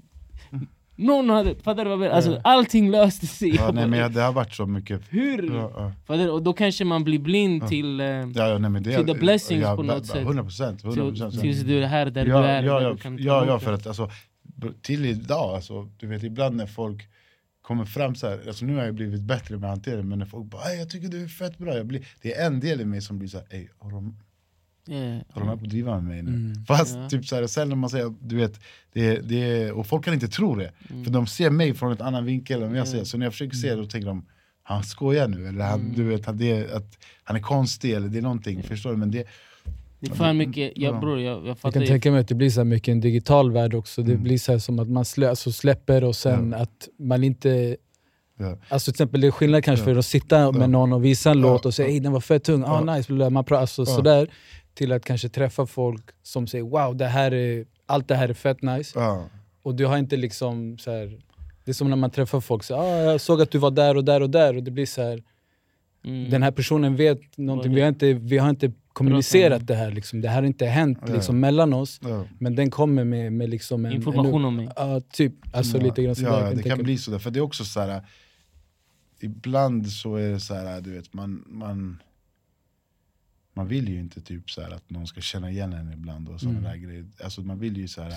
någon 1.01 1.31
hade... 1.31 1.55
Fattar 1.55 1.85
du 1.85 1.91
vad 1.91 1.93
jag 1.93 1.99
menar? 2.01 2.15
Alltså, 2.15 2.41
allting 2.45 2.91
löste 2.91 3.27
sig. 3.27 3.55
Ja, 3.55 3.71
nej, 3.73 3.87
men 3.87 3.99
jag- 3.99 4.13
det 4.13 4.21
har 4.23 4.33
varit 4.33 4.55
så 4.55 4.67
mycket. 4.67 5.01
Hur? 5.11 5.43
Ja, 5.55 5.73
ja. 5.77 5.93
Fattar 6.07 6.25
du? 6.25 6.31
Och 6.31 6.43
då 6.43 6.53
kanske 6.53 6.85
man 6.85 7.05
blir 7.05 7.19
blind 7.19 7.69
till... 7.69 8.01
Eh, 8.01 8.07
Ja, 8.07 8.27
ja, 8.35 8.59
nej, 8.59 8.71
men 8.71 8.83
det, 8.83 8.97
To 8.97 9.05
the 9.15 9.15
blessings 9.19 9.63
ja, 9.63 9.77
på 9.77 9.83
något 9.83 10.07
sätt. 10.07 10.17
100 10.17 10.43
procent. 10.43 10.81
till, 10.81 11.41
tills 11.41 11.61
du 11.61 11.83
är 11.83 11.87
här 11.87 12.07
där 12.07 12.27
ja, 12.27 12.41
du 12.41 12.47
är. 12.47 12.63
Ja, 12.63 12.75
där 12.75 12.81
ja, 12.83 12.91
du 12.93 12.97
kan 12.97 13.17
ta 13.17 13.23
ja, 13.23 13.45
ja, 13.45 13.51
emot 13.51 13.63
för 13.63 13.71
det. 13.71 13.77
att 13.77 13.87
alltså, 13.87 14.11
till 14.83 15.07
idag, 15.07 15.55
alltså, 15.55 15.89
du 15.97 16.07
vet 16.07 16.23
ibland 16.23 16.57
när 16.57 16.67
folk 16.67 17.09
kommer 17.63 17.85
fram 17.85 18.15
så 18.15 18.29
här, 18.29 18.41
alltså 18.47 18.65
nu 18.65 18.77
har 18.77 18.85
jag 18.85 18.95
blivit 18.95 19.23
bättre 19.23 19.57
med 19.59 19.79
det, 19.79 20.03
men 20.03 20.19
när 20.19 20.27
folk 20.27 20.45
bara 20.47 20.63
"Ey, 20.63 20.79
jag 20.79 20.91
tycker 20.91 21.09
du 21.09 21.25
är 21.25 21.29
fett 21.29 21.59
bra, 21.59 21.77
jag 21.77 21.87
blir, 21.87 22.07
det 22.23 22.35
är 22.35 22.47
en 22.47 22.61
del 22.61 22.81
i 22.81 22.85
mig 22.85 23.01
som 23.03 23.19
blir 23.19 23.29
så 23.29 23.39
här, 23.39 23.47
"Ey, 23.51 23.69
har 23.79 23.91
de, 23.91 24.17
Yeah. 24.91 25.19
har 25.31 25.41
de 25.41 25.49
här 25.49 25.57
på 25.57 25.65
att 25.65 25.71
driva 25.71 25.95
med 25.95 26.05
mig 26.05 26.23
nu? 26.23 26.31
Mm. 26.31 26.65
Fast 26.65 26.97
Ja. 26.97 27.09
typ 27.09 27.27
så 27.27 27.37
här, 27.37 27.47
sen 27.47 27.69
när 27.69 27.77
man 27.77 27.91
säger, 27.91 28.15
du 28.21 28.37
vet, 28.37 28.61
det, 28.93 29.17
det, 29.29 29.73
och 29.73 29.87
folk 29.87 30.05
kan 30.05 30.15
inte 30.15 30.29
tro 30.29 30.55
det, 30.55 30.73
Mm. 30.91 31.05
för 31.05 31.11
de 31.13 31.27
ser 31.27 31.51
mig 31.51 31.75
från 31.75 31.93
ett 31.93 32.01
annan 32.01 32.25
vinkel 32.25 32.63
än 32.63 32.69
jag 32.75 32.79
Ja. 32.87 32.87
ser, 32.91 33.05
så 33.05 33.19
när 33.19 33.27
jag 33.27 33.33
försöker 33.33 33.57
se 33.57 33.69
det 33.71 33.77
då 33.77 33.85
tänker 33.87 34.09
de 34.09 34.27
han 34.63 34.83
skojar 34.85 35.29
nu, 35.29 35.49
eller 35.49 35.65
han, 35.65 35.81
Mm. 35.81 35.93
du 35.97 36.05
vet, 36.05 36.27
han, 36.27 36.39
det, 36.39 36.73
att, 36.73 36.99
han 37.25 37.37
är 37.37 37.41
konstig 37.41 37.93
eller 37.93 38.09
det 38.09 38.19
är 38.19 38.23
någonting, 38.23 38.63
förstår 38.63 38.91
du? 38.91 38.97
Men 38.97 39.11
det, 39.11 39.25
Det 40.01 40.11
är 40.11 40.15
fan 40.15 40.37
mycket, 40.37 40.73
Ja. 40.77 40.91
ja, 40.95 41.01
bror 41.01 41.21
jag, 41.21 41.39
jag 41.41 41.47
Jag 41.49 41.59
fattar 41.59 41.73
kan 41.73 41.83
ju. 41.83 41.89
tänka 41.89 42.11
mig 42.11 42.21
att 42.21 42.29
det 42.29 42.35
blir 42.35 42.51
så 42.51 42.65
mycket 42.65 42.93
en 42.93 43.01
digital 43.01 43.53
värld 43.53 43.75
också. 43.75 44.03
Det 44.03 44.13
Mm. 44.13 44.23
blir 44.25 44.39
så 44.39 44.53
här 44.53 44.59
som 44.59 44.79
att 44.79 44.89
man 44.89 45.05
slä, 45.05 45.31
alltså 45.31 45.53
släpper 45.53 46.05
och 46.05 46.17
sen 46.17 46.55
att 46.55 46.89
man 46.99 47.25
inte... 47.25 47.77
Ja. 48.39 48.57
Alltså 48.69 48.93
till 48.93 48.95
exempel 48.95 49.21
det 49.21 49.27
är 49.27 49.31
skillnad 49.31 49.65
kanske 49.65 49.83
Ja. 49.91 49.95
för 49.95 49.99
att 49.99 50.07
sitta 50.07 50.53
med 50.53 50.63
Ja. 50.63 50.67
någon 50.67 50.93
och 50.93 51.05
visa 51.05 51.31
en 51.31 51.39
Ja. 51.41 51.43
låt 51.53 51.67
och 51.67 51.75
säga 51.75 51.89
ey 51.89 52.01
den 52.01 52.13
var 52.13 52.21
fett 52.21 52.45
tung, 52.45 52.63
ah 52.67 52.83
Ja. 52.87 52.95
nice, 52.97 53.13
man 53.31 53.45
pratar, 53.45 53.61
alltså, 53.61 53.83
Ja. 53.83 53.87
sådär. 53.87 54.29
Till 54.75 54.93
att 54.93 55.05
kanske 55.05 55.29
träffa 55.29 55.67
folk 55.67 56.03
som 56.23 56.47
säger 56.47 56.65
wow, 56.65 56.97
det 56.97 57.07
här 57.07 57.33
är, 57.35 57.65
allt 57.87 58.09
det 58.09 58.15
här 58.15 58.29
är 58.29 58.35
fett 58.35 58.63
nice. 58.63 58.99
ja. 58.99 59.29
Och 59.63 59.75
du 59.75 59.87
har 59.87 59.99
inte 59.99 60.17
liksom 60.17 60.79
så 60.79 60.91
här, 60.91 61.21
det 61.65 61.71
är 61.71 61.75
som 61.75 61.91
när 61.91 61.97
man 61.97 62.11
träffar 62.11 62.41
folk, 62.41 62.63
så, 62.63 62.75
ah, 62.77 62.97
jag 63.01 63.21
såg 63.21 63.43
att 63.43 63.51
du 63.51 63.59
var 63.59 63.71
där 63.71 63.97
och 63.97 64.05
där 64.05 64.21
och 64.23 64.31
där 64.31 64.57
och 64.57 64.63
det 64.63 64.71
blir 64.71 64.87
så 64.87 65.03
här, 65.03 65.23
Mm. 66.05 66.31
den 66.31 66.43
här 66.43 66.51
personen 66.51 66.97
vet 66.97 67.39
någonting, 67.39 67.75
vi 67.75 67.81
har 67.81 67.89
inte, 67.89 68.13
vi 68.13 68.39
har 68.39 68.51
inte 68.51 68.73
kommunicerat 68.93 69.61
om. 69.61 69.67
det 69.67 69.75
här, 69.75 69.91
liksom. 69.91 70.21
det 70.21 70.29
här 70.29 70.37
har 70.37 70.43
inte 70.47 70.67
hänt 70.67 70.99
Ja. 71.07 71.15
liksom, 71.15 71.41
mellan 71.41 71.73
oss. 71.73 72.01
Ja. 72.03 72.25
Men 72.39 72.55
den 72.55 72.71
kommer 72.71 73.05
med, 73.05 73.33
med 73.33 73.51
liksom 73.51 73.85
en... 73.85 73.93
Information 73.93 74.41
en, 74.41 74.45
om 74.45 74.57
mig. 74.57 74.69
Ja, 74.77 75.01
typ. 75.13 75.33
Alltså 75.53 75.77
Ja, 75.79 75.83
lite 75.85 76.03
grann 76.03 76.15
sådär. 76.15 76.31
Ja, 76.31 76.45
jag 76.47 76.57
det 76.57 76.63
kan 76.63 76.83
bli 76.83 76.99
sådär, 76.99 77.19
för 77.19 77.31
det 77.31 77.39
är 77.39 77.43
också 77.43 77.65
så 77.65 77.81
här. 77.81 78.03
Ibland 79.21 79.89
så 79.93 80.17
är 80.17 80.29
det 80.31 80.41
så 80.41 80.55
här, 80.55 80.81
du 80.81 80.93
vet, 80.95 81.13
man, 81.15 81.45
man, 81.47 82.03
man 83.55 83.69
vill 83.69 83.89
ju 83.89 84.01
inte 84.01 84.21
typ 84.21 84.51
så 84.51 84.63
här 84.63 84.71
att 84.71 84.91
någon 84.91 85.07
ska 85.07 85.21
känna 85.21 85.51
igen 85.51 85.73
en 85.73 85.93
ibland 85.93 86.29
och 86.29 86.41
sådana 86.41 86.59
Mm. 86.59 86.71
där 86.71 86.77
grejer. 86.79 87.07
Alltså 87.25 87.41
man 87.43 87.59
vill 87.59 87.77
ju 87.77 87.89
så 87.89 88.03
här, 88.03 88.13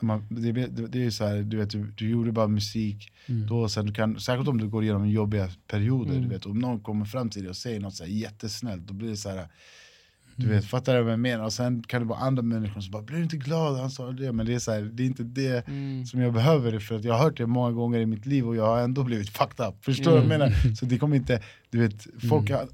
man, 0.00 0.26
det, 0.30 0.52
det, 0.52 0.86
det 0.86 1.04
är 1.04 1.10
så 1.10 1.26
här, 1.26 1.42
du 1.42 1.56
vet, 1.56 1.70
du, 1.70 1.92
du 1.96 2.08
gjorde 2.08 2.32
bara 2.32 2.48
musik, 2.48 3.12
Mm. 3.26 3.46
då 3.46 3.68
sen 3.68 3.86
du 3.86 3.92
kan, 3.94 4.20
särskilt 4.20 4.48
om 4.48 4.58
du 4.58 4.68
går 4.68 4.82
igenom 4.84 5.08
jobbiga 5.08 5.48
perioder, 5.66 6.10
Mm. 6.10 6.22
du 6.22 6.28
vet, 6.28 6.46
om 6.46 6.58
någon 6.58 6.80
kommer 6.80 7.04
fram 7.04 7.30
till 7.30 7.42
dig 7.42 7.50
och 7.50 7.56
säger 7.56 7.80
något 7.80 7.94
så 7.94 8.04
här 8.04 8.10
jättesnällt, 8.10 8.86
då 8.86 8.94
blir 8.94 9.08
det 9.10 9.16
så 9.16 9.28
här. 9.28 9.48
Du 10.36 10.44
Mm. 10.44 10.56
vet, 10.56 10.64
fattar 10.64 10.96
du 10.96 11.02
vad 11.02 11.12
jag 11.12 11.20
menar? 11.20 11.44
Och 11.44 11.52
sen 11.52 11.82
kan 11.82 12.02
det 12.02 12.08
vara 12.08 12.18
andra 12.18 12.42
människor 12.42 12.80
som 12.80 12.90
bara, 12.90 13.02
blir 13.02 13.16
du 13.16 13.22
inte 13.22 13.36
glad? 13.36 13.76
Han 13.80 13.90
sa 13.90 14.12
det, 14.12 14.32
men 14.32 14.46
det 14.46 14.54
är, 14.54 14.58
så 14.58 14.72
här, 14.72 14.82
det 14.82 15.02
är 15.02 15.06
inte 15.06 15.22
det 15.22 15.68
Mm. 15.68 16.06
som 16.06 16.20
jag 16.20 16.32
behöver 16.32 16.78
för 16.78 16.94
att 16.96 17.04
jag 17.04 17.14
har 17.14 17.24
hört 17.24 17.36
det 17.36 17.46
många 17.46 17.70
gånger 17.72 17.98
i 18.00 18.06
mitt 18.06 18.26
liv 18.26 18.46
och 18.48 18.56
jag 18.56 18.66
har 18.66 18.80
ändå 18.80 19.04
blivit 19.04 19.28
fucked 19.28 19.66
up. 19.68 19.84
Förstår 19.84 20.04
du 20.04 20.10
vad 20.10 20.18
jag 20.18 20.24
Mm. 20.34 20.38
menar? 20.38 20.74
Så 20.74 20.84
det 20.86 20.98
kommer 20.98 21.16
inte, 21.16 21.42
du 21.70 21.78
vet, 21.78 22.06
folk 22.28 22.50
Mm. 22.50 22.60
har, 22.60 22.68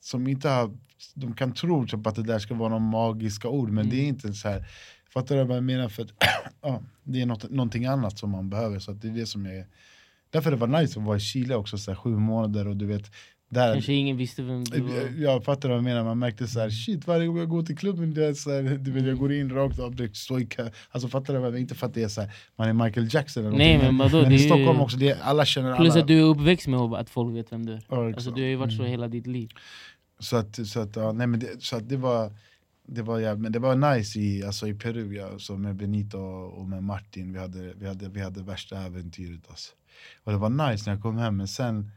som 0.00 0.28
inte 0.28 0.48
har, 0.48 0.70
de 1.14 1.34
kan 1.34 1.52
tro 1.52 1.86
typ 1.86 2.06
att 2.06 2.14
det 2.14 2.22
där 2.22 2.38
ska 2.38 2.54
vara 2.54 2.68
någon 2.68 2.82
magiska 2.90 3.48
ord 3.48 3.70
men 3.70 3.88
det 3.90 3.96
är 3.96 4.00
Mm. 4.02 4.08
inte 4.08 4.32
så 4.32 4.48
här. 4.48 4.64
Fattar 5.14 5.36
du 5.36 5.44
vad 5.44 5.56
jag 5.56 5.64
menar? 5.64 5.88
För 5.88 6.02
att, 6.02 6.10
ja, 6.62 6.82
det 7.04 7.20
är 7.22 7.26
något, 7.26 7.50
någonting 7.50 7.86
annat 7.86 8.18
som 8.18 8.30
man 8.30 8.50
behöver 8.50 8.78
så 8.78 8.92
det 8.92 9.08
är 9.08 9.12
det 9.12 9.26
som 9.26 9.46
är 9.46 9.66
Därför 10.30 10.50
det 10.50 10.56
var 10.56 10.66
nice 10.80 10.98
att 11.00 11.06
vara 11.06 11.16
i 11.16 11.20
Chile 11.20 11.54
också 11.54 11.78
så 11.78 11.90
här, 11.90 11.96
sju 11.96 12.10
månader 12.10 12.68
och 12.68 12.76
du 12.76 12.86
vet 12.86 13.10
där, 13.48 13.72
Kanske 13.72 13.92
ingen 13.92 14.16
visste 14.16 14.42
vem 14.42 14.64
du 14.64 14.80
var. 14.80 14.94
jag, 14.96 15.18
jag 15.18 15.44
fattar 15.44 15.68
vad 15.68 15.76
jag 15.78 15.84
menar, 15.84 16.04
man 16.04 16.18
märkte 16.18 16.46
så 16.46 16.60
här, 16.60 16.70
shit 16.70 17.06
varje 17.06 17.26
gång 17.26 17.38
jag 17.38 17.48
går 17.48 17.62
till 17.62 17.76
klubben, 17.76 18.14
det 18.14 18.26
är 18.26 18.34
så 18.34 18.50
här, 18.50 18.62
du 18.62 18.90
vet, 18.92 19.04
jag 19.06 19.18
går 19.18 19.32
in 19.32 19.50
rakt 19.50 19.78
av, 19.78 19.94
direkt, 19.96 20.16
står 20.16 20.40
i 20.40 20.46
kö. 20.46 20.70
Alltså 20.90 21.08
fattar 21.08 21.34
du 21.34 21.38
vad 21.40 21.46
jag 21.46 21.52
menar? 21.52 21.60
Inte 21.60 21.74
för 21.74 21.86
att 21.86 21.94
det 21.94 22.02
är 22.02 22.08
så 22.08 22.20
här, 22.20 22.30
man 22.56 22.68
är 22.68 22.72
Michael 22.72 23.08
Jackson 23.14 23.46
eller 23.46 23.58
Nej, 23.58 23.78
men 23.78 23.98
vadå, 23.98 24.16
men 24.22 24.30
det 24.30 24.34
i 24.34 24.38
är 24.38 24.42
ju- 24.42 24.46
Stockholm 24.48 24.80
också, 24.80 24.96
det 24.96 25.08
är, 25.10 25.16
alla 25.22 25.44
känner 25.44 25.76
Plus 25.76 25.92
alla. 25.92 26.02
att 26.02 26.08
du 26.08 26.18
är 26.18 26.22
uppväxt 26.24 26.66
med 26.68 26.80
att 26.80 27.10
folk 27.10 27.36
vet 27.36 27.52
vem 27.52 27.66
du 27.66 27.72
är. 27.72 27.82
Ja, 27.88 28.06
Alltså 28.06 28.30
du 28.30 28.42
har 28.42 28.48
ju 28.48 28.56
varit 28.56 28.72
så 28.72 28.78
Mm. 28.82 28.90
hela 28.90 29.08
ditt 29.08 29.26
liv. 29.26 29.50
Så 30.22 30.36
att, 30.36 30.66
så 30.66 30.80
att, 30.80 30.96
ja, 30.96 31.12
nej, 31.12 31.26
men 31.26 31.40
det, 31.40 31.62
så 31.62 31.76
att 31.76 31.88
det 31.88 31.96
var 31.96 32.32
det 32.86 33.02
var, 33.02 33.18
jävligt, 33.18 33.42
men 33.42 33.52
det 33.52 33.58
var 33.58 33.94
nice 33.94 34.18
i, 34.18 34.44
alltså 34.44 34.68
i 34.68 34.74
Peru, 34.74 35.14
ja, 35.14 35.38
så 35.38 35.56
med 35.56 35.76
Benito 35.76 36.18
och 36.18 36.68
med 36.68 36.82
Martin, 36.82 37.32
vi 37.32 37.38
hade, 37.38 37.72
vi 37.74 37.86
hade, 37.88 38.08
vi 38.08 38.20
hade 38.20 38.42
värsta 38.42 38.78
äventyret. 38.78 39.40
Alltså. 39.48 39.72
Och 40.24 40.32
det 40.32 40.38
var 40.38 40.50
nice 40.50 40.90
när 40.90 40.94
jag 40.94 41.02
kom 41.02 41.18
hem, 41.18 41.36
men 41.36 41.48
sen, 41.48 41.90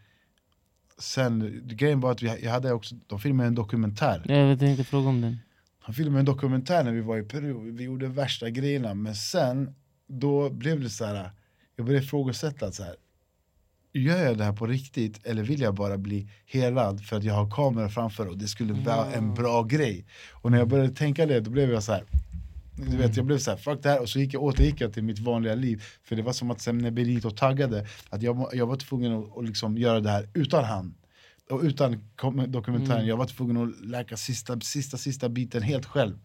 sen 0.97 1.61
grejen 1.65 1.99
var 1.99 2.11
att 2.11 2.21
vi, 2.21 2.43
jag 2.43 2.51
hade 2.51 2.71
också, 2.71 2.95
de 3.07 3.19
filmade 3.19 3.47
en 3.47 3.55
dokumentär. 3.55 4.21
Jag 4.25 4.47
vet 4.47 4.61
inte 4.61 4.83
fråga 4.83 5.09
om 5.09 5.21
den. 5.21 5.37
Han 5.79 5.95
filmade 5.95 6.19
en 6.19 6.25
dokumentär 6.25 6.83
när 6.83 6.91
vi 6.91 7.01
var 7.01 7.17
i 7.17 7.23
Peru, 7.23 7.71
vi 7.71 7.83
gjorde 7.83 8.07
värsta 8.07 8.49
grejerna, 8.49 8.93
men 8.93 9.15
sen 9.15 9.75
då 10.07 10.49
blev 10.49 10.81
det 10.81 10.89
så 10.89 11.05
här. 11.05 11.31
jag 11.75 11.85
började 11.85 12.05
ifrågasätta 12.05 12.71
så 12.71 12.83
här. 12.83 12.95
Gör 13.97 14.25
jag 14.25 14.37
det 14.37 14.43
här 14.43 14.53
på 14.53 14.67
riktigt 14.67 15.25
eller 15.25 15.43
vill 15.43 15.61
jag 15.61 15.75
bara 15.75 15.97
bli 15.97 16.29
helad 16.45 17.05
för 17.05 17.17
att 17.17 17.23
jag 17.23 17.33
har 17.33 17.51
kamera 17.51 17.89
framför 17.89 18.27
och 18.27 18.37
det 18.37 18.47
skulle 18.47 18.73
vara 18.73 19.11
en 19.11 19.33
bra 19.33 19.63
grej? 19.63 20.05
Och 20.31 20.51
när 20.51 20.57
jag 20.57 20.67
började 20.67 20.89
tänka 20.89 21.25
det, 21.25 21.39
då 21.39 21.51
blev 21.51 21.71
jag 21.71 21.83
så 21.83 21.91
här. 21.91 22.03
Du 22.77 22.97
vet, 22.97 23.17
jag 23.17 23.25
blev 23.25 23.37
så 23.37 23.51
här, 23.51 23.57
fuck 23.57 23.83
det 23.83 23.89
här, 23.89 24.01
och 24.01 24.09
så 24.09 24.19
gick 24.19 24.33
jag, 24.33 24.43
återgick 24.43 24.81
jag 24.81 24.93
till 24.93 25.03
mitt 25.03 25.19
vanliga 25.19 25.55
liv 25.55 25.83
För 26.03 26.15
det 26.15 26.21
var 26.21 26.33
som 26.33 26.51
att 26.51 26.61
sen 26.61 26.77
när 26.77 26.91
Benito 26.91 27.31
taggade, 27.31 27.87
att 28.09 28.21
jag, 28.21 28.49
jag 28.53 28.65
var 28.67 28.75
tvungen 28.75 29.13
att, 29.13 29.37
att 29.37 29.45
liksom 29.45 29.77
göra 29.77 29.99
det 29.99 30.09
här 30.09 30.29
utan 30.33 30.63
han 30.63 30.95
och 31.49 31.61
utan 31.61 31.91
dokumentären, 32.47 32.97
Mm. 32.97 33.07
jag 33.07 33.17
var 33.17 33.25
tvungen 33.25 33.57
att 33.57 33.85
läka 33.85 34.17
sista, 34.17 34.59
sista, 34.59 34.97
sista 34.97 35.29
biten 35.29 35.63
helt 35.63 35.85
själv. 35.85 36.17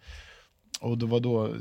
Och 0.81 0.99
det 0.99 1.07
var 1.07 1.21
då, 1.21 1.55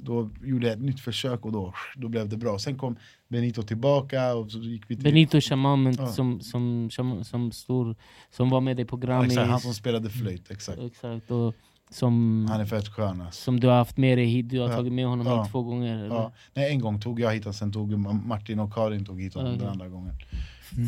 då 0.00 0.30
gjorde 0.44 0.66
jag 0.66 0.74
ett 0.76 0.82
nytt 0.82 1.00
försök 1.00 1.44
och 1.44 1.52
då, 1.52 1.74
då 1.96 2.08
blev 2.08 2.28
det 2.28 2.36
bra. 2.36 2.58
Sen 2.58 2.78
kom 2.78 2.96
Benito 3.28 3.62
tillbaka 3.62 4.34
och 4.34 4.50
så 4.52 4.58
gick 4.58 4.82
vi 4.88 4.94
till... 4.94 5.04
Benito 5.04 5.40
Shamamen 5.40 5.94
Ja. 5.98 6.06
som, 6.06 6.40
som, 6.40 6.88
som, 6.90 7.24
som, 7.24 7.52
stor, 7.52 7.96
som 8.30 8.50
var 8.50 8.60
med 8.60 8.80
i 8.80 8.84
programmet. 8.84 9.26
Exakt, 9.30 9.50
han 9.50 9.60
som 9.60 9.74
spelade 9.74 10.10
flöjt, 10.10 10.50
exakt. 10.50 10.78
Exakt. 10.78 11.30
Och 11.30 11.54
Som, 11.90 12.46
Han 12.50 12.60
är 12.60 12.66
fett 12.66 12.88
skön 12.88 13.20
alltså. 13.20 13.42
som 13.42 13.60
du 13.60 13.66
har 13.66 13.74
haft 13.76 13.96
med 13.96 14.18
dig 14.18 14.26
hit, 14.26 14.48
du 14.48 14.60
har 14.60 14.68
Ja. 14.68 14.76
tagit 14.76 14.92
med 14.92 15.06
honom 15.06 15.26
Ja. 15.26 15.42
hit 15.42 15.52
två 15.52 15.62
gånger? 15.62 16.06
Ja. 16.06 16.32
Nej, 16.54 16.70
en 16.72 16.80
gång 16.80 17.00
tog 17.00 17.20
jag 17.20 17.34
hit 17.34 17.54
sen 17.54 17.72
tog 17.72 17.98
Martin 18.26 18.58
och 18.60 18.72
Karin 18.74 19.04
tog 19.04 19.20
hit 19.22 19.34
honom 19.34 19.58
den 19.58 19.68
andra 19.68 19.88
gången. 19.88 20.14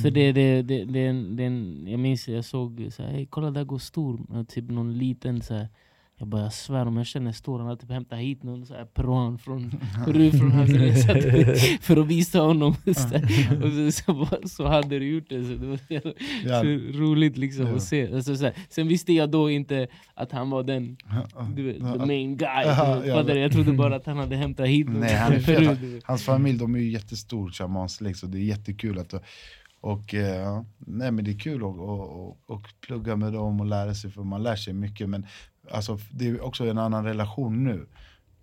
För 0.03 0.11
det, 0.11 0.33
det, 0.33 0.63
det, 0.63 0.85
det, 0.85 1.13
det, 1.13 1.45
en- 1.47 1.87
jag 1.87 2.01
minns 2.01 2.29
jag 2.29 2.45
såg 2.45 2.89
så 2.93 3.03
här, 3.03 3.11
hey, 3.11 3.27
kolla 3.27 3.51
där 3.51 3.65
går 3.65 3.79
stor, 3.79 4.45
typ 4.45 4.71
någon 4.71 4.99
liten 4.99 5.43
så 5.43 5.55
här, 5.55 5.69
jag 6.21 6.29
bara 6.29 6.43
jag 6.43 6.53
svär 6.53 6.87
om 6.87 6.97
jag 6.97 7.07
känner 7.07 7.33
stor, 7.33 7.59
han 7.59 7.69
har 7.69 7.77
typ 7.77 7.91
hämtat 7.91 8.19
hit 8.19 8.43
någon 8.43 8.67
så 8.67 8.75
här 8.75 8.85
peruan 8.85 9.39
från 9.39 9.71
Peru 10.05 10.31
från 10.31 10.53
hans 10.53 10.71
resa 10.71 11.09
för 11.81 11.97
att 11.97 12.07
visa 12.07 12.41
honom. 12.41 12.75
Så, 12.85 12.93
och 13.65 13.93
så, 13.93 13.93
så, 13.93 14.49
så 14.49 14.67
hade 14.67 14.99
du 14.99 15.09
gjort 15.15 15.29
det, 15.29 15.45
så 15.45 15.49
det 15.55 15.67
var 15.67 15.77
så, 15.77 16.13
Ja. 16.45 16.61
så 16.61 16.67
roligt 16.99 17.37
liksom 17.37 17.67
Ja. 17.67 17.75
att 17.75 17.83
se. 17.83 18.15
Alltså, 18.15 18.37
så 18.37 18.45
här. 18.45 18.55
Sen 18.69 18.89
visste 18.89 19.13
jag 19.13 19.31
då 19.31 19.51
inte 19.51 19.87
att 20.15 20.33
han 20.33 20.51
var 20.51 20.63
den 20.63 20.97
du 21.57 21.63
vet, 21.63 21.77
the 21.79 22.07
main 22.07 22.37
guy. 22.37 22.49
Ja, 22.65 23.07
ja, 23.07 23.23
men- 23.27 23.41
jag 23.41 23.53
trodde 23.53 23.73
bara 23.73 23.97
att 23.97 24.07
han 24.07 24.17
hade 24.17 24.37
hämtat 24.37 24.67
hit 24.67 24.87
någon 24.89 25.01
Nej, 25.01 25.15
han 25.15 25.33
Peru. 25.43 26.01
Hans 26.05 26.23
familj 26.23 26.59
de 26.59 26.75
är 26.75 26.79
ju 26.79 26.91
jättestor 26.91 27.51
shamansläkt 27.51 28.19
så 28.19 28.27
det 28.27 28.39
är 28.39 28.43
jättekul 28.43 28.99
att 28.99 29.15
och, 29.83 30.15
eh, 30.15 30.63
nej, 30.79 31.11
men 31.13 31.25
det 31.25 31.31
är 31.31 31.39
kul 31.39 31.57
att 31.57 31.63
och, 31.63 32.01
och, 32.29 32.39
och 32.47 32.67
plugga 32.87 33.17
med 33.17 33.33
dem 33.33 33.61
och 33.61 33.67
lära 33.67 33.95
sig 33.95 34.11
för 34.11 34.23
man 34.23 34.43
lär 34.43 34.57
sig 34.57 34.73
mycket 34.75 35.09
men 35.09 35.27
alltså, 35.71 35.99
det 36.11 36.29
är 36.29 36.41
också 36.45 36.65
en 36.67 36.79
annan 36.79 37.05
relation 37.05 37.65
nu. 37.65 37.87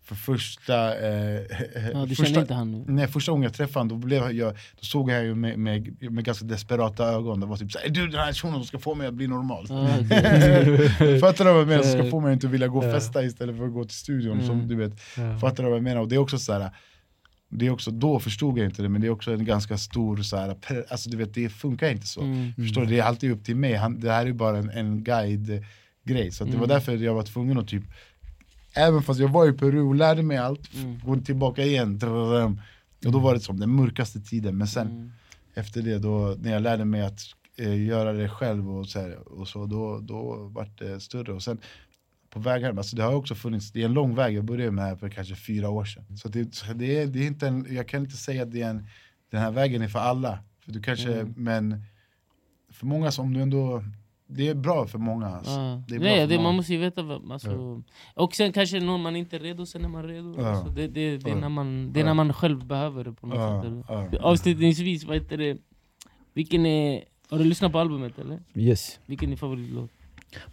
För 0.03 0.15
första... 0.15 0.99
Eh, 1.07 1.41
Ja, 1.93 2.05
du 2.05 2.15
första 2.15 2.39
inte 2.39 2.53
han 2.53 2.71
nu? 2.71 2.83
Nej, 2.87 3.07
första 3.07 3.31
gången 3.31 3.43
jag 3.43 3.53
träffade 3.53 3.79
honom 3.79 4.01
då, 4.01 4.05
blev 4.07 4.31
jag, 4.31 4.53
då 4.53 4.81
såg 4.85 5.11
jag 5.11 5.23
ju 5.23 5.35
med, 5.35 5.59
med, 5.59 5.97
med 6.11 6.23
ganska 6.23 6.45
desperata 6.45 7.05
ögon. 7.11 7.39
Det 7.39 7.45
var 7.45 7.57
typ 7.57 7.71
såhär, 7.71 7.89
du 7.89 8.07
den 8.07 8.19
här 8.19 8.33
shunon 8.33 8.65
ska 8.65 8.79
få 8.79 8.95
mig 8.95 9.07
att 9.07 9.13
bli 9.13 9.27
normal. 9.27 9.67
Fattar 11.21 11.45
du 11.45 11.51
vad 11.51 11.61
jag 11.61 11.67
menar? 11.67 11.83
Som 11.83 11.91
ska 12.01 12.09
få 12.09 12.19
mig 12.19 12.29
att 12.29 12.33
inte 12.33 12.47
vilja 12.47 12.67
gå 12.67 12.77
och 12.77 12.83
festa 12.93 13.23
istället 13.23 13.57
för 13.57 13.65
att 13.65 13.73
gå 13.73 13.83
till 13.83 13.97
studion. 13.97 14.45
Som, 14.45 14.55
Mm. 14.55 14.67
du 14.67 14.75
vet. 14.75 14.93
Ja. 15.17 15.37
Fattar 15.39 15.63
du 15.63 15.69
vad 15.69 15.77
jag 15.77 15.83
menar? 15.83 16.01
Och 16.01 16.07
det 16.07 16.15
är 16.15 16.19
också 16.19 16.39
så 16.39 16.53
här. 16.53 16.71
Det 17.49 17.65
är 17.67 17.69
också, 17.69 17.91
då 17.91 18.19
förstod 18.19 18.57
jag 18.59 18.65
inte 18.65 18.81
det, 18.81 18.89
men 18.89 19.01
det 19.01 19.07
är 19.07 19.11
också 19.11 19.31
en 19.33 19.45
ganska 19.45 19.77
stor, 19.77 20.17
så 20.17 20.37
här, 20.37 20.55
alltså 20.89 21.09
du 21.09 21.17
vet 21.17 21.33
det 21.33 21.49
funkar 21.49 21.89
inte 21.89 22.07
så. 22.07 22.21
Mm. 22.21 22.53
Förstår 22.55 22.81
du? 22.81 22.87
Det 22.87 22.99
är 22.99 23.03
alltid 23.03 23.31
upp 23.31 23.43
till 23.45 23.55
mig, 23.55 23.73
Han, 23.75 23.99
det 23.99 24.11
här 24.11 24.25
är 24.25 24.33
bara 24.33 24.57
en, 24.57 24.69
en 24.69 25.03
guide-grej. 26.07 26.31
Så 26.31 26.43
det 26.43 26.49
var 26.51 26.57
Mm. 26.57 26.69
därför 26.69 26.95
jag 26.97 27.13
var 27.13 27.23
tvungen 27.23 27.57
att 27.57 27.67
typ, 27.67 27.83
även 28.75 29.01
fast 29.03 29.19
jag 29.19 29.29
var 29.29 29.49
i 29.49 29.53
Peru 29.53 29.81
och 29.81 29.95
lärde 29.95 30.23
mig 30.23 30.37
allt, 30.37 30.73
Mm. 30.75 30.99
gå 30.99 31.15
tillbaka 31.17 31.63
igen. 31.63 31.99
Och 33.05 33.11
då 33.11 33.19
var 33.19 33.33
det 33.33 33.39
som 33.39 33.59
den 33.59 33.69
mörkaste 33.69 34.19
tiden, 34.21 34.57
men 34.57 34.67
sen 34.67 34.87
Mm. 34.87 35.11
efter 35.55 35.81
det, 35.81 35.97
då, 35.99 36.35
när 36.39 36.51
jag 36.53 36.61
lärde 36.61 36.85
mig 36.85 37.01
att 37.01 37.19
eh, 37.57 37.85
göra 37.85 38.13
det 38.13 38.29
själv 38.29 38.69
och 38.71 38.87
så, 38.89 38.99
här, 38.99 39.15
och 39.39 39.47
så 39.47 39.65
då, 39.65 39.99
då 39.99 40.49
vart 40.53 40.79
det 40.79 40.99
större. 40.99 41.33
Och 41.33 41.43
sen 41.43 41.57
på 42.29 42.39
vägen, 42.39 42.77
alltså 42.77 42.95
det 42.95 43.03
har 43.03 43.13
också 43.15 43.35
funnits, 43.35 43.71
det 43.71 43.81
är 43.81 43.85
en 43.85 43.93
lång 43.93 44.15
väg, 44.15 44.35
jag 44.35 44.43
började 44.45 44.71
med 44.71 44.83
det 44.85 44.89
här 44.89 44.95
för 44.95 45.09
kanske 45.09 45.35
fyra 45.35 45.69
år 45.69 45.85
sedan. 45.85 46.17
Så 46.17 46.29
det, 46.29 46.55
så 46.55 46.73
det, 46.73 47.01
är, 47.01 47.07
det 47.07 47.19
är 47.23 47.27
inte 47.27 47.47
en, 47.47 47.67
jag 47.69 47.87
kan 47.87 48.01
inte 48.03 48.17
säga 48.17 48.43
att 48.43 48.51
det 48.51 48.61
är 48.61 48.69
en, 48.69 48.87
den 49.31 49.41
här 49.41 49.51
vägen 49.51 49.81
är 49.81 49.87
för 49.87 49.99
alla. 49.99 50.39
För 50.65 50.71
du 50.71 50.81
kanske, 50.81 51.13
Mm. 51.13 51.33
men 51.37 51.83
för 52.71 52.85
många 52.85 53.11
som 53.11 53.33
du 53.33 53.41
ändå, 53.41 53.83
det 54.27 54.47
är 54.47 54.55
bra 54.55 54.87
för 54.87 54.97
många. 54.99 55.27
Alltså. 55.27 55.51
Ja. 55.51 55.81
Det 55.87 55.95
är 55.95 55.99
bra 55.99 56.09
Nej, 56.09 56.19
för 56.21 56.27
det, 56.27 56.35
många. 56.35 56.47
man 56.47 56.55
måste 56.55 56.73
ju 56.73 56.79
veta 56.79 57.03
vad, 57.03 57.31
alltså, 57.31 57.81
Och 58.13 58.35
sen 58.35 58.51
kanske 58.53 58.79
någon 58.79 59.01
man 59.01 59.15
inte 59.15 59.35
är 59.35 59.39
redo, 59.39 59.65
sen 59.65 59.85
är 59.85 59.89
man 59.89 60.03
redo. 60.03 60.35
Ja. 60.37 60.47
Alltså, 60.49 60.65
det, 60.73 60.87
det, 60.87 61.17
det, 61.17 61.29
är 61.29 61.33
Ja. 61.33 61.39
när 61.39 61.49
man, 61.49 61.93
det 61.93 61.99
är 61.99 62.01
Ja. 62.01 62.05
när 62.05 62.13
man 62.13 62.33
själv 62.33 62.65
behöver 62.65 63.03
det 63.03 63.11
på 63.13 63.27
något 63.27 63.37
Ja, 63.37 63.61
sätt. 63.63 63.71
eller? 63.71 63.83
ja. 64.11 64.19
Avslutningsvis, 64.21 65.03
vad 65.03 65.15
heter 65.15 65.37
det? 65.37 65.57
Vilken 66.33 66.65
är, 66.65 67.03
har 67.29 67.37
du 67.37 67.43
lyssnat 67.43 67.71
på 67.71 67.79
albumet 67.79 68.19
eller? 68.19 68.39
Yes. 68.55 68.99
Vilken 69.05 69.25
är 69.27 69.29
din 69.29 69.37
favoritlåt? 69.37 69.89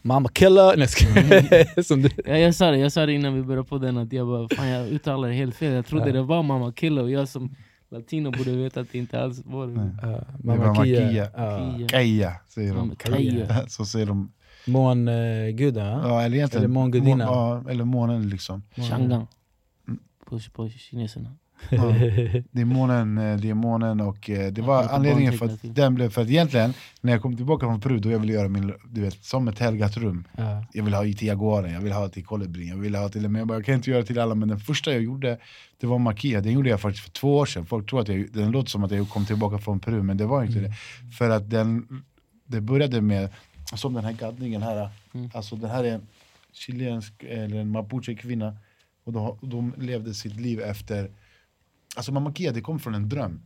Mamma 0.03 0.29
killer! 0.29 0.77
Nej. 0.77 1.85
Som 1.85 2.03
du. 2.03 2.09
Ja, 2.25 2.37
jag, 2.39 2.55
sa 2.55 2.71
det, 2.71 2.79
jag 2.79 2.93
sa 2.93 3.07
det 3.07 3.13
innan 3.13 3.35
vi 3.35 3.43
började 3.43 3.69
på 3.69 3.79
den, 3.79 3.99
att 3.99 4.13
jag 4.13 4.27
bara, 4.27 4.49
fan 4.57 4.69
jag 4.69 4.89
uttalade 4.89 5.33
det 5.33 5.37
helt 5.37 5.57
fel. 5.57 5.73
Jag 5.73 5.87
trodde 5.87 6.07
Ja. 6.07 6.13
det 6.13 6.23
var 6.23 6.43
Mamma 6.43 6.73
Killa 6.73 7.03
och 7.03 7.11
jag 7.11 7.29
som 7.29 7.55
latino 7.95 8.31
borde 8.31 8.57
veta 8.57 8.81
att 8.81 8.93
det 8.93 8.99
inte 8.99 9.21
alls 9.23 9.43
var 9.45 9.67
det. 9.67 9.73
Var 9.73 10.57
Mamma 10.57 10.85
Kia. 10.85 11.09
Kia. 11.11 11.89
Kia. 11.89 12.33
Säger 12.49 12.75
de. 12.75 12.97
Kaja. 12.97 13.67
Så 13.69 13.85
säger 13.87 14.07
de. 14.07 14.33
Månguden 14.67 15.75
ja. 15.85 16.09
Ja, 16.09 16.23
eller 16.23 16.37
egentligen, 16.37 16.65
Eller 16.65 16.75
mångudinnan. 16.75 17.19
må- 17.29 17.35
Ja, 17.35 17.71
eller 17.71 17.85
månen 17.85 18.29
liksom. 18.29 18.63
Shangan. 18.77 19.27
Mm. 19.89 19.99
På, 20.27 20.41
på 20.53 20.69
kineserna. 20.69 21.35
Ja. 21.71 21.83
Det 22.51 22.61
är 22.61 22.65
månen, 22.65 23.19
eh, 23.19 23.55
månen 23.55 24.01
och 24.01 24.31
eh, 24.31 24.53
det 24.53 24.63
var 24.63 24.89
anledningen 24.89 25.33
för 25.33 25.47
att 25.47 25.59
den 25.63 25.95
blev, 25.95 26.11
för 26.11 26.23
att 26.23 26.29
egentligen 26.29 26.75
när 27.01 27.13
jag 27.13 27.23
kom 27.23 27.37
tillbaka 27.37 27.67
från 27.67 27.81
Peru 27.81 27.99
då 27.99 28.11
jag 28.11 28.19
ville 28.19 28.33
göra 28.33 28.49
min, 28.49 28.75
du 28.91 29.01
vet, 29.01 29.25
som 29.25 29.49
ett 29.49 29.59
helgat 29.59 29.97
rum. 29.97 30.25
Ja. 30.37 30.65
Jag 30.73 30.85
vill 30.85 30.95
ha 30.95 31.03
till 31.03 31.27
Jaguaren, 31.27 31.73
jag 31.73 31.81
vill 31.81 31.93
ha 31.93 32.09
till 32.09 32.25
Kolibrin, 32.25 32.69
jag 32.69 32.77
vill 32.77 32.95
ha 32.95 33.09
till, 33.09 33.29
men 33.29 33.35
jag, 33.35 33.49
bara, 33.49 33.59
jag 33.59 33.65
kan 33.65 33.75
inte 33.75 33.91
göra 33.91 34.03
till 34.03 34.19
alla 34.19 34.35
men 34.35 34.49
den 34.49 34.61
första 34.61 34.93
jag 34.93 35.03
gjorde 35.03 35.39
det 35.81 35.87
var 35.87 35.99
Makia, 35.99 36.41
den 36.41 36.53
gjorde 36.53 36.71
jag 36.71 36.81
faktiskt 36.81 37.05
för 37.05 37.11
två 37.13 37.37
år 37.37 37.47
sedan. 37.47 37.67
Folk 37.67 37.91
tror 37.91 38.01
att 38.01 38.09
jag, 38.09 38.27
den 38.33 38.51
låter 38.51 38.71
som 38.71 38.85
att 38.85 38.91
jag 38.91 39.09
kom 39.09 39.27
tillbaka 39.27 39.59
från 39.59 39.81
Peru 39.81 40.03
men 40.03 40.17
det 40.17 40.27
var 40.27 40.45
inte 40.45 40.61
det. 40.61 40.73
För 41.19 41.31
att 41.31 41.51
den, 41.51 41.87
det 42.47 42.61
började 42.61 43.01
med, 43.01 43.29
som 43.75 43.95
den 43.95 44.05
här 44.05 44.13
gaddningen 44.13 44.63
här, 44.63 44.91
Mm. 45.15 45.31
alltså 45.35 45.57
den 45.57 45.71
här 45.71 45.85
är 45.85 45.95
en 45.95 46.07
chilensk, 46.53 47.13
eller 47.23 47.57
en 47.61 47.71
mapuche 47.71 48.15
kvinna 48.15 48.57
och 49.05 49.13
de, 49.13 49.39
de 49.43 49.75
levde 49.79 50.15
sitt 50.15 50.37
liv 50.37 50.61
efter 50.61 51.11
Alltså 51.97 52.13
Mamma 52.13 52.33
Kia, 52.33 52.53
det 52.53 52.61
kom 52.61 52.79
från 52.79 52.95
en 52.95 53.09
dröm. 53.09 53.43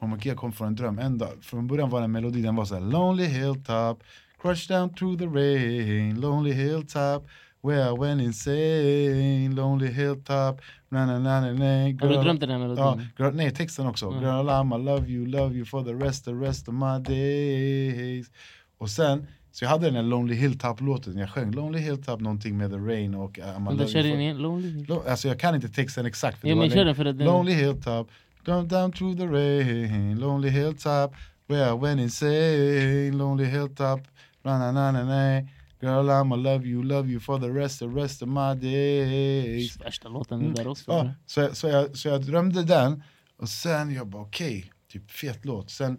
Mamma 0.00 0.18
Kia 0.20 0.34
kom 0.34 0.52
från 0.52 0.66
en 0.68 0.74
dröm. 0.74 0.98
En 0.98 1.18
dag, 1.18 1.32
från 1.44 1.66
början 1.66 1.90
var 1.90 2.00
det 2.00 2.04
en 2.04 2.12
melodi, 2.12 2.42
den 2.42 2.56
var 2.56 2.64
så 2.64 2.74
här 2.74 2.80
Lonely 2.82 3.24
hilltop, 3.24 4.02
crush 4.42 4.68
down 4.68 4.94
through 4.94 5.18
the 5.18 5.26
rain 5.26 6.20
Lonely 6.20 6.52
hilltop, 6.52 7.26
where 7.62 7.90
I 7.90 7.98
went 7.98 8.22
insane 8.22 9.48
Lonely 9.54 9.86
hilltop, 9.92 10.60
na 10.88 11.06
na 11.06 11.18
na 11.18 11.40
na 11.40 11.52
na 11.52 11.64
Har 11.64 12.08
du 12.08 12.14
girl- 12.14 12.22
drömt 12.22 12.40
den 12.40 12.50
här 12.50 12.58
melodin? 12.58 12.84
Ja, 12.84 13.24
girl, 13.24 13.34
nej 13.36 13.50
texten 13.50 13.86
också. 13.86 14.06
Mm. 14.10 14.22
Girl 14.22 14.48
I'ma 14.48 14.78
love 14.78 15.08
you, 15.08 15.26
love 15.26 15.54
you 15.54 15.64
for 15.64 15.84
the 15.84 15.92
rest, 16.06 16.24
the 16.24 16.32
rest 16.32 16.68
of 16.68 16.74
my 16.74 16.98
days. 17.14 18.30
Och 18.78 18.90
sen, 18.90 19.26
så 19.54 19.64
jag 19.64 19.70
hade 19.70 19.86
den 19.86 19.94
här 19.94 20.02
Lonely 20.02 20.34
Hilltop-låten, 20.34 21.18
jag 21.18 21.30
sjöng 21.30 21.50
Lonely 21.52 21.78
Hilltop 21.78 22.20
någonting 22.20 22.56
med 22.56 22.70
The 22.70 22.76
Rain 22.76 23.14
och 23.14 23.38
uh, 23.38 23.44
I'ma 23.44 23.58
Men 23.58 23.76
då 23.76 23.86
kör 23.86 24.02
for... 24.02 24.20
igen, 24.20 24.36
Lonely. 24.38 24.84
Lo- 24.84 25.02
Alltså 25.08 25.28
jag 25.28 25.40
kan 25.40 25.54
inte 25.54 25.68
texten 25.68 26.06
exakt. 26.06 26.40
för 26.40 26.48
Ja 26.48 26.56
men 26.56 26.70
kör 26.70 26.84
den 26.84 26.94
för 26.94 27.04
att 27.04 27.18
den... 27.18 27.26
Lonely 27.26 27.52
hilltop, 27.52 28.08
down, 28.44 28.68
down 28.68 28.92
through 28.92 29.16
the 29.18 29.26
rain 29.26 30.18
Lonely 30.20 30.48
hilltop, 30.48 31.14
where 31.46 31.74
I 31.74 31.78
went 31.78 32.00
insane 32.00 33.10
Lonely 33.12 33.44
hilltop, 33.44 34.00
na 34.42 34.58
na 34.58 34.72
na 34.72 34.92
na 34.92 35.04
na 35.04 35.40
Girl 35.80 36.10
I'ma 36.10 36.36
love 36.36 36.66
you, 36.66 36.82
love 36.82 37.08
you 37.10 37.20
for 37.20 37.38
the 37.38 37.48
rest, 37.48 37.78
the 37.78 37.86
rest 37.86 38.22
of 38.22 38.28
my 38.28 38.54
days 38.54 39.76
Värsta 39.80 40.08
låten 40.08 40.40
Mm. 40.40 40.54
där 40.54 40.68
också. 40.68 40.92
Ja, 40.92 41.10
så, 41.26 41.54
så, 41.54 41.68
jag, 41.68 41.96
så 41.96 42.08
jag 42.08 42.22
drömde 42.22 42.62
den, 42.62 43.02
och 43.36 43.48
sen 43.48 43.94
jag 43.94 44.06
bara 44.06 44.22
okej, 44.22 44.72
typ 44.92 45.10
fet 45.10 45.44
låt. 45.44 45.70
Sen, 45.70 45.96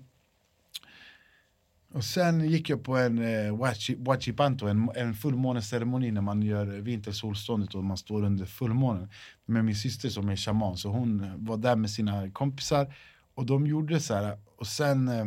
och 1.95 2.03
sen 2.03 2.49
gick 2.49 2.69
jag 2.69 2.83
på 2.83 2.97
en 2.97 3.17
eh, 3.19 4.69
en, 4.69 4.89
en 4.95 5.13
fullmåneceremoni 5.13 6.11
när 6.11 6.21
man 6.21 6.41
gör 6.41 6.65
vintersolståndet 6.65 7.75
och 7.75 7.83
man 7.83 7.97
står 7.97 8.23
under 8.23 8.45
fullmånen. 8.45 9.09
Med 9.45 9.65
min 9.65 9.75
syster 9.75 10.09
som 10.09 10.29
är 10.29 10.35
shaman, 10.35 10.77
så 10.77 10.89
hon 10.89 11.31
var 11.45 11.57
där 11.57 11.75
med 11.75 11.89
sina 11.89 12.31
kompisar. 12.31 12.95
Och 13.35 13.45
de 13.45 13.67
gjorde 13.67 13.99
så 13.99 14.13
här, 14.13 14.39
och 14.57 14.67
sen... 14.67 15.07
Eh, 15.07 15.25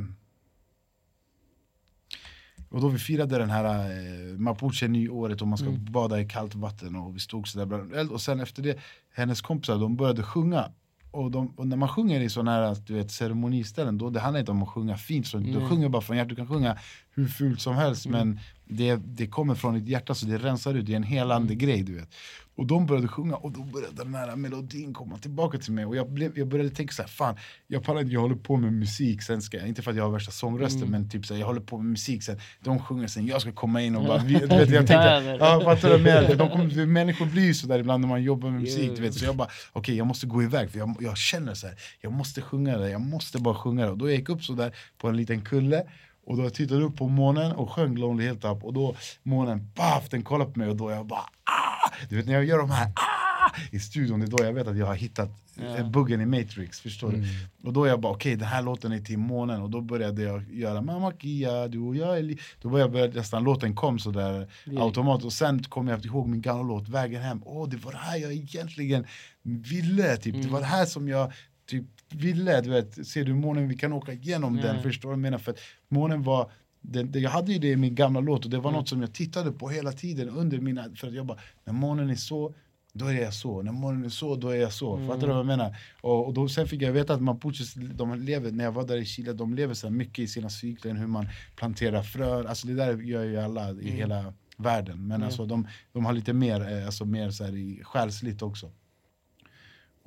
och 2.70 2.80
då 2.80 2.88
vi 2.88 2.98
firade 2.98 3.38
den 3.38 3.50
här 3.50 3.90
eh, 3.90 4.38
mapuche-nyåret 4.38 5.42
och 5.42 5.48
man 5.48 5.58
ska 5.58 5.68
Mm. 5.68 5.92
bada 5.92 6.20
i 6.20 6.28
kallt 6.28 6.54
vatten 6.54 6.96
och 6.96 7.16
vi 7.16 7.20
stod 7.20 7.48
sådär 7.48 7.66
bland 7.66 7.94
eld 7.94 8.10
och 8.10 8.20
sen 8.20 8.40
efter 8.40 8.62
det, 8.62 8.78
hennes 9.14 9.40
kompisar 9.40 9.78
de 9.78 9.96
började 9.96 10.22
sjunga 10.22 10.72
och, 11.10 11.30
de, 11.30 11.52
och 11.56 11.66
när 11.66 11.76
man 11.76 11.88
sjunger 11.88 12.20
i 12.20 12.28
sådana 12.28 12.50
här 12.50 12.76
du 12.86 12.94
vet, 12.94 13.10
ceremoniställen, 13.10 13.98
då 13.98 14.10
det 14.10 14.20
handlar 14.20 14.40
inte 14.40 14.52
om 14.52 14.62
att 14.62 14.68
sjunga 14.68 14.96
fint, 14.96 15.26
så 15.26 15.38
du 15.38 15.58
Nej. 15.58 15.68
sjunger 15.68 15.88
bara 15.88 16.02
från 16.02 16.16
hjärtat, 16.16 16.28
du 16.28 16.36
kan 16.36 16.48
sjunga 16.48 16.78
hur 17.14 17.28
fult 17.28 17.60
som 17.60 17.74
helst 17.74 18.06
Mm. 18.06 18.28
men 18.28 18.40
det, 18.64 18.96
det 18.96 19.26
kommer 19.26 19.54
från 19.54 19.74
ditt 19.74 19.88
hjärta 19.88 20.14
så 20.14 20.26
det 20.26 20.38
rensar 20.38 20.74
ut, 20.74 20.86
det 20.86 20.92
är 20.92 20.96
en 20.96 21.02
helande 21.02 21.54
grej 21.54 21.82
du 21.82 21.94
vet. 21.94 22.14
Och 22.58 22.66
de 22.66 22.86
började 22.86 23.08
sjunga 23.08 23.36
och 23.36 23.52
då 23.52 23.62
började 23.62 24.04
den 24.04 24.14
här 24.14 24.36
melodin 24.36 24.94
komma 24.94 25.18
tillbaka 25.18 25.58
till 25.58 25.72
mig 25.72 25.84
och 25.86 25.96
jag, 25.96 26.10
blev, 26.10 26.38
jag 26.38 26.48
började 26.48 26.70
tänka 26.70 26.92
så 26.92 27.02
här, 27.02 27.08
fan 27.08 27.36
jag 27.66 27.84
pallar 27.84 28.00
inte, 28.00 28.12
jag 28.12 28.20
håller 28.20 28.34
på 28.36 28.56
med 28.56 28.72
musik 28.72 29.22
sen 29.22 29.42
ska 29.42 29.56
jag, 29.56 29.68
inte 29.68 29.82
för 29.82 29.90
att 29.90 29.96
jag 29.96 30.04
har 30.04 30.10
värsta 30.10 30.32
sångrösten 30.32 30.82
Mm. 30.82 30.90
men 30.90 31.10
typ 31.10 31.26
så 31.26 31.34
här, 31.34 31.40
jag 31.40 31.46
håller 31.46 31.60
på 31.60 31.78
med 31.78 31.86
musik 31.86 32.22
sen, 32.22 32.40
de 32.60 32.78
sjunger 32.78 33.06
sen, 33.08 33.26
jag 33.26 33.40
ska 33.40 33.52
komma 33.52 33.82
in 33.82 33.96
och 33.96 34.04
bara, 34.04 34.18
vi, 34.18 34.34
du 34.34 34.46
vet, 34.46 34.70
jag 34.70 34.86
tänkte, 34.86 35.36
ja, 35.40 35.60
fattar 35.64 35.98
du? 35.98 36.04
För 36.04 36.36
de 36.36 36.50
kommer, 36.50 36.86
människor 36.86 37.26
blir 37.26 37.44
ju 37.44 37.54
sådär 37.54 37.78
ibland 37.78 38.00
när 38.00 38.08
man 38.08 38.22
jobbar 38.22 38.50
med 38.50 38.60
musik, 38.60 38.90
du 38.96 39.02
vet, 39.02 39.14
så 39.14 39.24
jag 39.24 39.36
bara, 39.36 39.48
okej 39.72 39.96
jag 39.96 40.06
måste 40.06 40.26
gå 40.26 40.42
iväg 40.42 40.70
för 40.70 40.78
jag, 40.78 40.96
jag 41.00 41.16
känner 41.16 41.54
så 41.54 41.66
här, 41.66 41.76
jag 42.00 42.12
måste 42.12 42.40
sjunga 42.42 42.78
det, 42.78 42.90
jag 42.90 43.00
måste 43.00 43.38
bara 43.38 43.54
sjunga 43.54 43.84
det. 43.84 43.90
Och 43.90 43.98
då 43.98 44.08
jag 44.10 44.16
gick 44.16 44.28
upp 44.28 44.44
så 44.44 44.52
där 44.52 44.74
på 44.98 45.08
en 45.08 45.16
liten 45.16 45.40
kulle 45.40 45.84
och 46.28 46.36
då 46.36 46.42
jag 46.42 46.54
tittade 46.54 46.82
upp 46.84 46.96
på 46.96 47.08
månen 47.08 47.52
och 47.52 47.70
sjöng 47.72 47.96
Lonely 47.96 48.24
Hilltop 48.26 48.64
och 48.64 48.72
då 48.72 48.96
månen, 49.22 49.70
baff, 49.76 50.08
den 50.10 50.22
kollade 50.22 50.50
på 50.52 50.58
mig 50.58 50.68
och 50.68 50.76
då 50.76 50.90
jag 50.90 51.06
bara 51.06 51.20
ah! 51.44 51.90
Du 52.08 52.16
vet 52.16 52.26
när 52.26 52.32
jag 52.34 52.44
gör 52.44 52.58
de 52.58 52.70
här 52.70 52.86
ah! 52.94 53.50
i 53.70 53.78
studion, 53.80 54.20
det 54.20 54.26
är 54.26 54.30
då 54.30 54.44
jag 54.44 54.52
vet 54.52 54.66
att 54.68 54.76
jag 54.76 54.86
har 54.86 54.94
hittat 54.94 55.30
Ja. 55.60 55.76
eh, 55.76 55.90
buggen 55.90 56.20
i 56.20 56.26
Matrix. 56.26 56.80
Förstår 56.80 57.08
Mm. 57.08 57.20
du? 57.20 57.66
Och 57.68 57.72
då 57.72 57.86
jag 57.86 58.00
bara, 58.00 58.12
okej 58.12 58.36
den 58.36 58.48
här 58.48 58.62
låten 58.62 58.92
är 58.92 58.98
till 59.00 59.18
månen. 59.18 59.62
Och 59.62 59.70
då 59.70 59.80
började 59.80 60.22
jag 60.22 60.52
göra 60.52 60.80
Mamma 60.82 61.12
Kia, 61.18 61.68
du 61.68 61.78
och 61.78 61.96
jag 61.96 62.18
är 62.18 62.22
li-" 62.22 62.38
Då 62.62 62.68
började 62.68 62.98
jag 62.98 63.14
nästan, 63.14 63.44
låten 63.44 63.74
kom 63.74 63.98
sådär 63.98 64.48
automatiskt. 64.78 65.26
Och 65.26 65.32
sen 65.32 65.62
kom 65.62 65.88
jag 65.88 66.04
ihåg 66.06 66.28
min 66.28 66.40
gamla 66.40 66.62
låt, 66.62 66.88
Vägen 66.88 67.22
hem. 67.22 67.42
Åh, 67.44 67.68
det 67.68 67.76
var 67.76 67.92
det 67.92 67.98
här 67.98 68.16
jag 68.16 68.32
egentligen 68.32 69.06
ville. 69.42 70.16
Typ. 70.16 70.34
Det 70.34 70.40
Mm. 70.40 70.52
var 70.52 70.60
det 70.60 70.66
här 70.66 70.84
som 70.86 71.08
jag 71.08 71.32
typ 71.66 71.84
ville. 72.12 72.60
Du 72.60 72.70
vet, 72.70 73.06
ser 73.06 73.24
du 73.24 73.34
månen, 73.34 73.68
vi 73.68 73.74
kan 73.76 73.92
åka 73.92 74.12
igenom 74.12 74.56
Ja. 74.58 74.62
den. 74.62 74.82
Förstår 74.82 75.08
du 75.08 75.10
vad 75.10 75.12
jag 75.12 75.22
menar? 75.22 75.38
För 75.38 75.52
att 75.52 75.58
månen 75.88 76.22
var 76.22 76.50
den, 76.80 77.12
det, 77.12 77.18
jag 77.18 77.30
hade 77.30 77.52
ju 77.52 77.58
det 77.58 77.68
i 77.68 77.76
min 77.76 77.94
gamla 77.94 78.20
låt 78.20 78.44
och 78.44 78.50
det 78.50 78.58
var 78.58 78.70
Mm. 78.70 78.78
något 78.80 78.88
som 78.88 79.00
jag 79.00 79.12
tittade 79.14 79.52
på 79.52 79.68
hela 79.68 79.92
tiden 79.92 80.28
under 80.28 80.58
mina... 80.58 80.84
För 80.96 81.06
att 81.08 81.14
jag 81.14 81.26
bara, 81.26 81.38
när 81.64 81.72
månen 81.72 82.10
är 82.10 82.14
så, 82.14 82.54
då 82.92 83.06
är 83.06 83.12
jag 83.22 83.34
så. 83.34 83.62
När 83.62 83.72
månen 83.72 84.04
är 84.04 84.08
så, 84.08 84.36
då 84.36 84.48
är 84.48 84.56
jag 84.60 84.72
så. 84.72 84.94
Mm. 84.96 85.08
Fattar 85.08 85.20
du 85.20 85.26
vad 85.26 85.36
jag 85.38 85.46
menar? 85.46 85.76
Och, 86.00 86.26
och 86.26 86.34
då, 86.34 86.48
sen 86.48 86.66
fick 86.68 86.82
jag 86.82 86.92
veta 86.92 87.14
att 87.14 87.22
Mapuches, 87.22 87.74
de 87.74 88.14
lever, 88.22 88.50
när 88.50 88.64
jag 88.64 88.72
var 88.72 88.86
där 88.86 88.96
i 88.96 89.04
Chile, 89.04 89.32
de 89.32 89.54
lever 89.54 89.74
så 89.74 89.90
mycket 89.90 90.18
i 90.18 90.26
sina 90.26 90.50
cykler, 90.50 90.94
hur 90.94 91.06
man 91.06 91.28
planterar 91.56 92.02
frön. 92.02 92.46
Alltså 92.46 92.66
det 92.66 92.74
där 92.74 92.96
gör 92.96 93.24
ju 93.24 93.36
alla 93.36 93.68
i 93.70 93.72
Mm. 93.72 93.84
hela 93.84 94.34
världen. 94.56 95.06
Men 95.06 95.20
Ja. 95.20 95.26
alltså 95.26 95.46
de, 95.46 95.66
de 95.92 96.04
har 96.04 96.12
lite 96.12 96.32
mer, 96.32 96.72
eh, 96.78 96.86
alltså 96.86 97.04
mer 97.04 97.30
så 97.30 97.44
här 97.44 97.56
i 97.56 97.80
själsligt 97.84 98.42
också. 98.42 98.72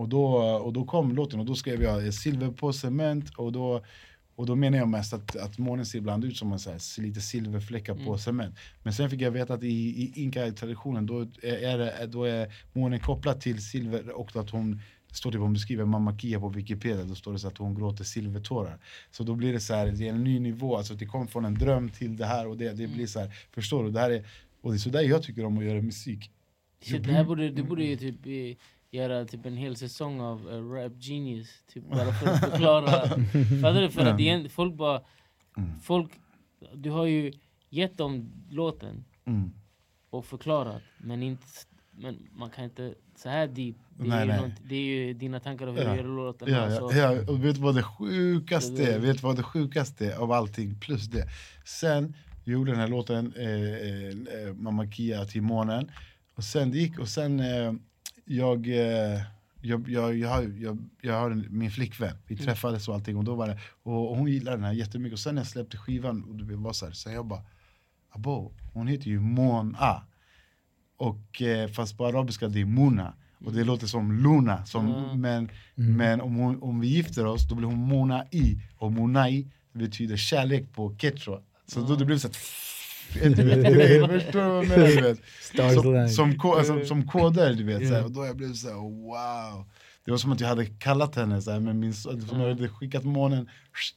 Och 0.02 0.10
då, 0.10 0.26
och 0.38 0.73
då 0.73 0.86
kom 0.86 1.15
låten 1.15 1.40
och 1.40 1.45
då 1.45 1.56
skrev 1.56 1.82
jag 1.84 2.14
silver 2.14 2.52
på 2.52 2.73
cement 2.73 3.30
och 3.38 3.52
då, 3.52 3.82
och 4.36 4.45
då 4.45 4.56
menar 4.56 4.78
jag 4.78 4.88
mest 4.88 5.14
att, 5.14 5.36
att 5.36 5.57
månen 5.57 5.86
ser 5.86 5.98
ibland 5.98 6.26
ut 6.26 6.38
som 6.38 6.52
en 6.52 6.60
så 6.60 6.69
här, 6.72 7.02
lite 7.02 7.22
silverfläckar 7.22 7.94
på 7.95 8.02
Mm. 8.02 8.18
cement. 8.18 8.56
Men 8.84 8.94
sen 8.94 9.10
fick 9.10 9.22
jag 9.22 9.32
veta 9.32 9.53
att 9.53 9.64
i, 9.64 9.68
i 9.68 10.11
inka-traditionen 10.15 11.06
då 11.06 11.19
är, 11.41 11.78
det- 11.78 12.07
då 12.07 12.23
är 12.23 12.53
månen 12.73 12.99
kopplad 12.99 13.41
till 13.41 13.61
silver 13.65 14.10
och 14.10 14.36
att 14.36 14.49
hon 14.49 14.80
det 15.10 15.15
står 15.15 15.32
typ 15.32 15.41
om 15.41 15.53
du 15.53 15.60
skriver 15.60 15.86
Mamma 15.86 16.18
Kia 16.19 16.40
på 16.40 16.49
Wikipedia, 16.49 17.03
då 17.03 17.15
står 17.15 17.34
det 17.34 17.40
så 17.40 17.48
att 17.48 17.57
hon 17.57 17.76
gråter 17.76 18.03
silvertårar. 18.03 18.78
Så 19.11 19.23
då 19.23 19.36
blir 19.36 19.53
det 19.53 19.60
så 19.60 19.73
här, 19.73 19.88
det 19.88 20.07
är 20.07 20.14
en 20.14 20.23
ny 20.23 20.40
nivå, 20.40 20.78
alltså 20.78 20.94
det 20.94 21.06
kommer 21.06 21.26
från 21.26 21.45
en 21.45 21.53
dröm 21.53 21.90
till 21.90 22.18
det 22.18 22.26
här 22.26 22.48
och 22.48 22.57
det, 22.57 22.73
det 22.73 22.88
blir 22.88 23.07
så 23.07 23.19
här, 23.19 23.34
förstår 23.52 23.84
du? 23.84 23.91
Det 23.91 23.99
här 23.99 24.10
är, 24.11 24.26
och 24.61 24.72
det 24.72 24.76
är 24.76 24.80
så 24.80 24.90
där 24.90 25.02
jag 25.02 25.23
tycker 25.23 25.45
om 25.45 25.57
att 25.57 25.64
göra 25.65 25.82
musik. 25.82 26.32
Shit, 26.84 27.03
det 27.03 27.11
här 27.14 27.23
borde, 27.23 27.49
du 27.49 27.64
borde 27.64 27.84
ju 27.84 27.95
typ 27.95 28.26
göra 28.92 29.26
typ 29.26 29.46
en 29.46 29.58
hel 29.58 29.76
säsong 29.76 30.22
av 30.22 30.50
eh, 30.52 30.64
Rap 30.72 30.92
Genius, 31.00 31.64
typ 31.74 31.90
bara 31.90 32.14
för 32.14 32.28
att 32.28 32.40
förklara. 32.40 32.92
Fattar 33.62 33.82
du? 33.82 33.90
För 33.90 34.06
att 34.06 34.20
igen, 34.20 34.50
folk 34.50 34.74
bara... 34.76 35.02
Mm. 35.58 35.80
Folk, 35.80 36.12
du 36.74 36.90
har 36.90 37.06
ju 37.06 37.32
gett 37.70 37.98
dem 37.98 38.32
låten 38.50 39.06
Mm. 39.26 39.52
och 40.10 40.26
förklarat, 40.26 40.82
men, 40.98 41.24
inte, 41.24 41.44
men 41.92 42.28
man 42.32 42.50
kan 42.50 42.64
inte... 42.64 42.94
Så 43.16 43.30
här 43.30 43.48
deep. 43.48 43.76
Det 43.98 44.04
är, 44.04 44.08
Nej, 44.08 44.28
ju, 44.28 44.28
nej. 44.42 44.56
det 44.70 44.76
är 44.76 44.82
ju 44.82 45.14
dina 45.14 45.40
tankar 45.40 45.68
om 45.68 45.76
hur 45.76 45.84
Ja. 45.84 45.92
du 45.92 45.98
gör 45.98 46.04
låten. 46.04 46.50
Ja, 46.54 46.58
alltså. 46.60 46.98
ja, 46.98 47.14
ja, 47.14 47.32
och 47.32 47.46
vet 47.46 47.56
du 47.56 47.62
vad 47.62 47.76
det 47.76 47.84
sjukaste 47.84 48.94
är? 48.94 49.00
Vet 49.00 49.16
du 49.18 49.22
vad 49.22 49.36
det 49.36 49.44
sjukaste 49.44 50.12
är 50.12 50.18
av 50.18 50.32
allting 50.32 50.80
plus 50.80 51.06
det? 51.08 51.28
Sen 51.66 52.16
gjorde 52.44 52.72
den 52.72 52.80
här 52.80 52.88
låten 52.88 53.34
eh, 53.38 53.50
eh, 53.50 54.48
eh, 54.48 54.54
Mamma 54.54 54.92
Kia 54.92 55.26
till 55.26 55.42
månen 55.42 55.92
och 56.36 56.44
sen 56.44 56.72
det 56.72 56.78
gick 56.78 57.00
och 57.00 57.08
sen 57.08 57.40
eh, 57.40 57.74
jag, 58.36 58.68
eh, 58.68 59.22
jag, 59.62 59.90
jag, 59.90 60.18
jag, 60.18 60.30
har, 60.30 60.41
jag, 60.60 60.78
jag 61.02 61.20
har 61.20 61.32
en, 61.32 61.45
min 61.49 61.72
flickvän, 61.72 62.16
vi 62.28 62.34
Mm. 62.36 62.45
träffades 62.45 62.88
och 62.88 62.95
allting 62.95 63.18
och, 63.18 63.24
då 63.24 63.36
var 63.36 63.48
det, 63.48 63.60
och, 63.84 64.18
hon 64.18 64.28
gillade 64.28 64.58
den 64.58 64.64
här 64.66 64.74
jättemycket 64.74 65.14
och 65.14 65.20
sen 65.20 65.36
när 65.36 65.41
jag 65.41 65.48
släppte 65.48 65.78
skivan 65.78 66.24
och 66.24 66.36
det 66.36 66.56
var 66.56 66.74
så 66.74 66.86
här, 66.86 66.94
så 66.94 67.10
jag 67.10 67.26
bara 67.26 67.41
Abo, 68.10 68.52
hon 68.74 68.88
heter 68.88 69.08
ju 69.08 69.20
Mona 69.20 70.03
och 70.98 71.41
eh, 71.41 71.68
fast 71.70 71.98
på 71.98 72.06
arabiska 72.08 72.48
det 72.48 72.62
är 72.62 72.66
Mona 72.66 73.14
och 73.45 73.53
det 73.53 73.64
låter 73.64 73.88
som 73.88 74.12
Luna 74.12 74.66
som, 74.66 74.88
Mm. 74.88 75.22
men 75.22 75.49
Mm. 75.78 75.98
men 75.98 76.22
om, 76.22 76.36
hon, 76.36 76.62
om 76.62 76.80
vi 76.80 76.88
gifter 76.88 77.26
oss, 77.26 77.49
då 77.49 77.56
blir 77.56 77.68
hon 77.68 77.78
Mona 77.78 78.26
i. 78.32 78.62
Och 78.78 78.91
Monai 78.91 79.48
betyder 79.74 80.18
kärlek 80.18 80.74
på 80.74 80.95
quechua. 80.95 81.41
Så 81.68 81.80
då 81.82 81.95
det 81.95 82.06
blir 82.06 82.18
så 82.18 82.28
att... 82.28 82.38
Förstår 83.12 84.40
du 84.40 84.50
vad 84.50 84.66
jag 84.66 85.86
menar? 85.86 86.08
Som, 86.08 86.40
som, 86.40 86.52
alltså, 86.52 86.86
som 86.86 87.08
koder, 87.08 87.54
du 87.54 87.64
vet. 87.64 87.88
Så 87.88 87.94
Ja. 87.94 88.04
och 88.04 88.12
då 88.12 88.26
jag 88.26 88.36
blev 88.38 88.54
så 88.54 88.68
här, 88.68 88.76
wow. 88.76 89.66
Det 90.06 90.12
var 90.12 90.18
som 90.18 90.32
att 90.32 90.40
jag 90.40 90.48
hade 90.48 90.66
kallat 90.66 91.16
henne, 91.16 91.42
så 91.42 91.52
här, 91.52 91.60
med 91.60 91.76
min, 91.76 91.94
som 91.94 92.20
jag 92.30 92.48
hade 92.48 92.70
skickat 92.70 93.04
månen 93.04 93.50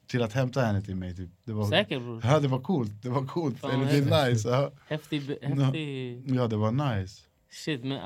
till 0.06 0.22
att 0.22 0.32
hämta 0.32 0.60
henne 0.60 0.82
till 0.82 0.96
mig. 0.96 1.16
Typ. 1.16 1.30
Det 1.44 1.52
var, 1.52 1.64
Säker 1.68 2.00
bror? 2.00 2.20
Ja, 2.24 2.40
det 2.40 2.48
var 2.48 2.60
coolt. 2.60 3.02
Det 3.02 3.08
var 3.08 3.26
coolt. 3.26 3.58
Fan, 3.60 3.70
Eller, 3.70 3.84
det 4.06 4.14
är 4.14 4.30
nice. 4.30 4.48
Ja. 4.48 4.72
Häftig, 4.88 5.20
häftig 5.42 6.22
ja, 6.26 6.46
det 6.46 6.56
var 6.56 6.96
nice. 6.96 7.20
Shit, 7.54 7.84
men 7.84 7.92
uh, 7.92 8.00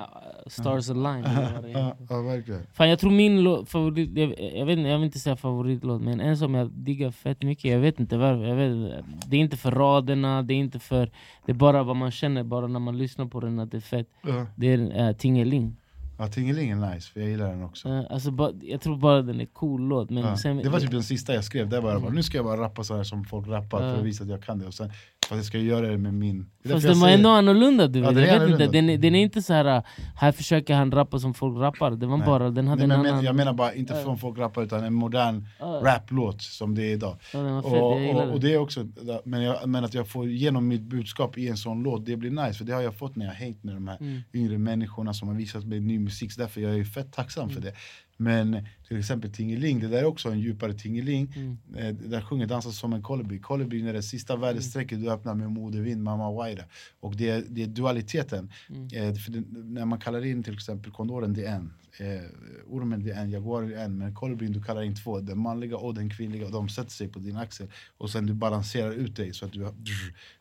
stars 0.47 0.91
align. 0.91 1.25
Ja, 1.73 1.97
ja, 2.11 2.23
verkligen. 2.23 2.63
Fan 2.73 2.89
jag 2.89 2.99
tror 2.99 3.11
min 3.11 3.67
favorit, 3.67 4.11
jag, 4.19 4.35
jag, 4.57 4.67
vet, 4.67 4.79
jag 4.79 4.97
vill 4.99 5.05
inte 5.05 5.19
säga 5.19 5.37
favoritlåt 5.37 6.03
men 6.03 6.21
en 6.21 6.37
som 6.37 6.55
jag 6.55 6.71
diggar 6.71 7.11
fett 7.11 7.43
mycket, 7.43 7.71
jag 7.71 7.79
vet 7.79 8.01
inte 8.01 8.17
varför, 8.17 8.45
jag 8.45 8.57
vet, 8.57 9.05
det 9.27 9.37
är 9.37 9.41
inte 9.41 9.57
för 9.57 9.71
raderna, 9.71 10.43
det 10.43 10.55
är 10.55 10.59
inte 10.59 10.79
för, 10.79 11.11
det 11.47 11.53
är 11.53 11.57
bara 11.57 11.83
vad 11.83 11.97
man 11.97 12.11
känner 12.11 12.43
bara 12.45 12.67
när 12.67 12.81
man 12.81 12.99
lyssnar 12.99 13.27
på 13.27 13.41
den 13.41 13.59
att 13.59 13.71
det 13.71 13.77
är 13.77 13.81
fett. 13.81 14.09
Ja. 14.23 14.47
Det 14.57 14.67
är 14.73 15.09
uh, 15.11 15.17
Tingeling. 15.17 15.77
Ja, 16.21 16.29
Tingeling 16.29 16.71
är 16.71 16.95
nice, 16.95 17.13
för 17.13 17.21
jag 17.21 17.29
gillar 17.31 17.49
den 17.49 17.63
också. 17.65 17.89
Uh, 17.89 18.03
alltså, 18.11 18.31
ba, 18.31 18.51
jag 18.63 18.81
tror 18.81 18.97
bara 18.97 19.23
den 19.23 19.41
är 19.41 19.47
cool 19.47 19.81
låt 19.89 20.11
men 20.11 20.23
Ja. 20.25 20.37
sen, 20.37 20.57
det 20.57 20.69
var 20.69 20.81
typ 20.81 20.91
den 20.91 21.03
sista 21.03 21.35
jag 21.35 21.45
skrev, 21.45 21.69
där 21.69 21.83
bara, 21.83 21.97
Mm. 21.97 22.15
nu 22.15 22.23
ska 22.23 22.39
jag 22.39 22.45
bara 22.45 22.61
rappa 22.61 22.85
så 22.85 22.97
här 22.97 23.03
som 23.05 23.25
folk 23.25 23.49
rappar 23.49 23.79
för 23.79 23.89
Ja. 23.89 23.95
att 23.97 24.05
visa 24.05 24.25
att 24.25 24.31
jag 24.31 24.43
kan 24.43 24.59
det. 24.59 24.67
Och 24.67 24.75
sen, 24.75 24.91
fast 25.29 25.37
jag 25.39 25.45
ska 25.45 25.59
göra 25.59 25.87
det 25.89 25.99
med 25.99 26.15
min... 26.15 26.47
Det 26.63 26.69
Fast 26.69 26.87
den 26.87 27.01
var 27.01 27.09
ändå 27.09 27.29
annorlunda 27.29 27.87
du 27.87 27.99
Ja, 27.99 28.07
vet, 28.07 28.15
den 28.15 28.25
jag 28.27 28.41
vet 28.41 28.51
inte, 28.51 28.67
den, 28.67 29.01
den 29.01 29.15
är 29.15 29.23
inte 29.23 29.43
så 29.43 29.53
här. 29.53 29.83
här 30.17 30.33
försöker 30.33 30.75
han 30.75 30.93
rappa 30.93 31.19
som 31.19 31.35
folk 31.35 31.59
rappar, 31.59 31.91
det 31.91 32.07
var 32.07 32.17
Nej. 32.17 32.27
bara, 32.27 32.51
den 32.51 32.69
hade 32.69 32.87
Nej, 32.87 32.89
men 32.89 32.97
en 32.97 33.03
menar, 33.03 33.13
annan... 33.13 33.25
jag 33.25 33.37
menar 33.37 33.53
bara, 33.53 33.75
inte 33.75 33.95
Ja. 33.95 34.03
från 34.05 34.19
folk 34.19 34.39
rappar 34.39 34.63
utan 34.63 34.85
en 34.85 34.95
modern 34.95 35.47
Ja, 35.59 35.81
raplåt 35.85 36.43
som 36.43 36.75
det 36.75 36.83
är 36.83 36.93
idag. 36.93 37.17
ja, 37.33 37.39
den 37.39 37.63
fett, 37.63 37.73
Och, 37.73 37.93
och, 37.93 38.21
och 38.21 38.27
den. 38.27 38.41
det 38.41 38.53
är 38.53 38.59
också, 38.59 38.87
men, 39.25 39.43
jag, 39.43 39.69
men 39.69 39.85
att 39.85 39.95
jag 39.95 40.09
får 40.09 40.29
igenom 40.29 40.69
mitt 40.69 40.83
budskap 40.83 41.39
i 41.39 41.49
en 41.49 41.57
sån 41.57 41.83
låt, 41.83 42.07
det 42.07 42.17
blir 42.17 42.31
nice. 42.31 42.59
För 42.59 42.65
det 42.65 42.73
har 42.73 42.83
jag 42.83 42.95
fått 42.99 43.17
när 43.17 43.27
jag 43.27 43.33
hängt 43.33 43.65
med 43.65 43.75
de 43.75 43.89
här 43.89 43.97
Mm. 44.01 44.21
yngre 44.35 44.59
människorna 44.59 45.15
som 45.15 45.29
har 45.29 45.35
visat 45.35 45.65
mig 45.65 45.81
ny 45.81 45.99
musik. 45.99 46.33
Så 46.33 46.41
därför 46.41 46.61
jag 46.61 46.79
är 46.79 46.85
fett 46.85 47.13
tacksam 47.13 47.43
Mm. 47.45 47.55
för 47.55 47.63
det. 47.63 47.73
Men 48.21 48.67
till 48.89 48.99
exempel 48.99 49.33
Tingeling, 49.33 49.81
det 49.81 49.89
där 49.89 49.99
är 49.99 50.05
också 50.05 50.29
en 50.29 50.41
djupare 50.41 50.75
Tingeling. 50.75 51.33
Mm. 51.37 51.59
Eh, 51.77 52.09
där 52.09 52.21
sjunger 52.21 52.47
Dansa 52.47 52.71
som 52.71 52.93
en 52.93 53.03
kolibri. 53.03 53.39
Kolibrin 53.39 53.87
är 53.87 53.93
det 53.93 54.03
sista 54.03 54.37
väderstrecket 54.37 55.01
du 55.01 55.11
öppnar 55.11 55.35
med 55.35 55.51
modevind, 55.51 56.03
mamma 56.03 56.33
waira. 56.33 56.65
Och 57.01 57.17
det 57.17 57.31
är, 57.31 57.45
det 57.49 57.63
är 57.63 57.67
dualiteten. 57.67 58.53
Mm. 58.69 58.83
Eh, 58.83 59.15
det, 59.29 59.45
när 59.51 59.85
man 59.85 60.01
kallar 60.01 60.25
in 60.25 60.43
till 60.43 60.55
exempel 60.55 60.93
kondoren, 60.93 61.35
det 61.35 61.45
är 61.45 61.55
en. 61.55 61.73
Eh, 61.99 62.25
ormen 62.67 63.05
det 63.05 63.11
är 63.11 63.23
en, 63.23 63.31
jaguaren 63.31 63.73
är 63.73 63.85
en. 63.85 63.99
Men 63.99 64.15
kolibrin 64.15 64.53
du 64.53 64.63
kallar 64.63 64.83
in 64.83 64.97
två. 64.97 65.21
Den 65.21 65.39
manliga 65.39 65.77
och 65.77 65.95
den 65.95 66.11
kvinnliga. 66.11 66.47
Och 66.47 66.53
de 66.53 66.69
sätter 66.69 66.91
sig 66.91 67.09
på 67.09 67.19
din 67.19 67.37
axel. 67.37 67.69
Och 67.99 68.11
sen 68.11 68.27
du 68.27 68.35
balanserar 68.35 68.93
ut 68.93 69.17
dig 69.17 69.35
så 69.35 69.47
att 69.47 69.53
du, 69.53 69.73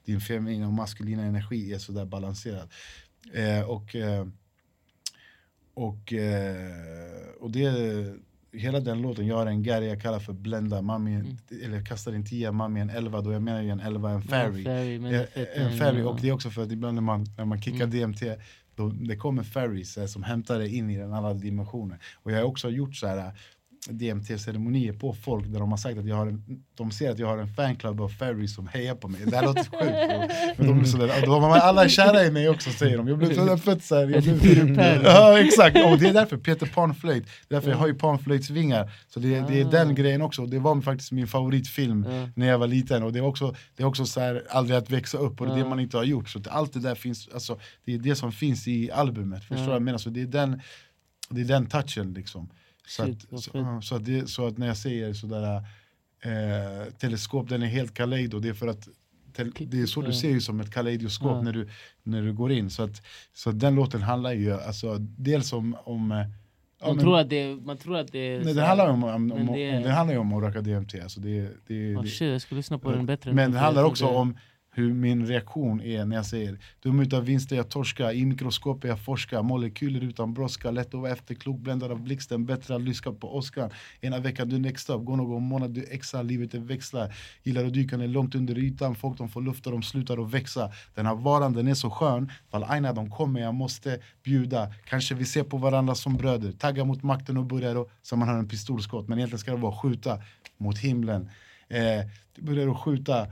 din 0.06 0.22
feminina 0.22 0.68
och 0.68 0.74
maskulina 0.74 1.24
energi 1.24 1.74
är 1.74 1.80
sådär 1.80 2.06
balanserad. 2.06 2.70
Eh, 3.34 3.70
och 3.70 3.96
eh, 3.96 4.28
och, 5.78 6.14
eh, 6.14 6.72
och 7.40 7.52
det, 7.52 7.72
hela 8.54 8.80
den 8.80 9.02
låten, 9.02 9.28
jag 9.28 9.36
har 9.36 9.46
en 9.46 9.64
gary 9.64 9.88
jag 9.88 10.02
kallar 10.02 10.20
för 10.20 10.34
blenda, 10.34 10.82
mami, 10.82 11.14
Mm. 11.16 11.38
eller 11.64 11.86
kastar 11.86 12.14
en 12.14 12.26
tia, 12.26 12.52
mami 12.52 12.80
en 12.80 12.90
elva, 12.90 13.22
då 13.22 13.32
jag 13.32 13.42
menar 13.42 13.62
ju 13.62 13.70
en 13.70 13.80
elva, 13.80 14.12
en 14.12 14.22
fairy. 14.22 14.64
Fairy, 14.64 14.96
är 14.96 15.28
Eh, 15.34 15.64
en 15.64 15.72
ja, 15.72 15.78
ferry, 15.78 16.00
ja. 16.02 16.08
och 16.10 16.20
det 16.22 16.28
är 16.30 16.32
också 16.32 16.50
för 16.50 16.64
att 16.64 16.72
ibland 16.72 16.96
när 16.96 17.02
man, 17.02 17.26
när 17.38 17.46
man 17.46 17.62
kickar 17.62 17.84
Mm. 17.86 17.90
DMT 18.12 18.22
då, 18.76 18.90
det 18.90 19.16
kommer 19.16 19.44
ferries 19.44 19.98
eh, 19.98 20.06
som 20.06 20.24
hämtar 20.24 20.60
dig 20.60 20.76
in 20.76 20.90
i 20.90 20.98
den 20.98 21.14
alla 21.14 21.34
dimensioner. 21.34 21.98
Och 22.24 22.32
jag 22.32 22.38
har 22.38 22.44
också 22.44 22.70
gjort 22.70 22.96
så 22.96 23.08
här 23.08 23.32
DMT-ceremonier 23.94 24.94
på 24.94 25.14
folk 25.14 25.46
där 25.48 25.60
de 25.60 25.70
har 25.72 25.78
sagt 25.78 25.98
att 26.00 26.06
jag 26.08 26.16
har 26.16 26.28
en, 26.28 26.44
de 26.76 26.92
ser 26.92 27.12
att 27.12 27.20
jag 27.20 27.28
har 27.28 27.38
en 27.38 27.54
fanclub 27.54 28.02
av 28.02 28.10
ferries 28.10 28.56
som 28.56 28.68
hejar 28.68 28.96
på 28.96 29.08
mig. 29.08 29.22
Det 29.26 29.36
här 29.36 29.44
låter 29.46 29.64
sjukt. 29.64 30.58
Men 30.58 30.68
de, 30.68 30.80
är 30.80 30.84
så 30.84 30.98
där, 30.98 31.22
de, 31.26 31.44
alla 31.44 31.84
är 31.84 31.88
kära 31.90 32.24
i 32.24 32.32
mig 32.32 32.50
också 32.50 32.70
säger 32.70 32.98
de. 32.98 33.08
Jag 33.08 33.18
blev 33.18 33.34
så 33.36 33.46
där 33.46 33.58
fett 33.58 33.84
så 33.84 33.96
här, 33.96 34.08
jag 34.10 34.24
blev. 34.24 35.02
Ja 35.04 35.40
exakt, 35.40 35.76
och 35.86 35.98
det 36.00 36.08
är 36.10 36.14
därför 36.14 36.38
Peter 36.38 36.66
Pan-flöjt. 36.66 37.26
Därför 37.48 37.70
jag 37.70 37.78
har 37.78 37.88
ju 37.88 37.94
panflöjtsvingar. 37.94 38.92
Så 39.08 39.20
det, 39.20 39.30
det 39.48 39.62
är 39.62 39.66
Ah. 39.66 39.70
den 39.70 39.96
grejen 39.96 40.22
också. 40.22 40.46
Det 40.46 40.60
var 40.60 40.82
faktiskt 40.82 41.12
min 41.12 41.28
favoritfilm 41.28 42.06
Ja. 42.10 42.30
när 42.36 42.48
jag 42.48 42.58
var 42.60 42.68
liten. 42.68 43.04
Och 43.04 43.14
det 43.14 43.20
är 43.20 43.24
också, 43.26 43.56
det 43.76 43.84
är 43.84 43.88
också 43.88 44.06
så 44.06 44.20
här, 44.20 44.44
aldrig 44.50 44.78
att 44.78 44.90
växa 44.90 45.18
upp 45.18 45.42
och 45.42 45.48
det 45.48 45.52
är 45.54 45.56
det 45.56 45.62
Ja. 45.62 45.70
man 45.70 45.80
inte 45.80 45.98
har 45.98 46.04
gjort. 46.04 46.30
Så 46.30 46.40
allt 46.50 46.74
det 46.74 46.80
där 46.80 46.96
finns, 46.96 47.30
alltså, 47.34 47.60
det 47.86 47.94
är 47.94 47.98
det 48.00 48.16
som 48.16 48.32
finns 48.32 48.68
i 48.68 48.92
albumet. 48.92 49.40
Förstår 49.44 49.56
du 49.58 49.66
vad 49.66 49.76
jag 49.76 49.82
menar? 49.82 49.98
Så 49.98 50.10
det 50.10 50.22
är 50.22 50.26
den, 50.26 50.62
det 51.30 51.42
är 51.42 51.46
den 51.46 51.66
touchen 51.66 52.14
liksom. 52.14 52.50
Så, 52.88 53.04
att, 53.04 53.42
så, 53.44 53.80
så, 53.82 53.96
att 53.96 54.06
det, 54.06 54.30
så 54.30 54.48
att 54.48 54.58
när 54.58 54.68
jag 54.68 54.78
säger 54.78 55.14
sådär 55.14 55.56
eh, 56.24 56.94
teleskop, 57.00 57.50
den 57.50 57.64
är 57.64 57.68
helt 57.68 57.94
kaleido, 57.94 58.40
det 58.40 58.50
är 58.50 58.54
för 58.54 58.68
att 58.68 58.88
det 59.60 59.82
är 59.82 59.86
så 59.86 60.02
du 60.02 60.14
ser 60.14 60.30
ju 60.30 60.42
som 60.42 60.60
ett 60.60 60.72
kaleidoskop 60.74 61.32
Ja. 61.32 61.42
när, 61.42 61.54
du, 61.54 61.70
när 62.04 62.22
du 62.22 62.34
går 62.34 62.52
in. 62.52 62.70
Så, 62.70 62.84
att, 62.84 63.02
så 63.34 63.50
att 63.50 63.60
den 63.60 63.76
låten 63.76 64.02
handlar 64.02 64.34
ju 64.34 64.54
alltså, 64.54 64.98
dels 65.00 65.54
om, 65.54 65.76
om 65.84 66.12
eh, 66.12 66.18
ja, 66.18 66.26
Man, 66.88 66.96
men- 66.96 67.06
tror 67.06 67.20
att 67.20 67.30
det, 67.30 67.56
man 67.56 67.78
tror 67.78 67.98
att 67.98 68.12
det. 68.12 68.40
Nej, 68.46 68.54
det 68.54 68.62
handlar 68.66 68.86
ju 68.88 68.92
om, 68.92 69.04
om, 69.04 69.32
om, 69.32 69.46
det 69.46 69.60
är- 69.70 69.84
det 69.84 69.90
handlar 69.92 70.14
ju 70.14 70.20
om 70.20 70.34
att 70.34 70.44
röka 70.44 70.62
DMT. 70.62 70.96
Alltså 71.04 71.20
det, 71.20 71.50
det, 71.68 71.96
Oh, 71.96 72.04
det, 72.04 72.10
shit, 72.10 72.32
jag 72.32 72.42
ska 72.42 72.56
lyssna 72.56 72.78
på 72.80 72.92
den 72.92 73.06
bättre. 73.06 73.34
men 73.34 73.52
det 73.52 73.60
handlar 73.60 73.84
också 73.84 74.06
om 74.08 74.38
hur 74.78 74.94
min 74.94 75.26
reaktion 75.26 75.82
är 75.82 76.06
när 76.06 76.16
jag 76.16 76.26
säger 76.26 76.58
Dum 76.84 77.00
utan 77.00 77.26
vinster 77.26 77.56
jag 77.56 77.70
torska, 77.70 78.14
i 78.14 78.26
mikroskopet 78.26 78.90
jag 78.90 79.00
forskar 79.00 79.44
Molekyler 79.44 80.04
utan 80.04 80.34
brådska, 80.34 80.72
lätt 80.72 80.88
att 80.88 80.94
vara 80.94 81.12
efterklok 81.12 81.60
Bländad 81.60 81.92
av 81.92 82.02
blixten, 82.02 82.46
bättre 82.46 82.76
att 82.76 82.82
lyssna 82.82 83.12
på 83.12 83.38
Oscar. 83.38 83.74
Ena 84.02 84.20
veckan 84.20 84.50
du 84.50 84.60
next 84.60 84.90
up, 84.90 85.06
går 85.06 85.16
någon 85.16 85.44
månad 85.44 85.72
du 85.72 85.86
extra 85.92 86.22
Livet 86.22 86.54
är 86.54 86.60
växlar, 86.60 87.16
gillar 87.44 87.66
att 87.66 87.74
dyka 87.74 87.98
ner 87.98 88.08
långt 88.08 88.36
under 88.36 88.58
ytan 88.58 88.96
Folk 88.96 89.18
de 89.18 89.30
får 89.30 89.42
lufta, 89.42 89.72
de 89.72 89.84
slutar 89.84 90.18
att 90.18 90.34
växa. 90.34 90.72
Den 90.96 91.06
här 91.06 91.16
varan 91.16 91.54
den 91.54 91.68
är 91.68 91.74
så 91.74 91.90
skön. 91.90 92.32
Fall 92.52 92.64
aina 92.64 92.94
de 92.94 93.10
kommer, 93.10 93.40
jag 93.40 93.54
måste 93.54 94.00
bjuda. 94.24 94.74
Kanske 94.86 95.16
vi 95.16 95.26
ser 95.26 95.44
på 95.44 95.58
varandra 95.58 95.96
som 95.96 96.18
bröder. 96.18 96.52
Tagga 96.52 96.86
mot 96.86 97.04
makten 97.04 97.38
och 97.38 97.46
börjar 97.46 97.76
då, 97.76 97.90
som 98.02 98.20
man 98.20 98.28
har 98.28 98.36
en 98.38 98.48
pistolskott. 98.48 99.08
Men 99.08 99.18
egentligen 99.18 99.40
ska 99.40 99.52
det 99.52 99.58
vara 99.58 99.76
skjuta 99.76 100.22
mot 100.58 100.78
himlen. 100.78 101.30
Eh, 101.70 102.06
börjar 102.40 102.68
att 102.68 102.78
skjuta 102.78 103.28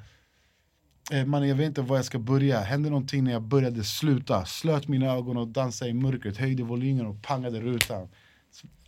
man, 1.25 1.47
jag 1.47 1.55
vet 1.55 1.67
inte 1.67 1.81
var 1.81 1.95
jag 1.95 2.05
ska 2.05 2.19
börja. 2.19 2.59
Hände 2.59 2.89
någonting 2.89 3.23
när 3.23 3.31
jag 3.31 3.41
började 3.41 3.83
sluta. 3.83 4.45
Slöt 4.45 4.87
mina 4.87 5.05
ögon 5.05 5.37
och 5.37 5.47
dansade 5.47 5.91
i 5.91 5.93
mörkret. 5.93 6.37
Höjde 6.37 6.63
volymen 6.63 7.05
och 7.05 7.21
pangade 7.21 7.59
rutan. 7.59 8.09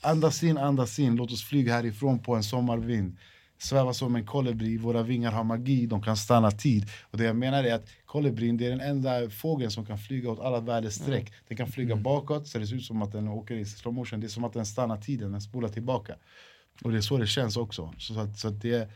Andas 0.02 0.44
in, 0.44 0.58
andas 0.58 1.00
in. 1.00 1.16
Låt 1.16 1.32
oss 1.32 1.44
flyga 1.44 1.74
härifrån 1.74 2.20
på 2.20 2.36
en 2.36 2.44
sommarvind. 2.44 3.18
Sväva 3.58 3.94
som 3.94 4.16
en 4.16 4.26
kolibri. 4.26 4.78
Våra 4.78 5.04
vingar 5.04 5.32
har 5.32 5.44
magi. 5.44 5.86
De 5.86 6.02
kan 6.02 6.18
stanna 6.18 6.52
tid. 6.52 6.86
Och 7.12 7.18
det 7.18 7.24
jag 7.24 7.36
menar 7.36 7.64
är 7.64 7.74
att 7.74 7.88
kolibrin 8.06 8.58
det 8.58 8.66
är 8.66 8.70
den 8.70 8.82
enda 8.82 9.30
fågeln 9.30 9.72
som 9.72 9.86
kan 9.86 9.98
flyga 9.98 10.32
åt 10.32 10.40
alla 10.40 10.60
världens 10.60 10.96
streck. 10.96 11.34
Den 11.48 11.58
kan 11.58 11.68
flyga 11.68 11.96
bakåt 11.96 12.48
så 12.48 12.60
det 12.60 12.68
ser 12.68 12.76
ut 12.76 12.86
som 12.86 13.02
att 13.02 13.12
den 13.12 13.28
åker 13.28 13.56
i 13.56 13.66
slow 13.66 13.94
motion. 13.94 14.20
Det 14.20 14.28
är 14.28 14.30
som 14.30 14.44
att 14.44 14.54
den 14.54 14.66
stannar 14.66 14.98
tiden. 14.98 15.32
Den 15.32 15.42
spolar 15.42 15.70
tillbaka. 15.70 16.16
Och 16.84 16.92
det 16.92 16.98
är 16.98 17.02
så 17.02 17.18
det 17.18 17.28
känns 17.28 17.58
också. 17.58 17.94
Så, 17.98 18.34
så 18.36 18.48
att 18.48 18.62
det 18.62 18.90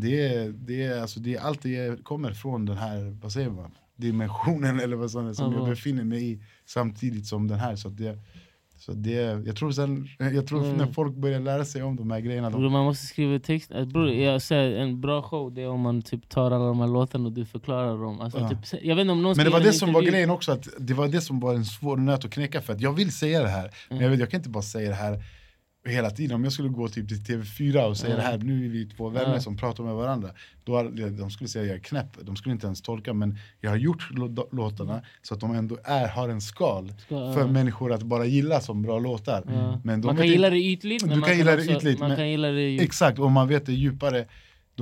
det 0.00 0.34
är, 0.34 0.48
det, 0.48 0.82
är, 0.82 1.00
alltså, 1.00 1.20
det 1.20 1.34
är 1.34 1.40
allt 1.40 1.62
det 1.62 2.04
kommer 2.04 2.32
från 2.32 2.66
den 2.66 2.76
här, 2.76 3.16
vad 3.22 3.32
säger 3.32 3.50
man, 3.50 3.70
dimensionen 3.96 4.80
eller 4.84 4.96
vad 4.96 5.10
som, 5.10 5.34
som 5.34 5.52
jag 5.52 5.68
befinner 5.68 6.04
mig 6.04 6.32
i 6.32 6.42
samtidigt 6.66 7.26
som 7.26 7.48
den 7.48 7.58
här. 7.58 7.76
Så 7.76 7.88
det, 7.88 8.18
så 8.78 8.92
det, 8.92 9.12
jag 9.46 9.56
tror, 9.56 9.72
sen, 9.72 10.08
jag 10.18 10.46
tror 10.46 10.64
mm. 10.64 10.76
när 10.76 10.86
folk 10.86 11.14
börjar 11.14 11.40
lära 11.40 11.64
sig 11.64 11.82
om 11.82 11.96
de 11.96 12.10
här 12.10 12.20
grejerna 12.20 12.50
de... 12.50 12.72
Man 12.72 12.84
måste 12.84 13.06
skriva 13.06 13.38
text, 13.38 13.70
äh, 13.70 13.84
bror, 13.84 14.10
jag 14.10 14.42
säger, 14.42 14.78
en 14.78 15.00
bra 15.00 15.22
show 15.22 15.54
det 15.54 15.62
är 15.62 15.68
om 15.68 15.80
man 15.80 16.02
typ 16.02 16.28
tar 16.28 16.50
alla 16.50 16.64
de 16.64 16.80
här 16.80 16.86
låtarna 16.86 17.26
och 17.26 17.32
du 17.32 17.46
förklarar 17.46 17.98
dem 17.98 18.20
alltså, 18.20 18.38
ja. 18.38 18.48
typ, 18.48 18.82
jag 18.82 18.96
vet 18.96 19.00
inte 19.02 19.12
om 19.12 19.22
någon 19.22 19.36
Men 19.36 19.44
det 19.44 19.52
var 19.52 19.60
det 19.60 19.72
som 19.72 19.92
var 19.92 20.02
grejen 20.02 20.30
också, 20.30 20.52
att 20.52 20.68
det 20.78 20.94
var 20.94 21.08
det 21.08 21.20
som 21.20 21.40
var 21.40 21.54
en 21.54 21.64
svår 21.64 21.96
nöt 21.96 22.24
att 22.24 22.30
knäcka 22.30 22.60
för 22.60 22.72
att 22.72 22.80
jag 22.80 22.92
vill 22.92 23.12
säga 23.12 23.42
det 23.42 23.48
här, 23.48 23.60
mm. 23.60 23.72
men 23.88 24.00
jag, 24.00 24.10
vet, 24.10 24.20
jag 24.20 24.30
kan 24.30 24.40
inte 24.40 24.50
bara 24.50 24.62
säga 24.62 24.88
det 24.88 24.94
här 24.94 25.22
hela 25.84 26.10
tiden, 26.10 26.36
om 26.36 26.44
jag 26.44 26.52
skulle 26.52 26.68
gå 26.68 26.88
typ 26.88 27.08
till 27.08 27.16
TV4 27.16 27.84
och 27.84 27.96
säga 27.96 28.14
mm. 28.14 28.24
det 28.24 28.30
här, 28.30 28.38
nu 28.38 28.64
är 28.64 28.68
vi 28.68 28.86
två 28.86 29.08
vänner 29.08 29.28
mm. 29.28 29.40
som 29.40 29.56
pratar 29.56 29.84
med 29.84 29.94
varandra 29.94 30.30
då 30.64 30.82
De 31.18 31.30
skulle 31.30 31.48
säga 31.48 31.62
att 31.62 31.68
jag 31.68 31.76
är 31.76 31.82
knäpp, 31.82 32.06
de 32.20 32.36
skulle 32.36 32.52
inte 32.52 32.66
ens 32.66 32.82
tolka 32.82 33.12
Men 33.12 33.38
jag 33.60 33.70
har 33.70 33.76
gjort 33.76 34.10
låtarna 34.52 35.02
så 35.22 35.34
att 35.34 35.40
de 35.40 35.54
ändå 35.54 35.78
är, 35.84 36.08
har 36.08 36.28
en 36.28 36.40
skal 36.40 36.92
Ska, 36.98 37.32
För 37.32 37.46
människor 37.46 37.92
att 37.92 38.02
bara 38.02 38.24
gilla 38.24 38.60
som 38.60 38.82
bra 38.82 38.98
låtar 38.98 39.42
men 39.84 40.00
Man 40.00 40.16
kan 40.16 40.26
gilla 40.26 40.50
det 40.50 40.58
ytligt, 40.58 41.06
men 41.06 41.20
man, 41.20 41.28
kan, 41.28 41.38
gilla 41.38 41.56
det 41.56 41.64
ytligt, 41.64 41.98
man 41.98 42.16
kan 42.16 42.30
gilla 42.30 42.48
det 42.48 42.62
djupt. 42.62 42.82
Exakt, 42.82 43.18
och 43.18 43.30
man 43.30 43.48
vet 43.48 43.66
det 43.66 43.72
djupare 43.72 44.26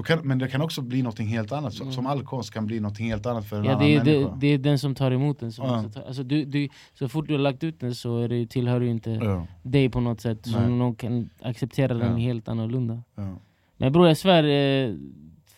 kan, 0.03 0.19
men 0.19 0.39
det 0.39 0.49
kan 0.49 0.63
också 0.63 0.83
bli 0.83 1.03
något 1.03 1.19
helt 1.19 1.53
annat, 1.53 1.81
mm. 1.81 1.93
som 1.93 2.07
all 2.07 2.23
konst 2.23 2.51
kan 2.53 2.67
bli 2.67 2.81
något 2.81 2.99
helt 2.99 3.27
annat 3.27 3.49
för 3.49 3.57
en 3.57 3.65
ja, 3.65 3.71
annan 3.71 3.85
det 3.85 3.95
är, 3.95 4.05
människa. 4.05 4.31
Det, 4.31 4.37
det, 4.41 4.47
är 4.47 4.59
den 4.59 4.79
som 4.79 4.95
tar 4.95 5.11
emot 5.11 5.41
den 5.41 5.53
som 5.53 5.67
ja. 5.67 5.85
ta, 5.95 6.03
alltså 6.07 6.23
du, 6.23 6.45
du, 6.45 6.69
Så 6.95 7.09
fort 7.09 7.29
du 7.29 7.35
har 7.35 7.39
lagt 7.39 7.65
ut 7.65 7.81
den 7.81 7.95
så 7.95 8.19
är 8.19 8.29
det, 8.29 8.47
tillhör 8.47 8.81
det 8.81 8.87
inte 8.87 9.11
ja. 9.11 9.47
dig 9.63 9.89
på 9.89 10.01
något 10.01 10.21
sätt, 10.21 10.47
så 10.47 10.61
någon 10.61 10.95
kan 10.95 11.31
acceptera 11.41 11.95
den 11.95 12.13
ja. 12.13 12.19
helt 12.19 12.49
annorlunda. 12.49 13.03
Ja. 13.15 13.39
Men 13.77 13.93
bror 13.93 14.09
jag 14.09 14.17
svär, 14.17 14.45
eh, 14.45 14.95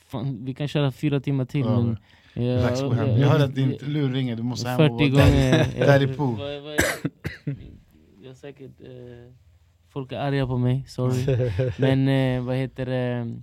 fan, 0.06 0.44
vi 0.44 0.54
kan 0.54 0.68
köra 0.68 0.92
fyra 0.92 1.20
timmar 1.20 1.44
till 1.44 1.64
men 1.64 1.96
jag, 2.32 2.44
jag, 2.44 2.96
jag, 2.96 3.18
jag 3.18 3.28
hör 3.28 3.44
att 3.44 3.54
din 3.54 3.78
lur 3.80 4.12
ringer, 4.12 4.36
du 4.36 4.42
måste 4.42 4.68
hem 4.68 4.80
och 4.80 5.00
vara 5.00 5.08
gånger, 5.08 5.86
där 5.86 6.02
i 6.02 6.14
pool. 6.14 6.38
Jag 8.22 8.36
säkert, 8.36 8.80
eh, 8.80 9.32
folk 9.88 10.12
är 10.12 10.16
arga 10.16 10.46
på 10.46 10.58
mig, 10.58 10.84
sorry. 10.88 11.50
men 11.78 12.08
eh, 12.08 12.42
vad 12.42 12.56
heter 12.56 12.86
det? 12.86 13.36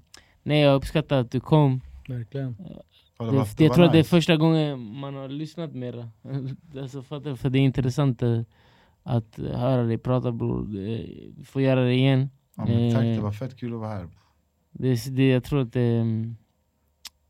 Nej 0.46 0.62
jag 0.62 0.76
uppskattar 0.76 1.20
att 1.20 1.32
du 1.32 1.40
kom. 1.40 1.82
Verkligen. 2.08 2.56
Det, 3.18 3.26
det, 3.26 3.58
det 3.58 3.64
jag 3.64 3.74
tror 3.74 3.84
nice. 3.84 3.84
att 3.84 3.92
det 3.92 4.00
är 4.00 4.04
första 4.04 4.38
gången 4.38 4.98
man 5.00 5.16
har 5.16 5.30
lyssnat 5.30 5.74
mera 5.74 6.10
alltså, 6.82 7.02
för, 7.02 7.36
för 7.36 7.50
det 7.50 7.60
är 7.60 7.62
intressant 7.62 8.22
eh, 8.22 8.42
att 9.04 9.38
höra 9.38 9.84
dig 9.84 9.98
prata 9.98 10.32
bror, 10.32 10.66
vi 10.68 11.44
får 11.46 11.62
göra 11.62 11.84
det 11.84 11.94
igen. 11.94 12.30
Ja, 12.56 12.66
men 12.66 12.94
Tack, 12.94 13.04
det 13.04 13.20
var 13.20 13.32
fett 13.32 13.60
kul 13.60 13.74
att 13.74 13.80
vara 13.80 13.90
här. 13.90 14.08
det, 14.72 15.16
det, 15.16 15.30
Jag 15.30 15.44
tror 15.44 15.62
att 15.62 15.74
det, 15.74 15.98
mm, 15.98 16.36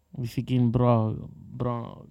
vi 0.09 0.27
fick 0.27 0.51
in 0.51 0.71
bra, 0.71 1.15
bra 1.35 2.05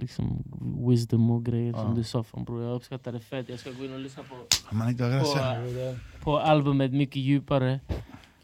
liksom, 0.00 0.44
wisdom 0.88 1.30
och 1.30 1.44
grejer 1.44 1.72
ja. 1.72 1.82
som 1.82 1.94
du 1.94 2.04
sa 2.04 2.22
fan 2.22 2.44
bror. 2.44 2.62
Jag 2.62 2.76
uppskattar 2.76 3.12
det 3.12 3.20
fett, 3.20 3.48
jag 3.48 3.58
ska 3.58 3.70
gå 3.70 3.84
in 3.84 3.92
och 3.92 4.00
lyssna 4.00 4.22
på, 4.22 4.34
på, 4.70 5.96
på 6.22 6.38
albumet 6.38 6.92
mycket 6.92 7.16
djupare. 7.16 7.80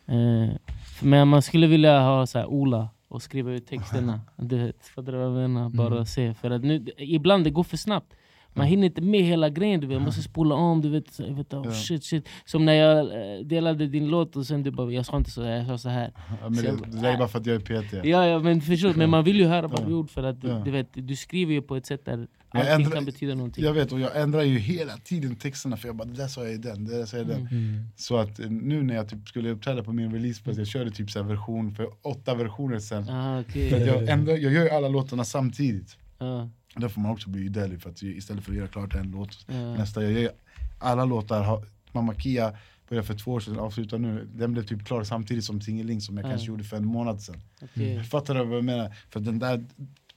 Eh, 0.06 0.56
men 1.02 1.28
man 1.28 1.42
skulle 1.42 1.66
vilja 1.66 2.00
ha 2.00 2.26
så 2.26 2.38
här, 2.38 2.46
Ola 2.46 2.88
och 3.08 3.22
skriva 3.22 3.50
ut 3.50 3.66
texterna. 3.66 4.20
Du 4.36 4.58
vet, 4.58 4.86
fattar 4.86 5.12
du 5.12 5.18
vad 5.18 5.26
jag 5.26 5.32
menar? 5.32 5.68
Bara 5.70 5.92
mm. 5.94 6.06
se. 6.06 6.34
För 6.34 6.50
att 6.50 6.64
nu, 6.64 6.86
ibland 6.96 7.44
det 7.44 7.50
går 7.50 7.64
för 7.64 7.76
snabbt. 7.76 8.14
Man 8.54 8.66
hinner 8.66 8.86
inte 8.86 9.00
med 9.00 9.22
hela 9.22 9.50
grejen, 9.50 9.80
du 9.80 9.86
vet. 9.86 9.96
man 9.96 10.04
måste 10.04 10.22
spola 10.22 10.54
om. 10.54 10.80
Du 10.80 10.88
vet, 10.88 11.12
så, 11.12 11.34
vet, 11.34 11.54
oh, 11.54 11.72
shit, 11.72 12.04
shit. 12.04 12.28
Som 12.44 12.64
när 12.64 12.72
jag 12.72 12.98
eh, 12.98 13.44
delade 13.44 13.86
din 13.86 14.08
låt 14.08 14.36
och 14.36 14.46
sen 14.46 14.62
du 14.62 14.70
bara 14.70 14.92
jag 14.92 15.06
sa 15.06 15.16
inte 15.16 15.30
så, 15.30 15.42
jag 15.42 15.66
sa 15.66 15.78
så 15.78 15.88
här. 15.88 16.12
Ja, 16.40 16.48
men 16.48 16.64
det, 16.64 17.00
det 17.00 17.08
är 17.08 17.18
bara 17.18 17.28
för 17.28 17.38
att 17.38 17.46
jag 17.46 17.56
är 17.56 17.82
PT. 17.82 17.92
Ja, 18.04 18.26
ja 18.26 18.38
men 18.38 18.60
förstår, 18.60 18.94
men 18.94 19.10
man 19.10 19.24
vill 19.24 19.36
ju 19.36 19.46
höra 19.46 19.68
vad 19.68 19.86
du 19.86 19.90
gjort 19.90 20.10
för 20.10 20.22
att 20.22 20.40
du, 20.40 20.62
du, 20.64 20.70
vet, 20.70 20.88
du 20.92 21.16
skriver 21.16 21.52
ju 21.52 21.62
på 21.62 21.76
ett 21.76 21.86
sätt 21.86 22.04
där 22.04 22.26
allting 22.54 22.74
ändrar, 22.74 22.90
kan 22.90 23.04
betyda 23.04 23.34
någonting. 23.34 23.64
Jag 23.64 23.72
vet, 23.72 23.92
och 23.92 24.00
jag 24.00 24.20
ändrar 24.20 24.42
ju 24.42 24.58
hela 24.58 24.96
tiden 24.96 25.36
texterna 25.36 25.76
för 25.76 25.88
jag 25.88 25.96
bara 25.96 26.08
det 26.08 26.16
där 26.16 26.28
sa 26.28 26.44
jag 26.44 26.52
i 26.52 26.56
den, 26.56 26.84
det 26.84 26.98
där 26.98 27.06
sa 27.06 27.16
jag 27.16 27.26
i 27.26 27.28
den. 27.28 27.40
Mm. 27.40 27.52
mm. 27.52 27.84
Så 27.96 28.16
att 28.16 28.40
eh, 28.40 28.50
nu 28.50 28.82
när 28.82 28.94
jag 28.94 29.08
typ 29.08 29.28
skulle 29.28 29.50
uppträda 29.50 29.82
på 29.82 29.92
min 29.92 30.12
releasepress, 30.12 30.58
jag 30.58 30.66
körde 30.66 30.90
typ 30.90 31.10
så 31.10 31.22
version 31.22 31.74
för 31.74 31.88
åtta 32.02 32.34
versioner 32.34 32.78
sen. 32.78 33.08
Ah, 33.08 33.40
okay. 33.40 33.86
jag, 33.86 34.08
ändrar, 34.08 34.36
jag 34.36 34.52
gör 34.52 34.62
ju 34.62 34.70
alla 34.70 34.88
låtarna 34.88 35.24
samtidigt. 35.24 35.96
Ah. 36.18 36.48
Där 36.76 36.88
får 36.88 37.00
man 37.00 37.10
också 37.10 37.30
bli 37.30 37.48
delig 37.48 37.82
för 37.82 37.90
att 37.90 38.02
istället 38.02 38.44
för 38.44 38.52
att 38.52 38.58
göra 38.58 38.68
klart 38.68 38.94
en 38.94 39.10
låt 39.10 39.48
mm. 39.48 39.74
nästa, 39.74 40.02
jag 40.02 40.12
gör 40.12 40.32
alla 40.78 41.04
låtar, 41.04 41.64
Mamma 41.92 42.14
Kia 42.14 42.56
började 42.88 43.06
för 43.06 43.14
två 43.14 43.32
år 43.32 43.40
sedan, 43.40 43.58
avslutar 43.58 43.98
nu, 43.98 44.28
den 44.34 44.52
blev 44.52 44.62
typ 44.62 44.86
klar 44.86 45.04
samtidigt 45.04 45.44
som 45.44 45.60
Tingeling 45.60 46.00
som 46.00 46.16
jag 46.16 46.24
mm. 46.24 46.32
kanske 46.32 46.48
gjorde 46.48 46.64
för 46.64 46.76
en 46.76 46.86
månad 46.86 47.22
sedan. 47.22 47.40
Okay. 47.62 48.02
Fattar 48.02 48.34
du 48.34 48.44
vad 48.44 48.56
jag 48.56 48.64
menar? 48.64 48.96
För 49.10 49.20
den 49.20 49.38
där 49.38 49.64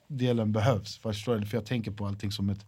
delen 0.07 0.52
behövs, 0.52 0.98
förstår 0.98 1.38
du? 1.38 1.45
För 1.45 1.57
jag 1.57 1.65
tänker 1.65 1.91
på 1.91 2.06
allting 2.07 2.32
som 2.32 2.49
ett 2.49 2.65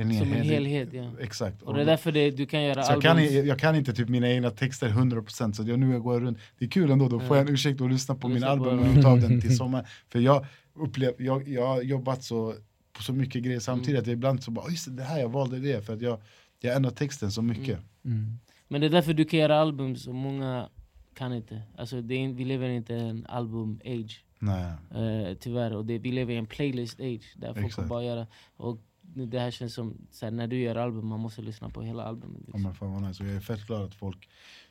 en 0.00 0.18
som 0.18 0.32
en 0.32 0.42
helhet, 0.42 0.88
ja. 0.92 1.10
Exakt. 1.20 1.62
Och 1.62 1.74
det 1.74 1.80
är 1.80 1.84
därför 1.84 2.12
det, 2.12 2.30
du 2.30 2.46
kan 2.46 2.62
göra 2.62 2.82
så 2.82 2.92
jag 2.92 3.02
kan, 3.02 3.46
jag 3.46 3.58
kan 3.58 3.76
inte 3.76 3.92
typ 3.92 4.08
mina 4.08 4.28
egna 4.28 4.50
texter 4.50 4.88
100% 4.88 5.52
så 5.52 5.62
jag, 5.62 5.78
nu 5.78 5.92
jag 5.92 6.02
går 6.02 6.20
runt, 6.20 6.38
det 6.58 6.64
är 6.64 6.68
kul 6.68 6.90
ändå, 6.90 7.08
då 7.08 7.20
får 7.20 7.36
jag 7.36 7.48
en 7.48 7.54
ursäkt 7.54 7.80
att 7.80 7.90
lyssna 7.90 8.14
på 8.14 8.28
min 8.28 8.44
album 8.44 8.78
och 8.78 9.04
av 9.04 9.20
den 9.20 9.40
till 9.40 9.56
sommar. 9.56 9.88
För 10.08 10.18
jag, 10.18 10.46
upplev, 10.74 11.14
jag, 11.18 11.48
jag 11.48 11.66
har 11.66 11.82
jobbat 11.82 12.24
så 12.24 12.54
på 12.98 13.04
så 13.04 13.12
mycket 13.12 13.42
grejer 13.42 13.60
samtidigt. 13.60 14.04
Mm. 14.04 14.12
Ibland 14.12 14.42
så 14.42 14.50
bara, 14.50 14.70
just 14.70 14.96
det 14.96 15.02
här 15.02 15.20
jag 15.20 15.28
valde 15.28 15.58
det 15.58 15.86
för 15.86 15.92
att 15.92 16.02
jag, 16.02 16.20
jag 16.60 16.76
ändrar 16.76 16.90
texten 16.90 17.32
så 17.32 17.42
mycket. 17.42 17.78
Mm. 18.04 18.18
Mm. 18.18 18.38
Men 18.68 18.80
det 18.80 18.86
är 18.86 18.90
därför 18.90 19.14
du 19.14 19.24
kan 19.24 19.40
göra 19.40 19.60
album 19.60 19.96
som 19.96 20.16
många 20.16 20.68
kan 21.14 21.32
inte. 21.32 21.62
Alltså 21.76 22.02
det 22.02 22.14
är, 22.14 22.28
vi 22.28 22.44
lever 22.44 22.68
inte 22.68 22.94
i 22.94 23.08
en 23.08 23.26
album-age. 23.26 24.24
Uh, 24.42 25.34
tyvärr, 25.40 25.76
och 25.76 25.84
det, 25.86 25.98
vi 25.98 26.12
lever 26.12 26.34
i 26.34 26.36
en 26.36 26.46
playlist-age 26.46 27.34
där 27.36 27.54
folk 27.54 27.66
Exakt. 27.66 27.88
bara 27.88 28.04
göra. 28.04 28.26
Och 28.56 28.78
det 29.02 29.38
här 29.38 29.50
känns 29.50 29.74
som, 29.74 29.96
såhär, 30.10 30.30
när 30.30 30.46
du 30.46 30.58
gör 30.58 30.76
album, 30.76 31.06
man 31.06 31.20
måste 31.20 31.42
lyssna 31.42 31.70
på 31.70 31.82
hela 31.82 32.02
albumet. 32.02 32.40
Liksom. 32.40 32.60
Ja, 32.60 32.68
men 32.68 32.74
fan 32.74 32.92
vad 32.92 33.02
nice. 33.02 33.24
Jag 33.24 33.36
är 33.36 33.40
fett 33.40 33.66
glad 33.66 33.82
att 33.82 33.94
folk 33.94 34.28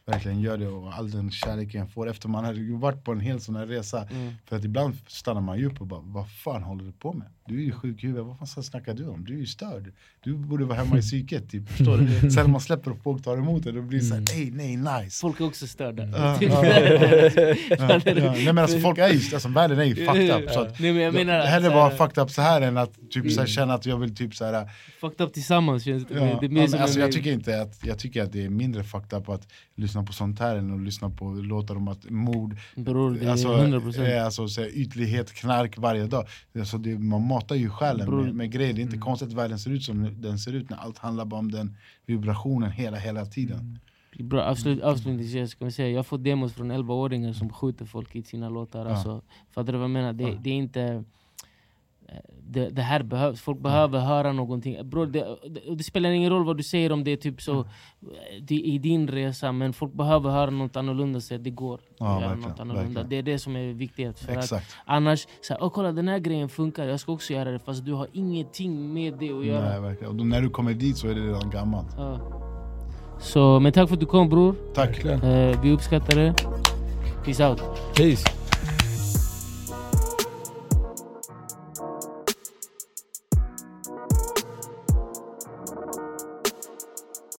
verkligen 0.07 0.41
gör 0.41 0.57
det 0.57 0.67
och 0.67 0.93
all 0.93 1.11
den 1.11 1.31
kärleken 1.31 1.79
jag 1.81 1.91
får 1.91 2.09
efter 2.09 2.29
man 2.29 2.45
har 2.45 2.79
varit 2.79 3.03
på 3.03 3.11
en 3.11 3.19
hel 3.19 3.41
sån 3.41 3.55
här 3.55 3.65
resa. 3.65 4.07
Mm. 4.11 4.33
För 4.45 4.55
att 4.55 4.63
ibland 4.63 4.97
stannar 5.07 5.41
man 5.41 5.57
ju 5.57 5.65
upp 5.65 5.81
och 5.81 5.87
bara, 5.87 6.01
vad 6.03 6.31
fan 6.31 6.63
håller 6.63 6.83
du 6.83 6.91
på 6.91 7.13
med? 7.13 7.27
Du 7.47 7.59
är 7.61 7.65
ju 7.65 7.71
sjuk 7.71 8.03
i 8.03 8.07
huvudet, 8.07 8.25
vad 8.25 8.37
fan 8.49 8.63
snackar 8.63 8.93
du 8.93 9.07
om? 9.07 9.25
Du 9.25 9.33
är 9.33 9.37
ju 9.37 9.45
störd. 9.45 9.93
Du 10.23 10.33
borde 10.33 10.65
vara 10.65 10.77
hemma 10.77 10.97
i 10.97 11.01
psyket, 11.07 11.49
typ, 11.49 11.69
förstår 11.69 11.97
du? 11.97 12.31
Sen 12.31 12.43
när 12.43 12.47
man 12.47 12.61
släpper 12.61 12.91
och 12.91 13.03
folk 13.03 13.23
tar 13.23 13.37
emot 13.37 13.63
det, 13.63 13.71
då 13.71 13.81
blir 13.81 13.99
det 13.99 14.05
såhär, 14.05 14.23
nej, 14.35 14.77
nej, 14.77 15.03
nice. 15.03 15.21
Folk 15.21 15.39
är 15.39 15.45
också 15.45 15.67
störda. 15.67 16.03
Uh, 16.07 16.37
Nej 18.07 18.45
men 18.45 18.57
alltså 18.57 18.79
folk 18.79 18.97
är 18.97 19.09
ju, 19.09 19.35
alltså 19.35 19.49
världen 19.49 19.79
är 19.79 19.83
ju 19.83 19.95
fucked 19.95 20.43
up. 20.43 20.49
Så 20.49 20.61
att, 20.61 20.79
nej, 20.79 20.93
men 20.93 21.01
jag 21.01 21.13
menar 21.13 21.45
hellre 21.45 21.69
vara 21.69 21.91
fucked 21.91 22.23
up 22.23 22.31
så 22.31 22.41
här 22.41 22.61
än 22.61 22.77
att 22.77 22.93
typ 23.09 23.31
så 23.31 23.39
här, 23.39 23.47
känna 23.47 23.73
att 23.73 23.85
jag 23.85 23.97
vill 23.97 24.15
typ 24.15 24.35
så 24.35 24.45
här. 24.45 24.69
Fucked 25.01 25.27
up 25.27 25.33
tillsammans 25.33 25.83
känns 25.83 26.05
det. 26.07 26.13
Ja, 26.13 26.37
det 26.39 26.45
är 26.45 26.49
mer 26.49 26.81
alltså, 26.81 26.99
jag, 26.99 27.11
tycker 27.11 27.31
inte 27.31 27.61
att, 27.61 27.85
jag 27.85 27.99
tycker 27.99 28.23
att 28.23 28.31
det 28.31 28.45
är 28.45 28.49
mindre 28.49 28.83
fucked 28.83 29.19
up 29.19 29.29
att 29.29 29.47
lyssna 29.75 29.96
på 30.03 30.13
sånt 30.13 30.39
här 30.39 30.55
än 30.55 30.73
att 30.73 30.81
lyssna 30.81 31.09
på 31.09 31.29
låtar 31.29 31.75
om 31.75 31.87
att 31.87 32.09
mord, 32.09 32.57
Bror, 32.75 33.11
det 33.11 33.25
är 33.25 33.31
alltså, 33.31 33.47
100%. 33.47 34.23
Alltså, 34.23 34.47
så 34.47 34.61
här, 34.61 34.69
ytlighet, 34.77 35.33
knark 35.33 35.77
varje 35.77 36.07
dag. 36.07 36.25
Alltså, 36.59 36.77
det, 36.77 36.99
man 36.99 37.27
matar 37.27 37.55
ju 37.55 37.69
själen 37.69 38.15
med, 38.15 38.35
med 38.35 38.51
grejer. 38.51 38.73
Det 38.73 38.79
är 38.79 38.83
inte 38.83 38.95
mm. 38.95 39.05
konstigt 39.05 39.27
att 39.27 39.33
världen 39.33 39.59
ser 39.59 39.71
ut 39.71 39.83
som 39.83 40.21
den 40.21 40.39
ser 40.39 40.53
ut 40.53 40.69
när 40.69 40.77
allt 40.77 40.97
handlar 40.97 41.25
bara 41.25 41.39
om 41.39 41.51
den 41.51 41.77
vibrationen 42.05 42.71
hela, 42.71 42.97
hela 42.97 43.25
tiden. 43.25 43.59
Mm. 43.59 43.79
Bra, 44.29 44.43
avslut, 44.43 44.81
avslutningsvis 44.81 45.51
ska 45.51 45.65
vi 45.65 45.71
säga, 45.71 45.89
jag 45.89 46.05
får 46.05 46.17
demos 46.17 46.53
från 46.53 46.71
11-åringar 46.71 47.33
som 47.33 47.49
skjuter 47.49 47.85
folk 47.85 48.15
i 48.15 48.23
sina 48.23 48.49
låtar. 48.49 48.85
Ja. 48.85 48.91
Alltså, 48.91 49.21
fattar 49.51 49.73
du 49.73 49.77
vad 49.77 49.83
jag 49.83 49.91
menar? 49.91 50.13
Det, 50.13 50.23
ja. 50.23 50.39
det 50.41 50.49
är 50.49 50.53
inte 50.53 51.03
det, 52.49 52.69
det 52.69 52.81
här 52.81 53.03
behövs, 53.03 53.41
folk 53.41 53.59
behöver 53.59 53.99
höra 53.99 54.31
någonting. 54.31 54.89
Bro, 54.89 55.05
det, 55.05 55.25
det, 55.49 55.75
det 55.75 55.83
spelar 55.83 56.09
ingen 56.09 56.29
roll 56.29 56.45
vad 56.45 56.57
du 56.57 56.63
säger 56.63 56.91
om 56.91 57.03
det 57.03 57.11
är 57.11 57.17
typ 57.17 57.41
så 57.41 57.65
det, 58.41 58.55
i 58.55 58.77
din 58.77 59.07
resa, 59.07 59.51
men 59.51 59.73
folk 59.73 59.93
behöver 59.93 60.29
höra 60.29 60.49
något 60.49 60.75
annorlunda 60.75 61.21
så 61.21 61.35
att 61.35 61.43
det 61.43 61.49
går 61.49 61.79
Ja, 61.97 62.15
att 62.15 62.21
göra 62.21 62.29
verkligen, 62.29 62.49
något 62.51 62.59
annorlunda. 62.59 62.83
verkligen. 62.87 63.09
Det 63.09 63.15
är 63.17 63.33
det 63.33 63.39
som 63.39 63.55
är 63.55 63.73
viktigt. 63.73 64.19
För 64.19 64.35
att 64.37 64.63
annars, 64.85 65.27
så 65.41 65.53
här, 65.53 65.63
"Åh, 65.63 65.69
kolla 65.69 65.91
den 65.91 66.07
här 66.07 66.19
grejen 66.19 66.49
funkar, 66.49 66.85
jag 66.87 66.99
ska 66.99 67.11
också 67.11 67.33
göra 67.33 67.51
det 67.51 67.59
fast 67.59 67.85
du 67.85 67.93
har 67.93 68.07
ingenting 68.13 68.93
med 68.93 69.13
det 69.19 69.31
att 69.31 69.45
göra. 69.45 69.69
Nej, 69.69 69.79
verkligen. 69.81 70.09
Och 70.11 70.15
då, 70.15 70.23
när 70.23 70.41
du 70.41 70.49
kommer 70.49 70.73
dit 70.73 70.97
så 70.97 71.07
är 71.07 71.15
det 71.15 71.21
redan 71.21 71.49
gammalt. 71.49 71.87
Ja. 71.97 72.19
Så, 73.19 73.59
men 73.59 73.71
tack 73.71 73.87
för 73.87 73.93
att 73.95 73.99
du 73.99 74.05
kom 74.05 74.29
bror, 74.29 74.55
Tack. 74.75 75.05
Eh, 75.05 75.61
vi 75.61 75.71
uppskattar 75.71 76.15
det. 76.17 76.33
Peace 77.25 77.49
out. 77.49 77.61
Peace. 77.95 78.36